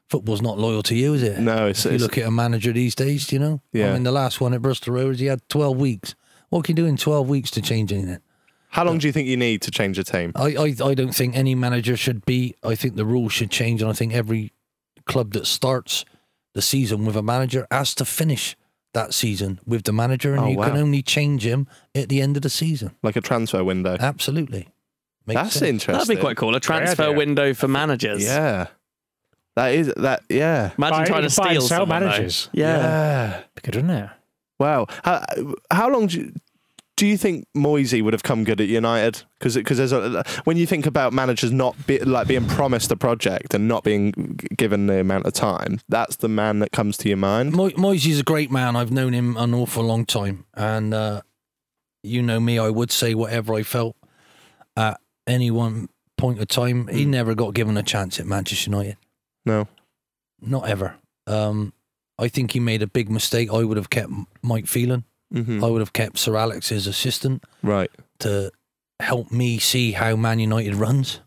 Football's 0.09 0.41
not 0.41 0.57
loyal 0.57 0.81
to 0.83 0.95
you, 0.95 1.13
is 1.15 1.23
it? 1.23 1.37
No, 1.39 1.67
it's- 1.67 1.85
If 1.85 1.91
you 1.91 1.95
it's- 1.95 2.01
look 2.01 2.17
at 2.17 2.25
a 2.25 2.31
manager 2.31 2.71
these 2.71 2.95
days, 2.95 3.29
you 3.33 3.39
know. 3.39 3.61
Yeah. 3.73 3.89
I 3.89 3.93
mean, 3.93 4.03
the 4.03 4.11
last 4.13 4.39
one 4.39 4.53
at 4.53 4.61
Bristol 4.61 4.93
Rovers, 4.93 5.19
he 5.19 5.25
had 5.25 5.41
twelve 5.49 5.77
weeks. 5.77 6.15
What 6.49 6.63
can 6.63 6.77
you 6.77 6.83
do 6.83 6.87
in 6.87 6.95
twelve 6.95 7.27
weeks 7.27 7.51
to 7.51 7.61
change 7.61 7.91
anything? 7.91 8.19
How 8.69 8.85
long 8.85 8.99
do 8.99 9.07
you 9.07 9.11
think 9.13 9.27
you 9.27 9.35
need 9.37 9.61
to 9.63 9.71
change 9.71 9.97
a 9.99 10.03
team? 10.05 10.31
I, 10.35 10.55
I, 10.55 10.75
I 10.89 10.93
don't 10.93 11.13
think 11.13 11.35
any 11.35 11.55
manager 11.55 11.97
should 11.97 12.25
be. 12.25 12.55
I 12.63 12.75
think 12.75 12.95
the 12.95 13.05
rules 13.05 13.33
should 13.33 13.51
change, 13.51 13.81
and 13.81 13.89
I 13.91 13.93
think 13.93 14.13
every 14.13 14.53
club 15.05 15.33
that 15.33 15.45
starts 15.45 16.05
the 16.53 16.61
season 16.61 17.05
with 17.05 17.15
a 17.17 17.21
manager 17.23 17.67
has 17.69 17.93
to 17.95 18.05
finish 18.05 18.55
that 18.97 19.13
season 19.13 19.59
with 19.65 19.83
the 19.83 19.93
manager, 19.93 20.33
and 20.33 20.43
Oh, 20.43 20.47
you 20.49 20.57
can 20.57 20.75
only 20.77 21.01
change 21.01 21.45
him 21.45 21.67
at 21.95 22.09
the 22.09 22.21
end 22.21 22.35
of 22.35 22.41
the 22.43 22.49
season. 22.49 22.91
Like 23.03 23.15
a 23.15 23.21
transfer 23.21 23.63
window? 23.63 23.95
Absolutely. 23.99 24.67
Makes 25.25 25.41
That's 25.41 25.53
sense. 25.53 25.63
interesting. 25.69 25.93
That'd 25.93 26.15
be 26.17 26.21
quite 26.21 26.37
cool. 26.37 26.55
A 26.55 26.59
transfer 26.59 27.03
idea. 27.03 27.17
window 27.17 27.53
for 27.53 27.67
managers. 27.67 28.23
Yeah, 28.23 28.67
that 29.55 29.73
is 29.73 29.93
that. 29.97 30.23
Yeah, 30.29 30.71
Imagine 30.77 30.99
Buy- 30.99 31.05
trying 31.05 31.05
to 31.05 31.11
buy 31.13 31.23
and 31.23 31.31
steal 31.31 31.61
sell 31.61 31.79
someone, 31.81 32.03
managers. 32.03 32.49
Yeah. 32.53 32.77
yeah. 32.77 33.41
Be 33.55 33.61
good, 33.63 33.75
wouldn't 33.75 33.93
it? 34.03 34.09
Wow. 34.59 34.87
How, 35.03 35.23
how 35.69 35.89
long 35.89 36.07
do 36.07 36.17
you, 36.17 36.33
do 36.97 37.05
you 37.05 37.15
think 37.15 37.45
Moyesy 37.55 38.01
would 38.01 38.13
have 38.13 38.23
come 38.23 38.43
good 38.43 38.59
at 38.59 38.67
United? 38.67 39.23
Because 39.39 39.77
there's 39.77 39.91
a 39.93 40.23
when 40.43 40.57
you 40.57 40.65
think 40.65 40.85
about 40.85 41.13
managers 41.13 41.51
not 41.51 41.87
be, 41.87 41.99
like 41.99 42.27
being 42.27 42.45
promised 42.47 42.91
a 42.91 42.97
project 42.97 43.53
and 43.53 43.67
not 43.67 43.83
being 43.83 44.11
given 44.57 44.87
the 44.87 44.99
amount 44.99 45.25
of 45.27 45.33
time, 45.33 45.79
that's 45.87 46.17
the 46.17 46.27
man 46.27 46.59
that 46.59 46.71
comes 46.71 46.97
to 46.97 47.07
your 47.07 47.17
mind. 47.17 47.53
Mo- 47.53 47.69
Moyesy's 47.69 48.19
a 48.19 48.23
great 48.23 48.51
man. 48.51 48.75
I've 48.75 48.91
known 48.91 49.13
him 49.13 49.37
an 49.37 49.53
awful 49.53 49.83
long 49.83 50.05
time, 50.05 50.45
and 50.55 50.93
uh, 50.93 51.21
you 52.03 52.21
know 52.21 52.39
me. 52.39 52.57
I 52.59 52.69
would 52.69 52.91
say 52.91 53.13
whatever 53.13 53.53
I 53.53 53.63
felt 53.63 53.95
at 54.75 54.99
any 55.27 55.51
one 55.51 55.89
point 56.17 56.39
of 56.39 56.47
time. 56.47 56.87
He 56.87 57.05
never 57.05 57.35
got 57.35 57.53
given 57.53 57.77
a 57.77 57.83
chance 57.83 58.19
at 58.19 58.25
Manchester 58.25 58.71
United. 58.71 58.97
No. 59.45 59.67
Not 60.41 60.67
ever. 60.67 60.95
Um, 61.27 61.73
I 62.17 62.27
think 62.27 62.51
he 62.51 62.59
made 62.59 62.81
a 62.81 62.87
big 62.87 63.09
mistake. 63.09 63.53
I 63.53 63.63
would 63.63 63.77
have 63.77 63.91
kept 63.91 64.11
Mike 64.41 64.65
Phelan. 64.65 65.03
Hmm 65.31 65.63
I 65.63 65.67
would 65.67 65.81
have 65.81 65.93
kept 65.93 66.17
Sir 66.17 66.35
Alex 66.35 66.71
as 66.71 66.87
assistant 66.87 67.43
Right. 67.63 67.91
to 68.19 68.51
help 68.99 69.31
me 69.31 69.59
see 69.59 69.91
how 69.91 70.15
Man 70.15 70.39
United 70.39 70.75
runs. 70.75 71.19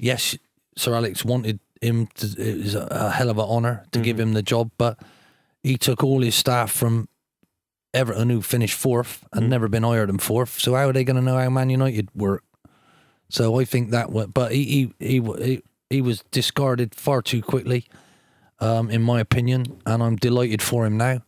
Yes, 0.00 0.36
Sir 0.76 0.94
Alex 0.94 1.24
wanted 1.24 1.58
him 1.80 2.06
to. 2.14 2.26
It 2.38 2.58
was 2.64 2.74
a, 2.74 3.10
hell 3.10 3.30
of 3.30 3.38
an 3.38 3.44
honour 3.44 3.84
to 3.92 4.00
give 4.00 4.18
him 4.20 4.32
the 4.34 4.42
job, 4.42 4.70
but 4.78 4.98
he 5.62 5.76
took 5.76 6.02
all 6.04 6.22
his 6.22 6.34
staff 6.34 6.70
from 6.72 7.08
Everton, 7.94 8.30
who 8.30 8.40
finished 8.42 8.74
fourth 8.74 9.24
and 9.32 9.50
never 9.50 9.68
been 9.68 9.82
higher 9.82 10.06
than 10.06 10.18
fourth. 10.18 10.58
So 10.58 10.74
how 10.74 10.88
are 10.88 10.92
they 10.92 11.04
going 11.04 11.16
to 11.16 11.22
know 11.22 11.36
how 11.36 11.50
Man 11.50 11.68
United 11.70 12.08
work? 12.14 12.42
So 13.28 13.58
I 13.60 13.64
think 13.64 13.90
that. 13.90 14.10
wa- 14.10 14.26
But 14.26 14.52
he 14.52 14.64
he 14.98 15.20
he 15.20 15.44
he, 15.44 15.62
he 15.90 16.00
was 16.00 16.22
discarded 16.30 16.94
far 16.94 17.20
too 17.22 17.42
quickly, 17.42 17.86
um, 18.60 18.88
in 18.90 19.02
my 19.02 19.20
opinion, 19.20 19.80
and 19.84 20.02
I'm 20.02 20.16
delighted 20.16 20.62
for 20.62 20.86
him 20.86 20.96
now. 20.96 21.22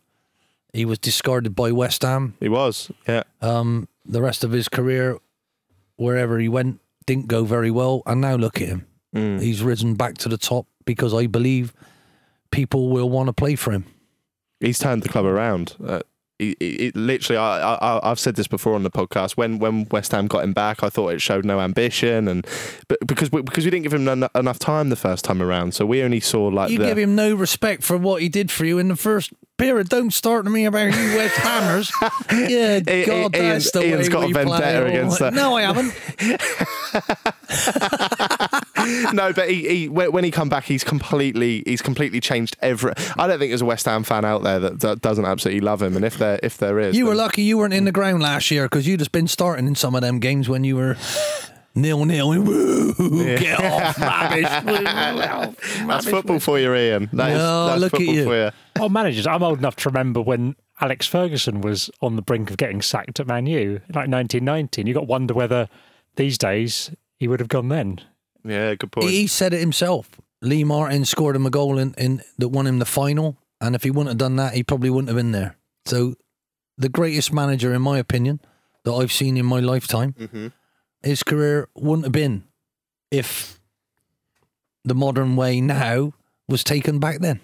He 0.75 0.83
was 0.83 0.99
discarded 0.99 1.55
by 1.55 1.71
West 1.71 2.01
Ham. 2.01 2.35
He 2.41 2.49
was. 2.49 2.91
Yeah. 3.07 3.23
Um, 3.41 3.87
the 4.03 4.21
rest 4.21 4.43
of 4.43 4.51
his 4.51 4.67
career, 4.67 5.17
wherever 5.95 6.37
he 6.37 6.49
went, 6.49 6.81
didn't 7.05 7.27
go 7.27 7.45
very 7.45 7.71
well. 7.71 8.03
And 8.05 8.19
now 8.19 8.35
look 8.35 8.61
at 8.61 8.67
him. 8.67 8.85
Mm. 9.15 9.41
He's 9.41 9.63
risen 9.63 9.93
back 9.93 10.17
to 10.19 10.29
the 10.29 10.37
top 10.37 10.67
because 10.83 11.13
I 11.13 11.27
believe 11.27 11.73
people 12.51 12.89
will 12.89 13.09
want 13.09 13.27
to 13.27 13.33
play 13.33 13.55
for 13.55 13.71
him. 13.71 13.85
He's 14.59 14.77
turned 14.77 15.01
the 15.03 15.09
club 15.09 15.23
around. 15.23 15.77
Uh, 15.81 16.01
he, 16.39 16.55
he- 16.59 16.91
literally, 16.95 17.37
I, 17.37 17.75
I, 17.75 18.11
I've 18.11 18.19
said 18.19 18.35
this 18.35 18.47
before 18.47 18.75
on 18.75 18.83
the 18.83 18.91
podcast. 18.91 19.37
When 19.37 19.59
when 19.59 19.87
West 19.91 20.11
Ham 20.11 20.27
got 20.27 20.43
him 20.43 20.53
back, 20.53 20.83
I 20.83 20.89
thought 20.89 21.09
it 21.09 21.21
showed 21.21 21.45
no 21.45 21.59
ambition, 21.61 22.27
and 22.27 22.45
but 22.87 22.97
because 23.07 23.31
we, 23.31 23.41
because 23.41 23.63
we 23.65 23.71
didn't 23.71 23.83
give 23.83 23.93
him 23.93 24.07
en- 24.07 24.29
enough 24.35 24.59
time 24.59 24.89
the 24.89 24.95
first 24.95 25.23
time 25.25 25.41
around, 25.41 25.73
so 25.73 25.85
we 25.85 26.01
only 26.03 26.19
saw 26.19 26.45
like 26.47 26.71
You 26.71 26.79
the, 26.79 26.85
give 26.87 26.97
him 26.97 27.15
no 27.15 27.33
respect 27.35 27.83
for 27.83 27.97
what 27.97 28.21
he 28.21 28.29
did 28.29 28.51
for 28.51 28.65
you 28.65 28.77
in 28.79 28.87
the 28.89 28.95
first 28.95 29.31
period. 29.57 29.87
Don't 29.89 30.11
start 30.11 30.43
to 30.45 30.51
me 30.51 30.65
about 30.65 30.93
you 30.93 31.15
West 31.17 31.35
Hammers. 31.37 31.91
Yeah, 32.31 32.79
Ian- 32.87 33.05
God, 33.07 33.31
that's 33.33 33.71
the 33.71 33.81
Ian's 33.87 34.07
way 34.09 34.13
got 34.13 34.23
a 34.23 34.27
we 34.27 34.33
play. 34.33 34.43
vendetta 34.43 34.83
Oh, 34.83 34.85
against 34.87 35.19
that. 35.19 35.33
No, 35.33 35.55
I 35.55 35.61
haven't. 35.61 35.93
no, 39.13 39.33
but 39.33 39.49
he, 39.49 39.67
he 39.67 39.89
when 39.89 40.11
when 40.11 40.23
he 40.23 40.31
come 40.31 40.49
back, 40.49 40.65
he's 40.65 40.83
completely 40.83 41.63
he's 41.65 41.81
completely 41.81 42.19
changed 42.19 42.55
every. 42.61 42.93
I 43.17 43.27
don't 43.27 43.39
think 43.39 43.51
there's 43.51 43.61
a 43.61 43.65
West 43.65 43.85
Ham 43.85 44.03
fan 44.03 44.25
out 44.25 44.43
there 44.43 44.59
that, 44.59 44.79
that 44.81 45.01
doesn't 45.01 45.25
absolutely 45.25 45.61
love 45.61 45.81
him, 45.81 45.95
and 45.95 46.05
if 46.05 46.17
there 46.17 46.39
if 46.43 46.57
there 46.57 46.79
is, 46.79 46.95
You 46.95 47.05
were 47.05 47.15
lucky 47.15 47.43
you 47.43 47.57
weren't 47.57 47.73
in 47.73 47.85
the 47.85 47.91
ground 47.91 48.21
last 48.21 48.51
year 48.51 48.65
because 48.65 48.87
you'd 48.87 48.99
have 48.99 49.11
been 49.11 49.27
starting 49.27 49.67
in 49.67 49.75
some 49.75 49.95
of 49.95 50.01
them 50.01 50.19
games 50.19 50.47
when 50.49 50.63
you 50.63 50.75
were 50.75 50.97
nil 51.75 52.05
nil. 52.05 52.29
Woo, 52.43 52.93
Get 53.37 53.59
off, 53.59 53.99
rubbish. 53.99 54.63
Woo, 54.65 55.87
That's 55.87 56.05
football 56.09 56.39
for 56.39 56.59
you, 56.59 56.73
Ian. 56.73 57.09
That 57.13 57.31
is, 57.31 57.37
No, 57.37 57.67
that's 57.67 57.81
look 57.81 57.93
at 57.93 57.97
football 57.97 58.15
you. 58.15 58.23
for 58.25 58.35
you. 58.45 58.51
Oh, 58.79 58.89
managers. 58.89 59.27
I'm 59.27 59.43
old 59.43 59.59
enough 59.59 59.75
to 59.77 59.89
remember 59.89 60.21
when 60.21 60.55
Alex 60.81 61.07
Ferguson 61.07 61.61
was 61.61 61.89
on 62.01 62.15
the 62.15 62.21
brink 62.21 62.49
of 62.49 62.57
getting 62.57 62.81
sacked 62.81 63.19
at 63.19 63.27
Man 63.27 63.45
U, 63.45 63.81
like 63.89 64.09
1990. 64.09 64.81
And 64.81 64.87
you 64.87 64.93
got 64.93 65.01
to 65.01 65.05
wonder 65.05 65.33
whether 65.33 65.69
these 66.15 66.37
days 66.37 66.91
he 67.17 67.27
would 67.27 67.39
have 67.39 67.49
gone 67.49 67.69
then. 67.69 67.99
Yeah, 68.45 68.75
good 68.75 68.91
point. 68.91 69.09
He, 69.09 69.21
he 69.21 69.27
said 69.27 69.53
it 69.53 69.59
himself. 69.59 70.09
Lee 70.41 70.63
Martin 70.63 71.03
scored 71.05 71.35
him 71.35 71.45
a 71.45 71.49
goal 71.49 71.77
in, 71.79 71.93
in 71.97 72.21
that 72.37 72.49
won 72.49 72.67
him 72.67 72.79
the 72.79 72.85
final, 72.85 73.37
and 73.59 73.73
if 73.75 73.83
he 73.83 73.89
wouldn't 73.91 74.09
have 74.09 74.17
done 74.17 74.35
that, 74.35 74.53
he 74.53 74.63
probably 74.63 74.89
wouldn't 74.89 75.07
have 75.09 75.17
been 75.17 75.31
there. 75.31 75.55
So, 75.85 76.15
the 76.77 76.89
greatest 76.89 77.33
manager, 77.33 77.73
in 77.73 77.81
my 77.81 77.97
opinion, 77.97 78.39
that 78.83 78.93
I've 78.93 79.11
seen 79.11 79.37
in 79.37 79.45
my 79.45 79.59
lifetime, 79.59 80.13
Mm-hmm. 80.13 80.47
his 81.03 81.23
career 81.23 81.69
wouldn't 81.75 82.05
have 82.05 82.11
been 82.11 82.43
if 83.11 83.59
the 84.83 84.93
modern 84.95 85.35
way 85.35 85.61
now 85.61 86.13
was 86.47 86.63
taken 86.63 86.99
back 86.99 87.19
then. 87.19 87.39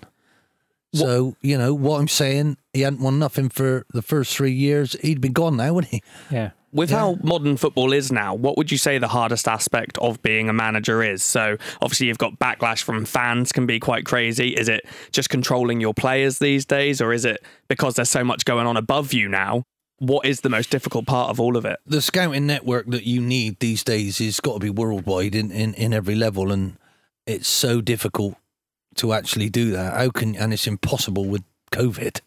So 0.94 1.38
you 1.41 1.57
know 1.57 1.73
what 1.73 1.99
I'm 2.02 2.10
saying. 2.10 2.57
He 2.73 2.82
hadn't 2.82 2.99
won 2.99 3.18
nothing 3.18 3.48
for 3.48 3.86
the 3.94 4.02
first 4.02 4.36
three 4.36 4.52
years. 4.52 4.94
He'd 5.02 5.22
be 5.22 5.30
gone 5.30 5.56
now, 5.56 5.73
wouldn't 5.73 5.91
he? 5.94 6.03
Yeah. 6.30 6.52
With 6.73 6.89
how 6.89 7.18
modern 7.22 7.57
football 7.57 7.91
is 7.91 8.11
now, 8.11 8.34
what 8.34 8.57
would 8.57 8.72
you 8.72 8.77
say 8.77 8.98
the 8.98 9.07
hardest 9.10 9.48
aspect 9.48 9.98
of 9.98 10.22
being 10.22 10.48
a 10.48 10.53
manager 10.53 11.03
is? 11.03 11.22
So 11.22 11.57
obviously 11.81 12.07
you've 12.07 12.18
got 12.18 12.39
backlash 12.39 12.81
from 12.81 13.03
fans 13.03 13.52
can 13.52 13.65
be 13.65 13.80
quite 13.80 14.06
crazy. 14.06 14.56
Is 14.56 14.69
it 14.69 14.85
just 15.11 15.30
controlling 15.30 15.81
your 15.81 15.93
players 15.93 16.39
these 16.39 16.65
days 16.65 17.02
or 17.02 17.11
is 17.11 17.26
it 17.26 17.43
because 17.68 17.95
there's 17.95 18.10
so 18.10 18.23
much 18.23 18.45
going 18.45 18.68
on 18.68 18.77
above 18.77 19.11
you 19.11 19.27
now? 19.27 19.64
What 19.99 20.26
is 20.26 20.41
the 20.41 20.49
most 20.49 20.69
difficult 20.69 21.06
part 21.06 21.30
of 21.30 21.39
all 21.39 21.57
of 21.57 21.65
it? 21.65 21.80
the 21.85 22.02
scouting 22.02 22.48
network 22.48 22.88
that 22.88 23.03
you 23.03 23.22
need 23.22 23.60
these 23.60 23.84
days 23.84 24.19
has 24.19 24.39
got 24.39 24.53
to 24.53 24.60
be 24.60 24.69
worldwide 24.69 25.35
in, 25.35 25.52
in, 25.52 25.73
in 25.73 25.93
every 25.93 26.15
level 26.15 26.52
and 26.52 26.77
it's 27.27 27.48
so 27.48 27.81
difficult 27.81 28.35
to 28.95 29.14
actually 29.14 29.49
do 29.49 29.72
that 29.72 29.93
how 29.93 30.10
can 30.10 30.35
and 30.35 30.53
it's 30.53 30.68
impossible 30.68 31.26
with 31.26 31.43
covid 31.72 32.22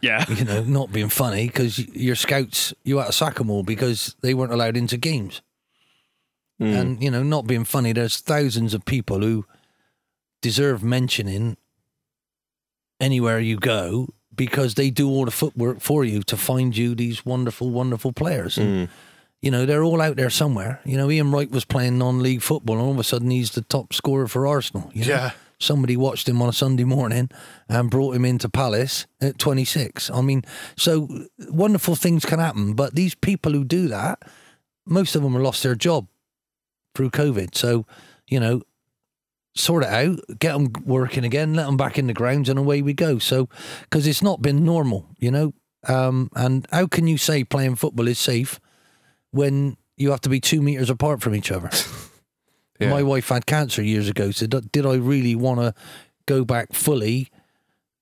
Yeah. 0.00 0.24
you 0.28 0.44
know 0.44 0.62
not 0.62 0.92
being 0.92 1.08
funny 1.08 1.46
because 1.46 1.78
your 1.78 2.14
scouts 2.14 2.74
you 2.84 2.98
had 2.98 3.06
to 3.06 3.12
sack 3.12 3.36
them 3.36 3.50
all 3.50 3.62
because 3.62 4.14
they 4.20 4.34
weren't 4.34 4.52
allowed 4.52 4.76
into 4.76 4.96
games 4.96 5.42
hmm. 6.58 6.66
and 6.66 7.02
you 7.02 7.10
know 7.10 7.22
not 7.22 7.46
being 7.46 7.64
funny 7.64 7.92
there's 7.92 8.18
thousands 8.18 8.74
of 8.74 8.84
people 8.84 9.20
who 9.20 9.46
deserve 10.42 10.82
mentioning 10.82 11.56
anywhere 13.00 13.38
you 13.38 13.56
go 13.56 14.08
because 14.34 14.74
they 14.74 14.90
do 14.90 15.08
all 15.08 15.24
the 15.24 15.30
footwork 15.30 15.80
for 15.80 16.04
you 16.04 16.22
to 16.22 16.36
find 16.36 16.76
you 16.76 16.94
these 16.94 17.24
wonderful 17.26 17.70
wonderful 17.70 18.12
players 18.12 18.56
and 18.58 18.88
hmm. 18.88 18.94
you 19.42 19.50
know, 19.50 19.64
they're 19.66 19.82
all 19.82 20.02
out 20.02 20.16
there 20.16 20.30
somewhere. 20.30 20.80
You 20.84 20.98
know, 20.98 21.10
Ian 21.10 21.32
Wright 21.32 21.50
was 21.50 21.64
playing 21.64 21.96
non-league 21.96 22.42
football, 22.42 22.76
and 22.76 22.84
all 22.84 22.92
of 22.92 22.98
a 22.98 23.04
sudden 23.04 23.30
he's 23.30 23.52
the 23.52 23.62
top 23.62 23.94
scorer 23.94 24.28
for 24.28 24.46
Arsenal. 24.46 24.90
You 24.92 25.06
know? 25.06 25.10
Yeah. 25.10 25.30
Somebody 25.60 25.96
watched 25.96 26.28
him 26.28 26.40
on 26.40 26.48
a 26.48 26.54
Sunday 26.54 26.84
morning 26.84 27.30
and 27.68 27.90
brought 27.90 28.16
him 28.16 28.24
into 28.24 28.48
Palace 28.48 29.06
at 29.20 29.38
26. 29.38 30.10
I 30.10 30.20
mean, 30.22 30.42
so 30.76 31.08
wonderful 31.48 31.94
things 31.94 32.24
can 32.24 32.38
happen, 32.38 32.72
but 32.72 32.94
these 32.94 33.14
people 33.14 33.52
who 33.52 33.64
do 33.64 33.86
that, 33.88 34.22
most 34.86 35.14
of 35.14 35.22
them 35.22 35.34
have 35.34 35.42
lost 35.42 35.62
their 35.62 35.74
job 35.74 36.08
through 36.94 37.10
COVID. 37.10 37.54
So, 37.54 37.84
you 38.26 38.40
know, 38.40 38.62
sort 39.54 39.84
it 39.84 39.90
out, 39.90 40.20
get 40.38 40.52
them 40.52 40.72
working 40.84 41.24
again, 41.24 41.54
let 41.54 41.66
them 41.66 41.76
back 41.76 41.98
in 41.98 42.06
the 42.06 42.14
grounds, 42.14 42.48
and 42.48 42.58
away 42.58 42.80
we 42.82 42.94
go. 42.94 43.18
So, 43.18 43.48
because 43.82 44.06
it's 44.06 44.22
not 44.22 44.42
been 44.42 44.64
normal, 44.64 45.08
you 45.18 45.30
know. 45.30 45.52
Um, 45.86 46.30
and 46.34 46.66
how 46.70 46.86
can 46.86 47.06
you 47.06 47.18
say 47.18 47.44
playing 47.44 47.76
football 47.76 48.08
is 48.08 48.18
safe 48.18 48.60
when 49.30 49.76
you 49.96 50.10
have 50.10 50.20
to 50.22 50.28
be 50.28 50.40
two 50.40 50.62
meters 50.62 50.90
apart 50.90 51.20
from 51.20 51.34
each 51.34 51.50
other? 51.50 51.70
Yeah. 52.80 52.90
My 52.90 53.02
wife 53.02 53.28
had 53.28 53.46
cancer 53.46 53.82
years 53.82 54.08
ago, 54.08 54.30
so 54.30 54.46
d- 54.46 54.60
did 54.72 54.86
I 54.86 54.94
really 54.94 55.34
want 55.34 55.60
to 55.60 55.74
go 56.26 56.44
back 56.44 56.72
fully 56.72 57.28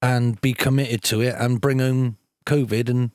and 0.00 0.40
be 0.40 0.52
committed 0.52 1.02
to 1.04 1.20
it 1.20 1.34
and 1.38 1.60
bring 1.60 1.80
home 1.80 2.16
COVID 2.46 2.88
and 2.88 3.10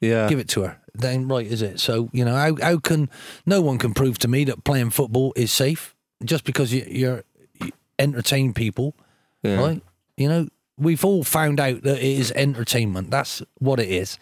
Yeah. 0.00 0.28
give 0.28 0.38
it 0.38 0.48
to 0.50 0.62
her? 0.62 0.80
Then 0.94 1.28
right, 1.28 1.46
is 1.46 1.62
it? 1.62 1.80
So 1.80 2.08
you 2.12 2.24
know, 2.24 2.34
how 2.34 2.56
how 2.62 2.78
can 2.78 3.08
no 3.46 3.60
one 3.60 3.78
can 3.78 3.94
prove 3.94 4.18
to 4.18 4.28
me 4.28 4.44
that 4.44 4.64
playing 4.64 4.90
football 4.90 5.32
is 5.36 5.52
safe 5.52 5.94
just 6.24 6.44
because 6.44 6.72
you, 6.72 6.84
you're 6.88 7.24
you 7.60 7.70
entertain 7.98 8.52
people, 8.52 8.94
Yeah. 9.42 9.60
right? 9.60 9.82
You 10.16 10.28
know, 10.28 10.48
we've 10.78 11.04
all 11.04 11.24
found 11.24 11.60
out 11.60 11.82
that 11.82 11.98
it 11.98 12.04
is 12.20 12.32
entertainment. 12.32 13.10
That's 13.10 13.42
what 13.58 13.78
it 13.80 13.88
is, 13.88 14.18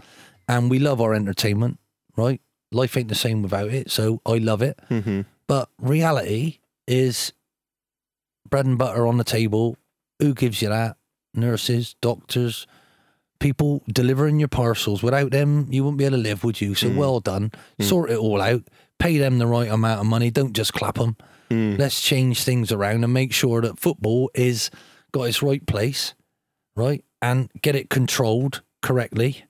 and 0.48 0.70
we 0.70 0.78
love 0.78 1.00
our 1.00 1.14
entertainment, 1.14 1.78
right? 2.16 2.40
Life 2.70 2.96
ain't 2.96 3.08
the 3.08 3.14
same 3.14 3.42
without 3.42 3.70
it, 3.70 3.90
so 3.90 4.20
I 4.26 4.38
love 4.38 4.60
it. 4.62 4.78
Mm-hmm. 4.90 5.22
But 5.48 5.68
reality 5.80 6.58
is 6.86 7.32
bread 8.48 8.66
and 8.66 8.78
butter 8.78 9.06
on 9.06 9.16
the 9.16 9.24
table. 9.24 9.76
Who 10.20 10.34
gives 10.34 10.62
you 10.62 10.68
that? 10.68 10.96
Nurses, 11.34 11.96
doctors, 12.00 12.66
people 13.40 13.82
delivering 13.88 14.38
your 14.38 14.48
parcels. 14.48 15.02
Without 15.02 15.30
them, 15.30 15.66
you 15.70 15.84
wouldn't 15.84 15.98
be 15.98 16.04
able 16.04 16.18
to 16.18 16.22
live, 16.22 16.44
would 16.44 16.60
you? 16.60 16.74
So 16.74 16.88
mm. 16.88 16.96
well 16.96 17.20
done. 17.20 17.52
Mm. 17.80 17.84
Sort 17.84 18.10
it 18.10 18.18
all 18.18 18.40
out. 18.40 18.62
Pay 18.98 19.18
them 19.18 19.38
the 19.38 19.46
right 19.46 19.70
amount 19.70 20.00
of 20.00 20.06
money. 20.06 20.30
Don't 20.30 20.52
just 20.52 20.72
clap 20.72 20.96
them. 20.96 21.16
Mm. 21.50 21.78
Let's 21.78 22.00
change 22.00 22.42
things 22.42 22.72
around 22.72 23.04
and 23.04 23.12
make 23.12 23.32
sure 23.32 23.62
that 23.62 23.78
football 23.78 24.30
is 24.34 24.70
got 25.12 25.24
its 25.24 25.42
right 25.42 25.64
place, 25.66 26.14
right? 26.76 27.04
And 27.22 27.50
get 27.62 27.74
it 27.74 27.90
controlled 27.90 28.62
correctly, 28.82 29.44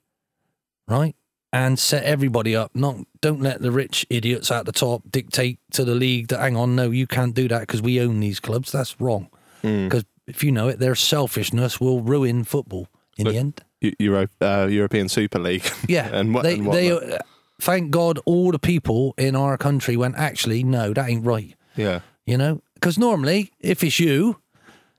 right? 0.87 1.17
And 1.53 1.79
set 1.79 2.05
everybody 2.05 2.55
up. 2.55 2.73
Not 2.75 2.97
don't 3.23 3.41
let 3.41 3.63
the 3.63 3.71
rich 3.73 4.07
idiots 4.11 4.51
at 4.51 4.67
the 4.67 4.73
top 4.73 5.03
dictate 5.11 5.59
to 5.73 5.83
the 5.85 5.95
league 5.95 6.29
that 6.29 6.41
hang 6.41 6.57
on, 6.57 6.77
no, 6.77 6.91
you 6.91 7.07
can't 7.07 7.35
do 7.35 7.49
that 7.49 7.61
because 7.61 7.81
we 7.81 8.01
own 8.01 8.21
these 8.21 8.39
clubs. 8.39 8.71
That's 8.71 9.01
wrong. 9.01 9.29
Because 9.63 10.05
if 10.27 10.45
you 10.45 10.53
know 10.53 10.69
it, 10.69 10.79
their 10.79 10.95
selfishness 10.95 11.81
will 11.81 12.03
ruin 12.03 12.45
football 12.45 12.89
in 13.17 13.27
the 13.27 13.37
end. 13.37 13.63
Euro, 13.81 14.27
uh, 14.41 14.69
European 14.71 15.09
Super 15.09 15.39
League. 15.39 15.65
Yeah, 15.89 16.09
and 16.13 16.35
what? 16.35 16.43
they, 16.43 16.55
and 16.55 16.73
they, 16.73 16.91
uh, 16.91 17.19
thank 17.61 17.91
God, 17.91 18.19
all 18.27 18.53
the 18.53 18.59
people 18.59 19.15
in 19.17 19.35
our 19.35 19.57
country 19.57 19.97
went. 19.97 20.17
Actually, 20.17 20.63
no, 20.65 20.93
that 20.93 21.09
ain't 21.09 21.25
right. 21.25 21.55
yeah. 21.77 22.01
You 22.27 22.37
know, 22.37 22.61
because 22.75 22.99
normally, 22.99 23.53
if 23.59 23.83
it's 23.83 23.99
you, 23.99 24.37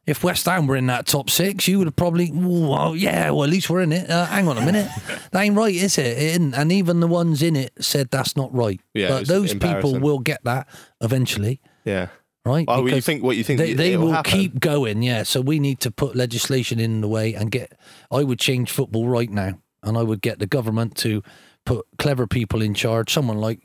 if 0.07 0.23
West 0.23 0.45
Ham 0.45 0.65
were 0.65 0.75
in 0.75 0.87
that 0.87 1.05
top 1.05 1.29
six, 1.29 1.67
you 1.67 1.77
would 1.77 1.87
have 1.87 1.95
probably, 1.95 2.29
"Ooh, 2.31 2.69
well, 2.69 2.95
yeah, 2.95 3.29
well, 3.29 3.43
at 3.43 3.49
least 3.49 3.69
we're 3.69 3.81
in 3.81 3.91
it. 3.91 4.09
Uh, 4.09 4.25
hang 4.25 4.47
on 4.47 4.57
a 4.57 4.65
minute, 4.65 4.89
that 5.31 5.41
ain't 5.41 5.55
right, 5.55 5.73
is 5.75 5.97
it? 5.97 6.05
It 6.07 6.17
isn't. 6.17 6.53
And 6.55 6.71
even 6.71 6.99
the 6.99 7.07
ones 7.07 7.41
in 7.43 7.55
it 7.55 7.71
said 7.79 8.09
that's 8.09 8.35
not 8.35 8.53
right. 8.53 8.81
Yeah, 8.93 9.09
but 9.09 9.27
those 9.27 9.53
people 9.53 9.99
will 9.99 10.19
get 10.19 10.43
that 10.45 10.67
eventually, 11.01 11.61
Yeah. 11.85 12.07
right? 12.45 12.65
Oh, 12.67 12.83
well, 12.83 12.93
you 12.95 13.01
think 13.01 13.23
what 13.23 13.37
you 13.37 13.43
think? 13.43 13.59
they, 13.59 13.73
they 13.73 13.97
will 13.97 14.11
happen? 14.11 14.31
keep 14.31 14.59
going, 14.59 15.03
yeah. 15.03 15.23
So 15.23 15.41
we 15.41 15.59
need 15.59 15.79
to 15.81 15.91
put 15.91 16.15
legislation 16.15 16.79
in 16.79 17.01
the 17.01 17.07
way 17.07 17.33
and 17.35 17.51
get. 17.51 17.77
I 18.09 18.23
would 18.23 18.39
change 18.39 18.71
football 18.71 19.07
right 19.07 19.29
now, 19.29 19.59
and 19.83 19.97
I 19.97 20.01
would 20.03 20.21
get 20.21 20.39
the 20.39 20.47
government 20.47 20.95
to 20.97 21.21
put 21.65 21.85
clever 21.99 22.25
people 22.25 22.61
in 22.63 22.73
charge, 22.73 23.13
someone 23.13 23.37
like 23.37 23.59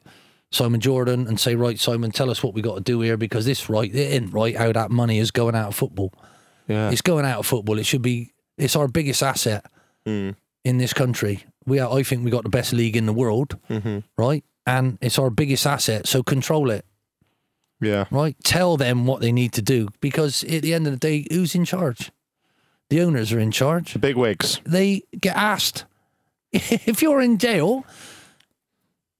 Simon 0.55 0.81
Jordan, 0.81 1.27
and 1.27 1.39
say, 1.41 1.55
right, 1.55 1.79
Simon, 1.79 2.11
tell 2.13 2.31
us 2.31 2.43
what 2.43 2.55
we 2.55 2.63
got 2.63 2.77
to 2.77 2.81
do 2.81 3.01
here 3.01 3.17
because 3.17 3.45
this 3.45 3.69
right, 3.69 3.91
it 3.91 3.97
isn't 3.97 4.31
right 4.31 4.57
how 4.57 4.73
that 4.73 4.91
money 4.91 5.19
is 5.19 5.31
going 5.31 5.55
out 5.55 5.69
of 5.69 5.75
football. 5.75 6.13
Yeah. 6.69 6.91
It's 6.91 7.03
going 7.03 7.25
out 7.27 7.41
of 7.41 7.47
football. 7.47 7.79
It 7.79 7.85
should 7.87 8.03
be. 8.03 8.33
It's 8.57 8.77
our 8.77 8.89
biggest 8.89 9.23
asset 9.23 9.67
Mm. 10.07 10.37
in 10.65 10.79
this 10.79 10.93
country. 10.93 11.45
We 11.67 11.79
are. 11.81 11.91
I 11.99 12.03
think 12.03 12.25
we 12.25 12.31
got 12.31 12.43
the 12.45 12.51
best 12.51 12.73
league 12.73 12.97
in 12.97 13.07
the 13.07 13.13
world, 13.13 13.59
Mm-hmm. 13.71 13.99
right? 14.17 14.45
And 14.67 14.97
it's 15.01 15.19
our 15.19 15.31
biggest 15.31 15.67
asset. 15.67 16.07
So 16.07 16.23
control 16.23 16.71
it 16.71 16.85
Yeah. 17.81 18.05
right? 18.11 18.37
Tell 18.45 18.77
them 18.77 19.07
what 19.07 19.21
they 19.21 19.33
need 19.33 19.53
to 19.55 19.63
do 19.63 19.89
because 20.01 20.45
at 20.45 20.63
the 20.63 20.73
end 20.75 20.87
of 20.87 20.93
the 20.93 20.99
day, 20.99 21.27
who's 21.31 21.55
in 21.55 21.65
charge? 21.65 22.13
The 22.91 23.01
owners 23.01 23.33
are 23.33 23.41
in 23.41 23.51
charge. 23.51 23.93
The 23.95 23.99
big 23.99 24.17
wigs. 24.17 24.61
They 24.65 25.03
get 25.19 25.37
asked. 25.37 25.85
if 26.53 27.03
you're 27.03 27.21
in 27.21 27.39
jail, 27.39 27.85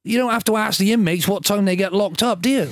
you 0.05 0.19
don't 0.19 0.31
have 0.31 0.45
to 0.45 0.57
ask 0.57 0.79
the 0.79 0.93
inmates 0.93 1.27
what 1.27 1.45
time 1.45 1.65
they 1.65 1.77
get 1.77 1.93
locked 1.93 2.23
up, 2.23 2.43
do 2.43 2.51
you? 2.51 2.65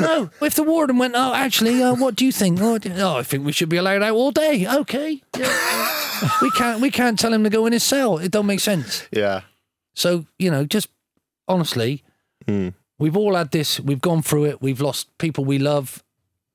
no. 0.00 0.30
If 0.40 0.54
the 0.54 0.62
warden 0.64 0.98
went, 0.98 1.14
oh, 1.16 1.34
actually, 1.34 1.82
uh, 1.82 1.94
what 1.94 2.16
do 2.16 2.24
you 2.24 2.32
think? 2.32 2.60
Oh, 2.60 2.78
oh, 2.96 3.16
I 3.18 3.22
think 3.22 3.44
we 3.44 3.52
should 3.52 3.68
be 3.68 3.76
allowed 3.76 4.02
out 4.02 4.14
all 4.14 4.30
day. 4.30 4.66
Okay. 4.66 5.22
Yeah. 5.38 6.28
we 6.42 6.50
can't. 6.52 6.80
We 6.80 6.90
can't 6.90 7.18
tell 7.18 7.32
him 7.32 7.44
to 7.44 7.50
go 7.50 7.66
in 7.66 7.72
his 7.72 7.82
cell. 7.84 8.18
It 8.18 8.30
don't 8.30 8.46
make 8.46 8.60
sense. 8.60 9.06
Yeah. 9.10 9.42
So, 9.94 10.26
you 10.38 10.50
know, 10.50 10.64
just 10.64 10.88
honestly, 11.48 12.02
Mm. 12.46 12.74
we've 12.98 13.16
all 13.16 13.34
had 13.36 13.52
this. 13.52 13.80
We've 13.80 14.00
gone 14.02 14.20
through 14.20 14.44
it. 14.46 14.60
We've 14.60 14.80
lost 14.80 15.16
people 15.16 15.44
we 15.46 15.58
love. 15.58 16.02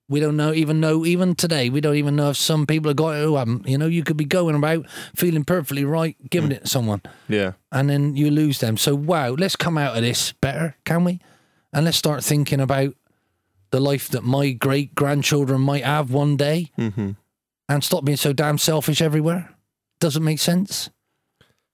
We 0.09 0.19
don't 0.19 0.35
know, 0.35 0.53
even 0.53 0.79
know, 0.79 1.05
even 1.05 1.35
today, 1.35 1.69
we 1.69 1.81
don't 1.81 1.95
even 1.95 2.15
know 2.15 2.31
if 2.31 2.37
some 2.37 2.65
people 2.65 2.89
have 2.89 2.97
got 2.97 3.09
oh, 3.09 3.21
it 3.21 3.23
who 3.25 3.35
haven't. 3.35 3.67
You 3.67 3.77
know, 3.77 3.85
you 3.85 4.03
could 4.03 4.17
be 4.17 4.25
going 4.25 4.55
about 4.55 4.89
feeling 5.15 5.43
perfectly 5.43 5.85
right, 5.85 6.17
giving 6.29 6.49
mm. 6.49 6.55
it 6.55 6.63
to 6.63 6.67
someone, 6.67 7.01
Yeah. 7.27 7.53
and 7.71 7.89
then 7.89 8.15
you 8.15 8.31
lose 8.31 8.59
them. 8.59 8.75
So, 8.75 8.95
wow, 8.95 9.31
let's 9.31 9.55
come 9.55 9.77
out 9.77 9.95
of 9.95 10.01
this 10.01 10.31
better, 10.33 10.75
can 10.83 11.03
we? 11.03 11.19
And 11.71 11.85
let's 11.85 11.97
start 11.97 12.23
thinking 12.23 12.59
about 12.59 12.95
the 13.69 13.79
life 13.79 14.09
that 14.09 14.23
my 14.23 14.51
great 14.51 14.95
grandchildren 14.95 15.61
might 15.61 15.85
have 15.85 16.11
one 16.11 16.35
day, 16.35 16.71
mm-hmm. 16.75 17.11
and 17.69 17.83
stop 17.83 18.03
being 18.03 18.17
so 18.17 18.33
damn 18.33 18.57
selfish 18.57 19.03
everywhere. 19.03 19.53
Doesn't 19.99 20.23
make 20.23 20.39
sense. 20.39 20.89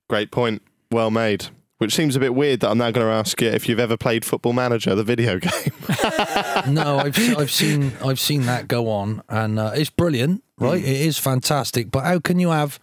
Great 0.10 0.30
point. 0.30 0.62
Well 0.92 1.10
made. 1.10 1.48
Which 1.78 1.94
seems 1.94 2.16
a 2.16 2.20
bit 2.22 2.34
weird 2.34 2.62
that 2.62 2.70
I'm 2.70 2.78
now 2.78 2.90
going 2.92 3.06
to 3.06 3.12
ask 3.14 3.42
you 3.42 3.50
if 3.50 3.68
you've 3.68 3.82
ever 3.82 3.98
played 3.98 4.24
Football 4.24 4.54
Manager, 4.54 4.96
the 4.96 5.04
video 5.04 5.40
game. 5.40 6.74
No, 6.74 7.00
I've 7.00 7.18
I've 7.38 7.52
seen 7.52 7.92
I've 8.04 8.20
seen 8.20 8.44
that 8.44 8.68
go 8.70 8.90
on, 8.90 9.22
and 9.28 9.60
uh, 9.60 9.72
it's 9.76 9.90
brilliant, 9.90 10.42
right? 10.58 10.80
It 10.82 10.88
is 11.02 11.18
fantastic. 11.18 11.92
But 11.92 12.06
how 12.06 12.20
can 12.20 12.40
you 12.40 12.52
have 12.52 12.80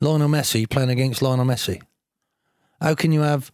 Lionel 0.00 0.28
Messi 0.28 0.68
playing 0.70 0.90
against 0.90 1.22
Lionel 1.22 1.44
Messi? 1.44 1.82
How 2.80 2.94
can 2.94 3.10
you 3.10 3.22
have 3.22 3.50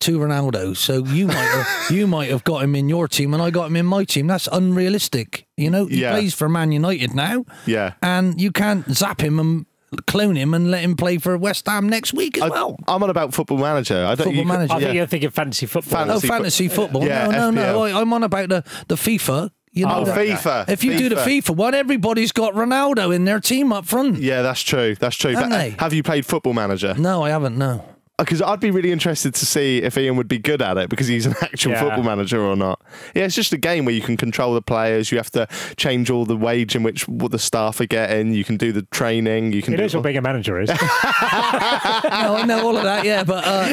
two 0.00 0.18
Ronaldos? 0.18 0.78
So 0.78 1.04
you 1.04 1.26
might 1.26 1.34
have, 1.34 1.90
you 1.90 2.06
might 2.06 2.30
have 2.30 2.44
got 2.44 2.62
him 2.64 2.74
in 2.74 2.88
your 2.88 3.06
team, 3.08 3.34
and 3.34 3.42
I 3.42 3.50
got 3.50 3.66
him 3.66 3.76
in 3.76 3.84
my 3.86 4.04
team. 4.04 4.26
That's 4.26 4.48
unrealistic. 4.50 5.46
You 5.58 5.68
know, 5.70 5.84
he 5.84 6.00
Yeah. 6.00 6.12
plays 6.12 6.32
for 6.32 6.48
Man 6.48 6.72
United 6.72 7.14
now, 7.14 7.44
yeah. 7.66 7.92
and 8.02 8.40
you 8.40 8.52
can't 8.52 8.88
zap 8.90 9.20
him 9.20 9.38
and 9.38 9.66
clone 9.96 10.36
him 10.36 10.54
and 10.54 10.70
let 10.70 10.82
him 10.82 10.96
play 10.96 11.18
for 11.18 11.36
West 11.38 11.66
Ham 11.66 11.88
next 11.88 12.12
week 12.14 12.36
as 12.38 12.44
I, 12.44 12.48
well. 12.48 12.76
I'm 12.88 13.02
on 13.02 13.10
about 13.10 13.34
Football 13.34 13.58
Manager. 13.58 13.96
I 14.04 14.14
don't 14.14 14.18
Football 14.26 14.34
you, 14.34 14.44
Manager. 14.44 14.72
I 14.74 14.76
think 14.78 14.88
Yeah. 14.88 14.92
you're 14.94 15.06
thinking 15.06 15.30
fantasy 15.30 15.66
football. 15.66 15.90
Fan- 16.04 16.10
Oh, 16.10 16.20
Fantasy 16.20 16.68
fo- 16.68 16.82
football. 16.82 17.04
Yeah, 17.04 17.26
no, 17.28 17.50
no, 17.50 17.50
no. 17.50 17.78
FPL. 17.80 17.94
I, 17.96 18.00
I'm 18.00 18.12
on 18.12 18.22
about 18.22 18.48
the, 18.48 18.64
the 18.88 18.94
FIFA. 18.96 19.50
You 19.72 19.86
know, 19.86 19.94
Oh, 19.96 20.04
that- 20.04 20.16
FIFA. 20.16 20.68
If 20.68 20.84
you 20.84 20.96
do 20.96 21.08
the 21.08 21.16
FIFA 21.16 21.56
one, 21.56 21.74
everybody's 21.74 22.30
got 22.32 22.54
Ronaldo 22.54 23.14
in 23.14 23.24
their 23.24 23.40
team 23.40 23.72
up 23.72 23.86
front. 23.86 24.18
Yeah, 24.18 24.42
that's 24.42 24.62
true. 24.62 24.94
That's 24.94 25.16
true. 25.16 25.32
Haven't 25.32 25.50
But, 25.50 25.58
they? 25.58 25.70
have 25.78 25.92
you 25.92 26.02
played 26.04 26.24
Football 26.26 26.52
Manager? 26.52 26.94
No, 26.94 27.22
I 27.24 27.30
haven't. 27.30 27.58
No. 27.58 27.84
Uh, 28.16 28.22
because 28.24 28.40
I'd 28.40 28.60
be 28.60 28.70
really 28.70 28.92
interested 28.92 29.34
to 29.34 29.44
see 29.46 29.78
if 29.82 29.98
Ian 29.98 30.16
would 30.16 30.28
be 30.28 30.38
good 30.38 30.62
at 30.62 30.78
it 30.78 30.88
because 30.88 31.08
he's 31.08 31.26
an 31.26 31.34
actual 31.42 31.72
Yeah. 31.72 31.80
football 31.82 32.04
manager 32.04 32.40
or 32.40 32.54
not. 32.54 32.80
Yeah, 33.14 33.24
it's 33.24 33.34
just 33.34 33.52
a 33.52 33.56
game 33.56 33.84
where 33.84 33.94
you 33.94 34.00
can 34.02 34.16
control 34.16 34.54
the 34.54 34.62
players. 34.62 35.10
You 35.10 35.18
have 35.18 35.32
to 35.32 35.48
change 35.76 36.10
all 36.10 36.24
the 36.24 36.36
wage 36.36 36.76
in 36.76 36.84
which 36.84 37.08
what 37.08 37.32
the 37.32 37.40
staff 37.40 37.80
are 37.80 37.86
getting. 37.86 38.32
You 38.32 38.44
can 38.44 38.56
do 38.56 38.70
the 38.70 38.82
training. 38.92 39.52
You 39.52 39.62
can 39.62 39.72
He 39.72 39.76
do 39.78 39.82
knows 39.82 39.94
what 39.96 40.04
being 40.04 40.16
a 40.16 40.22
manager 40.22 40.60
is. 40.60 40.68
no, 40.68 40.76
I 40.78 42.44
know 42.46 42.64
all 42.66 42.76
of 42.76 42.84
that. 42.84 43.04
Yeah, 43.04 43.24
but 43.24 43.42
uh, 43.44 43.72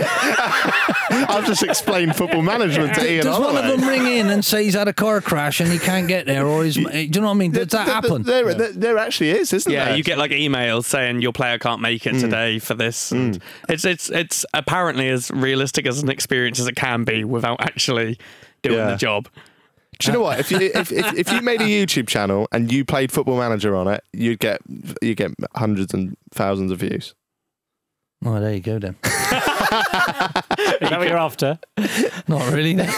I've 1.30 1.45
just 1.45 1.61
explained 1.63 2.15
football 2.15 2.41
management 2.41 2.95
to 2.95 3.11
Ian. 3.11 3.26
does 3.26 3.39
one 3.39 3.55
of 3.55 3.63
Holloway. 3.63 3.77
them 3.80 3.88
ring 3.88 4.07
in 4.07 4.27
and 4.30 4.43
say 4.43 4.63
he's 4.63 4.73
had 4.73 4.88
a 4.88 4.93
car 4.93 5.22
crash 5.22 5.59
and 5.59 5.72
he 5.72 5.77
can't 5.77 6.07
get 6.07 6.26
there, 6.26 6.47
or 6.47 6.63
he's? 6.63 6.76
Do 6.76 6.81
you 6.91 7.09
know 7.09 7.27
what 7.27 7.31
I 7.31 7.34
mean? 7.35 7.51
Does 7.51 7.68
that 7.68 7.85
There- 7.85 7.93
happen? 7.95 8.23
There, 8.23 8.53
there, 8.55 8.72
there 8.72 8.97
actually 8.97 9.31
is, 9.31 9.53
isn't 9.53 9.72
Yeah, 9.72 9.84
there? 9.85 9.89
Yeah, 9.91 9.95
you 9.97 10.03
get 10.03 10.18
like 10.18 10.31
emails 10.31 10.85
saying 10.85 11.22
your 11.22 11.31
player 11.34 11.59
can't 11.59 11.81
make 11.81 12.05
it 12.07 12.15
mm. 12.15 12.22
today 12.22 12.57
for 12.59 12.73
this. 12.73 13.11
Mm. 13.11 13.19
And 13.35 13.39
It's 13.69 13.85
it's 13.85 14.09
it's 14.32 14.45
apparently 14.53 15.10
as 15.10 15.30
realistic 15.32 15.86
as 15.86 16.02
an 16.02 16.10
experience 16.10 16.58
as 16.58 16.68
it 16.68 16.76
can 16.78 17.03
be 17.03 17.26
without 17.26 17.60
actually 17.62 18.18
doing 18.64 18.78
Yeah. 18.78 18.91
the 18.91 18.95
job. 18.95 19.28
Do 19.99 20.08
you 20.08 20.14
know 20.14 20.22
what? 20.22 20.40
If 20.40 20.49
you 20.52 20.58
if, 20.60 20.90
if, 20.91 21.14
if 21.14 21.32
you 21.34 21.41
made 21.41 21.62
a 21.62 21.66
YouTube 21.66 22.08
channel 22.08 22.48
and 22.53 22.72
you 22.72 22.86
played 22.86 23.12
Football 23.12 23.38
Manager 23.38 23.76
on 23.76 23.88
it, 23.90 24.03
you'd 24.14 24.40
get 24.40 24.62
you 25.02 25.14
get 25.16 25.32
hundreds 25.56 25.94
and 25.94 26.16
thousands 26.32 26.72
of 26.72 26.80
views. 26.80 27.14
Oh, 28.26 28.40
there 28.40 28.53
you 28.53 28.62
go 28.62 28.80
then. 28.80 28.95
is 29.72 30.89
that 30.89 30.99
what 30.99 31.07
you're 31.07 31.18
after? 31.18 31.57
Not 32.27 32.52
really. 32.52 32.73
no. 32.73 32.85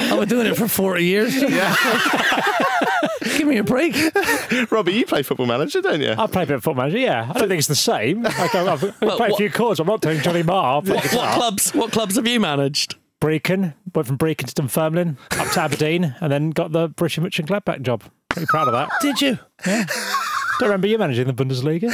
I've 0.00 0.18
been 0.20 0.28
doing 0.28 0.46
it 0.46 0.56
for 0.56 0.68
forty 0.68 1.04
years. 1.04 1.34
Give 3.36 3.46
me 3.48 3.58
a 3.58 3.64
break. 3.64 3.94
Robbie, 4.70 4.92
you 4.94 5.06
play 5.06 5.22
Football 5.22 5.46
Manager, 5.46 5.80
don't 5.80 6.00
you? 6.00 6.14
I 6.16 6.26
play 6.26 6.44
a 6.44 6.46
bit 6.46 6.56
of 6.56 6.64
football 6.64 6.82
manager, 6.82 6.98
yeah. 6.98 7.30
I 7.34 7.38
don't 7.38 7.48
think 7.48 7.58
it's 7.58 7.68
the 7.68 7.74
same. 7.74 8.22
Like, 8.22 8.54
I've, 8.54 8.84
I've 8.84 8.98
played 9.00 9.32
a 9.32 9.36
few 9.36 9.50
chords. 9.50 9.80
I'm 9.80 9.86
not 9.86 10.00
doing 10.00 10.20
Johnny 10.20 10.42
Marr. 10.42 10.80
What, 10.82 11.04
what 11.12 11.34
clubs? 11.34 11.72
What 11.74 11.92
clubs 11.92 12.16
have 12.16 12.26
you 12.26 12.40
managed? 12.40 12.96
Brechin, 13.20 13.74
went 13.94 14.06
from 14.06 14.16
Brechin 14.18 14.46
to 14.46 14.54
Dunfermline, 14.54 15.18
up 15.32 15.50
to 15.52 15.60
Aberdeen, 15.60 16.14
and 16.20 16.32
then 16.32 16.50
got 16.50 16.72
the 16.72 16.88
Borussia 16.90 17.20
Mönchengladbach 17.24 17.82
job. 17.82 18.04
Pretty 18.28 18.46
proud 18.46 18.68
of 18.68 18.72
that. 18.74 18.90
Did 19.00 19.20
you? 19.20 19.38
Don't 19.64 20.68
remember 20.68 20.86
you 20.86 20.98
managing 20.98 21.26
the 21.26 21.34
Bundesliga. 21.34 21.90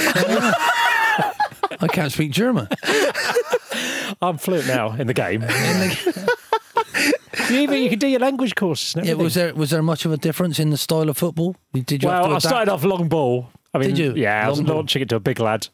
I 1.81 1.89
can't 1.89 2.13
speak 2.13 2.31
German. 2.31 2.69
I'm 4.23 4.39
fluent 4.39 4.67
now 4.67 4.93
in 4.93 5.07
the 5.07 5.15
game. 5.15 5.43
you, 7.51 7.61
even, 7.61 7.83
you 7.83 7.91
can 7.91 7.99
do 7.99 8.07
your 8.07 8.21
language 8.21 8.55
courses 8.55 9.05
Yeah, 9.05 9.15
was 9.15 9.35
there 9.35 9.55
was 9.55 9.71
there 9.71 9.83
much 9.83 10.05
of 10.05 10.13
a 10.13 10.17
difference 10.17 10.59
in 10.59 10.71
the 10.71 10.77
style 10.77 11.09
of 11.09 11.17
football? 11.17 11.57
Did 11.73 12.03
you? 12.03 12.09
Well, 12.09 12.35
I 12.35 12.39
started 12.39 12.73
off 12.73 12.85
long 12.85 13.09
ball. 13.09 13.49
I 13.73 13.79
mean, 13.79 13.91
Did 13.91 13.99
you? 13.99 14.15
Yeah, 14.15 14.47
I 14.47 14.51
was 14.51 14.61
ball. 14.61 14.77
launching 14.77 15.03
it 15.03 15.09
to 15.09 15.17
a 15.17 15.21
big 15.21 15.41
lad. 15.41 15.67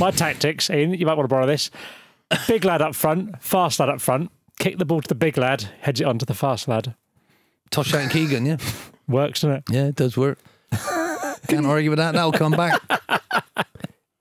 My 0.00 0.10
tactics, 0.10 0.70
Ian, 0.70 0.94
you 0.94 1.04
might 1.04 1.14
want 1.14 1.28
to 1.28 1.34
borrow 1.34 1.46
this. 1.46 1.70
Big 2.48 2.64
lad 2.64 2.80
up 2.80 2.94
front, 2.94 3.42
fast 3.42 3.78
lad 3.78 3.90
up 3.90 4.00
front, 4.00 4.30
kick 4.58 4.78
the 4.78 4.86
ball 4.86 5.02
to 5.02 5.08
the 5.08 5.14
big 5.14 5.36
lad, 5.36 5.62
heads 5.80 6.00
it 6.00 6.04
on 6.04 6.18
to 6.18 6.24
the 6.24 6.34
fast 6.34 6.66
lad. 6.66 6.94
Tosh 7.70 7.92
and 7.94 8.10
Keegan, 8.10 8.46
yeah. 8.46 8.56
Works, 9.08 9.42
doesn't 9.42 9.56
it? 9.56 9.64
Yeah, 9.70 9.86
it 9.88 9.96
does 9.96 10.16
work. 10.16 10.38
Can't 11.48 11.66
argue 11.66 11.90
with 11.90 11.98
that. 11.98 12.14
That'll 12.14 12.32
come 12.32 12.52
back. 12.52 12.80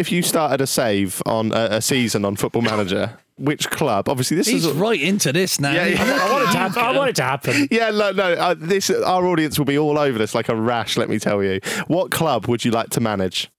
If 0.01 0.11
you 0.11 0.23
started 0.23 0.61
a 0.61 0.65
save 0.67 1.21
on 1.27 1.51
a, 1.51 1.67
a 1.77 1.81
season 1.81 2.25
on 2.25 2.35
Football 2.35 2.63
Manager, 2.63 3.19
which 3.37 3.69
club? 3.69 4.09
Obviously, 4.09 4.35
this 4.35 4.47
He's 4.47 4.65
is. 4.65 4.73
right 4.73 4.99
into 4.99 5.31
this 5.31 5.59
now. 5.59 5.73
Yeah, 5.73 5.85
yeah. 5.85 6.03
I 6.03 6.31
want 6.31 6.43
it 6.49 6.51
to 6.53 6.57
happen. 6.57 6.81
I 6.83 6.97
want 6.97 7.09
it 7.11 7.15
to 7.17 7.23
happen. 7.23 7.67
Yeah, 7.69 7.91
no, 7.91 8.11
no. 8.11 8.33
Uh, 8.33 8.55
this 8.57 8.89
our 8.89 9.27
audience 9.27 9.59
will 9.59 9.67
be 9.67 9.77
all 9.77 9.99
over 9.99 10.17
this 10.17 10.33
like 10.33 10.49
a 10.49 10.55
rash. 10.55 10.97
Let 10.97 11.07
me 11.07 11.19
tell 11.19 11.43
you. 11.43 11.59
What 11.85 12.09
club 12.09 12.47
would 12.47 12.65
you 12.65 12.71
like 12.71 12.89
to 12.89 12.99
manage? 12.99 13.51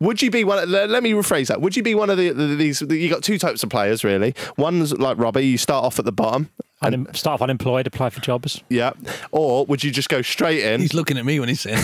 Would 0.00 0.22
you 0.22 0.30
be 0.30 0.42
one? 0.42 0.70
Let, 0.70 0.88
let 0.88 1.02
me 1.02 1.12
rephrase 1.12 1.48
that. 1.48 1.60
Would 1.60 1.76
you 1.76 1.82
be 1.82 1.94
one 1.94 2.08
of 2.08 2.16
the, 2.16 2.30
the 2.30 2.56
these? 2.56 2.80
You 2.80 3.10
got 3.10 3.22
two 3.22 3.38
types 3.38 3.62
of 3.62 3.68
players 3.68 4.02
really. 4.04 4.34
One's 4.56 4.94
like 4.98 5.18
Robbie. 5.18 5.46
You 5.46 5.58
start 5.58 5.84
off 5.84 5.98
at 5.98 6.06
the 6.06 6.12
bottom. 6.12 6.48
Unem- 6.82 7.14
start 7.14 7.34
off 7.34 7.42
unemployed, 7.42 7.86
apply 7.86 8.08
for 8.10 8.20
jobs. 8.20 8.64
Yeah. 8.70 8.92
Or 9.30 9.66
would 9.66 9.84
you 9.84 9.90
just 9.92 10.08
go 10.08 10.22
straight 10.22 10.64
in? 10.64 10.80
He's 10.80 10.94
looking 10.94 11.18
at 11.18 11.24
me 11.26 11.38
when 11.38 11.48
he's 11.48 11.60
saying. 11.60 11.76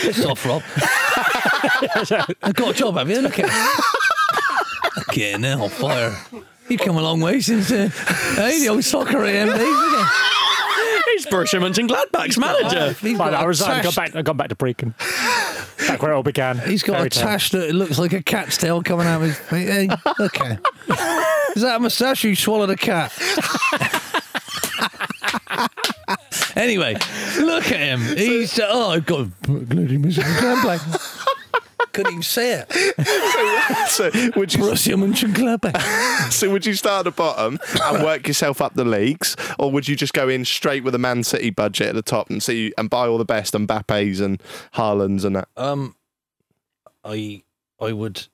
Piss 0.00 0.24
off, 0.24 0.44
Rob. 0.44 0.62
I've 2.42 2.54
got 2.54 2.70
a 2.70 2.74
job, 2.74 2.96
have 2.96 3.08
you? 3.10 3.20
Look 3.20 3.38
at 3.38 3.50
Get 5.12 5.34
in 5.36 5.40
there 5.42 5.68
fire. 5.68 6.16
You 6.68 6.78
come 6.78 6.96
a 6.96 7.02
long 7.02 7.20
way 7.20 7.40
since 7.40 7.70
uh, 7.70 7.88
hey, 8.36 8.60
the 8.60 8.68
old 8.70 8.84
soccer 8.84 9.22
AM 9.24 9.48
days. 9.48 9.58
isn't 9.58 10.08
He's 11.12 11.26
Borussia 11.26 11.60
Mönchengladbach's 11.60 12.38
manager. 12.38 12.90
it? 12.90 12.96
He's 12.98 13.18
Fine, 13.18 13.32
got 13.32 13.34
I 13.40 13.44
a 13.44 13.46
resigned. 13.48 13.82
tash- 13.84 13.94
Gone 13.94 14.04
back. 14.06 14.16
I 14.16 14.22
gone 14.22 14.36
back 14.38 14.48
to 14.48 14.54
Brechin. 14.54 14.94
Back 15.86 16.00
where 16.02 16.12
it 16.12 16.14
all 16.14 16.22
began. 16.22 16.58
He's 16.58 16.82
got 16.82 16.94
Fairy 16.96 17.06
a 17.08 17.10
tale. 17.10 17.22
tash 17.24 17.50
that 17.50 17.74
looks 17.74 17.98
like 17.98 18.12
a 18.14 18.22
cat's 18.22 18.56
tail 18.56 18.82
coming 18.82 19.06
out 19.06 19.20
of 19.22 19.28
his. 19.28 19.38
Hey, 19.48 19.88
okay. 20.20 20.58
Is 21.54 21.62
that 21.62 21.76
a 21.76 21.78
moustache 21.80 22.24
or 22.24 22.28
you 22.28 22.36
swallowed 22.36 22.70
a 22.70 22.76
cat? 22.76 23.12
anyway, 26.56 26.94
look 27.38 27.70
at 27.70 27.80
him. 27.80 28.00
He's 28.16 28.58
oh, 28.62 28.90
I've 28.90 29.06
got 29.06 29.20
a 29.20 29.24
bloody 29.24 29.98
Mönchengladbach. 29.98 31.18
Couldn't 31.92 32.12
even 32.12 32.22
say 32.22 32.64
it. 32.66 32.72
so 33.90 34.04
would 34.36 34.54
you? 34.54 34.60
Borussia 34.62 34.94
Mönchengladbach. 34.96 36.10
So 36.32 36.50
would 36.50 36.64
you 36.64 36.72
start 36.74 37.00
at 37.00 37.04
the 37.04 37.10
bottom 37.10 37.58
and 37.82 38.02
work 38.02 38.26
yourself 38.26 38.62
up 38.62 38.74
the 38.74 38.84
leagues, 38.84 39.36
or 39.58 39.70
would 39.70 39.86
you 39.86 39.96
just 39.96 40.14
go 40.14 40.28
in 40.28 40.44
straight 40.44 40.82
with 40.82 40.94
a 40.94 40.98
Man 40.98 41.22
City 41.22 41.50
budget 41.50 41.88
at 41.88 41.94
the 41.94 42.02
top 42.02 42.30
and 42.30 42.42
see 42.42 42.72
and 42.78 42.88
buy 42.88 43.06
all 43.06 43.18
the 43.18 43.24
best 43.24 43.54
and 43.54 43.68
Mbappe's 43.68 44.20
and 44.20 44.42
Haalands 44.74 45.24
and 45.24 45.36
that? 45.36 45.48
Um, 45.56 45.94
I 47.04 47.42
I 47.80 47.92
would 47.92 48.28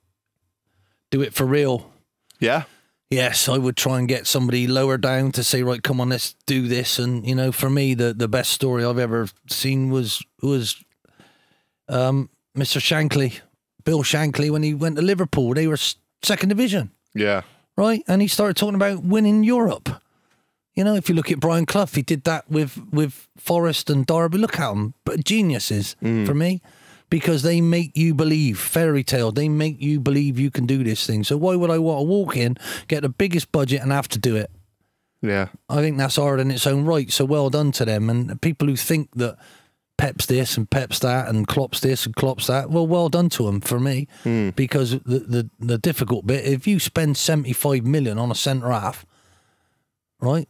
do 1.11 1.23
it 1.23 1.35
for 1.35 1.45
real. 1.45 1.91
Yeah. 2.39 2.65
Yes, 3.11 3.49
I 3.49 3.57
would 3.57 3.77
try 3.77 3.99
and 3.99 4.07
get 4.07 4.27
somebody 4.27 4.67
lower 4.67 4.99
down 4.99 5.33
to 5.33 5.43
say, 5.43 5.63
right, 5.63 5.83
come 5.83 5.99
on, 6.01 6.11
let's 6.11 6.35
do 6.47 6.69
this. 6.69 6.99
And 6.99 7.27
you 7.27 7.35
know, 7.35 7.53
for 7.53 7.71
me, 7.71 7.95
the 7.95 8.13
the 8.13 8.29
best 8.29 8.51
story 8.51 8.85
I've 8.85 8.99
ever 8.99 9.29
seen 9.49 9.91
was 9.91 10.23
was 10.43 10.77
um, 11.89 12.29
Mr. 12.57 12.81
Shankly, 12.81 13.41
Bill 13.85 14.03
Shankly, 14.03 14.51
when 14.51 14.63
he 14.63 14.75
went 14.75 14.97
to 14.97 15.03
Liverpool. 15.03 15.55
They 15.55 15.67
were 15.67 15.79
second 16.23 16.51
division, 16.51 16.91
Yeah. 17.15 17.43
right? 17.77 18.03
And 18.07 18.21
he 18.21 18.29
started 18.29 18.57
talking 18.57 18.75
about 18.75 19.03
winning 19.03 19.43
Europe. 19.45 19.89
You 20.75 20.85
know, 20.85 20.95
if 20.95 21.09
you 21.09 21.15
look 21.15 21.33
at 21.33 21.41
Brian 21.41 21.67
Clough, 21.67 21.87
he 21.87 22.03
did 22.03 22.25
that 22.25 22.49
with 22.51 22.79
with 22.93 23.27
Forest 23.39 23.89
and 23.91 24.05
Derby. 24.07 24.39
Look 24.39 24.61
at 24.61 24.69
them, 24.69 24.95
but 25.05 25.25
geniuses 25.25 25.97
for 26.01 26.35
me, 26.35 26.61
because 27.11 27.43
they 27.43 27.61
make 27.61 27.97
you 27.97 28.15
believe 28.15 28.59
fairy 28.59 29.03
tale. 29.03 29.33
They 29.33 29.49
make 29.49 29.81
you 29.81 30.01
believe 30.01 30.39
you 30.39 30.51
can 30.51 30.67
do 30.67 30.85
this 30.85 31.07
thing. 31.07 31.25
So 31.25 31.37
why 31.37 31.57
would 31.57 31.71
I 31.71 31.79
want 31.79 32.01
to 32.01 32.05
walk 32.05 32.37
in, 32.37 32.57
get 32.87 33.03
the 33.03 33.09
biggest 33.09 33.51
budget, 33.53 33.83
and 33.83 33.93
have 33.93 34.09
to 34.09 34.19
do 34.19 34.37
it? 34.37 34.51
Yeah. 35.23 35.49
I 35.69 35.77
think 35.77 35.99
that's 35.99 36.17
hard 36.17 36.41
in 36.41 36.51
its 36.51 36.67
own 36.67 36.85
right. 36.85 37.11
So 37.11 37.25
well 37.25 37.51
done 37.51 37.73
to 37.73 37.85
them. 37.85 38.09
And 38.09 38.41
people 38.41 38.69
who 38.69 38.77
think 38.77 39.11
that 39.17 39.37
Pep's 39.97 40.27
this 40.27 40.57
and 40.57 40.71
Pep's 40.71 41.01
that 41.01 41.29
and 41.29 41.49
Klopp's 41.49 41.81
this 41.81 42.07
and 42.07 42.15
Klopp's 42.15 42.47
that, 42.47 42.71
well, 42.71 42.87
well 42.87 43.09
done 43.09 43.29
to 43.31 43.47
them 43.47 43.61
for 43.61 43.81
me. 43.81 44.07
Hmm. 44.23 44.51
Because 44.51 44.93
the, 45.01 45.19
the 45.19 45.51
the 45.59 45.79
difficult 45.79 46.27
bit, 46.27 46.45
if 46.45 46.67
you 46.67 46.79
spend 46.79 47.17
seventy 47.17 47.53
five 47.53 47.85
million 47.85 48.17
on 48.19 48.31
a 48.31 48.35
centre 48.35 48.71
half, 48.71 49.05
right, 50.21 50.49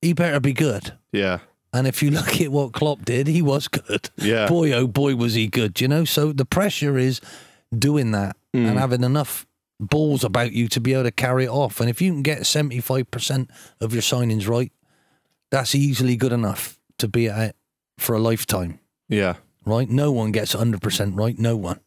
he 0.00 0.14
better 0.14 0.40
be 0.40 0.54
good. 0.54 0.94
Yeah. 1.12 1.40
And 1.76 1.86
if 1.86 2.02
you 2.02 2.10
look 2.18 2.40
at 2.40 2.50
what 2.50 2.72
Klopp 2.72 3.04
did, 3.04 3.26
he 3.26 3.42
was 3.42 3.68
good. 3.68 4.10
Yeah. 4.16 4.48
Boy, 4.48 4.72
oh 4.72 4.86
boy, 4.86 5.14
was 5.14 5.34
he 5.34 5.46
good. 5.46 5.80
You 5.80 5.88
know, 5.88 6.04
so 6.04 6.32
the 6.32 6.44
pressure 6.44 6.98
is 6.98 7.20
doing 7.76 8.12
that 8.12 8.36
and 8.54 8.76
mm. 8.76 8.78
having 8.78 9.04
enough 9.04 9.46
balls 9.78 10.24
about 10.24 10.52
you 10.52 10.68
to 10.68 10.80
be 10.80 10.94
able 10.94 11.02
to 11.04 11.10
carry 11.10 11.44
it 11.44 11.50
off. 11.50 11.80
And 11.80 11.90
if 11.90 12.00
you 12.00 12.12
can 12.12 12.22
get 12.22 12.46
seventy 12.46 12.80
five 12.80 13.10
percent 13.10 13.50
of 13.80 13.92
your 13.92 14.02
signings 14.02 14.48
right, 14.48 14.72
that's 15.50 15.74
easily 15.74 16.16
good 16.16 16.32
enough 16.32 16.78
to 16.98 17.08
be 17.08 17.28
at 17.28 17.50
it 17.50 17.56
for 17.98 18.14
a 18.14 18.18
lifetime, 18.18 18.78
Yeah. 19.08 19.36
right? 19.64 19.88
No 19.88 20.12
one 20.12 20.32
gets 20.32 20.54
100% 20.54 21.16
right. 21.18 21.38
No 21.38 21.56
one, 21.56 21.80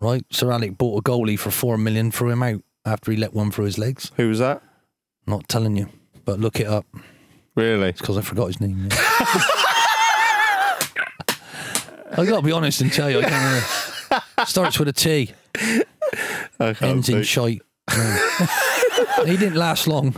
right? 0.00 0.24
Sir 0.30 0.50
Alec 0.50 0.76
bought 0.78 1.00
a 1.00 1.02
goalie 1.02 1.38
for 1.38 1.50
four 1.50 1.78
million, 1.78 2.10
threw 2.10 2.30
him 2.30 2.42
out 2.42 2.62
after 2.84 3.10
he 3.10 3.16
let 3.16 3.34
one 3.34 3.50
through 3.50 3.66
his 3.66 3.78
legs. 3.78 4.10
Who 4.16 4.28
was 4.28 4.38
that? 4.40 4.62
Not 5.26 5.48
telling 5.48 5.76
you, 5.76 5.88
but 6.24 6.40
look 6.40 6.60
it 6.60 6.66
up. 6.66 6.86
Really? 7.54 7.88
It's 7.90 8.00
because 8.00 8.16
I 8.18 8.22
forgot 8.22 8.46
his 8.46 8.60
name. 8.60 8.88
yeah. 8.90 8.98
I 12.14 12.26
got 12.26 12.36
to 12.40 12.42
be 12.42 12.52
honest 12.52 12.80
and 12.82 12.92
tell 12.92 13.10
you, 13.10 13.20
I 13.20 13.22
can't 13.22 13.32
remember. 14.10 14.46
Starts 14.46 14.78
with 14.78 14.88
a 14.88 14.92
T. 14.92 15.32
ends 16.60 17.08
in 17.08 17.14
think. 17.16 17.24
shite. 17.24 17.62
No. 17.96 18.28
he 19.26 19.36
didn't 19.36 19.54
last 19.56 19.86
long. 19.88 20.14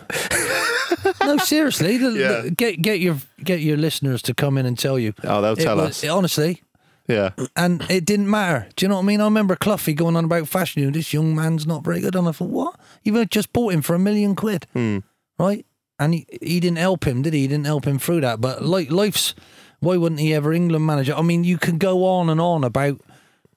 No, 1.24 1.36
seriously. 1.38 1.96
the- 1.98 2.10
Yeah. 2.12 2.40
the- 2.42 2.50
Get 2.50 2.82
get 2.82 3.00
your 3.00 3.18
get 3.42 3.60
your 3.60 3.76
listeners 3.76 4.22
to 4.22 4.34
come 4.34 4.58
in 4.58 4.66
and 4.66 4.78
tell 4.78 4.98
you. 4.98 5.14
Oh, 5.22 5.40
they'll 5.40 5.52
It 5.52 5.60
tell 5.62 5.76
was- 5.76 6.02
us. 6.04 6.10
honestly, 6.10 6.62
Yeah. 7.08 7.30
and 7.56 7.84
it 7.88 8.04
didn't 8.04 8.28
matter. 8.30 8.68
Do 8.76 8.84
you 8.84 8.88
know 8.88 8.96
what 8.96 9.02
I 9.02 9.06
mean? 9.06 9.20
I 9.20 9.24
remember 9.24 9.54
Cloughie 9.56 9.94
going 9.94 10.16
on 10.16 10.24
about 10.24 10.44
Fashanu. 10.44 10.76
You 10.78 10.84
know, 10.86 10.90
this 10.92 11.12
young 11.12 11.34
man's 11.34 11.66
not 11.66 11.84
very 11.84 12.00
good. 12.00 12.14
And 12.16 12.26
I 12.28 12.32
thought, 12.32 12.50
what? 12.50 12.80
You've 13.04 13.28
just 13.30 13.52
bought 13.52 13.72
him 13.72 13.82
for 13.82 13.94
a 13.94 13.98
million 13.98 14.34
quid, 14.34 14.66
hmm. 14.72 14.98
right? 15.38 15.64
And 15.98 16.14
he, 16.14 16.26
he 16.42 16.60
didn't 16.60 16.78
help 16.78 17.06
him, 17.06 17.22
did 17.22 17.34
he? 17.34 17.42
He 17.42 17.48
didn't 17.48 17.66
help 17.66 17.84
him 17.86 17.98
through 17.98 18.22
that. 18.22 18.40
But 18.40 18.64
like 18.64 18.90
life's, 18.90 19.34
why 19.80 19.96
wouldn't 19.96 20.20
he 20.20 20.34
ever 20.34 20.52
England 20.52 20.86
manager? 20.86 21.14
I 21.14 21.22
mean, 21.22 21.44
you 21.44 21.56
can 21.58 21.78
go 21.78 22.04
on 22.04 22.28
and 22.28 22.40
on 22.40 22.64
about 22.64 23.00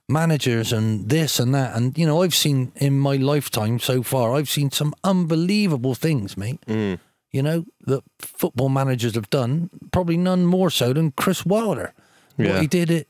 managers 0.08 0.72
and 0.72 1.10
this 1.10 1.40
and 1.40 1.54
that. 1.56 1.76
And, 1.76 1.98
you 1.98 2.06
know, 2.06 2.22
I've 2.22 2.36
seen 2.36 2.72
in 2.76 3.00
my 3.00 3.16
lifetime 3.16 3.80
so 3.80 4.04
far, 4.04 4.36
I've 4.36 4.50
seen 4.50 4.72
some 4.72 4.94
unbelievable 5.04 5.96
things, 5.96 6.38
mate. 6.38 6.62
Mm. 6.68 7.00
You 7.32 7.44
know, 7.44 7.66
that 7.86 8.04
football 8.20 8.70
managers 8.70 9.16
have 9.16 9.30
done, 9.30 9.70
probably 9.92 10.18
none 10.18 10.46
more 10.46 10.70
so 10.70 10.94
than 10.94 11.12
Chris 11.12 11.46
Wilder. 11.46 11.94
Yeah. 12.38 12.52
What 12.52 12.62
he 12.62 12.68
did 12.68 12.92
at 12.92 13.08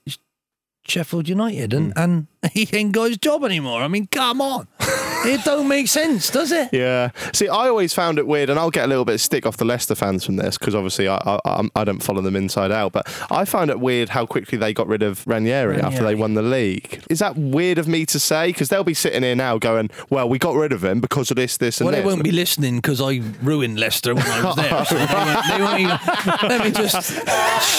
Sheffield 0.88 1.28
United, 1.28 1.74
and, 1.74 1.94
mm. 1.94 2.04
and 2.04 2.28
he 2.53 2.68
ain't 2.73 2.91
got 2.91 3.09
his 3.09 3.18
job 3.18 3.43
anymore. 3.43 3.81
I 3.81 3.88
mean, 3.88 4.07
come 4.07 4.41
on. 4.41 4.68
it 4.80 5.43
don't 5.43 5.68
make 5.68 5.88
sense, 5.88 6.30
does 6.30 6.51
it? 6.51 6.69
Yeah. 6.77 7.09
See, 7.34 7.47
I 7.47 7.68
always 7.69 7.93
found 7.93 8.19
it 8.19 8.27
weird, 8.27 8.49
and 8.51 8.59
I'll 8.59 8.69
get 8.69 8.85
a 8.85 8.88
little 8.88 9.05
bit 9.05 9.15
of 9.15 9.22
stick 9.22 9.45
off 9.47 9.57
the 9.57 9.65
Leicester 9.65 9.95
fans 9.95 10.23
from 10.23 10.35
this 10.35 10.57
because 10.57 10.76
obviously 10.76 11.07
I, 11.07 11.15
I 11.18 11.39
I'm- 11.45 11.69
don't 11.85 12.03
follow 12.03 12.22
them 12.22 12.35
inside 12.35 12.72
out. 12.72 12.91
But 12.91 13.07
I 13.31 13.45
found 13.45 13.69
it 13.72 13.80
weird 13.80 14.09
how 14.09 14.26
quickly 14.26 14.57
they 14.57 14.73
got 14.73 14.88
rid 14.88 15.01
of 15.01 15.26
Ranieri, 15.26 15.80
after 15.80 16.03
they 16.03 16.14
won 16.15 16.34
the 16.35 16.41
league. 16.41 17.01
Is 17.09 17.19
that 17.19 17.35
weird 17.38 17.77
of 17.77 17.88
me 17.88 18.05
to 18.07 18.19
say? 18.19 18.47
Because 18.47 18.69
they'll 18.69 18.84
be 18.84 18.93
sitting 18.93 19.23
here 19.23 19.35
now 19.35 19.57
going, 19.57 19.89
"Well, 20.09 20.27
we 20.30 20.38
got 20.38 20.55
rid 20.55 20.72
of 20.73 20.84
him 20.84 20.99
because 20.99 21.31
of 21.31 21.35
this, 21.38 21.57
this, 21.57 21.80
and 21.81 21.88
that. 21.88 21.91
Well, 21.93 22.01
they 22.01 22.03
this." 22.03 22.14
won't 22.14 22.23
be 22.23 22.31
listening 22.31 22.76
because 22.76 23.01
I 23.01 23.22
ruined 23.41 23.80
Leicester 23.80 24.14
when 24.14 24.26
I 24.27 24.43
was 24.43 24.55
there. 24.57 24.85
So 24.85 24.95
they 24.95 25.05
won't, 25.05 25.47
they 25.47 25.61
won't 25.64 25.80
even, 25.80 25.99
let 26.49 26.64
me 26.65 26.72
just 26.72 27.14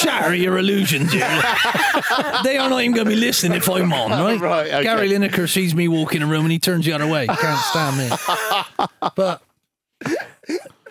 shatter 0.03 0.35
your 0.35 0.59
illusions. 0.59 1.13
you. 1.13 1.21
they 1.21 2.57
are 2.59 2.69
not 2.71 2.81
even 2.83 2.95
going 2.95 3.05
to 3.07 3.11
be 3.11 3.17
listening 3.17 3.57
if 3.59 3.69
I'm 3.69 3.93
on, 3.93 4.11
right? 4.11 4.41
Right, 4.41 4.48
okay. 4.53 4.83
Gary 4.83 5.09
Lineker 5.09 5.49
sees 5.49 5.75
me 5.75 5.89
walk 5.89 6.15
in 6.15 6.23
a 6.23 6.27
room 6.27 6.45
and 6.45 6.53
he 6.53 6.59
turns 6.59 6.85
the 6.85 6.93
other 6.93 7.07
way. 7.07 7.27
Can't 7.27 7.61
stand 7.61 7.99
me. 7.99 8.11
But 9.17 9.43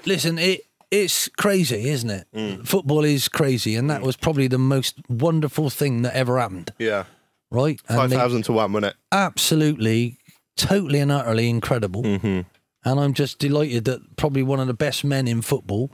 listen, 0.05 0.37
it 0.37 0.65
it's 0.91 1.27
crazy, 1.37 1.89
isn't 1.89 2.09
it? 2.09 2.27
Mm. 2.33 2.67
Football 2.67 3.03
is 3.03 3.27
crazy, 3.27 3.75
and 3.75 3.89
that 3.89 4.01
was 4.01 4.15
probably 4.15 4.47
the 4.47 4.57
most 4.57 4.97
wonderful 5.09 5.69
thing 5.69 6.01
that 6.03 6.15
ever 6.15 6.39
happened, 6.39 6.71
yeah, 6.79 7.05
right? 7.51 7.79
Five 7.81 8.11
to 8.11 8.51
one, 8.51 8.73
wasn't 8.73 8.91
it? 8.91 8.95
absolutely, 9.11 10.17
totally 10.55 10.99
and 10.99 11.11
utterly 11.11 11.49
incredible. 11.49 12.03
Mm-hmm. 12.03 12.41
And 12.85 12.99
I'm 12.99 13.13
just 13.13 13.39
delighted 13.39 13.85
that 13.85 14.15
probably 14.15 14.43
one 14.43 14.59
of 14.59 14.67
the 14.67 14.73
best 14.73 15.03
men 15.03 15.27
in 15.27 15.41
football 15.41 15.91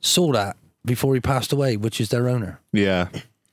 saw 0.00 0.32
that 0.32 0.56
before 0.84 1.14
he 1.14 1.20
passed 1.20 1.52
away, 1.52 1.76
which 1.76 2.00
is 2.00 2.10
their 2.10 2.28
owner. 2.28 2.60
Yeah, 2.72 3.08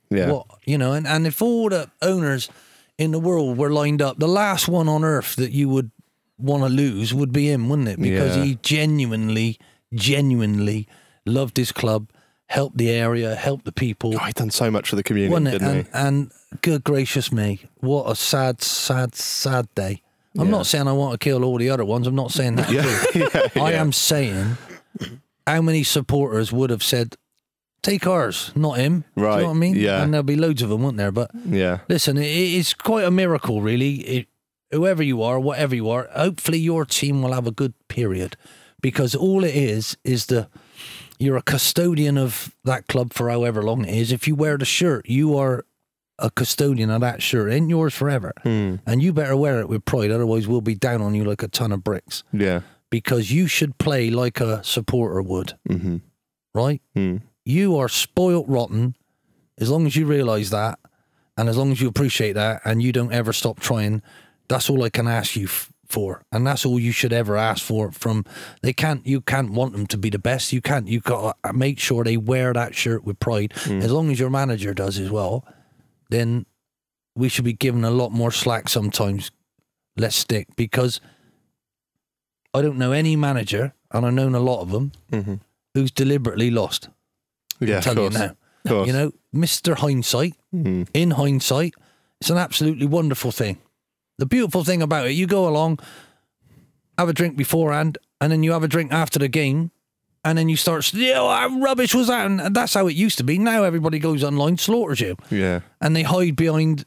yeah, 0.09 0.31
What 0.31 0.47
you 0.65 0.77
know, 0.77 0.93
and, 0.93 1.07
and 1.07 1.25
if 1.25 1.41
all 1.41 1.69
the 1.69 1.89
owners 2.01 2.49
in 2.97 3.11
the 3.11 3.19
world 3.19 3.57
were 3.57 3.69
lined 3.71 4.01
up, 4.01 4.17
the 4.19 4.27
last 4.27 4.67
one 4.67 4.87
on 4.87 5.03
earth 5.03 5.35
that 5.35 5.51
you 5.51 5.67
would 5.69 5.91
want 6.37 6.63
to 6.63 6.69
lose 6.69 7.13
would 7.13 7.31
be 7.31 7.49
him, 7.51 7.69
wouldn't 7.69 7.87
it? 7.87 7.99
Because 7.99 8.35
Yeah. 8.37 8.43
he 8.43 8.59
genuinely, 8.61 9.57
genuinely 9.93 10.87
loved 11.25 11.57
his 11.57 11.71
club, 11.71 12.09
helped 12.47 12.77
the 12.77 12.89
area, 12.89 13.35
helped 13.35 13.65
the 13.65 13.71
people. 13.71 14.13
Oh, 14.15 14.19
he 14.25 14.31
done 14.33 14.51
so 14.51 14.69
much 14.69 14.89
for 14.89 14.95
the 14.95 15.03
community, 15.03 15.31
Wasn't 15.31 15.47
it? 15.47 15.51
didn't 15.59 15.67
And, 15.67 15.85
he? 15.85 15.91
and 15.93 16.61
good 16.61 16.83
gracious 16.83 17.31
me, 17.31 17.61
what 17.79 18.09
a 18.09 18.15
sad, 18.15 18.61
sad, 18.61 19.15
sad 19.15 19.67
day. 19.75 20.01
I'm 20.37 20.45
Yeah. 20.45 20.51
not 20.51 20.65
saying 20.67 20.87
I 20.87 20.91
want 20.91 21.13
to 21.13 21.23
kill 21.23 21.43
all 21.45 21.57
the 21.57 21.69
other 21.69 21.85
ones. 21.85 22.07
I'm 22.07 22.15
not 22.15 22.31
saying 22.31 22.55
that. 22.57 22.69
at 23.35 23.57
all. 23.57 23.63
I 23.65 23.71
am 23.73 23.91
saying 23.93 24.57
how 25.47 25.61
many 25.61 25.83
supporters 25.83 26.51
would 26.51 26.69
have 26.69 26.83
said, 26.83 27.15
take 27.85 28.07
ours, 28.07 28.51
not 28.55 28.77
him. 28.77 29.03
Right. 29.15 29.31
Do 29.31 29.35
you 29.37 29.41
know 29.43 29.49
what 29.49 29.55
I 29.55 29.59
mean? 29.59 29.75
yeah. 29.75 30.01
And 30.03 30.13
there'll 30.13 30.23
be 30.23 30.35
loads 30.35 30.61
of 30.61 30.69
them, 30.69 30.81
won't 30.83 30.97
there? 30.97 31.11
But 31.11 31.31
Yeah, 31.45 31.79
listen, 31.87 32.17
it, 32.17 32.23
it's 32.57 32.73
quite 32.73 33.05
a 33.05 33.11
miracle, 33.11 33.61
really. 33.61 33.95
It, 34.01 34.27
whoever 34.71 35.03
you 35.03 35.21
are, 35.21 35.39
whatever 35.39 35.75
you 35.75 35.89
are, 35.89 36.07
hopefully 36.15 36.57
your 36.59 36.85
team 36.85 37.21
will 37.21 37.33
have 37.33 37.47
a 37.47 37.51
good 37.51 37.73
period 37.87 38.35
because 38.81 39.15
all 39.15 39.43
it 39.43 39.55
is 39.55 39.95
is 40.03 40.25
the 40.25 40.47
you're 41.17 41.37
a 41.37 41.41
custodian 41.41 42.17
of 42.17 42.53
that 42.65 42.87
club 42.87 43.13
for 43.13 43.29
however 43.29 43.63
long 43.63 43.85
it 43.85 43.95
is. 43.95 44.11
If 44.11 44.27
you 44.27 44.35
wear 44.35 44.57
the 44.57 44.65
shirt, 44.65 45.07
you 45.07 45.37
are 45.37 45.63
a 46.19 46.29
custodian 46.29 46.89
of 46.89 47.01
that 47.01 47.21
shirt. 47.21 47.49
It 47.51 47.55
ain't 47.55 47.69
yours 47.69 47.93
forever. 47.93 48.33
Hmm. 48.43 48.75
And 48.85 49.01
you 49.01 49.13
better 49.13 49.35
wear 49.37 49.59
it 49.61 49.69
with 49.69 49.85
pride, 49.85 50.11
otherwise 50.11 50.47
we'll 50.47 50.61
be 50.61 50.75
down 50.75 51.01
on 51.01 51.15
you 51.15 51.23
like 51.23 51.43
a 51.43 51.47
ton 51.47 51.71
of 51.71 51.83
bricks. 51.83 52.23
yeah, 52.33 52.61
Because 52.89 53.31
you 53.31 53.47
should 53.47 53.77
play 53.77 54.09
like 54.09 54.41
a 54.41 54.63
supporter 54.63 55.21
would. 55.21 55.53
mm-hmm. 55.69 55.97
Right? 56.53 56.81
mm. 56.95 57.21
You 57.45 57.77
are 57.77 57.87
spoilt 57.89 58.47
rotten 58.47 58.95
as 59.57 59.69
long 59.69 59.85
as 59.85 59.95
you 59.95 60.05
realise 60.05 60.49
that 60.49 60.79
and 61.37 61.47
as 61.47 61.57
long 61.57 61.71
as 61.71 61.79
you 61.79 61.87
appreciate 61.87 62.33
that 62.33 62.61
and 62.65 62.81
you 62.81 62.91
don't 62.91 63.13
ever 63.13 63.31
stop 63.33 63.59
trying, 63.59 64.01
that's 64.47 64.69
all 64.69 64.83
I 64.83 64.89
can 64.89 65.07
ask 65.07 65.35
you 65.35 65.45
f- 65.45 65.71
for. 65.87 66.23
And 66.31 66.45
that's 66.47 66.65
all 66.65 66.79
you 66.79 66.91
should 66.91 67.13
ever 67.13 67.37
ask 67.37 67.63
for 67.63 67.91
from 67.91 68.25
they 68.63 68.73
can't 68.73 69.05
you 69.05 69.21
can't 69.21 69.51
want 69.51 69.73
them 69.73 69.85
to 69.87 69.97
be 69.97 70.09
the 70.09 70.17
best. 70.19 70.51
You 70.53 70.61
can't 70.61 70.87
you 70.87 70.99
got 70.99 71.37
to 71.45 71.53
make 71.53 71.77
sure 71.79 72.03
they 72.03 72.17
wear 72.17 72.51
that 72.53 72.73
shirt 72.73 73.03
with 73.03 73.19
pride. 73.19 73.53
As 73.67 73.91
long 73.91 74.09
as 74.11 74.19
your 74.19 74.29
manager 74.31 74.73
does 74.73 74.97
as 74.97 75.11
well, 75.11 75.45
then 76.09 76.45
we 77.15 77.29
should 77.29 77.45
be 77.45 77.53
given 77.53 77.83
a 77.85 77.91
lot 77.91 78.11
more 78.11 78.31
slack 78.31 78.67
sometimes. 78.69 79.29
Less 79.97 80.15
stick 80.15 80.47
because 80.55 80.99
I 82.53 82.61
don't 82.61 82.77
know 82.77 82.91
any 82.91 83.15
manager, 83.15 83.73
and 83.91 84.05
I've 84.05 84.13
known 84.13 84.33
a 84.35 84.39
lot 84.39 84.61
of 84.61 84.71
them, 84.71 84.91
Mhm. 85.11 85.39
who's 85.73 85.91
deliberately 85.91 86.49
lost. 86.51 86.89
Yeah. 87.59 87.77
I'm 87.77 87.81
telling 87.81 88.05
of 88.07 88.13
course. 88.13 88.21
you 88.65 88.73
now. 88.73 88.83
You 88.85 88.93
know, 88.93 89.11
Mr. 89.33 89.75
Hindsight, 89.77 90.33
Mhm. 90.53 90.87
in 90.93 91.11
hindsight, 91.11 91.73
it's 92.19 92.29
an 92.29 92.37
absolutely 92.37 92.85
wonderful 92.87 93.31
thing. 93.31 93.57
The 94.17 94.25
beautiful 94.25 94.63
thing 94.63 94.81
about 94.81 95.07
it, 95.07 95.11
you 95.11 95.27
go 95.27 95.47
along, 95.47 95.79
have 96.97 97.09
a 97.09 97.13
drink 97.13 97.35
beforehand, 97.37 97.97
and 98.21 98.31
then 98.31 98.43
you 98.43 98.51
have 98.53 98.63
a 98.63 98.67
drink 98.67 98.91
after 98.93 99.19
the 99.19 99.27
game, 99.27 99.71
and 100.23 100.37
then 100.37 100.49
you 100.49 100.55
start, 100.55 100.91
yeah, 100.93 101.21
what 101.21 101.61
rubbish 101.61 101.93
was 101.93 102.07
that? 102.07 102.25
And 102.25 102.55
that's 102.55 102.73
how 102.73 102.87
it 102.87 102.95
used 102.95 103.17
to 103.19 103.23
be. 103.23 103.37
Now 103.37 103.63
everybody 103.63 103.99
goes 103.99 104.23
online, 104.23 104.57
slaughters 104.57 105.01
you, 105.01 105.15
Yeah, 105.29 105.59
and 105.81 105.95
they 105.95 106.03
hide 106.03 106.35
behind 106.35 106.85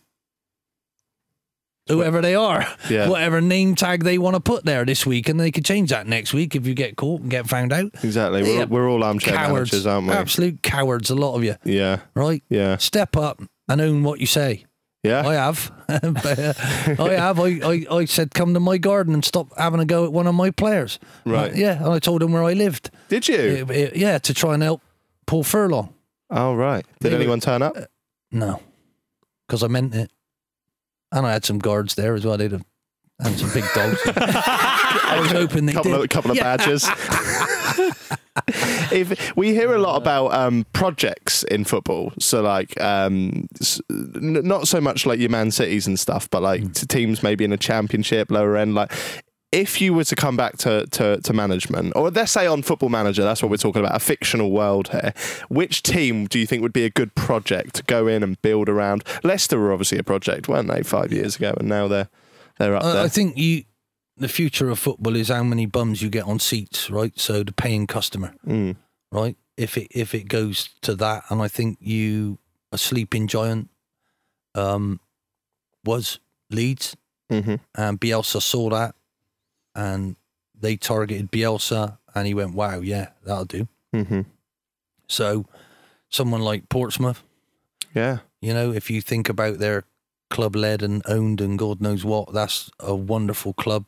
whoever 1.88 2.20
they 2.20 2.34
are, 2.34 2.66
Yeah. 2.88 3.08
whatever 3.08 3.40
name 3.40 3.74
tag 3.74 4.04
they 4.04 4.18
want 4.18 4.34
to 4.36 4.40
put 4.40 4.64
there 4.64 4.84
this 4.84 5.04
week, 5.06 5.28
and 5.28 5.38
they 5.40 5.50
could 5.50 5.64
change 5.64 5.90
that 5.90 6.06
next 6.06 6.32
week 6.34 6.54
if 6.54 6.66
you 6.66 6.74
get 6.74 6.96
caught 6.96 7.22
and 7.22 7.30
get 7.30 7.48
found 7.48 7.72
out. 7.72 7.90
exactly. 8.02 8.42
We're, 8.42 8.58
Yeah. 8.58 8.64
we're 8.64 8.88
all 8.90 9.02
armchair 9.02 9.34
Cowards, 9.34 9.72
managers, 9.72 9.86
aren't 9.86 10.06
we? 10.08 10.12
absolute 10.12 10.62
cowards, 10.62 11.10
a 11.10 11.14
lot 11.14 11.34
of 11.34 11.44
you, 11.44 11.56
Yeah, 11.64 12.00
right? 12.14 12.42
yeah, 12.48 12.76
Step 12.76 13.16
up 13.16 13.42
and 13.68 13.80
own 13.80 14.02
what 14.02 14.20
you 14.20 14.26
say. 14.26 14.64
yeah. 15.02 15.26
I 15.26 15.34
have. 15.34 15.72
But, 16.02 16.38
uh, 16.38 16.52
I 17.02 17.12
have. 17.14 17.40
I, 17.40 17.60
I, 17.64 17.86
I 17.90 18.04
said, 18.04 18.34
come 18.34 18.52
to 18.54 18.60
my 18.60 18.76
garden 18.76 19.14
and 19.14 19.24
stop 19.24 19.46
having 19.56 19.80
a 19.80 19.86
go 19.86 20.04
at 20.04 20.12
one 20.12 20.26
of 20.26 20.34
my 20.34 20.50
players. 20.50 20.98
Right. 21.24 21.50
Uh, 21.52 21.56
yeah. 21.56 21.82
And 21.82 21.92
I 21.94 21.98
told 21.98 22.22
him 22.22 22.32
where 22.32 22.42
I 22.44 22.52
lived. 22.52 22.90
Did 23.08 23.26
you? 23.26 23.66
Uh, 23.68 23.72
uh, 23.72 23.90
yeah, 23.94 24.18
to 24.18 24.34
try 24.34 24.52
and 24.52 24.62
help 24.62 24.82
Paul 25.26 25.44
Furlong. 25.44 25.94
Oh, 26.30 26.54
right. 26.54 26.84
Did 27.00 27.12
They 27.12 27.16
were- 27.16 27.22
anyone 27.22 27.40
turn 27.40 27.62
up? 27.62 27.74
No, 28.30 28.60
because 29.46 29.62
I 29.62 29.68
meant 29.68 29.94
it. 29.94 30.10
And 31.12 31.26
I 31.26 31.32
had 31.32 31.44
some 31.44 31.58
guards 31.58 31.94
there 31.94 32.14
as 32.14 32.24
well. 32.24 32.36
They'd 32.36 32.52
have 32.52 32.64
and 33.20 33.36
some 33.36 33.52
big 33.52 33.64
dogs. 33.74 33.98
I 34.06 35.18
was 35.20 35.32
hoping 35.32 35.66
they 35.66 35.72
couple 35.72 35.90
did. 35.92 36.02
of 36.02 36.08
couple 36.10 36.30
of 36.30 36.36
Yeah. 36.36 36.56
badges. 36.56 36.84
if 38.92 39.36
we 39.36 39.52
hear 39.54 39.74
a 39.74 39.78
lot 39.78 39.96
about 39.96 40.32
um, 40.32 40.64
projects 40.72 41.42
in 41.44 41.64
football, 41.64 42.12
so 42.18 42.42
like 42.42 42.80
um, 42.80 43.48
s- 43.60 43.80
n- 43.90 44.46
not 44.46 44.68
so 44.68 44.80
much 44.80 45.04
like 45.06 45.18
your 45.18 45.30
Man 45.30 45.50
Cities 45.50 45.86
and 45.86 45.98
stuff, 45.98 46.28
but 46.30 46.42
like 46.42 46.72
to 46.74 46.86
teams 46.86 47.22
maybe 47.22 47.44
in 47.44 47.52
a 47.52 47.56
championship, 47.56 48.30
lower 48.30 48.56
end, 48.56 48.74
like. 48.74 48.92
If 49.50 49.80
you 49.80 49.94
were 49.94 50.04
to 50.04 50.14
come 50.14 50.36
back 50.36 50.58
to, 50.58 50.86
to, 50.90 51.20
to 51.22 51.32
management, 51.32 51.94
or 51.96 52.10
let's 52.10 52.32
say 52.32 52.46
on 52.46 52.62
Football 52.62 52.90
Manager, 52.90 53.22
that's 53.24 53.40
what 53.42 53.50
we're 53.50 53.56
talking 53.56 53.80
about, 53.80 53.96
a 53.96 53.98
fictional 53.98 54.50
world 54.50 54.88
here. 54.88 55.14
Which 55.48 55.82
team 55.82 56.26
do 56.26 56.38
you 56.38 56.46
think 56.46 56.60
would 56.62 56.72
be 56.74 56.84
a 56.84 56.90
good 56.90 57.14
project 57.14 57.74
to 57.76 57.82
go 57.84 58.06
in 58.06 58.22
and 58.22 58.40
build 58.42 58.68
around? 58.68 59.04
Leicester 59.24 59.58
were 59.58 59.72
obviously 59.72 59.96
a 59.98 60.02
project, 60.02 60.48
weren't 60.48 60.68
they, 60.68 60.82
five 60.82 61.12
years 61.12 61.36
ago, 61.36 61.54
and 61.58 61.66
now 61.68 61.88
they're 61.88 62.08
they're 62.58 62.76
up 62.76 62.82
Uh, 62.84 62.92
there. 62.94 63.04
I 63.04 63.08
think 63.08 63.38
you. 63.38 63.64
The 64.18 64.28
future 64.28 64.68
of 64.68 64.80
football 64.80 65.14
is 65.14 65.28
how 65.28 65.44
many 65.44 65.64
bums 65.64 66.02
you 66.02 66.10
get 66.10 66.24
on 66.24 66.40
seats, 66.40 66.90
right? 66.90 67.12
So 67.18 67.44
the 67.44 67.52
paying 67.52 67.86
customer, 67.86 68.34
Mm. 68.46 68.74
right? 69.12 69.36
if 69.56 69.76
it 69.76 69.88
if 69.92 70.14
it 70.14 70.28
goes 70.28 70.68
to 70.82 70.94
that, 70.96 71.22
and 71.30 71.40
I 71.40 71.48
think 71.48 71.78
you 71.80 72.38
a 72.72 72.78
sleeping 72.78 73.28
giant 73.28 73.70
um, 74.54 75.00
was 75.84 76.18
Leeds, 76.50 76.96
hmm 77.30 77.54
and 77.76 78.00
Bielsa 78.00 78.42
saw 78.42 78.70
that, 78.70 78.94
and 79.78 80.16
they 80.60 80.76
targeted 80.76 81.30
Bielsa, 81.30 81.98
and 82.14 82.26
he 82.26 82.34
went, 82.34 82.54
"Wow, 82.54 82.80
yeah, 82.80 83.08
that'll 83.24 83.44
do." 83.44 83.68
hmm 83.92 84.22
So, 85.08 85.46
someone 86.10 86.42
like 86.42 86.68
Portsmouth, 86.68 87.22
Yeah. 87.94 88.18
you 88.40 88.52
know, 88.52 88.72
if 88.72 88.90
you 88.90 89.00
think 89.00 89.28
about 89.28 89.58
their 89.58 89.84
club 90.30 90.54
led 90.56 90.82
and 90.82 91.02
owned 91.06 91.40
and 91.40 91.58
God 91.58 91.80
knows 91.80 92.04
what, 92.04 92.32
that's 92.34 92.70
a 92.80 92.94
wonderful 92.94 93.52
club 93.54 93.84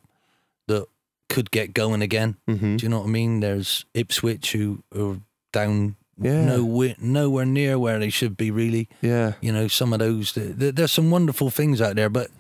that 0.69 0.87
could 1.29 1.51
get 1.51 1.75
going 1.75 2.03
again. 2.03 2.37
hmm 2.47 2.77
Do 2.77 2.85
you 2.85 2.89
know 2.89 3.01
what 3.01 3.07
I 3.09 3.11
mean? 3.11 3.41
There's 3.41 3.85
Ipswich 3.95 4.53
who 4.53 4.83
are 4.97 5.21
down 5.53 5.97
Yeah. 6.23 6.45
nowhere, 6.47 6.97
nowhere 6.99 7.47
near 7.47 7.79
where 7.79 7.99
they 7.99 8.11
should 8.11 8.37
be, 8.37 8.51
really. 8.51 8.89
Yeah. 9.03 9.35
You 9.43 9.53
know, 9.53 9.69
some 9.69 9.93
of 9.93 9.99
those, 9.99 10.33
th- 10.33 10.59
th- 10.59 10.75
there's 10.75 10.93
some 10.93 11.11
wonderful 11.11 11.51
things 11.51 11.81
out 11.81 11.97
there, 11.97 12.09
but, 12.11 12.31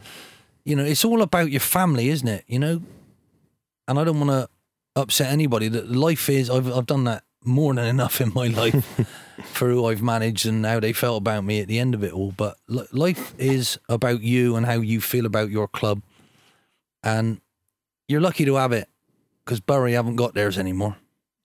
you 0.65 0.75
know, 0.77 0.85
it's 0.85 1.05
all 1.05 1.21
about 1.23 1.51
your 1.51 1.61
family, 1.61 2.09
isn't 2.09 2.29
it? 2.29 2.45
You 2.47 2.59
know? 2.59 2.83
And 3.91 3.99
I 3.99 4.05
don't 4.05 4.21
want 4.21 4.31
to 4.31 4.49
upset 4.95 5.33
anybody. 5.33 5.67
That 5.67 5.91
life 5.91 6.29
is, 6.29 6.49
I've, 6.49 6.73
I've 6.73 6.87
done 6.87 7.03
that 7.05 7.25
more 7.45 7.75
than 7.75 7.87
enough 7.87 8.21
in 8.21 8.33
my 8.33 8.47
life 8.63 8.85
for 9.53 9.69
who 9.69 9.87
I've 9.87 10.01
managed 10.01 10.47
and 10.47 10.65
how 10.65 10.79
they 10.79 10.93
felt 10.93 11.19
about 11.19 11.43
me 11.43 11.61
at 11.61 11.67
the 11.67 11.81
end 11.81 11.97
of 11.97 12.05
it 12.05 12.13
all. 12.13 12.31
But 12.31 12.57
li- 12.69 12.87
life 12.93 13.35
is 13.37 13.81
about 13.89 14.23
you 14.23 14.55
and 14.55 14.65
how 14.65 14.75
you 14.75 15.01
feel 15.01 15.27
about 15.27 15.51
your 15.51 15.67
club. 15.67 16.03
And 17.03 17.41
you're 18.07 18.21
lucky 18.21 18.45
to 18.45 18.55
have 18.55 18.71
it 18.71 18.89
because 19.45 19.59
Bury 19.59 19.95
haven't 19.95 20.15
got 20.15 20.35
theirs 20.35 20.57
anymore. 20.57 20.97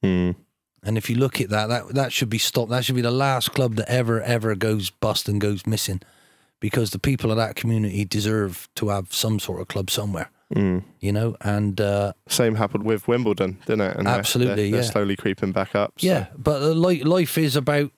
Mm. 0.03 0.35
And 0.83 0.99
if 0.99 1.09
you 1.09 1.15
look 1.15 1.41
at 1.41 1.49
that, 1.49 1.65
that 1.69 1.95
that 1.95 2.13
should 2.13 2.29
be 2.29 2.37
stopped. 2.37 2.69
That 2.69 2.85
should 2.85 2.93
be 2.93 3.01
the 3.01 3.09
last 3.09 3.53
club 3.53 3.73
that 3.77 3.89
ever 3.89 4.21
ever 4.21 4.53
goes 4.53 4.91
bust 4.91 5.27
and 5.27 5.41
goes 5.41 5.65
missing, 5.65 6.01
because 6.59 6.91
the 6.91 6.99
people 6.99 7.31
of 7.31 7.37
that 7.37 7.55
community 7.55 8.05
deserve 8.05 8.69
to 8.75 8.89
have 8.89 9.11
some 9.11 9.39
sort 9.39 9.61
of 9.61 9.67
club 9.67 9.89
somewhere. 9.89 10.29
Mm. 10.55 10.83
You 11.01 11.11
know, 11.11 11.35
and 11.41 11.79
uh, 11.81 12.13
Same 12.27 12.55
happened 12.55 12.83
with 12.85 13.07
Wimbledon, 13.07 13.57
didn't 13.65 13.81
it? 13.81 13.97
And 13.97 14.07
they're- 14.07 14.15
Absolutely, 14.15 14.55
they're, 14.55 14.71
they're 14.71 14.81
yeah. 14.85 14.89
slowly 14.91 15.15
creeping 15.15 15.51
back 15.51 15.75
up. 15.75 15.93
so- 15.97 16.07
yeah, 16.07 16.27
but 16.37 16.61
uh, 16.63 16.73
life 16.73 17.37
is 17.37 17.55
about 17.55 17.91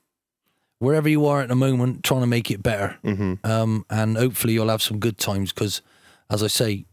wherever 0.80 1.08
you 1.10 1.26
are 1.26 1.42
at 1.42 1.48
the 1.50 1.56
moment, 1.56 2.04
trying 2.04 2.22
to 2.22 2.28
make 2.28 2.52
it 2.52 2.62
better. 2.62 2.98
Mhm. 3.04 3.46
um, 3.46 3.86
and 3.90 4.18
hopefully 4.18 4.54
you'll 4.54 4.70
have 4.70 4.82
some 4.82 5.00
good 5.00 5.18
times 5.18 5.52
because, 5.54 5.82
as 6.30 6.44
I 6.44 6.48
say, 6.48 6.86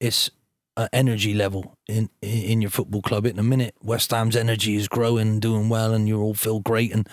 it's 0.00 0.30
an 0.76 0.88
energy 0.92 1.34
level 1.34 1.76
in 1.88 2.08
in 2.22 2.60
your 2.62 2.70
football 2.70 3.02
club. 3.02 3.26
In 3.26 3.38
a 3.38 3.42
minute, 3.42 3.74
West 3.82 4.10
Ham's 4.10 4.36
energy 4.36 4.74
is 4.76 4.88
growing, 4.88 5.38
doing 5.40 5.68
well, 5.68 5.92
and 5.92 6.08
you 6.08 6.20
all 6.20 6.34
feel 6.34 6.60
great. 6.60 6.92
And 6.92 7.08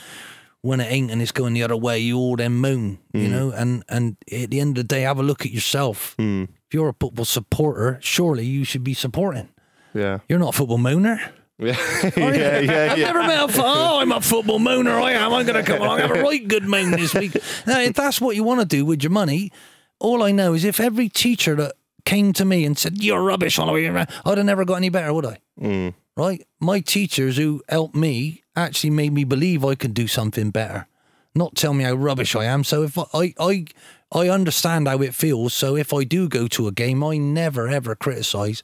when 0.61 0.79
it 0.79 0.91
ain't 0.91 1.11
and 1.11 1.21
it's 1.21 1.31
going 1.31 1.53
the 1.53 1.63
other 1.63 1.77
way, 1.77 1.99
you 1.99 2.17
all 2.17 2.35
then 2.35 2.53
moan, 2.55 2.99
you 3.13 3.27
Mm. 3.27 3.31
know. 3.31 3.51
And 3.51 3.83
and 3.89 4.17
at 4.31 4.49
the 4.49 4.59
end 4.59 4.77
of 4.77 4.87
the 4.87 4.95
day, 4.95 5.01
have 5.01 5.19
a 5.19 5.23
look 5.23 5.45
at 5.45 5.51
yourself. 5.51 6.15
Mm. 6.17 6.47
If 6.69 6.75
you're 6.75 6.89
a 6.89 6.93
football 6.93 7.25
supporter, 7.25 7.97
surely 7.99 8.45
you 8.45 8.63
should 8.63 8.83
be 8.83 8.93
supporting. 8.93 9.49
Yeah. 9.95 10.19
You're 10.29 10.37
not 10.37 10.53
a 10.53 10.57
football 10.57 10.77
mooner. 10.77 11.19
Yeah. 11.61 11.75
yeah. 12.15 12.59
Yeah. 12.59 12.91
I've 12.93 12.97
Yeah. 12.97 13.07
never 13.07 13.19
met 13.23 13.43
a 13.43 13.47
fo- 13.51 13.63
oh, 13.65 13.99
I'm 13.99 14.13
a 14.13 14.21
football 14.21 14.59
mooner. 14.59 15.01
I 15.01 15.11
am. 15.11 15.33
I'm 15.33 15.45
going 15.45 15.61
to 15.61 15.69
come 15.69 15.81
along 15.81 15.99
have 15.99 16.11
a 16.11 16.21
right 16.23 16.47
good 16.47 16.63
moan 16.63 16.91
this 16.91 17.13
week. 17.13 17.35
Now, 17.67 17.81
if 17.81 17.95
that's 17.95 18.21
what 18.21 18.37
you 18.37 18.45
want 18.45 18.61
to 18.61 18.65
do 18.65 18.85
with 18.85 19.03
your 19.03 19.09
money, 19.09 19.51
all 19.99 20.23
I 20.23 20.31
know 20.31 20.53
is 20.53 20.63
if 20.63 20.79
every 20.79 21.09
teacher 21.09 21.55
that 21.55 21.73
came 22.05 22.31
to 22.33 22.45
me 22.45 22.63
and 22.63 22.77
said 22.77 23.03
you're 23.03 23.21
rubbish, 23.21 23.59
I'd 23.59 23.67
have 23.67 24.45
never 24.45 24.63
got 24.63 24.75
any 24.75 24.87
better, 24.87 25.11
would 25.11 25.25
I? 25.25 25.39
Mm. 25.59 25.95
Right? 26.15 26.47
My 26.61 26.79
teachers 26.79 27.35
who 27.35 27.61
helped 27.67 27.93
me 27.95 28.41
actually 28.55 28.91
made 28.91 29.11
me 29.11 29.25
believe 29.25 29.65
I 29.65 29.75
could 29.75 29.93
do 29.93 30.07
something 30.07 30.51
better, 30.51 30.87
not 31.35 31.55
tell 31.55 31.73
me 31.73 31.83
how 31.83 31.93
rubbish 31.93 32.37
I 32.37 32.45
am. 32.45 32.63
So 32.63 32.83
if 32.83 32.97
I 32.97 33.03
I 33.13 33.33
I, 33.37 33.65
I 34.11 34.30
understand 34.30 34.88
how 34.88 35.02
it 35.02 35.14
feels, 35.14 35.53
so 35.53 35.76
if 35.76 35.94
I 35.94 36.03
do 36.03 36.27
go 36.27 36.48
to 36.48 36.68
a 36.68 36.72
game, 36.72 37.03
I 37.03 37.18
never 37.18 37.68
ever 37.68 37.95
criticize 37.95 38.64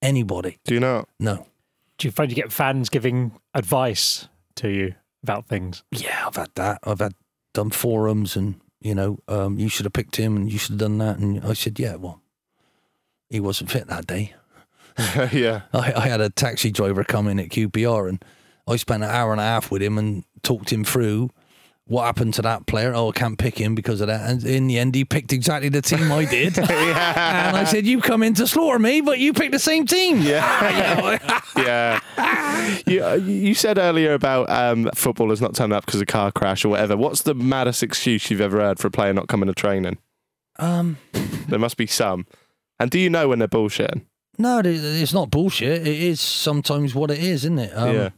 anybody. 0.00 0.58
Do 0.64 0.74
you 0.74 0.80
know? 0.80 1.04
No. 1.20 1.46
Do 1.98 2.08
you 2.08 2.12
find 2.12 2.30
you 2.30 2.36
get 2.36 2.52
fans 2.52 2.88
giving 2.88 3.32
advice 3.54 4.28
to 4.56 4.68
you 4.70 4.94
about 5.22 5.46
things? 5.46 5.82
Yeah, 5.90 6.26
I've 6.26 6.36
had 6.36 6.50
that. 6.54 6.80
I've 6.84 7.00
had 7.00 7.14
done 7.52 7.70
forums 7.70 8.36
and 8.36 8.60
you 8.80 8.94
know, 8.94 9.18
um, 9.26 9.58
you 9.58 9.68
should 9.68 9.84
have 9.84 9.92
picked 9.92 10.16
him 10.16 10.36
and 10.36 10.50
you 10.50 10.58
should 10.58 10.72
have 10.72 10.78
done 10.78 10.98
that. 10.98 11.18
And 11.18 11.44
I 11.44 11.54
said, 11.54 11.78
yeah, 11.78 11.96
well, 11.96 12.20
he 13.28 13.40
wasn't 13.40 13.70
fit 13.70 13.88
that 13.88 14.06
day. 14.06 14.34
yeah. 15.32 15.62
I, 15.72 15.92
I 15.94 16.08
had 16.08 16.20
a 16.20 16.30
taxi 16.30 16.70
driver 16.70 17.02
come 17.02 17.26
in 17.26 17.40
at 17.40 17.48
QPR 17.48 18.08
and 18.08 18.24
I 18.68 18.76
spent 18.76 19.02
an 19.02 19.10
hour 19.10 19.32
and 19.32 19.40
a 19.40 19.44
half 19.44 19.70
with 19.70 19.82
him 19.82 19.98
and 19.98 20.24
talked 20.42 20.72
him 20.72 20.84
through 20.84 21.30
what 21.88 22.04
happened 22.04 22.34
to 22.34 22.42
that 22.42 22.66
player. 22.66 22.92
Oh, 22.94 23.10
I 23.10 23.12
can't 23.12 23.38
pick 23.38 23.58
him 23.58 23.74
because 23.76 24.00
of 24.00 24.08
that. 24.08 24.28
And 24.28 24.44
in 24.44 24.66
the 24.66 24.78
end, 24.78 24.94
he 24.94 25.04
picked 25.04 25.32
exactly 25.32 25.68
the 25.68 25.82
team 25.82 26.10
I 26.10 26.24
did. 26.24 26.58
And 26.68 27.56
I 27.56 27.64
said, 27.64 27.86
"You've 27.86 28.02
come 28.02 28.22
in 28.22 28.34
to 28.34 28.46
slaughter 28.46 28.78
me, 28.78 29.00
but 29.00 29.18
you 29.18 29.32
picked 29.32 29.52
the 29.52 29.58
same 29.58 29.86
team. 29.86 30.20
Yeah. 30.20 31.18
yeah. 31.56 32.00
You, 32.86 33.14
you 33.22 33.54
said 33.54 33.78
earlier 33.78 34.14
about 34.14 34.50
um, 34.50 34.90
footballers 34.94 35.40
not 35.40 35.54
turning 35.54 35.76
up 35.76 35.86
because 35.86 36.00
of 36.00 36.02
a 36.02 36.06
car 36.06 36.32
crash 36.32 36.64
or 36.64 36.70
whatever. 36.70 36.96
What's 36.96 37.22
the 37.22 37.34
maddest 37.34 37.82
excuse 37.82 38.30
you've 38.30 38.40
ever 38.40 38.58
heard 38.60 38.78
for 38.78 38.88
a 38.88 38.90
player 38.90 39.12
not 39.12 39.28
coming 39.28 39.46
to 39.46 39.54
training? 39.54 39.98
Um, 40.58 40.98
There 41.48 41.58
must 41.58 41.76
be 41.76 41.86
some. 41.86 42.26
And 42.80 42.90
do 42.90 42.98
you 42.98 43.08
know 43.10 43.28
when 43.28 43.38
they're 43.38 43.48
bullshitting? 43.48 44.02
no, 44.38 44.60
it's 44.64 45.14
not 45.14 45.30
bullshit. 45.30 45.86
It 45.86 46.02
is 46.02 46.20
sometimes 46.20 46.94
what 46.94 47.10
it 47.10 47.18
is, 47.18 47.44
isn't 47.44 47.58
it? 47.58 47.72
Um, 47.74 47.94
yeah. 47.94 48.08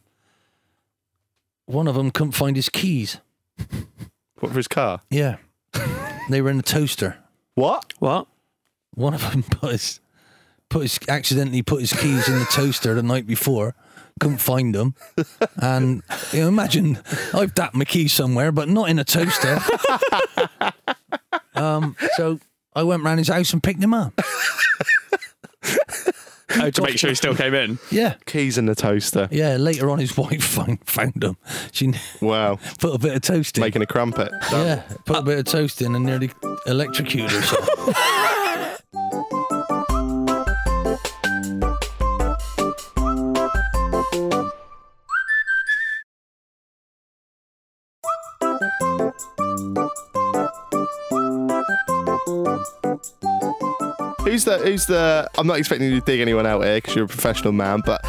One 1.67 1.87
of 1.87 1.95
them 1.95 2.11
couldn't 2.11 2.33
find 2.33 2.57
his 2.57 2.69
keys. 2.69 3.19
What 4.41 4.53
for 4.53 4.57
his 4.59 4.69
car? 4.69 5.01
Yeah. 5.11 5.39
they 6.31 6.41
were 6.41 6.51
in 6.51 6.59
the 6.59 6.63
toaster. 6.63 7.17
What? 7.57 7.93
What? 7.99 8.29
One 8.95 9.13
of 9.13 9.29
them 9.31 9.43
put 9.43 9.73
his, 9.73 10.01
put 10.71 10.83
his 10.83 11.01
accidentally 11.09 11.63
put 11.63 11.81
his 11.81 11.93
keys 11.93 12.29
in 12.29 12.39
the 12.39 12.45
toaster 12.45 12.95
the 12.95 13.03
night 13.03 13.27
before. 13.27 13.75
Couldn't 14.21 14.39
find 14.39 14.75
them, 14.75 14.95
and 15.63 16.03
you 16.33 16.41
know, 16.41 16.49
imagine 16.49 16.99
I've 17.33 17.55
dapped 17.55 17.75
my 17.75 17.85
keys 17.85 18.13
somewhere, 18.13 18.51
but 18.51 18.69
not 18.69 18.89
in 18.89 18.99
a 18.99 19.05
toaster. 19.05 19.61
um, 21.55 21.95
so 22.17 22.41
I 22.75 22.83
went 22.83 23.05
round 23.05 23.19
his 23.19 23.29
house 23.29 23.53
and 23.53 23.63
picked 23.63 23.83
him 23.83 23.95
up. 23.95 24.21
Oh, 26.61 26.71
to 26.71 26.83
make 26.83 26.99
sure 26.99 27.11
he 27.11 27.15
still 27.15 27.35
came 27.43 27.55
in. 27.55 27.79
Yeah, 27.91 28.15
Keys 28.27 28.59
in 28.59 28.67
the 28.67 28.75
toaster. 28.75 29.29
yeah. 29.31 29.57
Later 29.57 29.91
on, 29.91 29.99
his 29.99 30.17
wife 30.17 30.43
found 30.43 30.79
found 30.89 31.15
them. 31.17 31.37
She 31.73 31.93
Wow. 32.21 32.59
put 32.79 32.95
a 32.95 32.99
bit 32.99 33.15
of 33.15 33.23
toast 33.23 33.57
in. 33.59 33.63
Making 33.63 33.83
a 33.83 33.87
crumpet. 33.87 34.33
yeah, 34.53 34.83
put 35.05 35.19
a 35.19 35.23
bit 35.23 35.39
of 35.39 35.45
toast 35.47 35.83
in 35.83 35.95
and 35.95 36.05
nearly 36.05 36.31
electrocuted 36.67 37.31
herself. 37.31 37.69
Who's 54.29 54.45
the? 54.45 54.59
Who's 54.59 54.85
the? 54.85 55.27
I'm 55.39 55.47
not 55.47 55.59
expecting 55.59 55.89
you 55.89 56.01
to 56.01 56.05
dig 56.05 56.21
anyone 56.21 56.45
out 56.45 56.63
here 56.63 56.77
because 56.77 56.95
you're 56.95 57.07
a 57.07 57.09
professional 57.09 57.53
man, 57.53 57.81
but 57.87 58.05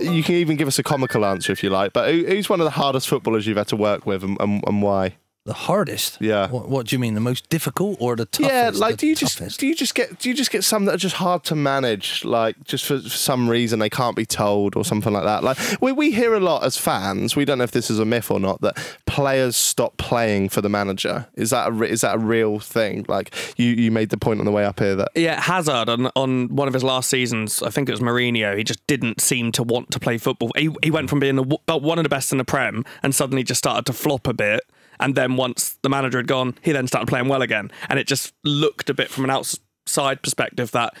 you 0.00 0.22
can 0.22 0.36
even 0.36 0.56
give 0.56 0.68
us 0.68 0.78
a 0.78 0.84
comical 0.84 1.24
answer 1.24 1.50
if 1.50 1.64
you 1.64 1.70
like. 1.70 1.92
But 1.92 2.12
who, 2.12 2.24
who's 2.24 2.48
one 2.48 2.60
of 2.60 2.64
the 2.64 2.70
hardest 2.70 3.08
footballers 3.08 3.44
you've 3.44 3.56
had 3.56 3.66
to 3.68 3.76
work 3.76 4.06
with, 4.06 4.22
and, 4.22 4.36
and, 4.40 4.62
and 4.68 4.82
why? 4.82 5.16
The 5.46 5.52
hardest. 5.52 6.16
Yeah. 6.22 6.48
What, 6.48 6.70
what 6.70 6.86
do 6.86 6.94
you 6.94 6.98
mean? 6.98 7.12
The 7.12 7.20
most 7.20 7.50
difficult 7.50 7.98
or 8.00 8.16
the 8.16 8.24
toughest? 8.24 8.50
yeah, 8.50 8.70
like 8.74 8.96
do 8.96 9.06
you 9.06 9.14
just 9.14 9.58
do 9.58 9.66
you 9.66 9.74
just 9.74 9.94
get 9.94 10.18
do 10.18 10.30
you 10.30 10.34
just 10.34 10.50
get 10.50 10.64
some 10.64 10.86
that 10.86 10.94
are 10.94 10.98
just 10.98 11.16
hard 11.16 11.44
to 11.44 11.54
manage, 11.54 12.24
like 12.24 12.64
just 12.64 12.86
for, 12.86 12.98
for 12.98 13.10
some 13.10 13.50
reason 13.50 13.78
they 13.78 13.90
can't 13.90 14.16
be 14.16 14.24
told 14.24 14.74
or 14.74 14.86
something 14.86 15.12
like 15.12 15.24
that. 15.24 15.44
Like 15.44 15.58
we 15.82 15.92
we 15.92 16.12
hear 16.12 16.34
a 16.34 16.40
lot 16.40 16.64
as 16.64 16.78
fans. 16.78 17.36
We 17.36 17.44
don't 17.44 17.58
know 17.58 17.64
if 17.64 17.72
this 17.72 17.90
is 17.90 17.98
a 17.98 18.06
myth 18.06 18.30
or 18.30 18.40
not 18.40 18.62
that 18.62 18.78
players 19.04 19.54
stop 19.54 19.98
playing 19.98 20.48
for 20.48 20.62
the 20.62 20.70
manager. 20.70 21.26
Is 21.34 21.50
that 21.50 21.70
a 21.70 21.82
is 21.82 22.00
that 22.00 22.14
a 22.14 22.18
real 22.18 22.58
thing? 22.58 23.04
Like 23.06 23.34
you 23.58 23.66
you 23.66 23.90
made 23.90 24.08
the 24.08 24.16
point 24.16 24.40
on 24.40 24.46
the 24.46 24.52
way 24.52 24.64
up 24.64 24.80
here 24.80 24.96
that 24.96 25.08
Yeah, 25.14 25.38
Hazard 25.38 25.90
on 25.90 26.10
on 26.16 26.56
one 26.56 26.68
of 26.68 26.74
his 26.74 26.82
last 26.82 27.10
seasons, 27.10 27.62
I 27.62 27.68
think 27.68 27.90
it 27.90 27.92
was 27.92 28.00
Mourinho. 28.00 28.56
He 28.56 28.64
just 28.64 28.84
didn't 28.86 29.20
seem 29.20 29.52
to 29.52 29.62
want 29.62 29.90
to 29.90 30.00
play 30.00 30.16
football. 30.16 30.52
He 30.56 30.70
he 30.82 30.90
went 30.90 31.10
from 31.10 31.20
being 31.20 31.36
the, 31.36 31.76
one 31.76 31.98
of 31.98 32.02
the 32.02 32.08
best 32.08 32.32
in 32.32 32.38
the 32.38 32.44
Prem 32.44 32.82
and 33.02 33.14
suddenly 33.14 33.42
just 33.42 33.58
started 33.58 33.84
to 33.84 33.92
flop 33.92 34.26
a 34.26 34.32
bit. 34.32 34.62
And 35.00 35.14
then 35.14 35.36
once 35.36 35.78
the 35.82 35.88
manager 35.88 36.18
had 36.18 36.26
gone, 36.26 36.54
he 36.62 36.72
then 36.72 36.86
started 36.86 37.06
playing 37.08 37.28
well 37.28 37.42
again. 37.42 37.70
And 37.88 37.98
it 37.98 38.06
just 38.06 38.32
looked 38.44 38.90
a 38.90 38.94
bit 38.94 39.10
from 39.10 39.24
an 39.24 39.30
outside 39.30 40.22
perspective 40.22 40.70
that 40.72 40.94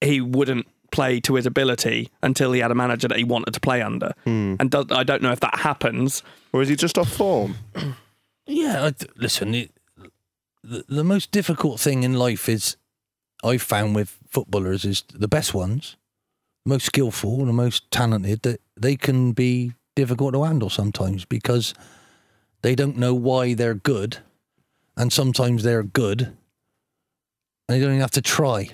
he 0.00 0.20
wouldn't 0.20 0.66
play 0.92 1.20
to 1.20 1.34
his 1.34 1.46
ability 1.46 2.10
until 2.22 2.52
he 2.52 2.60
had 2.60 2.70
a 2.70 2.74
manager 2.74 3.08
that 3.08 3.18
he 3.18 3.24
wanted 3.24 3.52
to 3.54 3.60
play 3.60 3.82
under. 3.82 4.12
Hmm. 4.24 4.54
And 4.60 4.70
do, 4.70 4.84
I 4.90 5.02
don't 5.04 5.22
know 5.22 5.32
if 5.32 5.40
that 5.40 5.58
happens. 5.58 6.22
or 6.52 6.62
is 6.62 6.68
he 6.68 6.76
just 6.76 6.96
off 6.98 7.12
form? 7.12 7.56
Yeah, 8.48 8.84
I 8.86 8.90
th- 8.92 9.10
listen. 9.16 9.54
It, 9.56 9.72
the, 10.62 10.84
the 10.88 11.02
most 11.02 11.32
difficult 11.32 11.80
thing 11.80 12.04
in 12.04 12.14
life 12.14 12.48
is, 12.48 12.76
I've 13.42 13.60
found 13.62 13.96
with 13.96 14.16
footballers 14.28 14.84
is 14.84 15.02
the 15.12 15.26
best 15.26 15.52
ones, 15.52 15.96
most 16.64 16.86
skillful, 16.86 17.40
and 17.40 17.48
the 17.48 17.52
most 17.52 17.90
talented. 17.90 18.42
That 18.42 18.60
they 18.76 18.94
can 18.94 19.32
be 19.32 19.72
difficult 19.96 20.32
to 20.34 20.44
handle 20.44 20.70
sometimes 20.70 21.24
because 21.24 21.74
they 22.66 22.74
don't 22.74 22.96
know 22.96 23.14
why 23.14 23.54
they're 23.54 23.74
good, 23.76 24.18
and 24.96 25.12
sometimes 25.12 25.62
they're 25.62 25.84
good, 25.84 26.22
and 26.22 26.36
they 27.68 27.78
don't 27.78 27.90
even 27.90 28.00
have 28.00 28.10
to 28.10 28.20
try. 28.20 28.70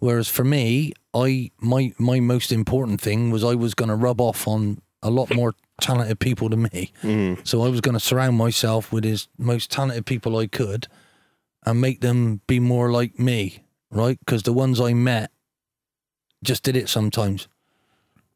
Whereas 0.00 0.28
for 0.28 0.42
me, 0.42 0.92
I 1.14 1.52
my 1.60 1.92
my 2.00 2.18
most 2.18 2.50
important 2.50 3.00
thing 3.00 3.30
was 3.30 3.44
I 3.44 3.54
was 3.54 3.74
going 3.74 3.90
to 3.90 3.94
rub 3.94 4.20
off 4.20 4.48
on 4.48 4.80
a 5.04 5.10
lot 5.10 5.32
more 5.32 5.54
talented 5.80 6.18
people 6.18 6.48
than 6.48 6.62
me. 6.62 6.90
Mm-hmm. 7.04 7.42
So 7.44 7.62
I 7.62 7.68
was 7.68 7.80
going 7.80 7.92
to 7.92 8.00
surround 8.00 8.38
myself 8.38 8.90
with 8.90 9.06
as 9.06 9.28
most 9.38 9.70
talented 9.70 10.04
people 10.04 10.36
I 10.36 10.48
could, 10.48 10.88
and 11.64 11.80
make 11.80 12.00
them 12.00 12.40
be 12.48 12.58
more 12.58 12.90
like 12.90 13.20
me, 13.20 13.62
right? 13.92 14.18
Because 14.18 14.42
the 14.42 14.52
ones 14.52 14.80
I 14.80 14.94
met 14.94 15.30
just 16.42 16.64
did 16.64 16.74
it 16.74 16.88
sometimes, 16.88 17.46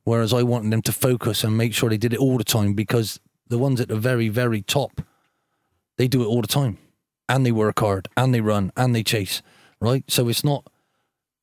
whereas 0.04 0.32
I 0.32 0.44
wanted 0.44 0.70
them 0.70 0.82
to 0.82 0.92
focus 0.92 1.42
and 1.42 1.56
make 1.56 1.74
sure 1.74 1.90
they 1.90 1.98
did 1.98 2.12
it 2.12 2.20
all 2.20 2.38
the 2.38 2.44
time. 2.44 2.74
Because 2.74 3.18
the 3.48 3.58
ones 3.58 3.80
at 3.80 3.88
the 3.88 3.96
very 3.96 4.28
very 4.28 4.62
top, 4.62 5.02
they 5.96 6.08
do 6.08 6.22
it 6.22 6.26
all 6.26 6.40
the 6.40 6.48
time, 6.48 6.78
and 7.28 7.44
they 7.44 7.52
work 7.52 7.80
hard, 7.80 8.08
and 8.16 8.34
they 8.34 8.40
run, 8.40 8.72
and 8.76 8.94
they 8.94 9.02
chase, 9.02 9.42
right? 9.80 10.04
So 10.08 10.28
it's 10.28 10.44
not 10.44 10.66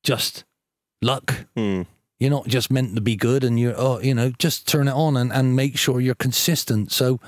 just 0.02 0.44
luck. 1.02 1.46
Hmm. 1.56 1.82
You're 2.18 2.30
not 2.30 2.46
just 2.46 2.70
meant 2.70 2.94
to 2.94 3.02
be 3.02 3.14
good, 3.14 3.44
and 3.44 3.60
you're, 3.60 3.74
oh, 3.76 4.00
you 4.00 4.14
know, 4.14 4.32
just 4.38 4.66
turn 4.66 4.88
it 4.88 4.94
on 4.94 5.18
and, 5.18 5.30
and 5.30 5.54
make 5.54 5.76
sure 5.76 6.00
you're 6.00 6.14
consistent. 6.14 6.90
So, 6.90 7.20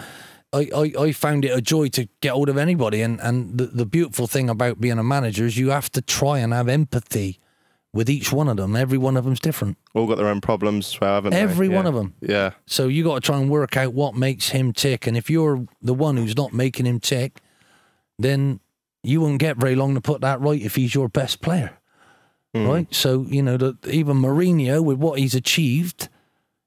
I, 0.50 0.70
I, 0.74 0.92
I 0.98 1.12
found 1.12 1.44
it 1.44 1.54
a 1.54 1.60
joy 1.60 1.88
to 1.88 2.08
get 2.22 2.32
hold 2.32 2.48
of 2.48 2.56
anybody, 2.56 3.02
and 3.02 3.20
and 3.20 3.58
the, 3.58 3.66
the 3.66 3.84
beautiful 3.84 4.26
thing 4.26 4.48
about 4.48 4.80
being 4.80 4.98
a 4.98 5.02
manager 5.02 5.44
is 5.44 5.58
you 5.58 5.70
have 5.70 5.90
to 5.90 6.00
try 6.00 6.38
and 6.38 6.54
have 6.54 6.68
empathy 6.68 7.38
with 7.92 8.10
each 8.10 8.32
one 8.32 8.48
of 8.48 8.56
them. 8.56 8.76
Every 8.76 8.98
one 8.98 9.16
of 9.16 9.24
them's 9.24 9.40
different. 9.40 9.76
All 9.94 10.06
got 10.06 10.16
their 10.18 10.28
own 10.28 10.40
problems 10.40 10.96
haven't 11.00 11.32
they? 11.32 11.40
Every 11.40 11.68
one 11.68 11.86
of 11.86 11.94
them. 11.94 12.14
Yeah. 12.20 12.52
So 12.66 12.88
you 12.88 13.04
got 13.04 13.16
to 13.16 13.20
try 13.20 13.38
and 13.38 13.50
work 13.50 13.76
out 13.76 13.94
what 13.94 14.14
makes 14.14 14.50
him 14.50 14.72
tick, 14.72 15.06
and 15.06 15.16
if 15.16 15.30
you're 15.30 15.66
the 15.80 15.94
one 15.94 16.16
who's 16.16 16.36
not 16.36 16.52
making 16.52 16.86
him 16.86 17.00
tick, 17.00 17.40
then 18.18 18.60
you 19.02 19.20
won't 19.20 19.38
get 19.38 19.56
very 19.56 19.74
long 19.74 19.94
to 19.94 20.00
put 20.00 20.20
that 20.20 20.40
right 20.40 20.60
if 20.60 20.74
he's 20.74 20.94
your 20.94 21.08
best 21.08 21.40
player, 21.40 21.78
hmm. 22.54 22.66
right? 22.66 22.94
So 22.94 23.26
you 23.28 23.42
know 23.42 23.56
that 23.56 23.86
even 23.86 24.18
Mourinho, 24.18 24.84
with 24.84 24.98
what 24.98 25.18
he's 25.18 25.34
achieved, 25.34 26.08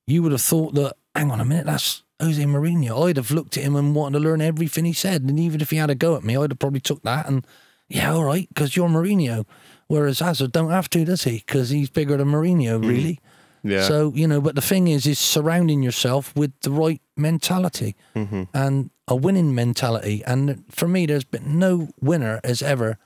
you 0.07 0.23
would 0.23 0.31
have 0.31 0.41
thought 0.41 0.73
that. 0.75 0.95
Hang 1.13 1.29
on 1.29 1.41
a 1.41 1.45
minute, 1.45 1.65
that's 1.65 2.03
Jose 2.21 2.41
Mourinho. 2.41 3.09
I'd 3.09 3.17
have 3.17 3.31
looked 3.31 3.57
at 3.57 3.65
him 3.65 3.75
and 3.75 3.93
wanted 3.93 4.19
to 4.19 4.23
learn 4.23 4.39
everything 4.39 4.85
he 4.85 4.93
said, 4.93 5.23
and 5.23 5.37
even 5.37 5.59
if 5.59 5.71
he 5.71 5.75
had 5.75 5.89
a 5.89 5.95
go 5.95 6.15
at 6.15 6.23
me, 6.23 6.37
I'd 6.37 6.51
have 6.51 6.59
probably 6.59 6.79
took 6.79 7.03
that 7.03 7.27
and 7.27 7.45
yeah, 7.91 8.13
all 8.13 8.23
right, 8.23 8.47
because 8.47 8.75
you're 8.75 8.87
Mourinho. 8.87 9.45
Whereas 9.91 10.19
Hazard 10.19 10.51
don't 10.53 10.69
have 10.71 10.89
to, 10.91 11.03
does 11.03 11.23
he? 11.25 11.43
Because 11.45 11.69
he's 11.69 11.89
bigger 11.89 12.15
than 12.17 12.29
Mourinho, 12.29 12.79
really. 12.81 13.19
Yeah. 13.63 13.83
So 13.87 14.13
you 14.15 14.25
know, 14.27 14.39
but 14.41 14.55
the 14.55 14.61
thing 14.61 14.87
is, 14.87 15.05
is 15.05 15.19
surrounding 15.19 15.83
yourself 15.83 16.33
with 16.35 16.51
the 16.61 16.71
right 16.71 17.01
mentality 17.17 17.95
Mm-hmm. 18.15 18.43
and 18.53 18.89
a 19.07 19.15
winning 19.15 19.53
mentality. 19.53 20.23
And 20.25 20.63
for 20.69 20.87
me, 20.87 21.05
there's 21.05 21.25
been 21.25 21.59
no 21.59 21.89
winner 21.99 22.39
has 22.45 22.61
ever, 22.61 22.97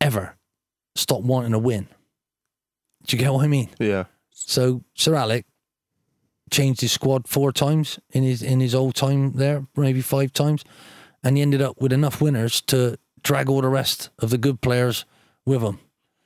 ever 0.00 0.36
stopped 0.94 1.24
wanting 1.24 1.52
to 1.52 1.58
win. 1.58 1.88
Do 3.06 3.16
you 3.16 3.22
get 3.22 3.32
what 3.32 3.44
I 3.44 3.48
mean? 3.48 3.70
yeah. 3.78 4.04
So 4.30 4.82
Sir 4.94 5.14
Alex 5.14 5.48
changed 6.50 6.80
his 6.82 6.92
squad 6.92 7.26
four 7.26 7.52
times 7.52 7.98
in 8.10 8.22
his 8.22 8.42
in 8.42 8.60
his 8.60 8.74
old 8.74 8.94
time 8.94 9.32
there, 9.32 9.66
maybe 9.76 10.02
five 10.02 10.32
times, 10.32 10.62
and 11.24 11.36
he 11.36 11.42
ended 11.42 11.62
up 11.62 11.80
with 11.80 11.92
enough 11.92 12.20
winners 12.20 12.60
to 12.62 12.98
drag 13.22 13.48
all 13.48 13.60
the 13.60 13.68
rest 13.68 14.10
of 14.18 14.30
the 14.30 14.38
good 14.38 14.60
players 14.60 15.04
with 15.44 15.62
them. 15.62 15.80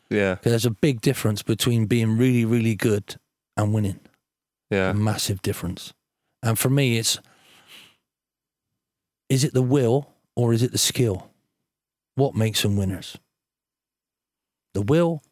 Yeah. 0.09 0.37
There's 0.43 0.67
a 0.67 0.71
big 0.71 1.01
difference 1.01 1.43
between 1.43 1.87
being 1.87 2.19
really, 2.19 2.45
really 2.45 2.75
good 2.75 3.17
and 3.57 3.73
winning. 3.73 4.01
Yeah. 4.71 4.91
A 4.91 4.95
massive 4.95 5.43
difference. 5.43 5.93
And 6.43 6.59
for 6.59 6.71
me, 6.71 6.99
it's 6.99 7.19
is 9.29 9.45
it 9.45 9.55
the 9.55 9.63
will 9.63 10.11
or 10.35 10.53
is 10.53 10.63
it 10.63 10.73
the 10.73 10.79
skill? 10.79 11.31
What 12.17 12.35
makes 12.35 12.63
them 12.63 12.77
winners? 12.77 13.17
The 14.75 14.83
will 14.83 15.23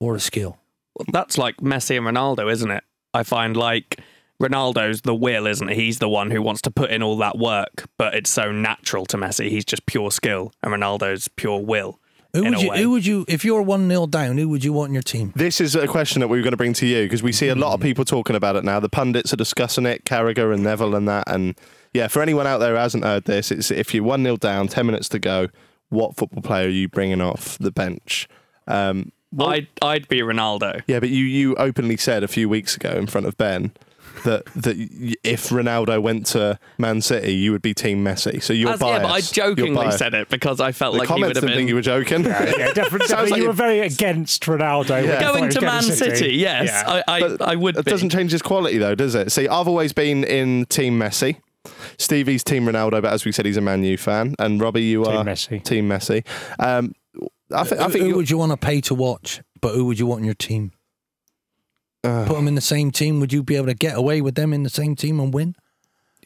or 0.00 0.14
the 0.14 0.20
skill? 0.20 0.58
Well, 0.94 1.06
That's 1.12 1.38
like 1.38 1.56
Messi 1.58 1.96
and 1.96 2.06
Ronaldo, 2.06 2.50
isn't 2.50 2.70
it? 2.70 2.84
I 3.14 3.22
find 3.22 3.56
like 3.56 4.00
Ronaldo's 4.42 5.02
the 5.02 5.14
will, 5.14 5.46
isn't 5.46 5.68
he? 5.68 5.74
He's 5.76 5.98
the 6.00 6.08
one 6.08 6.30
who 6.30 6.42
wants 6.42 6.60
to 6.62 6.70
put 6.70 6.90
in 6.90 7.02
all 7.02 7.16
that 7.18 7.38
work, 7.38 7.88
but 7.96 8.14
it's 8.14 8.30
so 8.30 8.50
natural 8.50 9.06
to 9.06 9.16
Messi. 9.16 9.48
He's 9.48 9.64
just 9.64 9.86
pure 9.86 10.10
skill, 10.10 10.52
and 10.62 10.72
Ronaldo's 10.72 11.28
pure 11.28 11.60
will. 11.60 12.00
Who 12.34 12.44
would 12.44 12.60
you? 12.60 12.72
Who 12.72 12.90
would 12.90 13.06
you? 13.06 13.24
If 13.28 13.44
you're 13.44 13.62
one 13.62 13.88
0 13.88 14.06
down, 14.06 14.38
who 14.38 14.48
would 14.48 14.64
you 14.64 14.72
want 14.72 14.88
in 14.88 14.94
your 14.94 15.02
team? 15.02 15.32
This 15.36 15.60
is 15.60 15.76
a 15.76 15.86
question 15.86 16.20
that 16.20 16.28
we 16.28 16.38
were 16.38 16.42
going 16.42 16.52
to 16.52 16.56
bring 16.56 16.72
to 16.74 16.86
you 16.86 17.04
because 17.04 17.22
we 17.22 17.30
see 17.30 17.48
a 17.48 17.54
lot 17.54 17.74
of 17.74 17.80
people 17.80 18.04
talking 18.04 18.34
about 18.34 18.56
it 18.56 18.64
now. 18.64 18.80
The 18.80 18.88
pundits 18.88 19.32
are 19.32 19.36
discussing 19.36 19.84
it, 19.86 20.04
Carragher 20.04 20.52
and 20.52 20.62
Neville 20.62 20.94
and 20.94 21.06
that. 21.08 21.24
And 21.26 21.54
yeah, 21.92 22.08
for 22.08 22.22
anyone 22.22 22.46
out 22.46 22.58
there 22.58 22.70
who 22.70 22.76
hasn't 22.76 23.04
heard 23.04 23.24
this, 23.24 23.50
it's 23.50 23.70
if 23.70 23.92
you're 23.94 24.04
1 24.04 24.24
0 24.24 24.36
down, 24.38 24.66
10 24.66 24.86
minutes 24.86 25.08
to 25.10 25.18
go, 25.18 25.48
what 25.90 26.16
football 26.16 26.42
player 26.42 26.66
are 26.66 26.70
you 26.70 26.88
bringing 26.88 27.20
off 27.20 27.58
the 27.58 27.70
bench? 27.70 28.26
Um, 28.66 29.12
I'd 29.38 29.68
I'd 29.80 30.08
be 30.08 30.20
Ronaldo. 30.20 30.82
yeah, 30.86 31.00
but 31.00 31.10
you, 31.10 31.24
you 31.24 31.54
openly 31.56 31.96
said 31.96 32.22
a 32.22 32.28
few 32.28 32.48
weeks 32.48 32.76
ago 32.76 32.90
in 32.90 33.06
front 33.06 33.26
of 33.26 33.36
Ben 33.36 33.72
that 34.24 34.44
that 34.56 34.76
if 35.24 35.48
Ronaldo 35.50 36.00
went 36.02 36.26
to 36.26 36.58
Man 36.78 37.00
City, 37.00 37.34
you 37.34 37.52
would 37.52 37.62
be 37.62 37.74
Team 37.74 38.04
Messi. 38.04 38.42
So 38.42 38.52
you're 38.52 38.70
As- 38.70 38.80
yeah, 38.80 38.98
biased. 38.98 39.02
but 39.02 39.12
I 39.12 39.20
jokingly 39.46 39.74
biased. 39.74 39.98
said 39.98 40.14
it 40.14 40.28
because 40.28 40.60
I 40.60 40.72
felt 40.72 40.94
The 40.94 41.00
like 41.00 41.08
he 41.08 41.14
would 41.14 41.20
comments 41.20 41.36
have 41.38 41.42
didn't 41.42 41.50
been 41.50 41.56
think 41.58 41.68
you 41.68 41.74
were 41.74 41.82
joking. 41.82 42.24
Yeah, 42.24 42.72
definitely. 42.74 43.06
Sounds 43.08 43.30
like 43.30 43.36
you 43.38 43.42
you- 43.44 43.48
were 43.48 43.52
very 43.54 43.80
against 43.80 44.42
Ronaldo. 44.44 45.04
Yeah. 45.06 45.20
going 45.20 45.50
to 45.50 45.60
Man 45.60 45.82
going 45.82 45.92
City. 45.94 46.34
Yes, 46.34 46.68
Yeah. 46.68 47.02
I, 47.08 47.20
I, 47.22 47.36
I 47.52 47.54
would 47.56 47.74
That 47.76 47.84
be. 47.84 47.90
doesn't 47.90 48.10
change 48.10 48.32
his 48.32 48.42
quality, 48.42 48.78
though, 48.78 48.94
does 48.94 49.14
it? 49.14 49.32
See, 49.32 49.48
I've 49.48 49.68
always 49.68 49.92
been 49.92 50.24
in 50.24 50.66
Team 50.66 50.98
Messi. 50.98 51.36
Stevie's 51.98 52.42
Team 52.42 52.64
Ronaldo, 52.66 53.02
but 53.02 53.12
as 53.12 53.24
we 53.24 53.32
said, 53.32 53.46
he's 53.46 53.56
a 53.56 53.60
Man 53.60 53.84
U 53.84 53.96
fan. 53.96 54.34
And 54.38 54.60
Robbie, 54.60 54.82
you 54.82 55.04
Team 55.04 55.16
are 55.16 55.24
Messi. 55.24 55.62
Team 55.62 55.88
Messi. 55.88 56.26
Um, 56.58 56.92
I, 57.54 57.64
th- 57.64 57.80
I 57.80 57.84
Who- 57.84 57.90
think 57.90 58.02
who 58.02 58.08
you- 58.08 58.16
would 58.16 58.30
you 58.30 58.38
want 58.38 58.50
to 58.52 58.56
pay 58.56 58.80
to 58.82 58.94
watch? 58.94 59.40
But 59.60 59.74
who 59.74 59.84
would 59.84 59.98
you 59.98 60.06
want 60.06 60.20
in 60.20 60.24
your 60.24 60.34
team? 60.34 60.72
Uh, 62.04 62.24
Put 62.26 62.34
them 62.36 62.48
in 62.48 62.54
the 62.54 62.60
same 62.60 62.90
team. 62.90 63.20
Would 63.20 63.32
you 63.32 63.42
be 63.42 63.56
able 63.56 63.66
to 63.66 63.74
get 63.74 63.96
away 63.96 64.20
with 64.20 64.34
them 64.34 64.52
in 64.52 64.62
the 64.62 64.70
same 64.70 64.96
team 64.96 65.20
and 65.20 65.32
win? 65.32 65.54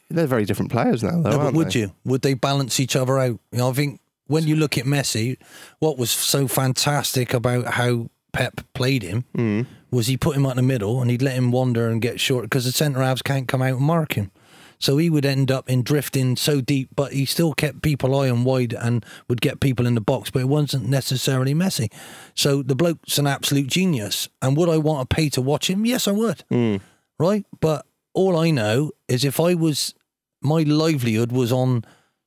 they're 0.09 0.27
very 0.28 0.44
different 0.44 0.70
players 0.70 1.03
now, 1.03 1.20
though, 1.20 1.31
No, 1.31 1.39
but 1.39 1.55
would 1.55 1.73
they? 1.73 1.81
you? 1.81 1.93
Would 2.05 2.23
they 2.23 2.35
balance 2.35 2.78
each 2.78 2.94
other 2.94 3.19
out? 3.19 3.40
You 3.51 3.59
know, 3.59 3.70
I 3.70 3.73
think 3.73 4.01
when 4.28 4.47
you 4.47 4.55
look 4.55 4.78
at 4.78 4.85
Messi, 4.85 5.36
what 5.81 5.98
was 5.98 6.11
so 6.12 6.47
fantastic 6.47 7.35
about 7.35 7.66
how 7.74 8.09
Pep 8.32 8.61
played 8.73 9.03
him 9.03 9.24
Mm. 9.36 9.66
was 9.90 10.07
he 10.07 10.16
put 10.16 10.36
him 10.36 10.47
out 10.47 10.51
in 10.53 10.57
the 10.59 10.62
middle 10.62 11.01
and 11.03 11.11
he'd 11.11 11.23
let 11.23 11.35
him 11.35 11.51
wander 11.51 11.89
and 11.89 12.01
get 12.01 12.20
short 12.20 12.44
because 12.44 12.65
the 12.66 12.73
centre 12.73 13.01
halves 13.03 13.23
can't 13.23 13.48
come 13.48 13.62
out 13.62 13.78
and 13.78 13.81
mark 13.86 14.12
him. 14.12 14.31
So 14.78 14.98
he 14.98 15.09
would 15.09 15.24
end 15.24 15.51
up 15.51 15.69
in 15.70 15.82
drifting 15.82 16.36
so 16.36 16.61
deep, 16.61 16.90
but 16.94 17.12
he 17.12 17.24
still 17.24 17.55
kept 17.55 17.82
people 17.82 18.19
high 18.19 18.27
and 18.28 18.44
wide 18.44 18.73
and 18.74 19.05
would 19.28 19.40
get 19.40 19.61
people 19.61 19.86
in 19.86 19.94
the 19.94 20.01
box, 20.01 20.31
but 20.31 20.40
it 20.43 20.48
wasn't 20.48 20.89
necessarily 20.89 21.55
messy. 21.55 21.90
So 22.35 22.62
the 22.62 22.74
bloke's 22.77 23.19
an 23.19 23.27
absolute 23.27 23.69
genius. 23.69 24.28
And 24.43 24.57
would 24.57 24.69
I 24.69 24.77
want 24.77 25.09
to 25.09 25.15
pay 25.15 25.28
to 25.31 25.40
watch 25.40 25.70
him? 25.70 25.86
Yes, 25.86 26.07
I 26.07 26.12
would. 26.12 26.44
Mm. 26.51 26.81
Right? 27.19 27.47
But 27.61 27.86
all 28.12 28.36
I 28.36 28.51
know 28.51 28.93
is 29.09 29.24
if 29.24 29.40
I 29.40 29.55
was, 29.55 29.94
my 30.43 30.62
livelihood 30.62 31.32
was 31.32 31.51
on 31.53 31.85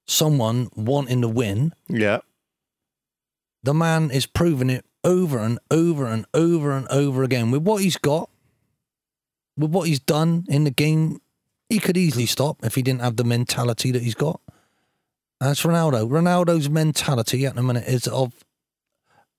someone 0.07 0.69
wanting 0.75 1.21
to 1.21 1.27
win, 1.27 1.73
Yeah. 1.87 2.19
the 3.63 3.73
man 3.73 4.09
is 4.09 4.25
proving 4.25 4.69
it 4.71 4.85
over 5.03 5.37
and 5.39 5.59
over 5.69 6.05
and 6.07 6.25
over 6.33 6.71
and 6.71 6.87
over 6.89 7.23
again 7.23 7.51
with 7.51 7.61
what 7.61 7.81
he's 7.83 7.97
got, 7.97 8.29
with 9.55 9.69
what 9.71 9.87
he's 9.87 9.99
done 9.99 10.45
in 10.49 10.63
the 10.63 10.71
game. 10.71 11.21
He 11.69 11.79
could 11.79 11.97
easily 11.97 12.25
stop 12.25 12.57
if 12.65 12.75
he 12.75 12.81
didn't 12.81 13.01
have 13.01 13.15
the 13.15 13.23
mentality 13.23 13.91
that 13.91 14.01
he's 14.01 14.15
got. 14.15 14.41
That's 15.39 15.61
Ronaldo. 15.63 16.09
Ronaldo's 16.09 16.69
mentality 16.69 17.45
at 17.45 17.55
the 17.55 17.63
minute 17.63 17.87
is 17.87 18.07
of 18.07 18.33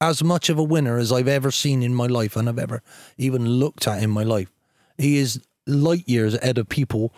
as 0.01 0.23
much 0.25 0.49
of 0.49 0.59
a 0.59 0.63
winner 0.63 0.97
as 0.97 1.13
I've 1.13 1.29
ever 1.29 1.51
seen 1.51 1.83
in 1.83 1.95
my 1.95 2.07
life 2.07 2.37
and 2.37 2.49
I've 2.49 2.59
ever 2.59 2.83
even 3.19 3.47
looked 3.47 3.87
at 3.87 4.03
in 4.03 4.11
my 4.11 4.23
life. 4.23 4.51
He 4.97 5.19
is 5.19 5.41
light 5.67 6.09
years 6.09 6.35
ahead 6.35 6.57
of 6.57 6.69
people 6.69 7.13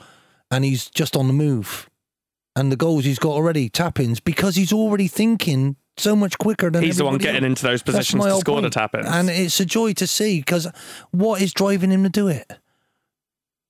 and 0.50 0.64
he's 0.64 0.90
just 0.90 1.14
on 1.16 1.26
the 1.28 1.32
move. 1.32 1.88
And 2.56 2.72
the 2.72 2.76
goals 2.76 3.04
he's 3.04 3.18
got 3.18 3.30
already, 3.32 3.68
tap 3.68 3.98
ins, 4.00 4.20
because 4.20 4.56
he's 4.56 4.72
already 4.72 5.08
thinking 5.08 5.76
so 5.96 6.16
much 6.16 6.36
quicker 6.38 6.70
than 6.70 6.82
He's 6.82 6.96
the 6.98 7.04
one 7.04 7.18
getting 7.18 7.44
else. 7.44 7.50
into 7.50 7.62
those 7.62 7.82
positions 7.82 8.24
to 8.24 8.40
score 8.40 8.56
the 8.56 8.62
point. 8.62 8.72
tap-ins. 8.74 9.06
And 9.06 9.30
it's 9.30 9.60
a 9.60 9.64
joy 9.64 9.92
to 9.94 10.06
see 10.06 10.40
because 10.40 10.66
what 11.12 11.40
is 11.40 11.52
driving 11.54 11.90
him 11.90 12.02
to 12.02 12.08
do 12.08 12.28
it? 12.28 12.50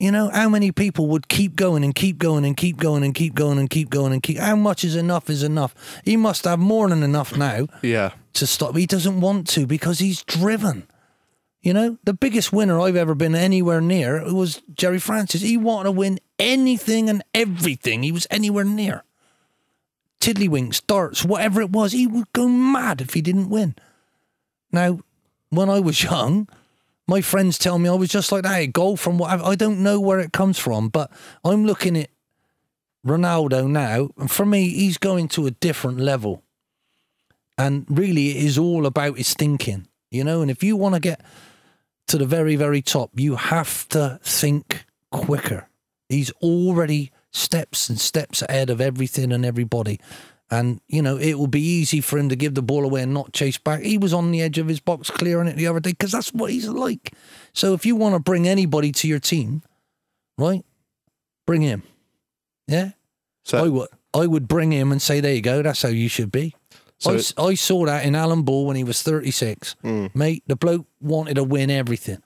You 0.02 0.10
know, 0.10 0.30
how 0.30 0.48
many 0.48 0.72
people 0.72 1.06
would 1.10 1.28
keep 1.28 1.54
going 1.54 1.84
and 1.84 1.94
keep 1.94 2.18
going 2.18 2.44
and 2.44 2.56
keep 2.56 2.76
going 2.76 3.04
and 3.04 3.14
keep 3.14 3.36
going 3.36 3.56
and 3.60 3.70
keep 3.70 3.88
going 3.88 4.12
and 4.12 4.20
keep 4.20 4.36
how 4.36 4.56
much 4.56 4.82
is 4.82 4.96
enough 4.96 5.30
is 5.30 5.44
enough? 5.44 5.76
He 6.04 6.16
must 6.16 6.42
have 6.44 6.58
more 6.58 6.88
than 6.88 7.04
enough 7.04 7.36
now 7.36 7.68
Yeah. 7.82 8.10
to 8.32 8.44
stop. 8.44 8.76
He 8.76 8.84
doesn't 8.84 9.20
want 9.20 9.46
to 9.50 9.64
because 9.64 10.00
he's 10.00 10.24
driven. 10.24 10.88
You 11.60 11.72
know, 11.72 11.98
the 12.02 12.14
biggest 12.14 12.52
winner 12.52 12.80
I've 12.80 12.96
ever 12.96 13.14
been 13.14 13.36
anywhere 13.36 13.80
near 13.80 14.24
was 14.34 14.60
Gerry 14.74 14.98
Francis. 14.98 15.40
He 15.40 15.56
wanted 15.56 15.84
to 15.84 15.92
win 15.92 16.18
anything 16.36 17.08
and 17.08 17.22
everything 17.32 18.02
he 18.02 18.10
was 18.10 18.26
anywhere 18.28 18.64
near. 18.64 19.04
Tiddlywinks, 20.18 20.84
darts, 20.84 21.24
whatever 21.24 21.60
it 21.60 21.70
was, 21.70 21.92
he 21.92 22.08
would 22.08 22.32
go 22.32 22.48
mad 22.48 23.00
if 23.00 23.14
he 23.14 23.22
didn't 23.22 23.50
win. 23.50 23.76
Now, 24.72 24.98
when 25.50 25.70
I 25.70 25.78
was 25.78 26.02
young, 26.02 26.48
My 27.08 27.20
friends 27.20 27.58
tell 27.58 27.78
me 27.78 27.88
I 27.88 27.94
was 27.94 28.10
just 28.10 28.32
like 28.32 28.44
that. 28.44 28.72
Goal 28.72 28.96
from 28.96 29.18
what 29.18 29.40
I 29.40 29.54
don't 29.54 29.82
know 29.82 30.00
where 30.00 30.20
it 30.20 30.32
comes 30.32 30.58
from, 30.58 30.88
but 30.88 31.10
I'm 31.44 31.64
looking 31.64 31.96
at 31.96 32.10
Ronaldo 33.06 33.68
now, 33.68 34.10
and 34.16 34.30
for 34.30 34.46
me, 34.46 34.68
he's 34.68 34.98
going 34.98 35.28
to 35.28 35.46
a 35.46 35.50
different 35.50 35.98
level. 35.98 36.42
And 37.58 37.84
really, 37.88 38.30
it 38.30 38.44
is 38.44 38.56
all 38.56 38.86
about 38.86 39.18
his 39.18 39.34
thinking, 39.34 39.88
you 40.10 40.24
know. 40.24 40.40
And 40.40 40.50
if 40.50 40.62
you 40.62 40.76
want 40.76 40.94
to 40.94 41.00
get 41.00 41.20
to 42.06 42.18
the 42.18 42.26
very, 42.26 42.56
very 42.56 42.80
top, 42.80 43.10
you 43.14 43.36
have 43.36 43.88
to 43.90 44.20
think 44.22 44.84
quicker. 45.10 45.68
He's 46.08 46.30
already 46.42 47.10
steps 47.32 47.88
and 47.88 47.98
steps 47.98 48.42
ahead 48.42 48.70
of 48.70 48.80
everything 48.80 49.32
and 49.32 49.44
everybody. 49.44 49.98
And, 50.52 50.82
you 50.86 51.00
know, 51.00 51.16
it 51.16 51.38
will 51.38 51.46
be 51.46 51.62
easy 51.62 52.02
for 52.02 52.18
him 52.18 52.28
to 52.28 52.36
give 52.36 52.54
the 52.54 52.60
ball 52.60 52.84
away 52.84 53.00
and 53.00 53.14
not 53.14 53.32
chase 53.32 53.56
back. 53.56 53.80
He 53.80 53.96
was 53.96 54.12
on 54.12 54.30
the 54.32 54.42
edge 54.42 54.58
of 54.58 54.68
his 54.68 54.80
box 54.80 55.10
clearing 55.10 55.48
it 55.48 55.56
the 55.56 55.66
other 55.66 55.80
day 55.80 55.92
because 55.92 56.12
that's 56.12 56.30
what 56.34 56.50
he's 56.50 56.68
like. 56.68 57.14
So 57.54 57.72
if 57.72 57.86
you 57.86 57.96
want 57.96 58.16
to 58.16 58.18
bring 58.18 58.46
anybody 58.46 58.92
to 58.92 59.08
your 59.08 59.18
team, 59.18 59.62
right, 60.36 60.62
bring 61.46 61.62
him. 61.62 61.84
Yeah? 62.68 62.90
So 63.44 63.64
I 63.64 63.68
would, 63.68 63.88
I 64.12 64.26
would 64.26 64.46
bring 64.46 64.72
him 64.72 64.92
and 64.92 65.00
say, 65.00 65.20
there 65.20 65.32
you 65.32 65.40
go, 65.40 65.62
that's 65.62 65.80
how 65.80 65.88
you 65.88 66.10
should 66.10 66.30
be. 66.30 66.54
So 66.98 67.18
I, 67.38 67.42
I 67.42 67.54
saw 67.54 67.86
that 67.86 68.04
in 68.04 68.14
Alan 68.14 68.42
Ball 68.42 68.66
when 68.66 68.76
he 68.76 68.84
was 68.84 69.00
36. 69.00 69.74
Hmm. 69.80 70.08
Mate, 70.12 70.42
the 70.46 70.54
bloke 70.54 70.86
wanted 71.00 71.36
to 71.36 71.44
win 71.44 71.70
everything. 71.70 72.22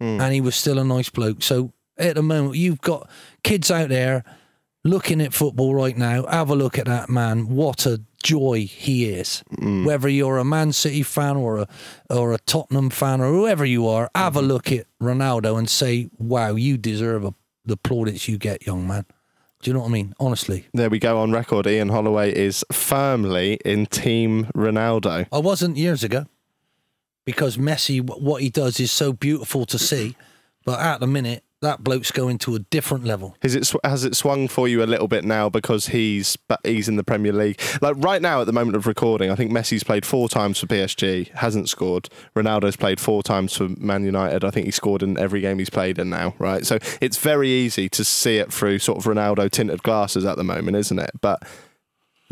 Hmm. 0.00 0.22
And 0.22 0.32
he 0.32 0.40
was 0.40 0.56
still 0.56 0.78
a 0.78 0.84
nice 0.84 1.10
bloke. 1.10 1.42
So 1.42 1.74
at 1.98 2.14
the 2.14 2.22
moment, 2.22 2.56
you've 2.56 2.80
got 2.80 3.10
kids 3.44 3.70
out 3.70 3.90
there 3.90 4.24
looking 4.86 5.20
at 5.20 5.34
football 5.34 5.74
right 5.74 5.96
now. 5.96 6.26
Have 6.26 6.50
a 6.50 6.54
look 6.54 6.78
at 6.78 6.86
that 6.86 7.08
man. 7.08 7.48
What 7.48 7.86
a 7.86 8.00
joy 8.22 8.66
he 8.66 9.10
is. 9.10 9.42
Mm. 9.52 9.84
Whether 9.84 10.08
you're 10.08 10.38
a 10.38 10.44
Man 10.44 10.72
City 10.72 11.02
fan 11.02 11.36
or 11.36 11.58
a 11.58 11.68
or 12.10 12.32
a 12.32 12.38
Tottenham 12.38 12.90
fan 12.90 13.20
or 13.20 13.30
whoever 13.30 13.64
you 13.64 13.86
are, 13.88 14.10
have 14.14 14.36
a 14.36 14.40
mm-hmm. 14.40 14.48
look 14.48 14.72
at 14.72 14.86
Ronaldo 15.00 15.58
and 15.58 15.68
say, 15.68 16.10
"Wow, 16.18 16.54
you 16.54 16.76
deserve 16.78 17.24
a, 17.24 17.34
the 17.64 17.76
plaudits 17.76 18.28
you 18.28 18.38
get, 18.38 18.66
young 18.66 18.86
man." 18.86 19.04
Do 19.62 19.70
you 19.70 19.74
know 19.74 19.80
what 19.80 19.88
I 19.88 19.92
mean? 19.92 20.14
Honestly, 20.20 20.66
there 20.74 20.90
we 20.90 20.98
go 20.98 21.18
on 21.18 21.32
record. 21.32 21.66
Ian 21.66 21.88
Holloway 21.88 22.34
is 22.34 22.64
firmly 22.70 23.58
in 23.64 23.86
Team 23.86 24.46
Ronaldo. 24.54 25.26
I 25.32 25.38
wasn't 25.38 25.76
years 25.76 26.04
ago 26.04 26.26
because 27.24 27.56
Messi, 27.56 28.00
what 28.00 28.42
he 28.42 28.50
does 28.50 28.78
is 28.78 28.92
so 28.92 29.12
beautiful 29.12 29.66
to 29.66 29.78
see, 29.78 30.14
but 30.64 30.78
at 30.80 31.00
the 31.00 31.06
minute, 31.06 31.42
that 31.62 31.82
bloke's 31.82 32.10
going 32.10 32.36
to 32.38 32.54
a 32.54 32.58
different 32.58 33.04
level. 33.04 33.34
Has 33.42 33.54
it 33.54 33.66
sw- 33.66 33.76
has 33.82 34.04
it 34.04 34.14
swung 34.14 34.46
for 34.46 34.68
you 34.68 34.82
a 34.82 34.84
little 34.84 35.08
bit 35.08 35.24
now 35.24 35.48
because 35.48 35.88
he's 35.88 36.36
he's 36.64 36.88
in 36.88 36.96
the 36.96 37.04
Premier 37.04 37.32
League? 37.32 37.60
Like 37.80 37.94
right 37.98 38.20
now, 38.20 38.40
at 38.40 38.46
the 38.46 38.52
moment 38.52 38.76
of 38.76 38.86
recording, 38.86 39.30
I 39.30 39.34
think 39.36 39.50
Messi's 39.50 39.82
played 39.82 40.04
four 40.04 40.28
times 40.28 40.58
for 40.58 40.66
PSG, 40.66 41.28
hasn't 41.32 41.68
scored. 41.68 42.08
Ronaldo's 42.34 42.76
played 42.76 43.00
four 43.00 43.22
times 43.22 43.56
for 43.56 43.68
Man 43.70 44.04
United. 44.04 44.44
I 44.44 44.50
think 44.50 44.66
he 44.66 44.70
scored 44.70 45.02
in 45.02 45.18
every 45.18 45.40
game 45.40 45.58
he's 45.58 45.70
played 45.70 45.98
in 45.98 46.10
now. 46.10 46.34
Right, 46.38 46.66
so 46.66 46.78
it's 47.00 47.16
very 47.16 47.48
easy 47.48 47.88
to 47.90 48.04
see 48.04 48.36
it 48.36 48.52
through 48.52 48.78
sort 48.78 48.98
of 48.98 49.04
Ronaldo 49.04 49.50
tinted 49.50 49.82
glasses 49.82 50.24
at 50.24 50.36
the 50.36 50.44
moment, 50.44 50.76
isn't 50.76 50.98
it? 50.98 51.10
But 51.20 51.42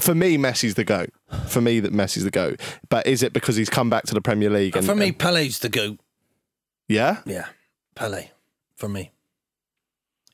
for 0.01 0.15
me, 0.15 0.37
Messi's 0.37 0.75
the 0.75 0.85
goat. 0.85 1.11
For 1.49 1.61
me, 1.63 1.81
that 1.81 1.93
Messi's 1.93 2.25
the 2.25 2.31
goat. 2.31 2.61
But 2.91 3.07
is 3.07 3.23
it 3.23 3.33
because 3.33 3.57
he's 3.57 3.71
come 3.71 3.89
back 3.89 4.05
to 4.05 4.15
the 4.15 4.21
Premier 4.21 4.51
League? 4.51 4.77
And, 4.77 4.85
for 4.85 4.95
me, 4.95 5.09
and- 5.09 5.19
Pele's 5.19 5.61
the 5.61 5.69
goat. 5.71 5.99
yeah. 6.89 7.21
Yeah, 7.25 7.47
Pele 7.95 8.29
for 8.77 8.89
me 8.89 9.13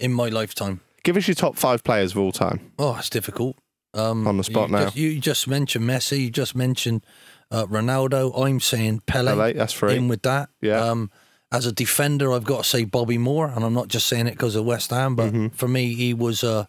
in 0.01 0.13
my 0.13 0.29
lifetime. 0.29 0.81
Give 1.03 1.17
us 1.17 1.27
your 1.29 1.35
top 1.35 1.57
five 1.57 1.83
players 1.85 2.13
of 2.13 2.19
all 2.19 2.33
time. 2.33 2.73
Oh, 2.79 2.97
it's 2.99 3.11
difficult. 3.11 3.57
Um, 3.95 4.27
On 4.27 4.37
the 4.37 4.45
spot 4.45 4.69
you 4.69 4.77
now. 4.77 4.85
Just, 4.85 4.97
you 4.97 5.19
just 5.21 5.49
mentioned 5.49 5.85
Messi. 5.85 6.21
You 6.21 6.31
just 6.31 6.55
mentioned 6.55 7.05
uh, 7.51 7.67
Ronaldo. 7.67 8.33
I'm 8.47 8.61
saying 8.61 9.03
Pele. 9.07 9.33
Pele, 9.33 9.53
that's 9.55 9.73
three. 9.75 9.97
In 9.97 10.09
with 10.09 10.23
that. 10.23 10.51
Yeah. 10.61 10.81
Um, 10.85 11.11
as 11.53 11.67
a 11.67 11.73
defender, 11.73 12.33
I've 12.33 12.45
got 12.45 12.63
to 12.63 12.69
say 12.69 12.85
Bobby 12.85 13.19
Moore, 13.19 13.49
and 13.49 13.65
I'm 13.65 13.75
not 13.75 13.89
just 13.89 14.07
saying 14.07 14.27
it 14.29 14.33
because 14.33 14.55
of 14.55 14.65
West 14.65 14.91
Ham, 14.91 15.17
but 15.17 15.33
Mm-hmm. 15.33 15.49
for 15.49 15.67
me, 15.69 15.95
he 15.95 16.15
was. 16.15 16.45
Uh, 16.45 16.67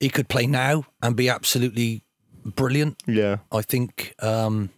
he 0.00 0.08
could 0.08 0.28
play 0.28 0.46
now 0.46 0.84
and 1.02 1.14
be 1.16 1.28
absolutely 1.28 2.02
brilliant. 2.44 3.02
Yeah. 3.06 3.38
I 3.52 3.62
think 3.62 4.14
um, 4.20 4.70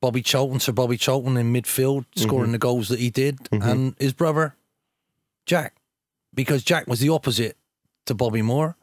Bobby 0.00 0.22
Charlton, 0.22 0.58
Sir 0.60 0.72
Bobby 0.72 0.96
Charlton 0.96 1.36
in 1.36 1.52
midfield, 1.52 2.06
scoring 2.16 2.52
the 2.52 2.58
goals 2.58 2.88
that 2.88 2.98
he 2.98 3.10
did, 3.10 3.38
and 3.52 3.94
his 3.98 4.12
brother 4.14 4.56
Jack, 5.46 5.74
because 6.34 6.62
Jack 6.62 6.86
was 6.86 7.00
the 7.00 7.08
opposite 7.08 7.56
to 8.06 8.14
Bobby 8.14 8.42
Moore, 8.42 8.76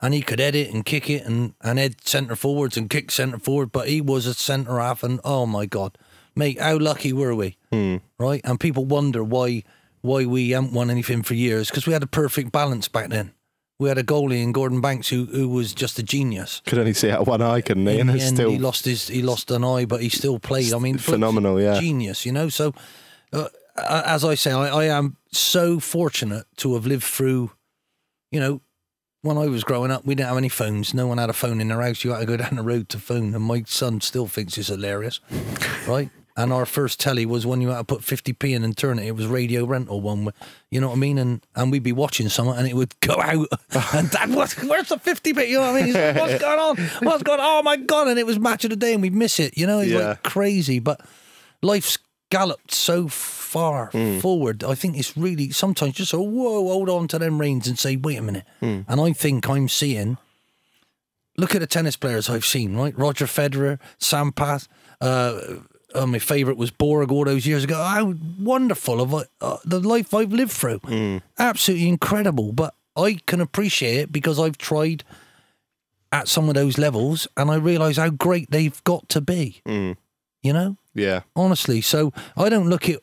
and 0.00 0.14
he 0.14 0.22
could 0.22 0.40
edit 0.40 0.72
and 0.72 0.84
kick 0.84 1.08
it 1.10 1.24
and 1.24 1.54
and 1.62 1.78
head 1.78 2.06
centre 2.06 2.36
forwards 2.36 2.76
and 2.76 2.90
kick 2.90 3.10
centre 3.10 3.38
forward, 3.38 3.72
but 3.72 3.88
he 3.88 4.00
was 4.00 4.26
a 4.26 4.34
centre 4.34 4.78
half, 4.78 5.02
and 5.02 5.20
oh 5.24 5.46
my 5.46 5.66
god, 5.66 5.98
mate, 6.34 6.60
how 6.60 6.78
lucky 6.78 7.12
were 7.12 7.34
we, 7.34 7.56
right? 8.18 8.40
And 8.44 8.60
people 8.60 8.84
wonder 8.84 9.24
why 9.24 9.62
why 10.02 10.24
we 10.24 10.50
haven't 10.50 10.72
won 10.72 10.90
anything 10.90 11.22
for 11.22 11.34
years 11.34 11.68
because 11.68 11.86
we 11.86 11.92
had 11.92 12.02
a 12.02 12.06
perfect 12.06 12.52
balance 12.52 12.88
back 12.88 13.10
then. 13.10 13.32
We 13.78 13.90
had 13.90 13.98
a 13.98 14.02
goalie 14.02 14.42
in 14.42 14.52
Gordon 14.52 14.80
Banks 14.80 15.08
who 15.08 15.26
who 15.26 15.48
was 15.48 15.74
just 15.74 15.98
a 15.98 16.02
genius 16.02 16.62
Could 16.66 16.78
only 16.78 16.94
see 16.94 17.10
out 17.10 17.26
one 17.26 17.42
eye, 17.42 17.60
couldn't 17.60 17.86
he? 17.86 17.98
in 17.98 18.08
And 18.08 18.22
still 18.22 18.50
he 18.50 18.58
lost 18.58 18.84
his 18.84 19.08
he 19.08 19.22
lost 19.22 19.50
an 19.50 19.64
eye, 19.64 19.84
but 19.84 20.00
he 20.00 20.08
still 20.08 20.38
played. 20.38 20.72
I 20.72 20.78
mean, 20.78 20.96
phenomenal, 20.96 21.60
yeah. 21.60 21.78
genius. 21.78 22.24
You 22.24 22.32
know, 22.32 22.48
so 22.48 22.72
uh, 23.32 23.48
as 23.78 24.24
I 24.24 24.34
say, 24.34 24.52
I, 24.52 24.68
I 24.68 24.84
am 24.84 25.16
so 25.32 25.78
fortunate 25.80 26.46
to 26.58 26.74
have 26.74 26.86
lived 26.86 27.04
through. 27.04 27.50
You 28.30 28.40
know, 28.40 28.60
when 29.22 29.38
I 29.38 29.46
was 29.46 29.64
growing 29.64 29.90
up, 29.90 30.04
we 30.04 30.14
didn't 30.14 30.28
have 30.28 30.36
any 30.38 30.48
phones. 30.48 30.92
No 30.94 31.06
one 31.06 31.18
had 31.18 31.30
a 31.30 31.34
phone 31.34 31.60
in 31.60 31.68
their 31.68 31.80
house. 31.82 32.04
You 32.04 32.10
had 32.12 32.20
to 32.20 32.26
go 32.26 32.36
down 32.42 32.56
the 32.56 32.62
road 32.62 32.88
to 32.90 32.98
phone, 32.98 33.34
and 33.34 33.44
my 33.44 33.62
son 33.66 34.00
still 34.00 34.26
thinks 34.26 34.58
it's 34.58 34.68
hilarious, 34.68 35.20
right? 35.86 36.10
And 36.38 36.52
our 36.52 36.66
first 36.66 37.00
telly 37.00 37.24
was 37.24 37.46
when 37.46 37.62
you 37.62 37.68
had 37.68 37.78
to 37.78 37.84
put 37.84 38.02
50p 38.02 38.54
in 38.54 38.62
and 38.62 38.76
turn 38.76 38.98
it. 38.98 39.06
It 39.06 39.12
was 39.16 39.26
radio 39.26 39.64
rental 39.64 40.02
one, 40.02 40.28
you 40.70 40.82
know 40.82 40.88
what 40.88 40.96
I 40.96 40.98
mean? 40.98 41.16
And 41.16 41.40
and 41.54 41.72
we'd 41.72 41.82
be 41.82 41.92
watching 41.92 42.28
something 42.28 42.54
and 42.58 42.68
it 42.68 42.74
would 42.76 42.92
go 43.00 43.18
out. 43.22 43.48
And 43.94 44.10
Dad, 44.10 44.34
what, 44.34 44.52
where's 44.64 44.90
the 44.90 44.96
50p? 44.98 45.48
You 45.48 45.54
know 45.60 45.72
what 45.72 45.82
I 45.82 45.84
mean? 45.86 45.94
Like, 45.94 46.16
What's 46.16 46.38
going 46.42 46.58
on? 46.60 46.76
What's 47.06 47.22
going 47.22 47.40
on? 47.40 47.46
Oh 47.46 47.62
my 47.62 47.76
God. 47.78 48.08
And 48.08 48.18
it 48.18 48.26
was 48.26 48.38
match 48.38 48.64
of 48.64 48.70
the 48.70 48.76
day 48.76 48.92
and 48.92 49.00
we'd 49.00 49.14
miss 49.14 49.40
it. 49.40 49.56
You 49.56 49.66
know, 49.66 49.78
it's 49.80 49.90
Yeah. 49.92 50.08
like 50.08 50.22
crazy. 50.24 50.78
But 50.78 51.00
life's 51.62 51.96
galloped 52.36 52.72
so 52.72 53.08
far 53.08 53.90
forward. 54.20 54.62
I 54.64 54.74
think 54.74 54.96
it's 54.98 55.16
really 55.16 55.50
sometimes 55.50 55.94
just 55.94 56.10
so, 56.10 56.20
whoa, 56.20 56.64
hold 56.64 56.88
on 56.88 57.08
to 57.08 57.18
them 57.18 57.40
reins 57.40 57.66
and 57.66 57.78
say, 57.78 57.96
wait 57.96 58.18
a 58.18 58.22
minute. 58.22 58.44
And 58.60 59.00
I 59.00 59.12
think 59.12 59.48
I'm 59.48 59.68
seeing 59.68 60.18
look 61.38 61.54
at 61.54 61.60
the 61.60 61.66
tennis 61.66 61.96
players 61.96 62.28
I've 62.30 62.44
seen, 62.44 62.76
right? 62.76 62.96
Roger 62.98 63.26
Federer, 63.26 63.78
Sampras. 64.00 64.68
Uh, 65.00 65.60
uh, 65.94 66.06
my 66.06 66.18
favourite 66.18 66.58
was 66.58 66.70
Borg 66.70 67.10
all 67.12 67.24
those 67.24 67.46
years 67.46 67.64
ago. 67.64 67.76
How 67.82 68.14
wonderful 68.40 69.00
of 69.00 69.14
uh, 69.14 69.56
the 69.64 69.80
life 69.80 70.12
I've 70.14 70.32
lived 70.32 70.52
through. 70.52 70.80
Absolutely 71.38 71.88
incredible. 71.88 72.52
But 72.52 72.74
I 72.96 73.18
can 73.26 73.40
appreciate 73.40 73.96
it 73.98 74.12
because 74.12 74.38
I've 74.38 74.58
tried 74.58 75.04
at 76.12 76.28
some 76.28 76.48
of 76.48 76.54
those 76.54 76.78
levels 76.78 77.28
and 77.36 77.50
I 77.50 77.56
realise 77.56 77.96
how 77.96 78.10
great 78.10 78.50
they've 78.50 78.82
got 78.84 79.08
to 79.10 79.20
be. 79.20 79.60
You 80.46 80.52
know? 80.52 80.76
yeah. 80.94 81.20
honestly. 81.34 81.80
So 81.80 82.12
I 82.36 82.48
don't 82.48 82.68
look 82.70 82.88
at 82.88 83.00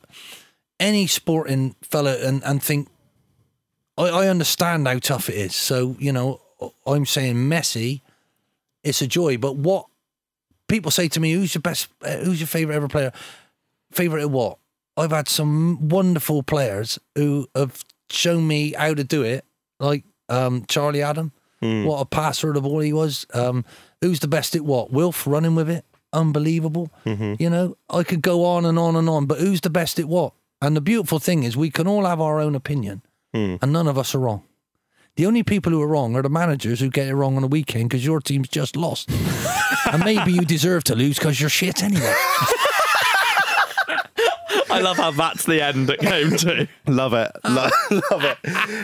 any 0.80 1.08
sporting 1.08 1.76
fella 1.82 2.16
and, 2.16 2.44
and 2.44 2.62
think 2.62 2.90
I, 3.98 4.10
I 4.10 4.28
understand 4.28 4.88
how 4.88 5.00
tough 5.00 5.30
it 5.30 5.36
is. 5.36 5.56
So 5.56 5.96
you 6.00 6.12
know, 6.12 6.42
I'm 6.86 7.06
saying 7.06 7.36
Messi, 7.36 8.02
it's 8.84 9.02
a 9.02 9.08
joy. 9.08 9.38
But 9.38 9.56
what 9.56 9.86
people 10.68 10.92
say 10.92 11.08
to 11.10 11.20
me, 11.20 11.34
who's 11.34 11.54
your 11.54 11.62
best? 11.62 11.88
Uh, 12.02 12.18
who's 12.18 12.40
your 12.40 12.48
favorite 12.48 12.76
ever 12.76 12.88
player? 12.88 13.12
Favorite 13.92 14.22
at 14.24 14.32
what? 14.32 14.58
I've 14.98 15.12
had 15.12 15.28
some 15.28 15.90
wonderful 15.90 16.44
players 16.44 17.00
who 17.16 17.48
have 17.56 17.84
shown 18.10 18.48
me 18.48 18.74
how 18.74 18.94
to 18.94 19.04
do 19.04 19.24
it, 19.24 19.44
like 19.80 20.04
um, 20.30 20.66
Charlie 20.68 21.02
Adam. 21.02 21.32
What 21.86 22.02
a 22.02 22.06
passer 22.06 22.50
of 22.50 22.56
the 22.56 22.62
ball 22.62 22.80
he 22.80 22.92
was. 22.92 23.26
Um, 23.34 23.64
who's 24.02 24.20
the 24.20 24.28
best 24.28 24.54
at 24.54 24.64
what? 24.64 24.92
Wilf 24.92 25.26
running 25.26 25.56
with 25.56 25.70
it, 25.70 25.86
unbelievable. 26.14 26.90
You 27.06 27.50
know, 27.50 27.78
I 27.90 28.04
could 28.04 28.22
go 28.22 28.46
on 28.46 28.66
and 28.66 28.78
on 28.80 28.96
and 28.96 29.10
on, 29.10 29.26
but 29.26 29.40
who's 29.40 29.62
the 29.62 29.70
best 29.70 30.00
at 30.00 30.06
what? 30.06 30.34
And 30.62 30.76
the 30.78 30.82
beautiful 30.82 31.20
thing 31.20 31.44
is, 31.44 31.58
we 31.58 31.70
can 31.70 31.88
all 31.88 32.06
have 32.06 32.22
our 32.22 32.40
own 32.40 32.56
opinion, 32.56 33.02
and 33.34 33.72
none 33.74 33.88
of 33.88 33.98
us 33.98 34.16
are 34.16 34.20
wrong. 34.20 34.44
The 35.16 35.26
only 35.28 35.44
people 35.44 35.72
who 35.72 35.82
are 35.82 35.88
wrong 35.88 36.16
are 36.16 36.22
the 36.24 36.30
managers 36.30 36.80
who 36.80 36.90
get 36.90 37.08
it 37.08 37.14
wrong 37.16 37.36
on 37.36 37.42
the 37.44 37.48
weekend 37.48 37.90
because 37.90 38.04
your 38.06 38.20
team's 38.22 38.48
just 38.50 38.76
lost, 38.76 39.10
and 39.92 40.04
maybe 40.04 40.32
you 40.32 40.42
deserve 40.46 40.84
to 40.86 40.96
lose 40.96 41.18
because 41.20 41.40
you're 41.42 41.50
shit 41.50 41.84
anyway. 41.84 42.14
I 44.70 44.80
love 44.80 44.98
how 44.98 45.12
that's 45.12 45.46
the 45.46 45.62
end 45.62 45.90
it 45.92 46.00
came 46.00 46.32
to. 46.38 46.68
Love 46.88 47.14
it. 47.14 47.32
Lo- 47.44 47.70
love 48.12 48.24
it. 48.24 48.38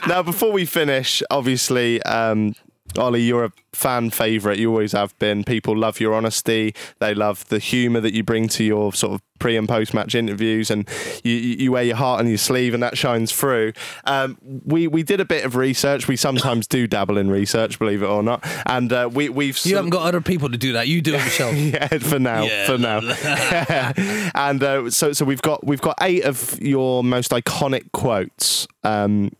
Now, 0.07 0.21
before 0.21 0.51
we 0.51 0.65
finish, 0.65 1.23
obviously, 1.31 2.01
um, 2.03 2.53
Ollie, 2.97 3.21
you're 3.21 3.45
a 3.45 3.51
fan 3.71 4.09
favourite. 4.09 4.57
You 4.57 4.69
always 4.71 4.93
have 4.93 5.17
been. 5.19 5.43
People 5.43 5.77
love 5.77 5.99
your 5.99 6.13
honesty. 6.15 6.73
They 6.99 7.13
love 7.13 7.47
the 7.49 7.59
humour 7.59 8.01
that 8.01 8.13
you 8.13 8.23
bring 8.23 8.47
to 8.49 8.63
your 8.63 8.91
sort 8.93 9.13
of 9.13 9.21
pre 9.37 9.55
and 9.55 9.69
post 9.69 9.93
match 9.93 10.15
interviews, 10.15 10.71
and 10.71 10.89
you, 11.23 11.33
you 11.33 11.55
you 11.57 11.71
wear 11.71 11.83
your 11.83 11.95
heart 11.97 12.19
on 12.19 12.27
your 12.27 12.39
sleeve, 12.39 12.73
and 12.73 12.81
that 12.81 12.97
shines 12.97 13.31
through. 13.31 13.73
Um, 14.05 14.37
we 14.65 14.87
we 14.87 15.03
did 15.03 15.19
a 15.19 15.25
bit 15.25 15.45
of 15.45 15.55
research. 15.55 16.07
We 16.07 16.15
sometimes 16.15 16.65
do 16.67 16.87
dabble 16.87 17.17
in 17.17 17.29
research, 17.29 17.77
believe 17.77 18.01
it 18.01 18.07
or 18.07 18.23
not, 18.23 18.43
and 18.65 18.91
uh, 18.91 19.07
we 19.13 19.29
we've 19.29 19.57
You 19.65 19.75
haven't 19.75 19.91
got 19.91 20.03
other 20.07 20.19
people 20.21 20.49
to 20.49 20.57
do 20.57 20.73
that. 20.73 20.87
You 20.87 21.01
do 21.01 21.13
it 21.13 21.23
yourself. 21.23 21.55
yeah, 21.57 21.87
for 21.99 22.17
now, 22.19 22.43
Yeah. 22.43 22.65
for 22.65 22.77
now. 22.79 24.31
and 24.35 24.63
uh, 24.63 24.89
so, 24.89 25.13
so 25.13 25.25
we've 25.25 25.41
got 25.43 25.65
we've 25.65 25.81
got 25.81 25.95
eight 26.01 26.23
of 26.23 26.59
your 26.59 27.03
most 27.03 27.31
iconic 27.31 27.91
quotes, 27.91 28.67
um, 28.83 29.31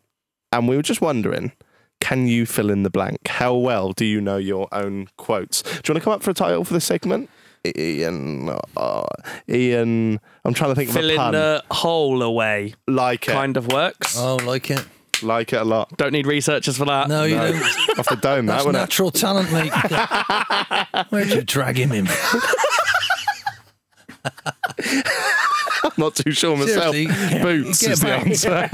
and 0.51 0.67
we 0.67 0.75
were 0.75 0.83
just 0.83 1.01
wondering, 1.01 1.51
can 1.99 2.27
you 2.27 2.45
fill 2.45 2.69
in 2.69 2.83
the 2.83 2.89
blank? 2.89 3.27
How 3.27 3.53
well 3.55 3.91
do 3.93 4.05
you 4.05 4.21
know 4.21 4.37
your 4.37 4.67
own 4.71 5.07
quotes? 5.17 5.61
Do 5.61 5.69
you 5.69 5.75
want 5.93 5.97
to 5.97 6.01
come 6.01 6.13
up 6.13 6.23
for 6.23 6.31
a 6.31 6.33
title 6.33 6.63
for 6.63 6.73
this 6.73 6.85
segment? 6.85 7.29
Ian, 7.77 8.49
uh, 8.77 9.05
Ian. 9.49 10.19
I'm 10.45 10.53
trying 10.53 10.71
to 10.71 10.75
think 10.75 10.89
of 10.91 10.95
a 10.95 10.99
Filling 10.99 11.17
pun. 11.17 11.33
the 11.33 11.61
hole 11.71 12.21
away 12.23 12.73
like 12.87 13.27
it, 13.27 13.31
kind 13.31 13.57
of 13.57 13.67
works. 13.71 14.15
Oh, 14.17 14.37
like 14.37 14.71
it. 14.71 14.85
like 15.21 15.51
it 15.51 15.57
a 15.61 15.65
lot. 15.65 15.95
Don't 15.97 16.13
need 16.13 16.25
researchers 16.25 16.77
for 16.77 16.85
that. 16.85 17.09
No, 17.09 17.25
you 17.25 17.35
No. 17.35 17.51
don't. 17.51 17.99
Off 17.99 18.07
the 18.07 18.15
dome, 18.15 18.45
that 18.45 18.53
That's 18.53 18.65
wasn't 18.65 18.77
it? 18.77 18.79
natural 18.79 19.11
talent, 19.11 19.51
mate. 19.51 19.73
Where'd 21.09 21.27
you 21.29 21.41
drag 21.41 21.75
him 21.77 21.91
in? 21.91 22.07
I'm 25.83 25.91
not 25.97 26.15
too 26.15 26.31
sure 26.31 26.57
myself. 26.57 26.93
Seriously, 26.95 27.39
Boots 27.41 27.81
get 27.81 27.91
is 27.91 27.99
the 28.01 28.05
back. 28.07 28.27
answer. 28.27 28.49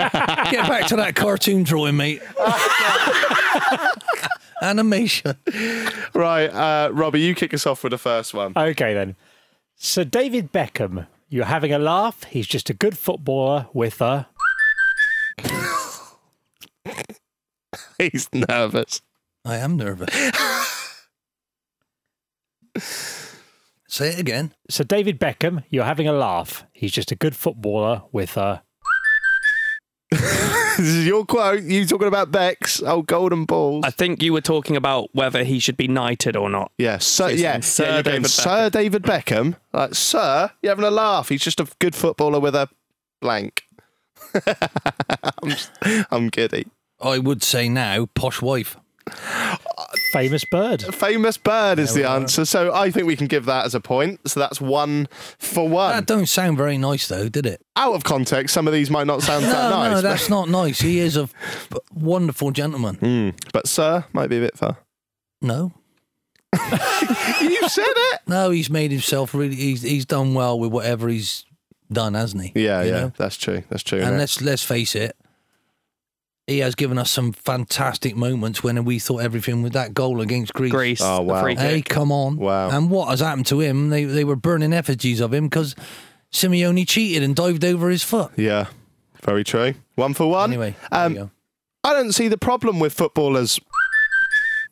Get 0.51 0.67
back 0.69 0.87
to 0.87 0.95
that 0.97 1.15
cartoon 1.15 1.63
drawing, 1.63 1.97
mate. 1.97 2.21
Animation. 4.61 5.35
right, 6.13 6.47
uh, 6.47 6.89
Robbie, 6.93 7.21
you 7.21 7.35
kick 7.35 7.53
us 7.53 7.67
off 7.67 7.83
with 7.83 7.91
the 7.91 7.97
first 7.97 8.33
one. 8.33 8.53
Okay, 8.55 8.93
then. 8.93 9.15
So, 9.75 10.03
David 10.03 10.51
Beckham, 10.53 11.07
you're 11.29 11.45
having 11.45 11.73
a 11.73 11.79
laugh. 11.79 12.23
He's 12.23 12.47
just 12.47 12.69
a 12.69 12.73
good 12.73 12.97
footballer 12.97 13.67
with 13.73 14.01
a. 14.01 14.27
He's 17.97 18.29
nervous. 18.33 19.01
I 19.43 19.57
am 19.57 19.77
nervous. 19.77 20.09
Say 23.87 24.09
it 24.09 24.19
again. 24.19 24.53
So, 24.69 24.83
David 24.83 25.19
Beckham, 25.19 25.63
you're 25.69 25.85
having 25.85 26.07
a 26.07 26.13
laugh. 26.13 26.65
He's 26.73 26.91
just 26.91 27.11
a 27.11 27.15
good 27.15 27.35
footballer 27.35 28.03
with 28.11 28.37
a. 28.37 28.63
This 30.77 30.87
is 30.87 31.07
your 31.07 31.25
quote. 31.25 31.63
You 31.63 31.85
talking 31.85 32.09
about 32.09 32.31
Bex? 32.31 32.83
Oh, 32.85 33.01
golden 33.01 33.45
balls. 33.45 33.85
I 33.87 33.91
think 33.91 34.21
you 34.21 34.33
were 34.33 34.41
talking 34.41 34.75
about 34.75 35.07
whether 35.13 35.45
he 35.45 35.57
should 35.59 35.77
be 35.77 35.87
knighted 35.87 36.35
or 36.35 36.49
not. 36.49 36.69
yeah, 36.77 36.97
sir. 36.97 37.29
He's 37.29 37.41
Yeah, 37.41 37.61
Sir 37.61 37.83
yeah, 37.85 37.93
you're 37.93 38.03
going, 38.03 38.15
David 38.17 38.29
Sir 38.29 38.69
David 38.69 39.03
Beckham. 39.03 39.55
Like, 39.71 39.95
sir, 39.95 40.51
you're 40.61 40.71
having 40.71 40.83
a 40.83 40.91
laugh. 40.91 41.29
He's 41.29 41.41
just 41.43 41.61
a 41.61 41.67
good 41.79 41.95
footballer 41.95 42.41
with 42.41 42.55
a 42.55 42.67
blank. 43.21 43.63
I'm, 45.41 45.55
I'm 46.11 46.27
giddy. 46.27 46.67
I 46.99 47.19
would 47.19 47.41
say 47.41 47.69
now, 47.69 48.07
posh 48.07 48.41
wife. 48.41 48.75
Famous 50.11 50.45
bird. 50.45 50.81
Famous 50.95 51.37
bird 51.37 51.77
is 51.79 51.93
There 51.93 52.03
the 52.03 52.07
we 52.09 52.11
are. 52.13 52.19
answer. 52.21 52.45
So 52.45 52.73
I 52.73 52.89
think 52.91 53.05
we 53.05 53.15
can 53.15 53.27
give 53.27 53.45
that 53.45 53.65
as 53.65 53.75
a 53.75 53.79
point. 53.81 54.19
So 54.29 54.39
that's 54.39 54.61
one 54.61 55.07
for 55.37 55.67
one. 55.67 55.91
That 55.95 56.05
don't 56.05 56.25
sound 56.27 56.57
very 56.57 56.77
nice, 56.77 57.07
though, 57.07 57.27
did 57.29 57.45
it? 57.45 57.61
Out 57.75 57.93
of 57.93 58.03
context, 58.03 58.53
some 58.53 58.67
of 58.67 58.73
these 58.73 58.89
might 58.89 59.07
not 59.07 59.21
sound 59.21 59.43
No, 59.45 59.51
that 59.51 59.69
nice. 59.69 59.89
no, 59.89 59.95
but- 59.97 60.01
that's 60.01 60.29
not 60.29 60.49
nice. 60.49 60.79
He 60.79 60.99
is 60.99 61.17
a 61.17 61.23
f- 61.23 61.73
wonderful 61.93 62.51
gentleman. 62.51 62.95
Hmm. 62.95 63.29
But 63.53 63.67
sir 63.67 64.05
might 64.13 64.27
be 64.29 64.37
a 64.37 64.41
bit 64.41 64.57
far. 64.57 64.77
No, 65.41 65.73
you 66.53 67.69
said 67.69 67.83
it. 67.87 68.19
no, 68.27 68.49
he's 68.49 68.69
made 68.69 68.91
himself 68.91 69.33
really. 69.35 69.55
He's 69.55 69.81
he's 69.81 70.05
done 70.05 70.33
well 70.33 70.57
with 70.57 70.71
whatever 70.71 71.09
he's 71.09 71.45
done, 71.91 72.13
hasn't 72.13 72.43
he? 72.43 72.51
Yeah, 72.63 72.81
You 72.81 72.89
yeah, 72.91 72.99
know? 73.01 73.13
that's 73.17 73.37
true. 73.37 73.63
That's 73.69 73.83
true. 73.83 73.99
And 73.99 74.15
innit? 74.15 74.19
let's 74.19 74.41
let's 74.41 74.63
face 74.63 74.95
it, 74.95 75.15
he 76.47 76.59
has 76.59 76.75
given 76.75 76.97
us 76.97 77.09
some 77.09 77.31
fantastic 77.31 78.15
moments 78.15 78.63
when 78.63 78.83
we 78.85 78.99
thought 78.99 79.19
everything 79.23 79.61
with 79.63 79.73
that 79.73 79.93
goal 79.93 80.21
against 80.21 80.53
Greece. 80.53 80.71
Greece, 80.71 81.01
Oh, 81.01 81.17
the 81.17 81.23
wow. 81.23 81.41
free 81.41 81.55
Hey, 81.55 81.81
come 81.81 82.11
on! 82.11 82.37
Wow. 82.37 82.69
And 82.69 82.89
what 82.89 83.09
has 83.09 83.19
happened 83.19 83.47
to 83.47 83.59
him? 83.61 83.89
They 83.89 84.03
they 84.05 84.23
were 84.23 84.35
burning 84.35 84.73
effigies 84.73 85.19
of 85.21 85.33
him 85.33 85.45
because 85.47 85.75
Simeone 86.31 86.87
cheated 86.87 87.23
and 87.23 87.35
dived 87.35 87.63
over 87.65 87.89
his 87.89 88.03
foot. 88.03 88.31
yeah, 88.35 88.67
very 89.23 89.43
true. 89.43 89.73
One 89.95 90.13
for 90.13 90.29
one. 90.29 90.51
Anyway, 90.51 90.75
Um. 90.91 91.31
I 91.83 91.93
don't 91.93 92.13
see 92.13 92.27
the 92.27 92.37
problem 92.37 92.79
with 92.79 92.93
footballers. 92.95 93.59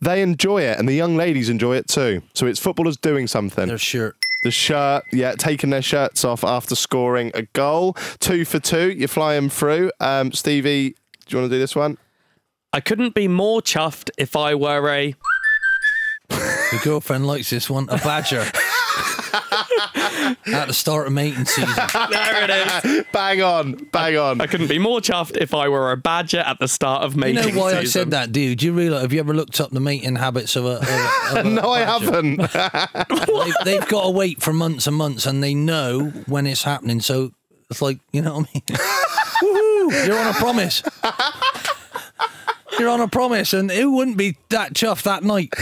They 0.01 0.21
enjoy 0.21 0.63
it, 0.63 0.79
and 0.79 0.89
the 0.89 0.93
young 0.93 1.15
ladies 1.15 1.47
enjoy 1.47 1.75
it 1.77 1.87
too. 1.87 2.23
So 2.33 2.45
it's 2.47 2.59
footballers 2.59 2.97
doing 2.97 3.27
something. 3.27 3.67
their 3.67 3.77
shirt. 3.77 4.15
The 4.43 4.51
shirt, 4.51 5.03
yeah, 5.13 5.33
taking 5.35 5.69
their 5.69 5.81
shirts 5.83 6.25
off 6.25 6.43
after 6.43 6.75
scoring 6.75 7.31
a 7.33 7.43
goal. 7.53 7.93
Two 8.19 8.43
for 8.45 8.59
two. 8.59 8.91
You're 8.91 9.07
flying 9.07 9.49
through. 9.49 9.91
Um, 10.01 10.33
Stevie, 10.33 10.95
do 11.25 11.35
you 11.35 11.41
want 11.41 11.51
to 11.51 11.55
do 11.55 11.59
this 11.59 11.75
one? 11.75 11.97
I 12.71 12.79
couldn't 12.79 13.13
be 13.13 13.27
more 13.27 13.61
chuffed 13.61 14.09
if 14.17 14.35
I 14.35 14.55
were 14.55 14.87
a. 14.89 15.15
Your 16.71 16.81
girlfriend 16.83 17.27
likes 17.27 17.49
this 17.51 17.69
one. 17.69 17.87
A 17.89 17.97
badger. 17.97 18.45
At 20.45 20.67
the 20.67 20.73
start 20.73 21.07
of 21.07 21.13
mating 21.13 21.45
season. 21.45 21.73
There 22.09 22.43
it 22.43 22.85
is. 22.85 23.05
Bang 23.11 23.41
on, 23.41 23.73
bang 23.91 24.17
on. 24.17 24.41
I 24.41 24.47
couldn't 24.47 24.67
be 24.67 24.77
more 24.79 24.99
chuffed 24.99 25.37
if 25.37 25.53
I 25.53 25.67
were 25.69 25.91
a 25.91 25.97
badger 25.97 26.39
at 26.39 26.59
the 26.59 26.67
start 26.67 27.03
of 27.03 27.15
mating 27.15 27.37
season. 27.37 27.49
You 27.49 27.55
mating 27.55 27.55
know 27.55 27.61
why 27.63 27.71
I 27.77 27.83
season. 27.83 27.91
said 28.01 28.11
that, 28.11 28.31
dude? 28.31 28.59
Do 28.59 28.65
you 28.67 28.73
realise? 28.73 29.01
Have 29.01 29.13
you 29.13 29.19
ever 29.19 29.33
looked 29.33 29.59
up 29.59 29.71
the 29.71 29.79
mating 29.79 30.15
habits 30.15 30.55
of 30.55 30.65
a? 30.65 30.77
Of 30.77 30.87
a, 30.89 31.39
of 31.39 31.45
a 31.45 31.49
no, 31.61 31.69
I 31.71 31.85
badger? 31.85 32.05
haven't. 32.05 32.37
They've, 33.45 33.53
they've 33.65 33.87
got 33.89 34.03
to 34.03 34.09
wait 34.11 34.41
for 34.41 34.53
months 34.53 34.85
and 34.87 34.95
months, 34.95 35.25
and 35.25 35.43
they 35.43 35.53
know 35.55 36.05
when 36.27 36.45
it's 36.47 36.63
happening. 36.63 36.99
So 37.01 37.31
it's 37.69 37.81
like, 37.81 37.99
you 38.11 38.21
know 38.21 38.37
what 38.37 38.47
I 38.49 38.53
mean? 38.53 38.63
You're 39.91 40.17
on 40.17 40.27
a 40.27 40.33
promise. 40.33 40.83
You're 42.79 42.89
on 42.89 43.01
a 43.01 43.07
promise, 43.07 43.53
and 43.53 43.69
who 43.71 43.95
wouldn't 43.95 44.17
be 44.17 44.35
that 44.49 44.73
chuffed 44.73 45.03
that 45.03 45.23
night? 45.23 45.53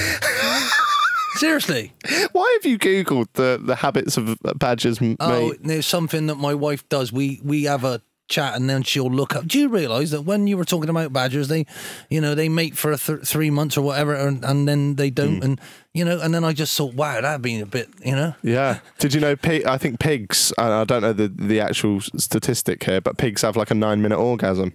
Seriously. 1.36 1.92
Why 2.32 2.58
have 2.62 2.70
you 2.70 2.78
googled 2.80 3.28
the, 3.34 3.60
the 3.62 3.76
habits 3.76 4.16
of 4.18 4.38
badgers, 4.56 5.00
Oh, 5.20 5.50
mate? 5.50 5.58
there's 5.62 5.86
something 5.86 6.28
that 6.28 6.36
my 6.36 6.54
wife 6.54 6.88
does. 6.90 7.12
We 7.12 7.42
we 7.44 7.64
have 7.64 7.84
a 7.84 8.02
chat, 8.32 8.56
and 8.56 8.68
then 8.68 8.82
she'll 8.82 9.12
look 9.12 9.36
up. 9.36 9.46
Do 9.46 9.60
you 9.60 9.70
realise 9.70 10.10
that 10.10 10.24
when 10.24 10.48
you 10.48 10.58
were 10.58 10.66
talking 10.66 10.90
about 10.90 11.14
badgers, 11.14 11.48
they, 11.48 11.68
you 12.10 12.20
know, 12.20 12.34
they 12.34 12.50
mate 12.50 12.76
for 12.76 12.92
a 12.92 12.98
th- 12.98 13.22
three 13.22 13.52
months 13.52 13.78
or 13.78 13.82
whatever, 13.82 14.16
and, 14.16 14.44
and 14.44 14.68
then 14.68 14.96
they 14.96 15.12
don't, 15.12 15.38
hmm. 15.38 15.44
and 15.44 15.62
you 15.94 16.04
know, 16.04 16.20
and 16.20 16.34
then 16.34 16.44
I 16.44 16.54
just 16.54 16.76
thought, 16.76 16.96
wow, 16.96 17.22
that'd 17.22 17.44
been 17.44 17.62
a 17.62 17.66
bit, 17.68 17.90
you 18.04 18.16
know. 18.16 18.34
Yeah. 18.42 18.80
Did 18.98 19.14
you 19.14 19.22
know? 19.22 19.36
Pig, 19.36 19.66
I 19.66 19.78
think 19.78 20.00
pigs. 20.00 20.52
I, 20.58 20.82
I 20.82 20.84
don't 20.86 21.02
know 21.04 21.14
the 21.14 21.28
the 21.28 21.60
actual 21.60 22.02
statistic 22.02 22.84
here, 22.84 23.02
but 23.02 23.18
pigs 23.18 23.44
have 23.44 23.56
like 23.56 23.70
a 23.70 23.76
nine 23.76 24.02
minute 24.02 24.18
orgasm. 24.18 24.74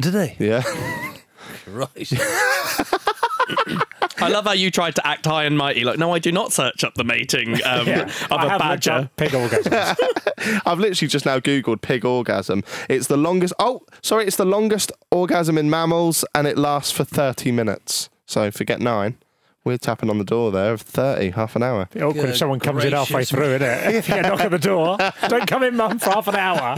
Did 0.00 0.12
they? 0.12 0.36
Yeah. 0.38 0.62
Right. 1.66 2.10
I 4.18 4.28
love 4.28 4.44
how 4.46 4.52
you 4.52 4.70
tried 4.70 4.94
to 4.96 5.06
act 5.06 5.26
high 5.26 5.44
and 5.44 5.56
mighty. 5.58 5.84
Like, 5.84 5.98
no, 5.98 6.12
I 6.12 6.18
do 6.18 6.32
not 6.32 6.52
search 6.52 6.84
up 6.84 6.94
the 6.94 7.04
mating 7.04 7.54
um, 7.64 7.86
Yeah. 7.86 8.02
of 8.02 8.32
I 8.32 8.46
a 8.46 8.48
have 8.48 8.60
badger. 8.60 8.90
up 8.92 9.16
pig 9.16 9.30
orgasms. 9.32 9.96
I've 10.66 10.78
literally 10.78 11.08
just 11.08 11.26
now 11.26 11.38
googled 11.40 11.80
pig 11.82 12.04
orgasm. 12.04 12.62
It's 12.88 13.06
the 13.08 13.16
longest. 13.16 13.52
Oh, 13.58 13.82
sorry, 14.02 14.26
it's 14.26 14.36
the 14.36 14.44
longest 14.44 14.92
orgasm 15.10 15.58
in 15.58 15.68
mammals, 15.70 16.24
and 16.34 16.46
it 16.46 16.56
lasts 16.58 16.92
for 16.92 17.04
thirty 17.04 17.50
minutes. 17.52 18.08
So 18.26 18.50
forget 18.50 18.80
nine. 18.80 19.16
We're 19.64 19.78
tapping 19.78 20.10
on 20.10 20.18
the 20.18 20.24
door 20.24 20.52
there 20.52 20.72
of 20.72 20.80
thirty, 20.82 21.30
half 21.30 21.56
an 21.56 21.62
hour. 21.64 21.88
Awkward 21.96 22.14
Good 22.14 22.28
if 22.30 22.36
someone 22.36 22.60
comes 22.60 22.84
in 22.84 22.92
halfway 22.92 23.24
through, 23.24 23.56
isn't 23.56 23.62
it? 23.62 23.94
If 23.96 24.08
you 24.08 24.14
get 24.14 24.22
knock 24.26 24.40
at 24.40 24.50
the 24.52 24.58
door, 24.58 24.96
don't 25.28 25.46
come 25.48 25.62
in, 25.64 25.76
mum, 25.76 25.98
for 25.98 26.10
half 26.10 26.28
an 26.28 26.36
hour. 26.36 26.76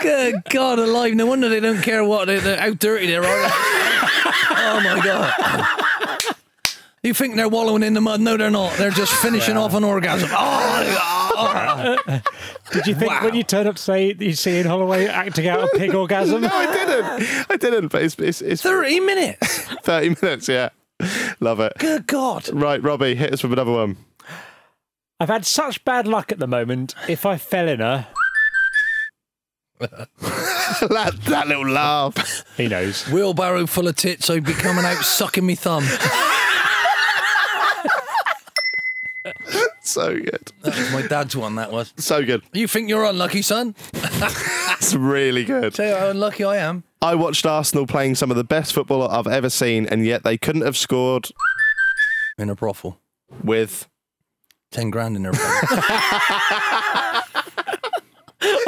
Good 0.00 0.42
God 0.50 0.78
alive! 0.78 1.14
No 1.14 1.26
wonder 1.26 1.48
they 1.48 1.60
don't 1.60 1.82
care 1.82 2.04
what 2.04 2.26
they, 2.26 2.38
they, 2.40 2.56
how 2.56 2.70
dirty 2.74 3.06
they 3.06 3.16
are. 3.16 3.22
Oh 4.26 4.80
my 4.84 5.00
God! 5.04 6.18
You 7.02 7.14
think 7.14 7.36
they're 7.36 7.48
wallowing 7.48 7.82
in 7.82 7.94
the 7.94 8.00
mud? 8.00 8.20
No, 8.20 8.36
they're 8.36 8.50
not. 8.50 8.74
They're 8.76 8.90
just 8.90 9.12
finishing 9.14 9.56
off 9.56 9.72
an 9.74 9.84
orgasm. 9.84 10.28
Oh, 10.32 10.36
my 11.34 11.98
God. 12.06 12.22
Did 12.72 12.86
you 12.86 12.94
think 12.94 13.10
Wow. 13.10 13.24
when 13.24 13.34
you 13.34 13.42
turned 13.42 13.66
up 13.68 13.76
to 13.76 13.82
say 13.82 14.14
you 14.18 14.34
see 14.34 14.58
Ian 14.58 14.66
Holloway 14.66 15.06
acting 15.06 15.48
out 15.48 15.64
a 15.64 15.68
pig 15.78 15.94
orgasm? 15.94 16.42
No, 16.42 16.48
I 16.52 16.66
didn't. 16.66 17.46
I 17.50 17.56
didn't. 17.56 17.88
But 17.88 18.02
it's 18.02 18.16
it's, 18.18 18.42
it's 18.42 18.62
thirty 18.62 19.00
minutes. 19.00 19.64
thirty 19.82 20.14
minutes. 20.20 20.46
Yeah, 20.48 20.68
love 21.40 21.60
it. 21.60 21.72
Good 21.78 22.06
God! 22.06 22.48
Right, 22.52 22.82
Robbie, 22.82 23.14
hit 23.14 23.32
us 23.32 23.42
with 23.42 23.52
another 23.54 23.72
one. 23.72 23.96
I've 25.18 25.28
had 25.30 25.46
such 25.46 25.82
bad 25.86 26.06
luck 26.06 26.30
at 26.32 26.38
the 26.38 26.46
moment. 26.46 26.94
If 27.08 27.24
I 27.24 27.38
fell 27.38 27.66
in 27.68 27.80
her, 27.80 28.06
that, 30.88 31.12
that 31.26 31.48
little 31.48 31.68
laugh. 31.68 32.44
he 32.56 32.68
knows. 32.68 33.06
Wheelbarrow 33.08 33.66
full 33.66 33.88
of 33.88 33.96
tits. 33.96 34.28
I'd 34.30 34.44
be 34.44 34.52
coming 34.52 34.84
out 34.84 35.02
sucking 35.04 35.44
me 35.46 35.54
thumb. 35.54 35.84
so 39.80 40.14
good. 40.14 40.52
That 40.62 40.76
was 40.76 40.92
my 40.92 41.06
dad's 41.06 41.36
one. 41.36 41.56
That 41.56 41.72
was. 41.72 41.92
So 41.96 42.24
good. 42.24 42.42
You 42.52 42.66
think 42.68 42.88
you're 42.88 43.04
unlucky, 43.04 43.42
son? 43.42 43.74
That's 43.92 44.94
really 44.94 45.44
good. 45.44 45.74
Tell 45.74 45.86
you 45.88 45.94
how 45.96 46.08
unlucky 46.10 46.44
I 46.44 46.56
am. 46.56 46.84
I 47.02 47.14
watched 47.14 47.46
Arsenal 47.46 47.86
playing 47.86 48.14
some 48.14 48.30
of 48.30 48.36
the 48.36 48.44
best 48.44 48.72
football 48.72 49.02
I've 49.08 49.26
ever 49.26 49.48
seen, 49.50 49.86
and 49.86 50.04
yet 50.06 50.22
they 50.22 50.36
couldn't 50.38 50.62
have 50.62 50.76
scored 50.76 51.28
In 52.38 52.50
a 52.50 52.54
brothel. 52.54 52.98
with. 53.42 53.88
Ten 54.70 54.90
grand 54.90 55.16
in 55.16 55.22
their 55.24 55.32
pocket. 55.32 55.68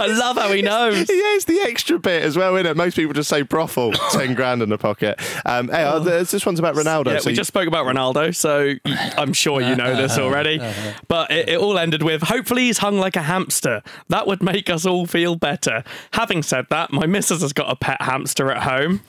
I 0.03 0.07
love 0.07 0.37
how 0.37 0.51
he 0.53 0.62
knows. 0.62 0.97
Yeah, 0.97 1.05
it's 1.09 1.45
the 1.45 1.61
extra 1.61 1.99
bit 1.99 2.23
as 2.23 2.37
well, 2.37 2.55
isn't 2.57 2.66
it? 2.66 2.77
Most 2.77 2.97
people 2.97 3.12
just 3.12 3.29
say 3.29 3.43
brothel, 3.43 3.93
10 4.12 4.35
grand 4.35 4.62
in 4.62 4.69
the 4.69 4.79
pocket. 4.79 5.20
Um, 5.47 5.69
hey, 5.69 5.83
uh, 5.85 5.99
this 6.01 6.45
one's 6.47 6.59
about 6.59 6.74
Ronaldo. 6.74 7.07
Yeah, 7.12 7.19
so 7.19 7.27
we 7.27 7.33
you- 7.33 7.37
just 7.37 7.49
spoke 7.49 7.69
about 7.69 7.87
Ronaldo, 7.87 8.35
so 8.35 8.74
I'm 9.16 9.33
sure 9.33 9.61
you 9.61 9.74
know 9.77 9.95
this 9.97 10.19
already. 10.23 10.59
But 11.09 11.31
it, 11.31 11.49
it 11.51 11.59
all 11.59 11.79
ended 11.79 12.03
with 12.03 12.23
hopefully 12.23 12.62
he's 12.65 12.79
hung 12.79 12.99
like 12.99 13.16
a 13.16 13.23
hamster. 13.23 13.83
That 14.09 14.27
would 14.27 14.43
make 14.43 14.69
us 14.70 14.85
all 14.87 15.07
feel 15.07 15.37
better. 15.37 15.85
Having 16.12 16.43
said 16.45 16.66
that, 16.70 16.93
my 16.93 17.07
missus 17.07 17.43
has 17.43 17.53
got 17.53 17.70
a 17.70 17.77
pet 17.77 18.01
hamster 18.03 18.51
at 18.51 18.62
home. 18.65 19.01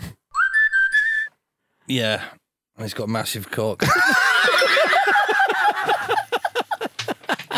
yeah. 1.87 2.23
And 2.75 2.83
he's 2.85 2.93
got 2.95 3.07
massive 3.07 3.51
cock. 3.51 3.83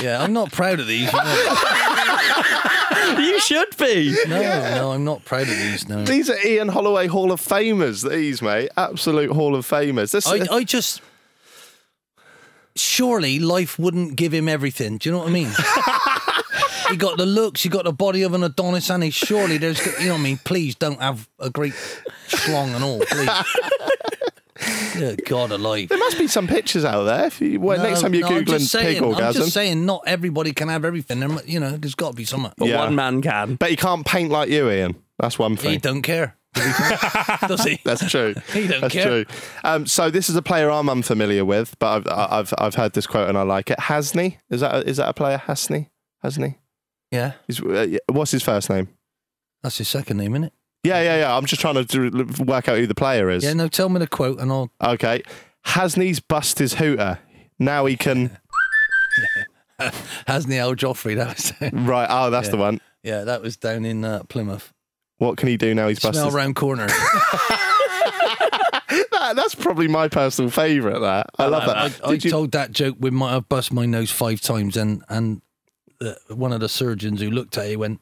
yeah, 0.01 0.21
I'm 0.21 0.33
not 0.33 0.51
proud 0.51 0.79
of 0.81 0.87
these. 0.87 1.09
You 3.19 3.39
should 3.39 3.75
be. 3.77 4.15
No, 4.27 4.41
no, 4.41 4.91
I'm 4.91 5.03
not 5.03 5.25
proud 5.25 5.43
of 5.43 5.57
these. 5.57 5.87
No. 5.87 6.03
These 6.03 6.29
are 6.29 6.37
Ian 6.45 6.69
Holloway 6.69 7.07
Hall 7.07 7.31
of 7.31 7.41
Famers, 7.41 8.07
these, 8.09 8.41
mate. 8.41 8.69
Absolute 8.77 9.31
Hall 9.31 9.55
of 9.55 9.67
Famers. 9.67 10.11
This, 10.11 10.27
I, 10.27 10.45
I 10.51 10.63
just 10.63 11.01
surely 12.75 13.39
life 13.39 13.79
wouldn't 13.79 14.15
give 14.15 14.33
him 14.33 14.49
everything. 14.49 14.97
Do 14.97 15.09
you 15.09 15.13
know 15.13 15.19
what 15.19 15.29
I 15.29 15.31
mean? 15.31 15.49
he 16.89 16.97
got 16.97 17.17
the 17.17 17.25
looks, 17.25 17.63
he 17.63 17.69
got 17.69 17.85
the 17.85 17.93
body 17.93 18.23
of 18.23 18.33
an 18.33 18.43
Adonis, 18.43 18.89
and 18.89 19.03
he 19.03 19.09
surely 19.09 19.57
there's 19.57 19.83
you 19.99 20.07
know 20.07 20.13
what 20.13 20.19
I 20.19 20.23
mean. 20.23 20.39
Please 20.43 20.75
don't 20.75 20.99
have 21.01 21.27
a 21.39 21.49
great 21.49 21.73
schlong 22.27 22.75
and 22.75 22.83
all, 22.83 22.99
please. 22.99 23.29
Good 24.93 25.25
God 25.25 25.51
alive. 25.51 25.89
there 25.89 25.97
must 25.97 26.17
be 26.17 26.27
some 26.27 26.47
pictures 26.47 26.85
out 26.85 27.03
there. 27.03 27.25
If 27.25 27.41
you, 27.41 27.59
well, 27.59 27.77
No, 27.77 27.83
next 27.83 28.01
time 28.01 28.13
you're 28.13 28.29
no, 28.29 28.41
Googling 28.41 28.45
just 28.47 28.71
saying, 28.71 29.03
pig 29.03 29.21
I'm 29.21 29.33
just 29.33 29.51
saying, 29.53 29.85
not 29.85 30.03
everybody 30.07 30.53
can 30.53 30.69
have 30.69 30.85
everything. 30.85 31.19
There, 31.19 31.29
you 31.45 31.59
know, 31.59 31.75
there's 31.75 31.95
got 31.95 32.11
to 32.11 32.15
be 32.15 32.23
something. 32.25 32.53
But 32.57 32.67
Yeah. 32.69 32.77
one 32.79 32.95
man 32.95 33.21
can. 33.21 33.55
But 33.55 33.69
he 33.69 33.75
can't 33.75 34.05
paint 34.05 34.31
like 34.31 34.49
you, 34.49 34.69
Ian. 34.69 34.95
That's 35.19 35.37
one 35.37 35.57
thing. 35.57 35.71
He 35.71 35.77
don't 35.77 36.01
care. 36.01 36.37
Does 37.47 37.63
he? 37.65 37.79
That's 37.85 38.09
true. 38.09 38.33
He 38.53 38.67
don't 38.67 38.81
That's 38.81 38.93
care. 38.93 39.25
true. 39.25 39.25
Um, 39.65 39.85
so 39.85 40.09
this 40.09 40.29
is 40.29 40.37
a 40.37 40.41
player 40.41 40.69
I'm 40.71 40.89
unfamiliar 40.89 41.43
with, 41.43 41.77
but 41.79 42.07
I've 42.07 42.31
I've 42.31 42.53
I've 42.57 42.75
heard 42.75 42.93
this 42.93 43.07
quote 43.07 43.27
and 43.27 43.37
I 43.37 43.41
like 43.41 43.69
it. 43.71 43.77
Hasney 43.79 44.37
is 44.49 44.61
that 44.61 44.73
a, 44.73 44.87
is 44.89 44.97
that 44.97 45.09
a 45.09 45.13
player? 45.13 45.41
Hasney, 45.45 45.89
Hasney. 46.23 46.55
Yeah, 47.11 47.33
He's, 47.47 47.61
uh, 47.61 47.85
yeah, 47.89 47.99
what's 48.09 48.31
his 48.31 48.41
first 48.43 48.69
name? 48.69 48.87
that's 49.63 49.77
his 49.79 49.87
second 49.89 50.17
name, 50.17 50.33
isn't 50.33 50.45
it? 50.45 50.53
Yeah, 50.85 51.01
yeah, 51.01 51.17
yeah. 51.19 51.35
I'm 51.37 51.45
just 51.45 51.61
trying 51.61 51.83
to 51.85 52.43
work 52.45 52.69
out 52.69 52.77
who 52.77 52.87
the 52.87 52.95
player 52.95 53.29
is. 53.29 53.43
Yeah, 53.43 53.53
no, 53.53 53.67
tell 53.67 53.89
me 53.89 53.99
the 53.99 54.07
quote 54.07 54.39
and 54.39 54.51
I'll. 54.51 54.71
Okay. 54.81 55.23
Hasney's 55.65 56.19
bust 56.19 56.59
his 56.59 56.75
hooter. 56.75 57.19
Now 57.59 57.85
he 57.85 57.97
can. 57.97 58.37
Hasney 59.79 60.55
Aljofree? 60.57 61.15
That 61.15 61.27
was. 61.35 61.53
right. 61.73 62.07
Oh, 62.09 62.29
that's 62.29 62.49
the 62.49 62.57
one. 62.57 62.79
yeah, 63.03 63.23
that 63.23 63.41
was 63.41 63.57
down 63.57 63.85
in 63.85 64.05
uh, 64.05 64.23
Plymouth. 64.29 64.71
What 65.17 65.37
can 65.37 65.47
he 65.47 65.57
do 65.57 65.73
now? 65.73 65.87
He's 65.87 65.99
busted. 65.99 66.21
Smell 66.21 66.31
round 66.31 66.55
corners. 66.55 66.91
That- 69.11 69.35
that's 69.35 69.55
probably 69.55 69.87
my 69.87 70.07
personal 70.07 70.51
favourite. 70.51 70.99
That 70.99 71.27
I 71.39 71.47
love 71.47 71.65
that. 71.65 71.77
I, 71.77 72.07
I 72.07 72.11
Did 72.11 72.25
you- 72.25 72.31
told 72.31 72.51
that 72.51 72.71
joke 72.71 72.95
with 72.99 73.11
my 73.13 73.35
I've 73.35 73.49
bust 73.49 73.73
my 73.73 73.85
nose 73.85 74.11
five 74.11 74.39
times, 74.41 74.77
and 74.77 75.03
and 75.09 75.41
the, 75.99 76.17
one 76.29 76.53
of 76.53 76.59
the 76.59 76.69
surgeons 76.69 77.21
who 77.21 77.31
looked 77.31 77.57
at 77.57 77.65
it 77.67 77.79
went, 77.79 78.01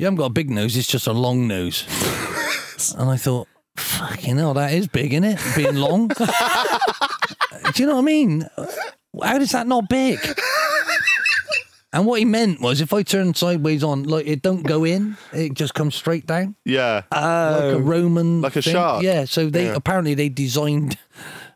"You 0.00 0.06
haven't 0.06 0.16
got 0.16 0.26
a 0.26 0.30
big 0.30 0.50
nose; 0.50 0.76
it's 0.76 0.88
just 0.88 1.06
a 1.06 1.12
long 1.12 1.46
nose." 1.46 1.84
and 2.98 3.10
I 3.10 3.16
thought, 3.16 3.48
"Fucking 3.76 4.36
hell, 4.38 4.54
that 4.54 4.72
is 4.72 4.88
big, 4.88 5.12
isn't 5.12 5.24
it? 5.24 5.38
Being 5.54 5.76
long." 5.76 6.08
Do 7.74 7.82
you 7.82 7.86
know 7.86 7.94
what 7.94 8.00
I 8.00 8.04
mean? 8.04 8.48
How 9.22 9.36
is 9.36 9.52
that 9.52 9.66
not 9.66 9.88
big? 9.88 10.18
And 11.92 12.06
what 12.06 12.20
he 12.20 12.24
meant 12.24 12.60
was, 12.60 12.80
if 12.80 12.92
I 12.92 13.02
turn 13.02 13.34
sideways 13.34 13.82
on, 13.82 14.04
like 14.04 14.24
it 14.26 14.42
don't 14.42 14.62
go 14.62 14.84
in, 14.84 15.16
it 15.32 15.54
just 15.54 15.74
comes 15.74 15.96
straight 15.96 16.24
down 16.24 16.54
yeah. 16.64 17.02
like 17.10 17.20
a 17.22 17.74
oh. 17.74 17.78
Roman, 17.80 18.40
Like 18.42 18.54
a 18.56 18.62
thing. 18.62 18.72
shark. 18.74 19.02
Yeah. 19.02 19.24
So 19.24 19.50
they 19.50 19.66
Yeah. 19.66 19.74
apparently 19.74 20.14
they 20.14 20.28
designed 20.28 20.96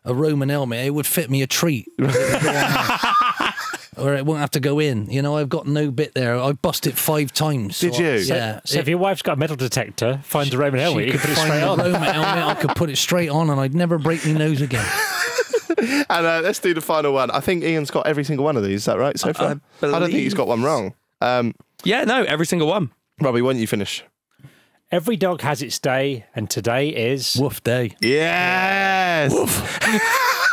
a 0.03 0.13
Roman 0.13 0.49
helmet. 0.49 0.85
It 0.85 0.89
would 0.89 1.07
fit 1.07 1.29
me 1.29 1.41
a 1.41 1.47
treat, 1.47 1.87
or 3.97 4.13
it 4.15 4.25
won't 4.25 4.39
have 4.39 4.51
to 4.51 4.59
go 4.59 4.79
in. 4.79 5.09
You 5.09 5.21
know, 5.21 5.37
I've 5.37 5.49
got 5.49 5.67
no 5.67 5.91
bit 5.91 6.13
there. 6.13 6.37
I 6.39 6.51
bust 6.53 6.87
it 6.87 6.97
five 6.97 7.31
times. 7.33 7.79
Did 7.79 7.93
So 7.95 8.03
I- 8.03 8.07
you? 8.07 8.17
yeah. 8.19 8.59
So 8.65 8.79
if 8.79 8.87
your 8.87 8.97
wife's 8.97 9.21
got 9.21 9.33
a 9.33 9.35
metal 9.39 9.55
detector, 9.55 10.19
finds 10.23 10.53
a 10.53 10.57
Roman 10.57 10.79
helmet, 10.79 11.05
you 11.05 11.11
could 11.13 11.21
put 11.21 11.29
it 11.31 11.35
find 11.35 11.47
straight 11.47 11.59
the 11.61 11.67
on. 11.67 11.77
Roman 11.79 12.01
helmet. 12.01 12.43
I 12.45 12.53
could 12.55 12.75
put 12.75 12.89
it 12.89 12.97
straight 12.97 13.29
on, 13.29 13.49
and 13.49 13.59
I'd 13.59 13.73
never 13.75 13.97
break 13.97 14.25
my 14.25 14.33
nose 14.33 14.61
again. 14.61 14.85
And 15.77 16.25
uh, 16.25 16.39
let's 16.41 16.59
do 16.59 16.73
the 16.73 16.81
final 16.81 17.13
one. 17.13 17.29
I 17.31 17.41
think 17.41 17.63
Ian's 17.63 17.91
got 17.91 18.07
every 18.07 18.23
single 18.23 18.45
one 18.45 18.55
of 18.55 18.63
these. 18.63 18.81
Is 18.81 18.85
that 18.85 18.97
right 18.97 19.19
so 19.19 19.33
far? 19.33 19.59
I, 19.81 19.85
don't 19.85 20.01
think 20.01 20.13
he's 20.13 20.33
got 20.33 20.47
one 20.47 20.63
wrong. 20.63 20.93
Um, 21.21 21.53
Yeah, 21.83 22.05
no, 22.05 22.23
every 22.23 22.45
single 22.45 22.67
one. 22.67 22.91
Robbie, 23.19 23.41
why 23.41 23.51
don't 23.53 23.61
you 23.61 23.67
finish? 23.67 24.03
Every 24.91 25.17
dog 25.17 25.41
has 25.41 25.61
its 25.61 25.77
day, 25.77 26.25
and 26.33 26.49
today 26.49 26.89
is. 26.89 27.35
Woof 27.39 27.61
day. 27.63 27.95
Yes. 28.01 29.31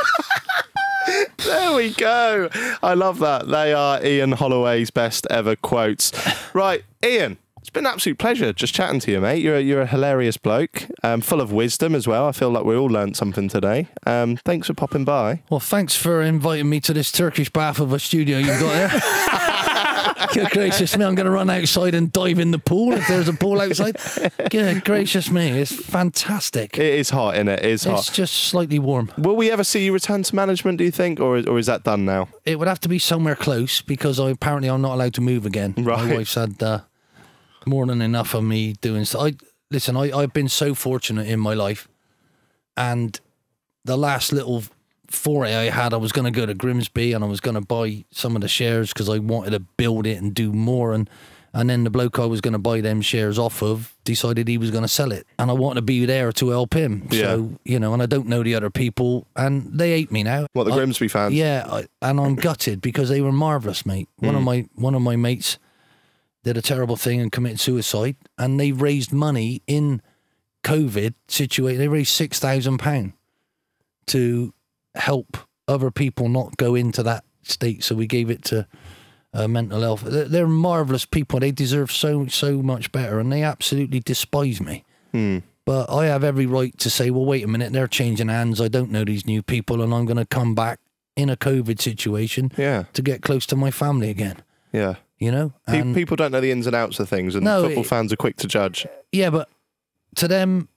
there 1.38 1.74
we 1.74 1.92
go. 1.92 2.48
I 2.82 2.94
love 2.94 3.18
that. 3.20 3.48
They 3.48 3.72
are 3.72 4.04
Ian 4.04 4.32
Holloway's 4.32 4.90
best 4.90 5.26
ever 5.30 5.56
quotes. 5.56 6.12
Right, 6.54 6.84
Ian. 7.04 7.38
It's 7.62 7.70
been 7.70 7.86
an 7.86 7.92
absolute 7.92 8.18
pleasure 8.18 8.52
just 8.52 8.74
chatting 8.74 8.98
to 8.98 9.12
you, 9.12 9.20
mate. 9.20 9.40
You're 9.40 9.54
a, 9.54 9.60
you're 9.60 9.82
a 9.82 9.86
hilarious 9.86 10.36
bloke, 10.36 10.88
um, 11.04 11.20
full 11.20 11.40
of 11.40 11.52
wisdom 11.52 11.94
as 11.94 12.08
well. 12.08 12.26
I 12.26 12.32
feel 12.32 12.50
like 12.50 12.64
we 12.64 12.74
all 12.74 12.88
learnt 12.88 13.16
something 13.16 13.48
today. 13.48 13.86
Um, 14.04 14.36
thanks 14.38 14.66
for 14.66 14.74
popping 14.74 15.04
by. 15.04 15.42
Well, 15.48 15.60
thanks 15.60 15.94
for 15.94 16.22
inviting 16.22 16.68
me 16.68 16.80
to 16.80 16.92
this 16.92 17.12
Turkish 17.12 17.50
bath 17.50 17.78
of 17.78 17.92
a 17.92 18.00
studio 18.00 18.38
you've 18.38 18.58
got 18.58 18.72
there. 18.72 20.28
Good 20.34 20.50
gracious 20.50 20.96
me, 20.96 21.04
I'm 21.04 21.14
going 21.14 21.26
to 21.26 21.30
run 21.30 21.50
outside 21.50 21.94
and 21.94 22.10
dive 22.10 22.40
in 22.40 22.50
the 22.50 22.58
pool 22.58 22.94
if 22.94 23.06
there's 23.06 23.28
a 23.28 23.32
pool 23.32 23.60
outside. 23.60 23.96
Good 24.50 24.84
gracious 24.84 25.30
me, 25.30 25.50
it's 25.60 25.72
fantastic. 25.72 26.76
It 26.76 26.94
is 26.94 27.10
hot, 27.10 27.36
innit? 27.36 27.58
It 27.58 27.66
is 27.66 27.84
hot. 27.84 28.00
It's 28.00 28.10
just 28.10 28.34
slightly 28.34 28.80
warm. 28.80 29.12
Will 29.18 29.36
we 29.36 29.52
ever 29.52 29.62
see 29.62 29.84
you 29.84 29.92
return 29.92 30.24
to 30.24 30.34
management, 30.34 30.78
do 30.78 30.84
you 30.84 30.90
think? 30.90 31.20
Or, 31.20 31.36
or 31.48 31.58
is 31.60 31.66
that 31.66 31.84
done 31.84 32.04
now? 32.04 32.28
It 32.44 32.58
would 32.58 32.66
have 32.66 32.80
to 32.80 32.88
be 32.88 32.98
somewhere 32.98 33.36
close 33.36 33.82
because 33.82 34.18
I 34.18 34.30
apparently 34.30 34.68
I'm 34.68 34.82
not 34.82 34.94
allowed 34.94 35.14
to 35.14 35.20
move 35.20 35.46
again. 35.46 35.74
Right. 35.76 36.08
My 36.08 36.16
wife's 36.16 36.34
had 36.34 36.60
uh, 36.60 36.80
more 37.66 37.86
than 37.86 38.02
enough 38.02 38.34
of 38.34 38.44
me 38.44 38.74
doing 38.80 39.04
so. 39.04 39.26
I 39.26 39.34
listen. 39.70 39.96
I 39.96 40.10
I've 40.12 40.32
been 40.32 40.48
so 40.48 40.74
fortunate 40.74 41.26
in 41.28 41.40
my 41.40 41.54
life, 41.54 41.88
and 42.76 43.18
the 43.84 43.96
last 43.96 44.32
little 44.32 44.62
foray 45.08 45.54
I 45.54 45.70
had, 45.70 45.92
I 45.92 45.98
was 45.98 46.12
going 46.12 46.24
to 46.32 46.38
go 46.40 46.46
to 46.46 46.54
Grimsby 46.54 47.12
and 47.12 47.22
I 47.22 47.26
was 47.26 47.40
going 47.40 47.54
to 47.54 47.60
buy 47.60 48.04
some 48.12 48.34
of 48.34 48.40
the 48.42 48.48
shares 48.48 48.92
because 48.92 49.08
I 49.10 49.18
wanted 49.18 49.50
to 49.50 49.60
build 49.60 50.06
it 50.06 50.18
and 50.20 50.34
do 50.34 50.52
more 50.52 50.92
and. 50.92 51.08
And 51.54 51.68
then 51.68 51.84
the 51.84 51.90
bloke 51.90 52.18
I 52.18 52.24
was 52.24 52.40
going 52.40 52.54
to 52.54 52.58
buy 52.58 52.80
them 52.80 53.02
shares 53.02 53.38
off 53.38 53.62
of 53.62 53.94
decided 54.04 54.48
he 54.48 54.56
was 54.56 54.70
going 54.70 54.84
to 54.84 54.88
sell 54.88 55.12
it, 55.12 55.26
and 55.38 55.50
I 55.50 55.52
wanted 55.52 55.80
to 55.80 55.82
be 55.82 56.06
there 56.06 56.32
to 56.32 56.48
help 56.48 56.72
him. 56.72 57.06
So 57.10 57.58
you 57.62 57.78
know, 57.78 57.92
and 57.92 58.02
I 58.02 58.06
don't 58.06 58.26
know 58.26 58.42
the 58.42 58.54
other 58.54 58.70
people, 58.70 59.26
and 59.36 59.68
they 59.70 59.90
hate 59.90 60.10
me 60.10 60.22
now. 60.22 60.46
What, 60.54 60.64
the 60.64 60.72
I- 60.72 60.76
Grimsby 60.76 61.08
fans? 61.08 61.34
yeah, 61.34 61.66
I, 61.70 61.84
and 62.00 62.18
I'm 62.18 62.36
gutted 62.36 62.80
because 62.80 63.10
they 63.10 63.20
were 63.20 63.32
marvelous, 63.32 63.84
mate. 63.84 64.08
One 64.16 64.32
Mm. 64.32 64.38
of 64.38 64.42
my 64.44 64.68
one 64.76 64.94
of 64.94 65.02
my 65.02 65.16
mates 65.16 65.58
did 66.44 66.56
a 66.56 66.62
terrible 66.62 66.96
thing 66.96 67.20
and 67.20 67.30
committed 67.32 67.60
suicide, 67.60 68.16
and 68.38 68.58
they 68.58 68.72
raised 68.72 69.12
money 69.12 69.62
in 69.66 70.02
COVID 70.64 71.14
situation. 71.28 71.78
They 71.78 71.88
raised 71.88 72.10
six 72.12 72.38
thousand 72.38 72.78
pound 72.78 73.12
to 74.06 74.52
help 74.94 75.36
other 75.68 75.90
people 75.90 76.28
not 76.28 76.56
go 76.56 76.74
into 76.74 77.02
that 77.04 77.24
state. 77.42 77.82
So 77.84 77.94
we 77.94 78.06
gave 78.06 78.30
it 78.30 78.42
to 78.44 78.66
uh, 79.32 79.48
mental 79.48 79.80
health. 79.80 80.02
They're, 80.02 80.28
they're 80.28 80.46
marvelous 80.48 81.04
people. 81.06 81.40
They 81.40 81.50
deserve 81.52 81.90
so 81.90 82.26
so 82.26 82.62
much 82.62 82.92
better, 82.92 83.18
and 83.18 83.32
they 83.32 83.42
absolutely 83.42 84.00
despise 84.00 84.60
me. 84.60 84.84
Hmm. 85.12 85.38
But 85.64 85.90
I 85.90 86.06
have 86.06 86.24
every 86.24 86.46
right 86.46 86.76
to 86.78 86.90
say, 86.90 87.10
well, 87.10 87.24
wait 87.24 87.44
a 87.44 87.48
minute, 87.48 87.72
they're 87.72 87.86
changing 87.86 88.26
hands. 88.28 88.60
I 88.60 88.66
don't 88.66 88.90
know 88.90 89.04
these 89.04 89.24
new 89.26 89.42
people, 89.42 89.80
and 89.80 89.94
I'm 89.94 90.06
going 90.06 90.16
to 90.16 90.26
come 90.26 90.56
back 90.56 90.80
in 91.14 91.30
a 91.30 91.36
COVID 91.36 91.80
situation 91.80 92.50
Yeah. 92.56 92.84
to 92.94 93.02
get 93.02 93.22
close 93.22 93.46
to 93.46 93.54
my 93.56 93.70
family 93.70 94.10
again. 94.10 94.42
Yeah. 94.72 94.96
You 95.22 95.30
know, 95.30 95.52
and 95.68 95.94
People 95.94 96.16
don't 96.16 96.32
know 96.32 96.40
the 96.40 96.50
ins 96.50 96.66
and 96.66 96.74
outs 96.74 96.98
of 96.98 97.08
things, 97.08 97.34
and 97.36 97.44
No, 97.44 97.62
football 97.62 97.84
it- 97.84 97.88
fans 97.88 98.12
are 98.12 98.16
quick 98.16 98.36
to 98.38 98.48
judge. 98.48 98.86
yeah, 99.12 99.30
but 99.30 99.48
to 100.16 100.26
them, 100.26 100.68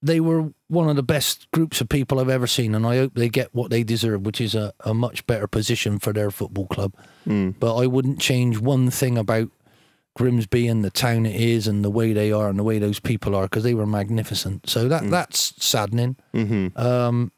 they 0.00 0.20
were 0.20 0.52
one 0.68 0.88
of 0.88 0.94
the 0.94 1.02
best 1.02 1.50
groups 1.50 1.80
of 1.80 1.88
people 1.88 2.20
I've 2.20 2.28
ever 2.28 2.46
seen, 2.46 2.74
and 2.76 2.86
I 2.86 2.96
hope 2.98 3.14
they 3.14 3.28
get 3.28 3.52
what 3.52 3.70
they 3.70 3.82
deserve, 3.82 4.24
which 4.24 4.40
is 4.40 4.54
a, 4.54 4.72
a 4.84 4.94
much 4.94 5.26
better 5.26 5.48
position 5.48 5.98
for 5.98 6.12
their 6.12 6.30
football 6.30 6.66
club. 6.68 6.92
Mm. 7.26 7.54
But 7.58 7.74
I 7.76 7.86
wouldn't 7.88 8.20
change 8.20 8.58
one 8.60 8.88
thing 8.90 9.18
about 9.18 9.48
Grimsby 10.14 10.68
and 10.68 10.84
the 10.84 10.90
town 10.90 11.26
it 11.26 11.34
is, 11.40 11.66
and 11.66 11.84
the 11.84 11.90
way 11.90 12.12
they 12.12 12.30
are, 12.30 12.48
and 12.48 12.56
the 12.58 12.62
way 12.62 12.78
those 12.78 13.00
people 13.00 13.34
are, 13.34 13.44
because 13.46 13.64
they 13.64 13.74
were 13.74 13.86
magnificent. 13.86 14.68
So 14.70 14.88
that 14.88 15.10
that's 15.10 15.54
saddening. 15.64 16.14
Mm-hmm. 16.32 16.78
Um, 16.78 17.32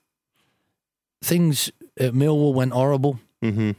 things 1.23 1.71
at 1.99 2.13
Millwall 2.13 2.53
went 2.55 2.73
horrible, 2.73 3.19
Mm-hmm. 3.43 3.71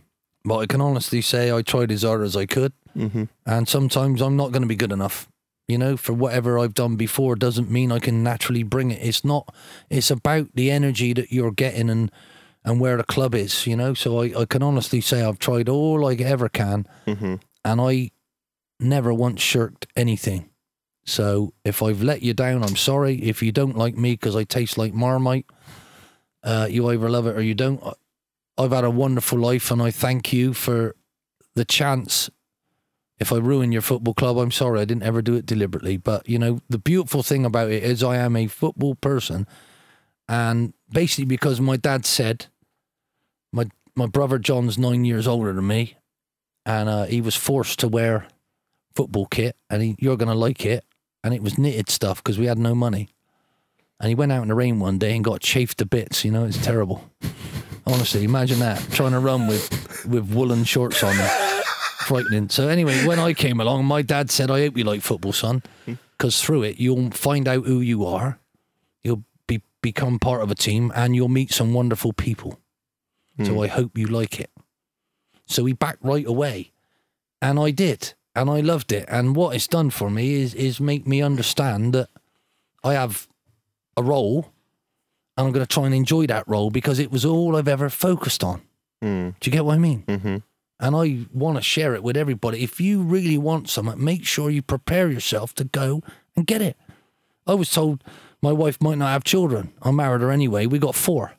But 0.43 0.57
I 0.57 0.65
can 0.65 0.81
honestly 0.81 1.21
say 1.21 1.51
I 1.51 1.61
tried 1.61 1.91
as 1.91 2.03
hard 2.03 2.21
as 2.21 2.35
I 2.35 2.45
could, 2.45 2.73
Mm-hmm. 2.97 3.23
and 3.45 3.69
sometimes 3.69 4.21
I'm 4.21 4.35
not 4.35 4.51
going 4.51 4.63
to 4.63 4.67
be 4.67 4.75
good 4.75 4.91
enough. 4.91 5.29
You 5.67 5.77
know, 5.77 5.95
for 5.95 6.11
whatever 6.11 6.59
I've 6.59 6.73
done 6.73 6.97
before 6.97 7.37
doesn't 7.37 7.71
mean 7.71 7.91
I 7.93 7.99
can 7.99 8.21
naturally 8.23 8.63
bring 8.63 8.91
it. 8.91 8.99
It's 9.01 9.23
not. 9.23 9.53
It's 9.89 10.11
about 10.11 10.49
the 10.55 10.69
energy 10.69 11.13
that 11.13 11.31
you're 11.31 11.51
getting 11.53 11.89
and 11.89 12.11
and 12.65 12.81
where 12.81 12.97
the 12.97 13.05
club 13.05 13.33
is. 13.33 13.65
You 13.65 13.77
know, 13.77 13.93
so 13.93 14.21
I, 14.21 14.41
I 14.41 14.45
can 14.45 14.61
honestly 14.61 14.99
say 14.99 15.21
I've 15.23 15.39
tried 15.39 15.69
all 15.69 16.05
I 16.05 16.15
ever 16.15 16.49
can, 16.49 16.85
and 17.05 17.39
I 17.81 18.11
never 18.79 19.13
once 19.13 19.39
shirked 19.41 19.87
anything. 19.95 20.49
So 21.05 21.53
if 21.63 21.81
I've 21.81 22.03
let 22.03 22.21
you 22.21 22.33
down, 22.33 22.63
I'm 22.63 22.75
sorry. 22.75 23.15
If 23.23 23.41
you 23.41 23.53
don't 23.53 23.77
like 23.77 23.95
me 23.95 24.11
because 24.13 24.35
I 24.35 24.43
taste 24.43 24.77
like 24.77 24.93
Marmite, 24.93 25.45
uh, 26.43 26.67
you 26.69 26.89
either 26.89 27.09
love 27.09 27.27
it 27.27 27.37
or 27.37 27.41
you 27.41 27.53
don't. 27.55 27.81
I've 28.57 28.71
had 28.71 28.83
a 28.83 28.91
wonderful 28.91 29.39
life, 29.39 29.71
and 29.71 29.81
I 29.81 29.91
thank 29.91 30.33
you 30.33 30.53
for 30.53 30.95
the 31.55 31.65
chance. 31.65 32.29
If 33.19 33.31
I 33.31 33.37
ruin 33.37 33.71
your 33.71 33.81
football 33.81 34.13
club, 34.13 34.37
I'm 34.37 34.51
sorry. 34.51 34.81
I 34.81 34.85
didn't 34.85 35.03
ever 35.03 35.21
do 35.21 35.35
it 35.35 35.45
deliberately. 35.45 35.97
But 35.97 36.27
you 36.27 36.39
know, 36.39 36.59
the 36.69 36.79
beautiful 36.79 37.23
thing 37.23 37.45
about 37.45 37.71
it 37.71 37.83
is 37.83 38.03
I 38.03 38.17
am 38.17 38.35
a 38.35 38.47
football 38.47 38.95
person, 38.95 39.47
and 40.27 40.73
basically 40.91 41.25
because 41.25 41.61
my 41.61 41.77
dad 41.77 42.05
said, 42.05 42.47
my 43.51 43.69
my 43.95 44.07
brother 44.07 44.39
John's 44.39 44.77
nine 44.77 45.05
years 45.05 45.27
older 45.27 45.53
than 45.53 45.67
me, 45.67 45.95
and 46.65 46.89
uh, 46.89 47.05
he 47.05 47.21
was 47.21 47.35
forced 47.35 47.79
to 47.79 47.87
wear 47.87 48.27
football 48.95 49.25
kit, 49.27 49.55
and 49.69 49.81
he, 49.81 49.95
you're 49.99 50.17
gonna 50.17 50.35
like 50.35 50.65
it, 50.65 50.85
and 51.23 51.33
it 51.33 51.41
was 51.41 51.57
knitted 51.57 51.89
stuff 51.89 52.23
because 52.23 52.37
we 52.37 52.45
had 52.45 52.57
no 52.57 52.75
money. 52.75 53.09
And 53.99 54.09
he 54.09 54.15
went 54.15 54.31
out 54.31 54.41
in 54.41 54.47
the 54.47 54.55
rain 54.55 54.79
one 54.79 54.97
day 54.97 55.15
and 55.15 55.23
got 55.23 55.41
chafed 55.41 55.77
to 55.77 55.85
bits. 55.85 56.25
You 56.25 56.31
know, 56.31 56.45
it's 56.45 56.57
terrible. 56.57 57.11
Honestly, 57.85 58.23
imagine 58.23 58.59
that 58.59 58.79
trying 58.91 59.11
to 59.11 59.19
run 59.19 59.47
with 59.47 60.05
with 60.05 60.33
woolen 60.33 60.63
shorts 60.63 61.03
on. 61.03 61.15
Frightening. 62.05 62.49
So 62.49 62.67
anyway, 62.67 63.05
when 63.05 63.19
I 63.19 63.33
came 63.33 63.59
along, 63.59 63.85
my 63.85 64.01
dad 64.01 64.31
said, 64.31 64.49
"I 64.49 64.61
hope 64.61 64.77
you 64.77 64.83
like 64.83 65.01
football, 65.01 65.33
son, 65.33 65.61
hmm. 65.85 65.93
because 66.17 66.41
through 66.41 66.63
it 66.63 66.79
you'll 66.79 67.11
find 67.11 67.47
out 67.47 67.65
who 67.65 67.79
you 67.79 68.05
are, 68.05 68.39
you'll 69.03 69.23
be 69.45 69.61
become 69.81 70.17
part 70.17 70.41
of 70.41 70.49
a 70.49 70.55
team, 70.55 70.91
and 70.95 71.15
you'll 71.15 71.29
meet 71.29 71.53
some 71.53 71.73
wonderful 71.73 72.11
people. 72.11 72.59
So 73.43 73.53
hmm. 73.53 73.59
I 73.61 73.67
hope 73.67 73.97
you 73.97 74.07
like 74.07 74.39
it." 74.39 74.49
So 75.45 75.63
he 75.65 75.73
backed 75.73 76.03
right 76.03 76.25
away, 76.25 76.71
and 77.41 77.59
I 77.59 77.71
did, 77.71 78.13
and 78.35 78.49
I 78.49 78.61
loved 78.61 78.91
it. 78.91 79.05
And 79.07 79.35
what 79.35 79.55
it's 79.55 79.67
done 79.67 79.89
for 79.89 80.09
me 80.09 80.33
is 80.33 80.53
is 80.55 80.79
make 80.81 81.05
me 81.05 81.21
understand 81.21 81.93
that 81.93 82.09
I 82.83 82.93
have 82.93 83.27
a 83.95 84.03
role, 84.03 84.51
and 85.37 85.47
I'm 85.47 85.53
going 85.53 85.65
to 85.65 85.73
try 85.73 85.85
and 85.85 85.95
enjoy 85.95 86.27
that 86.27 86.47
role 86.47 86.69
because 86.69 86.99
it 86.99 87.11
was 87.11 87.25
all 87.25 87.55
I've 87.55 87.67
ever 87.67 87.89
focused 87.89 88.43
on. 88.43 88.61
Mm. 89.03 89.35
Do 89.39 89.49
you 89.49 89.51
get 89.51 89.65
what 89.65 89.75
I 89.75 89.77
mean? 89.77 90.03
Mm-hmm. 90.07 90.37
And 90.79 90.95
I 90.95 91.25
want 91.33 91.57
to 91.57 91.61
share 91.61 91.93
it 91.93 92.03
with 92.03 92.17
everybody. 92.17 92.63
If 92.63 92.81
you 92.81 93.01
really 93.01 93.37
want 93.37 93.69
something, 93.69 94.03
make 94.03 94.25
sure 94.25 94.49
you 94.49 94.61
prepare 94.61 95.09
yourself 95.09 95.53
to 95.55 95.63
go 95.63 96.01
and 96.35 96.47
get 96.47 96.61
it. 96.61 96.77
I 97.45 97.53
was 97.53 97.69
told 97.69 98.03
my 98.41 98.51
wife 98.51 98.81
might 98.81 98.97
not 98.97 99.09
have 99.09 99.23
children. 99.23 99.73
I 99.81 99.91
married 99.91 100.21
her 100.21 100.31
anyway. 100.31 100.65
We 100.65 100.79
got 100.79 100.95
four. 100.95 101.33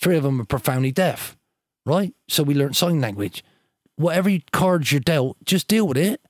Three 0.00 0.16
of 0.16 0.22
them 0.22 0.40
are 0.40 0.46
profoundly 0.46 0.92
deaf, 0.92 1.36
right? 1.84 2.14
So 2.28 2.42
we 2.42 2.54
learned 2.54 2.76
sign 2.76 3.00
language. 3.00 3.44
Whatever 3.96 4.30
cards 4.50 4.92
you're 4.92 5.00
dealt, 5.00 5.36
just 5.44 5.68
deal 5.68 5.86
with 5.86 5.98
it 5.98 6.22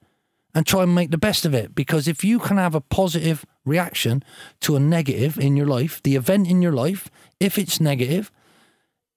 and 0.54 0.66
try 0.66 0.82
and 0.82 0.94
make 0.94 1.12
the 1.12 1.18
best 1.18 1.44
of 1.44 1.54
it. 1.54 1.74
Because 1.74 2.08
if 2.08 2.24
you 2.24 2.40
can 2.40 2.56
have 2.56 2.74
a 2.74 2.80
positive 2.80 3.46
reaction 3.64 4.22
to 4.60 4.76
a 4.76 4.80
negative 4.80 5.38
in 5.38 5.56
your 5.56 5.66
life, 5.66 6.02
the 6.02 6.16
event 6.16 6.48
in 6.48 6.62
your 6.62 6.72
life, 6.72 7.10
if 7.38 7.58
it's 7.58 7.80
negative, 7.80 8.30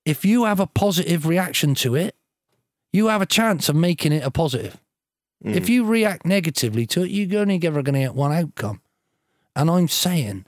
if 0.06 0.26
you 0.26 0.46
have 0.46 0.60
a 0.60 0.68
positive 0.68 1.26
reaction 1.26 1.76
to 1.76 1.96
it, 1.96 2.16
you 2.92 3.08
have 3.08 3.22
a 3.22 3.26
chance 3.26 3.70
of 3.70 3.76
making 3.76 4.12
it 4.12 4.24
a 4.24 4.32
positive. 4.32 4.80
Hmm. 5.42 5.50
If 5.50 5.70
you 5.70 5.86
react 5.86 6.26
negatively 6.26 6.86
to 6.88 7.04
it, 7.04 7.10
you're 7.10 7.42
only 7.42 7.60
ever 7.64 7.82
going 7.82 7.96
to 7.96 8.02
get 8.02 8.16
one 8.16 8.32
outcome. 8.32 8.82
And 9.56 9.70
I'm 9.70 9.88
saying, 9.88 10.46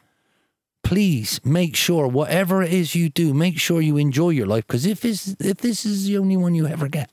please 0.84 1.39
make 1.43 1.76
sure 1.76 2.07
whatever 2.07 2.61
it 2.61 2.72
is 2.72 2.95
you 2.95 3.09
do, 3.09 3.34
make 3.34 3.59
sure 3.59 3.81
you 3.81 3.97
enjoy 3.97 4.30
your 4.30 4.47
life. 4.47 4.67
Because 4.67 4.85
if 4.85 5.01
this 5.01 5.35
if 5.39 5.57
this 5.57 5.85
is 5.85 6.05
the 6.05 6.17
only 6.17 6.38
one 6.38 6.55
you 6.55 6.67
ever 6.67 6.88
get, 6.88 7.09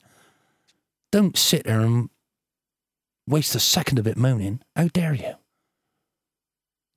don't 1.11 1.37
sit 1.37 1.65
there 1.65 1.81
and 1.81 2.09
waste 3.27 3.55
a 3.55 3.59
second 3.59 3.99
of 3.99 4.07
it 4.07 4.17
moaning. 4.17 4.61
How 4.75 4.87
dare 4.87 5.13
you? 5.13 5.35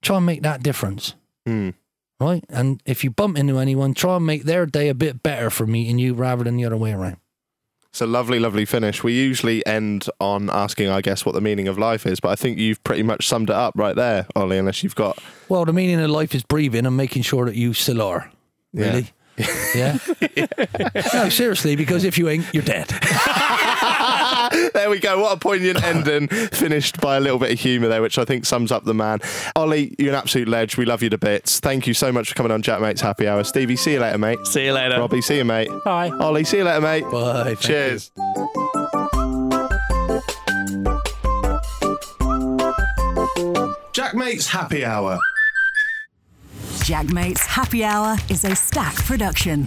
Try 0.02 0.16
and 0.18 0.26
make 0.26 0.42
that 0.42 0.62
difference 0.62 1.14
Mm. 1.48 1.74
right? 2.20 2.44
And 2.48 2.80
if 2.84 3.04
you 3.04 3.10
bump 3.10 3.38
into 3.38 3.58
anyone, 3.58 3.94
try 3.94 4.16
and 4.16 4.26
make 4.26 4.44
their 4.44 4.66
day 4.66 4.88
a 4.88 4.94
bit 4.94 5.22
better 5.22 5.48
for 5.50 5.66
meeting 5.66 5.98
you 5.98 6.14
rather 6.14 6.44
than 6.44 6.56
the 6.56 6.64
other 6.64 6.76
way 6.76 6.92
around. 6.92 7.18
It's 7.90 8.00
a 8.02 8.06
lovely, 8.06 8.38
lovely 8.38 8.64
finish. 8.66 9.02
We 9.02 9.14
usually 9.14 9.64
end 9.64 10.06
on 10.20 10.50
asking, 10.50 10.90
I 10.90 11.00
guess, 11.00 11.24
what 11.24 11.34
the 11.34 11.40
meaning 11.40 11.66
of 11.66 11.78
life 11.78 12.04
is, 12.04 12.20
but 12.20 12.28
I 12.28 12.36
think 12.36 12.58
you've 12.58 12.82
pretty 12.84 13.02
much 13.02 13.26
summed 13.26 13.48
it 13.48 13.56
up 13.56 13.72
right 13.76 13.96
there, 13.96 14.26
Ollie, 14.36 14.58
unless 14.58 14.82
you've 14.82 14.94
got. 14.96 15.18
Well, 15.48 15.64
the 15.64 15.72
meaning 15.72 15.98
of 16.00 16.10
life 16.10 16.34
is 16.34 16.42
breathing 16.42 16.84
and 16.84 16.94
making 16.96 17.22
sure 17.22 17.46
that 17.46 17.54
you 17.56 17.72
still 17.72 18.02
are. 18.02 18.30
Really? 18.74 19.12
Yeah. 19.74 19.98
no, 21.14 21.28
seriously, 21.28 21.76
because 21.76 22.04
if 22.04 22.16
you 22.18 22.28
ain't, 22.28 22.46
you're 22.52 22.62
dead. 22.62 22.88
there 24.72 24.88
we 24.90 24.98
go. 24.98 25.20
What 25.20 25.36
a 25.36 25.38
poignant 25.38 25.82
ending. 25.82 26.28
Finished 26.28 27.00
by 27.00 27.16
a 27.16 27.20
little 27.20 27.38
bit 27.38 27.52
of 27.52 27.60
humour 27.60 27.88
there, 27.88 28.02
which 28.02 28.18
I 28.18 28.24
think 28.24 28.46
sums 28.46 28.72
up 28.72 28.84
the 28.84 28.94
man. 28.94 29.20
Ollie, 29.54 29.94
you're 29.98 30.10
an 30.10 30.14
absolute 30.14 30.48
ledge. 30.48 30.76
We 30.76 30.84
love 30.84 31.02
you 31.02 31.10
to 31.10 31.18
bits. 31.18 31.60
Thank 31.60 31.86
you 31.86 31.94
so 31.94 32.12
much 32.12 32.28
for 32.28 32.34
coming 32.34 32.52
on 32.52 32.62
JaackMaate's 32.62 33.00
Happy 33.00 33.26
Hour. 33.28 33.44
Stevie, 33.44 33.76
see 33.76 33.94
you 33.94 34.00
later, 34.00 34.18
mate. 34.18 34.38
See 34.46 34.64
you 34.66 34.72
later. 34.72 34.98
Robbie, 34.98 35.20
see 35.20 35.38
you, 35.38 35.44
mate. 35.44 35.70
Bye. 35.84 36.10
Ollie, 36.20 36.44
see 36.44 36.58
you 36.58 36.64
later, 36.64 36.80
mate. 36.80 37.04
Bye. 37.10 37.54
Thank. 37.54 37.60
Cheers. 37.60 38.10
JaackMaate's 43.92 44.48
Happy 44.48 44.84
Hour. 44.84 45.18
JaackMaates 46.86 47.44
Happy 47.46 47.82
Hour 47.82 48.16
is 48.30 48.44
a 48.44 48.54
stack 48.54 48.94
production. 48.94 49.66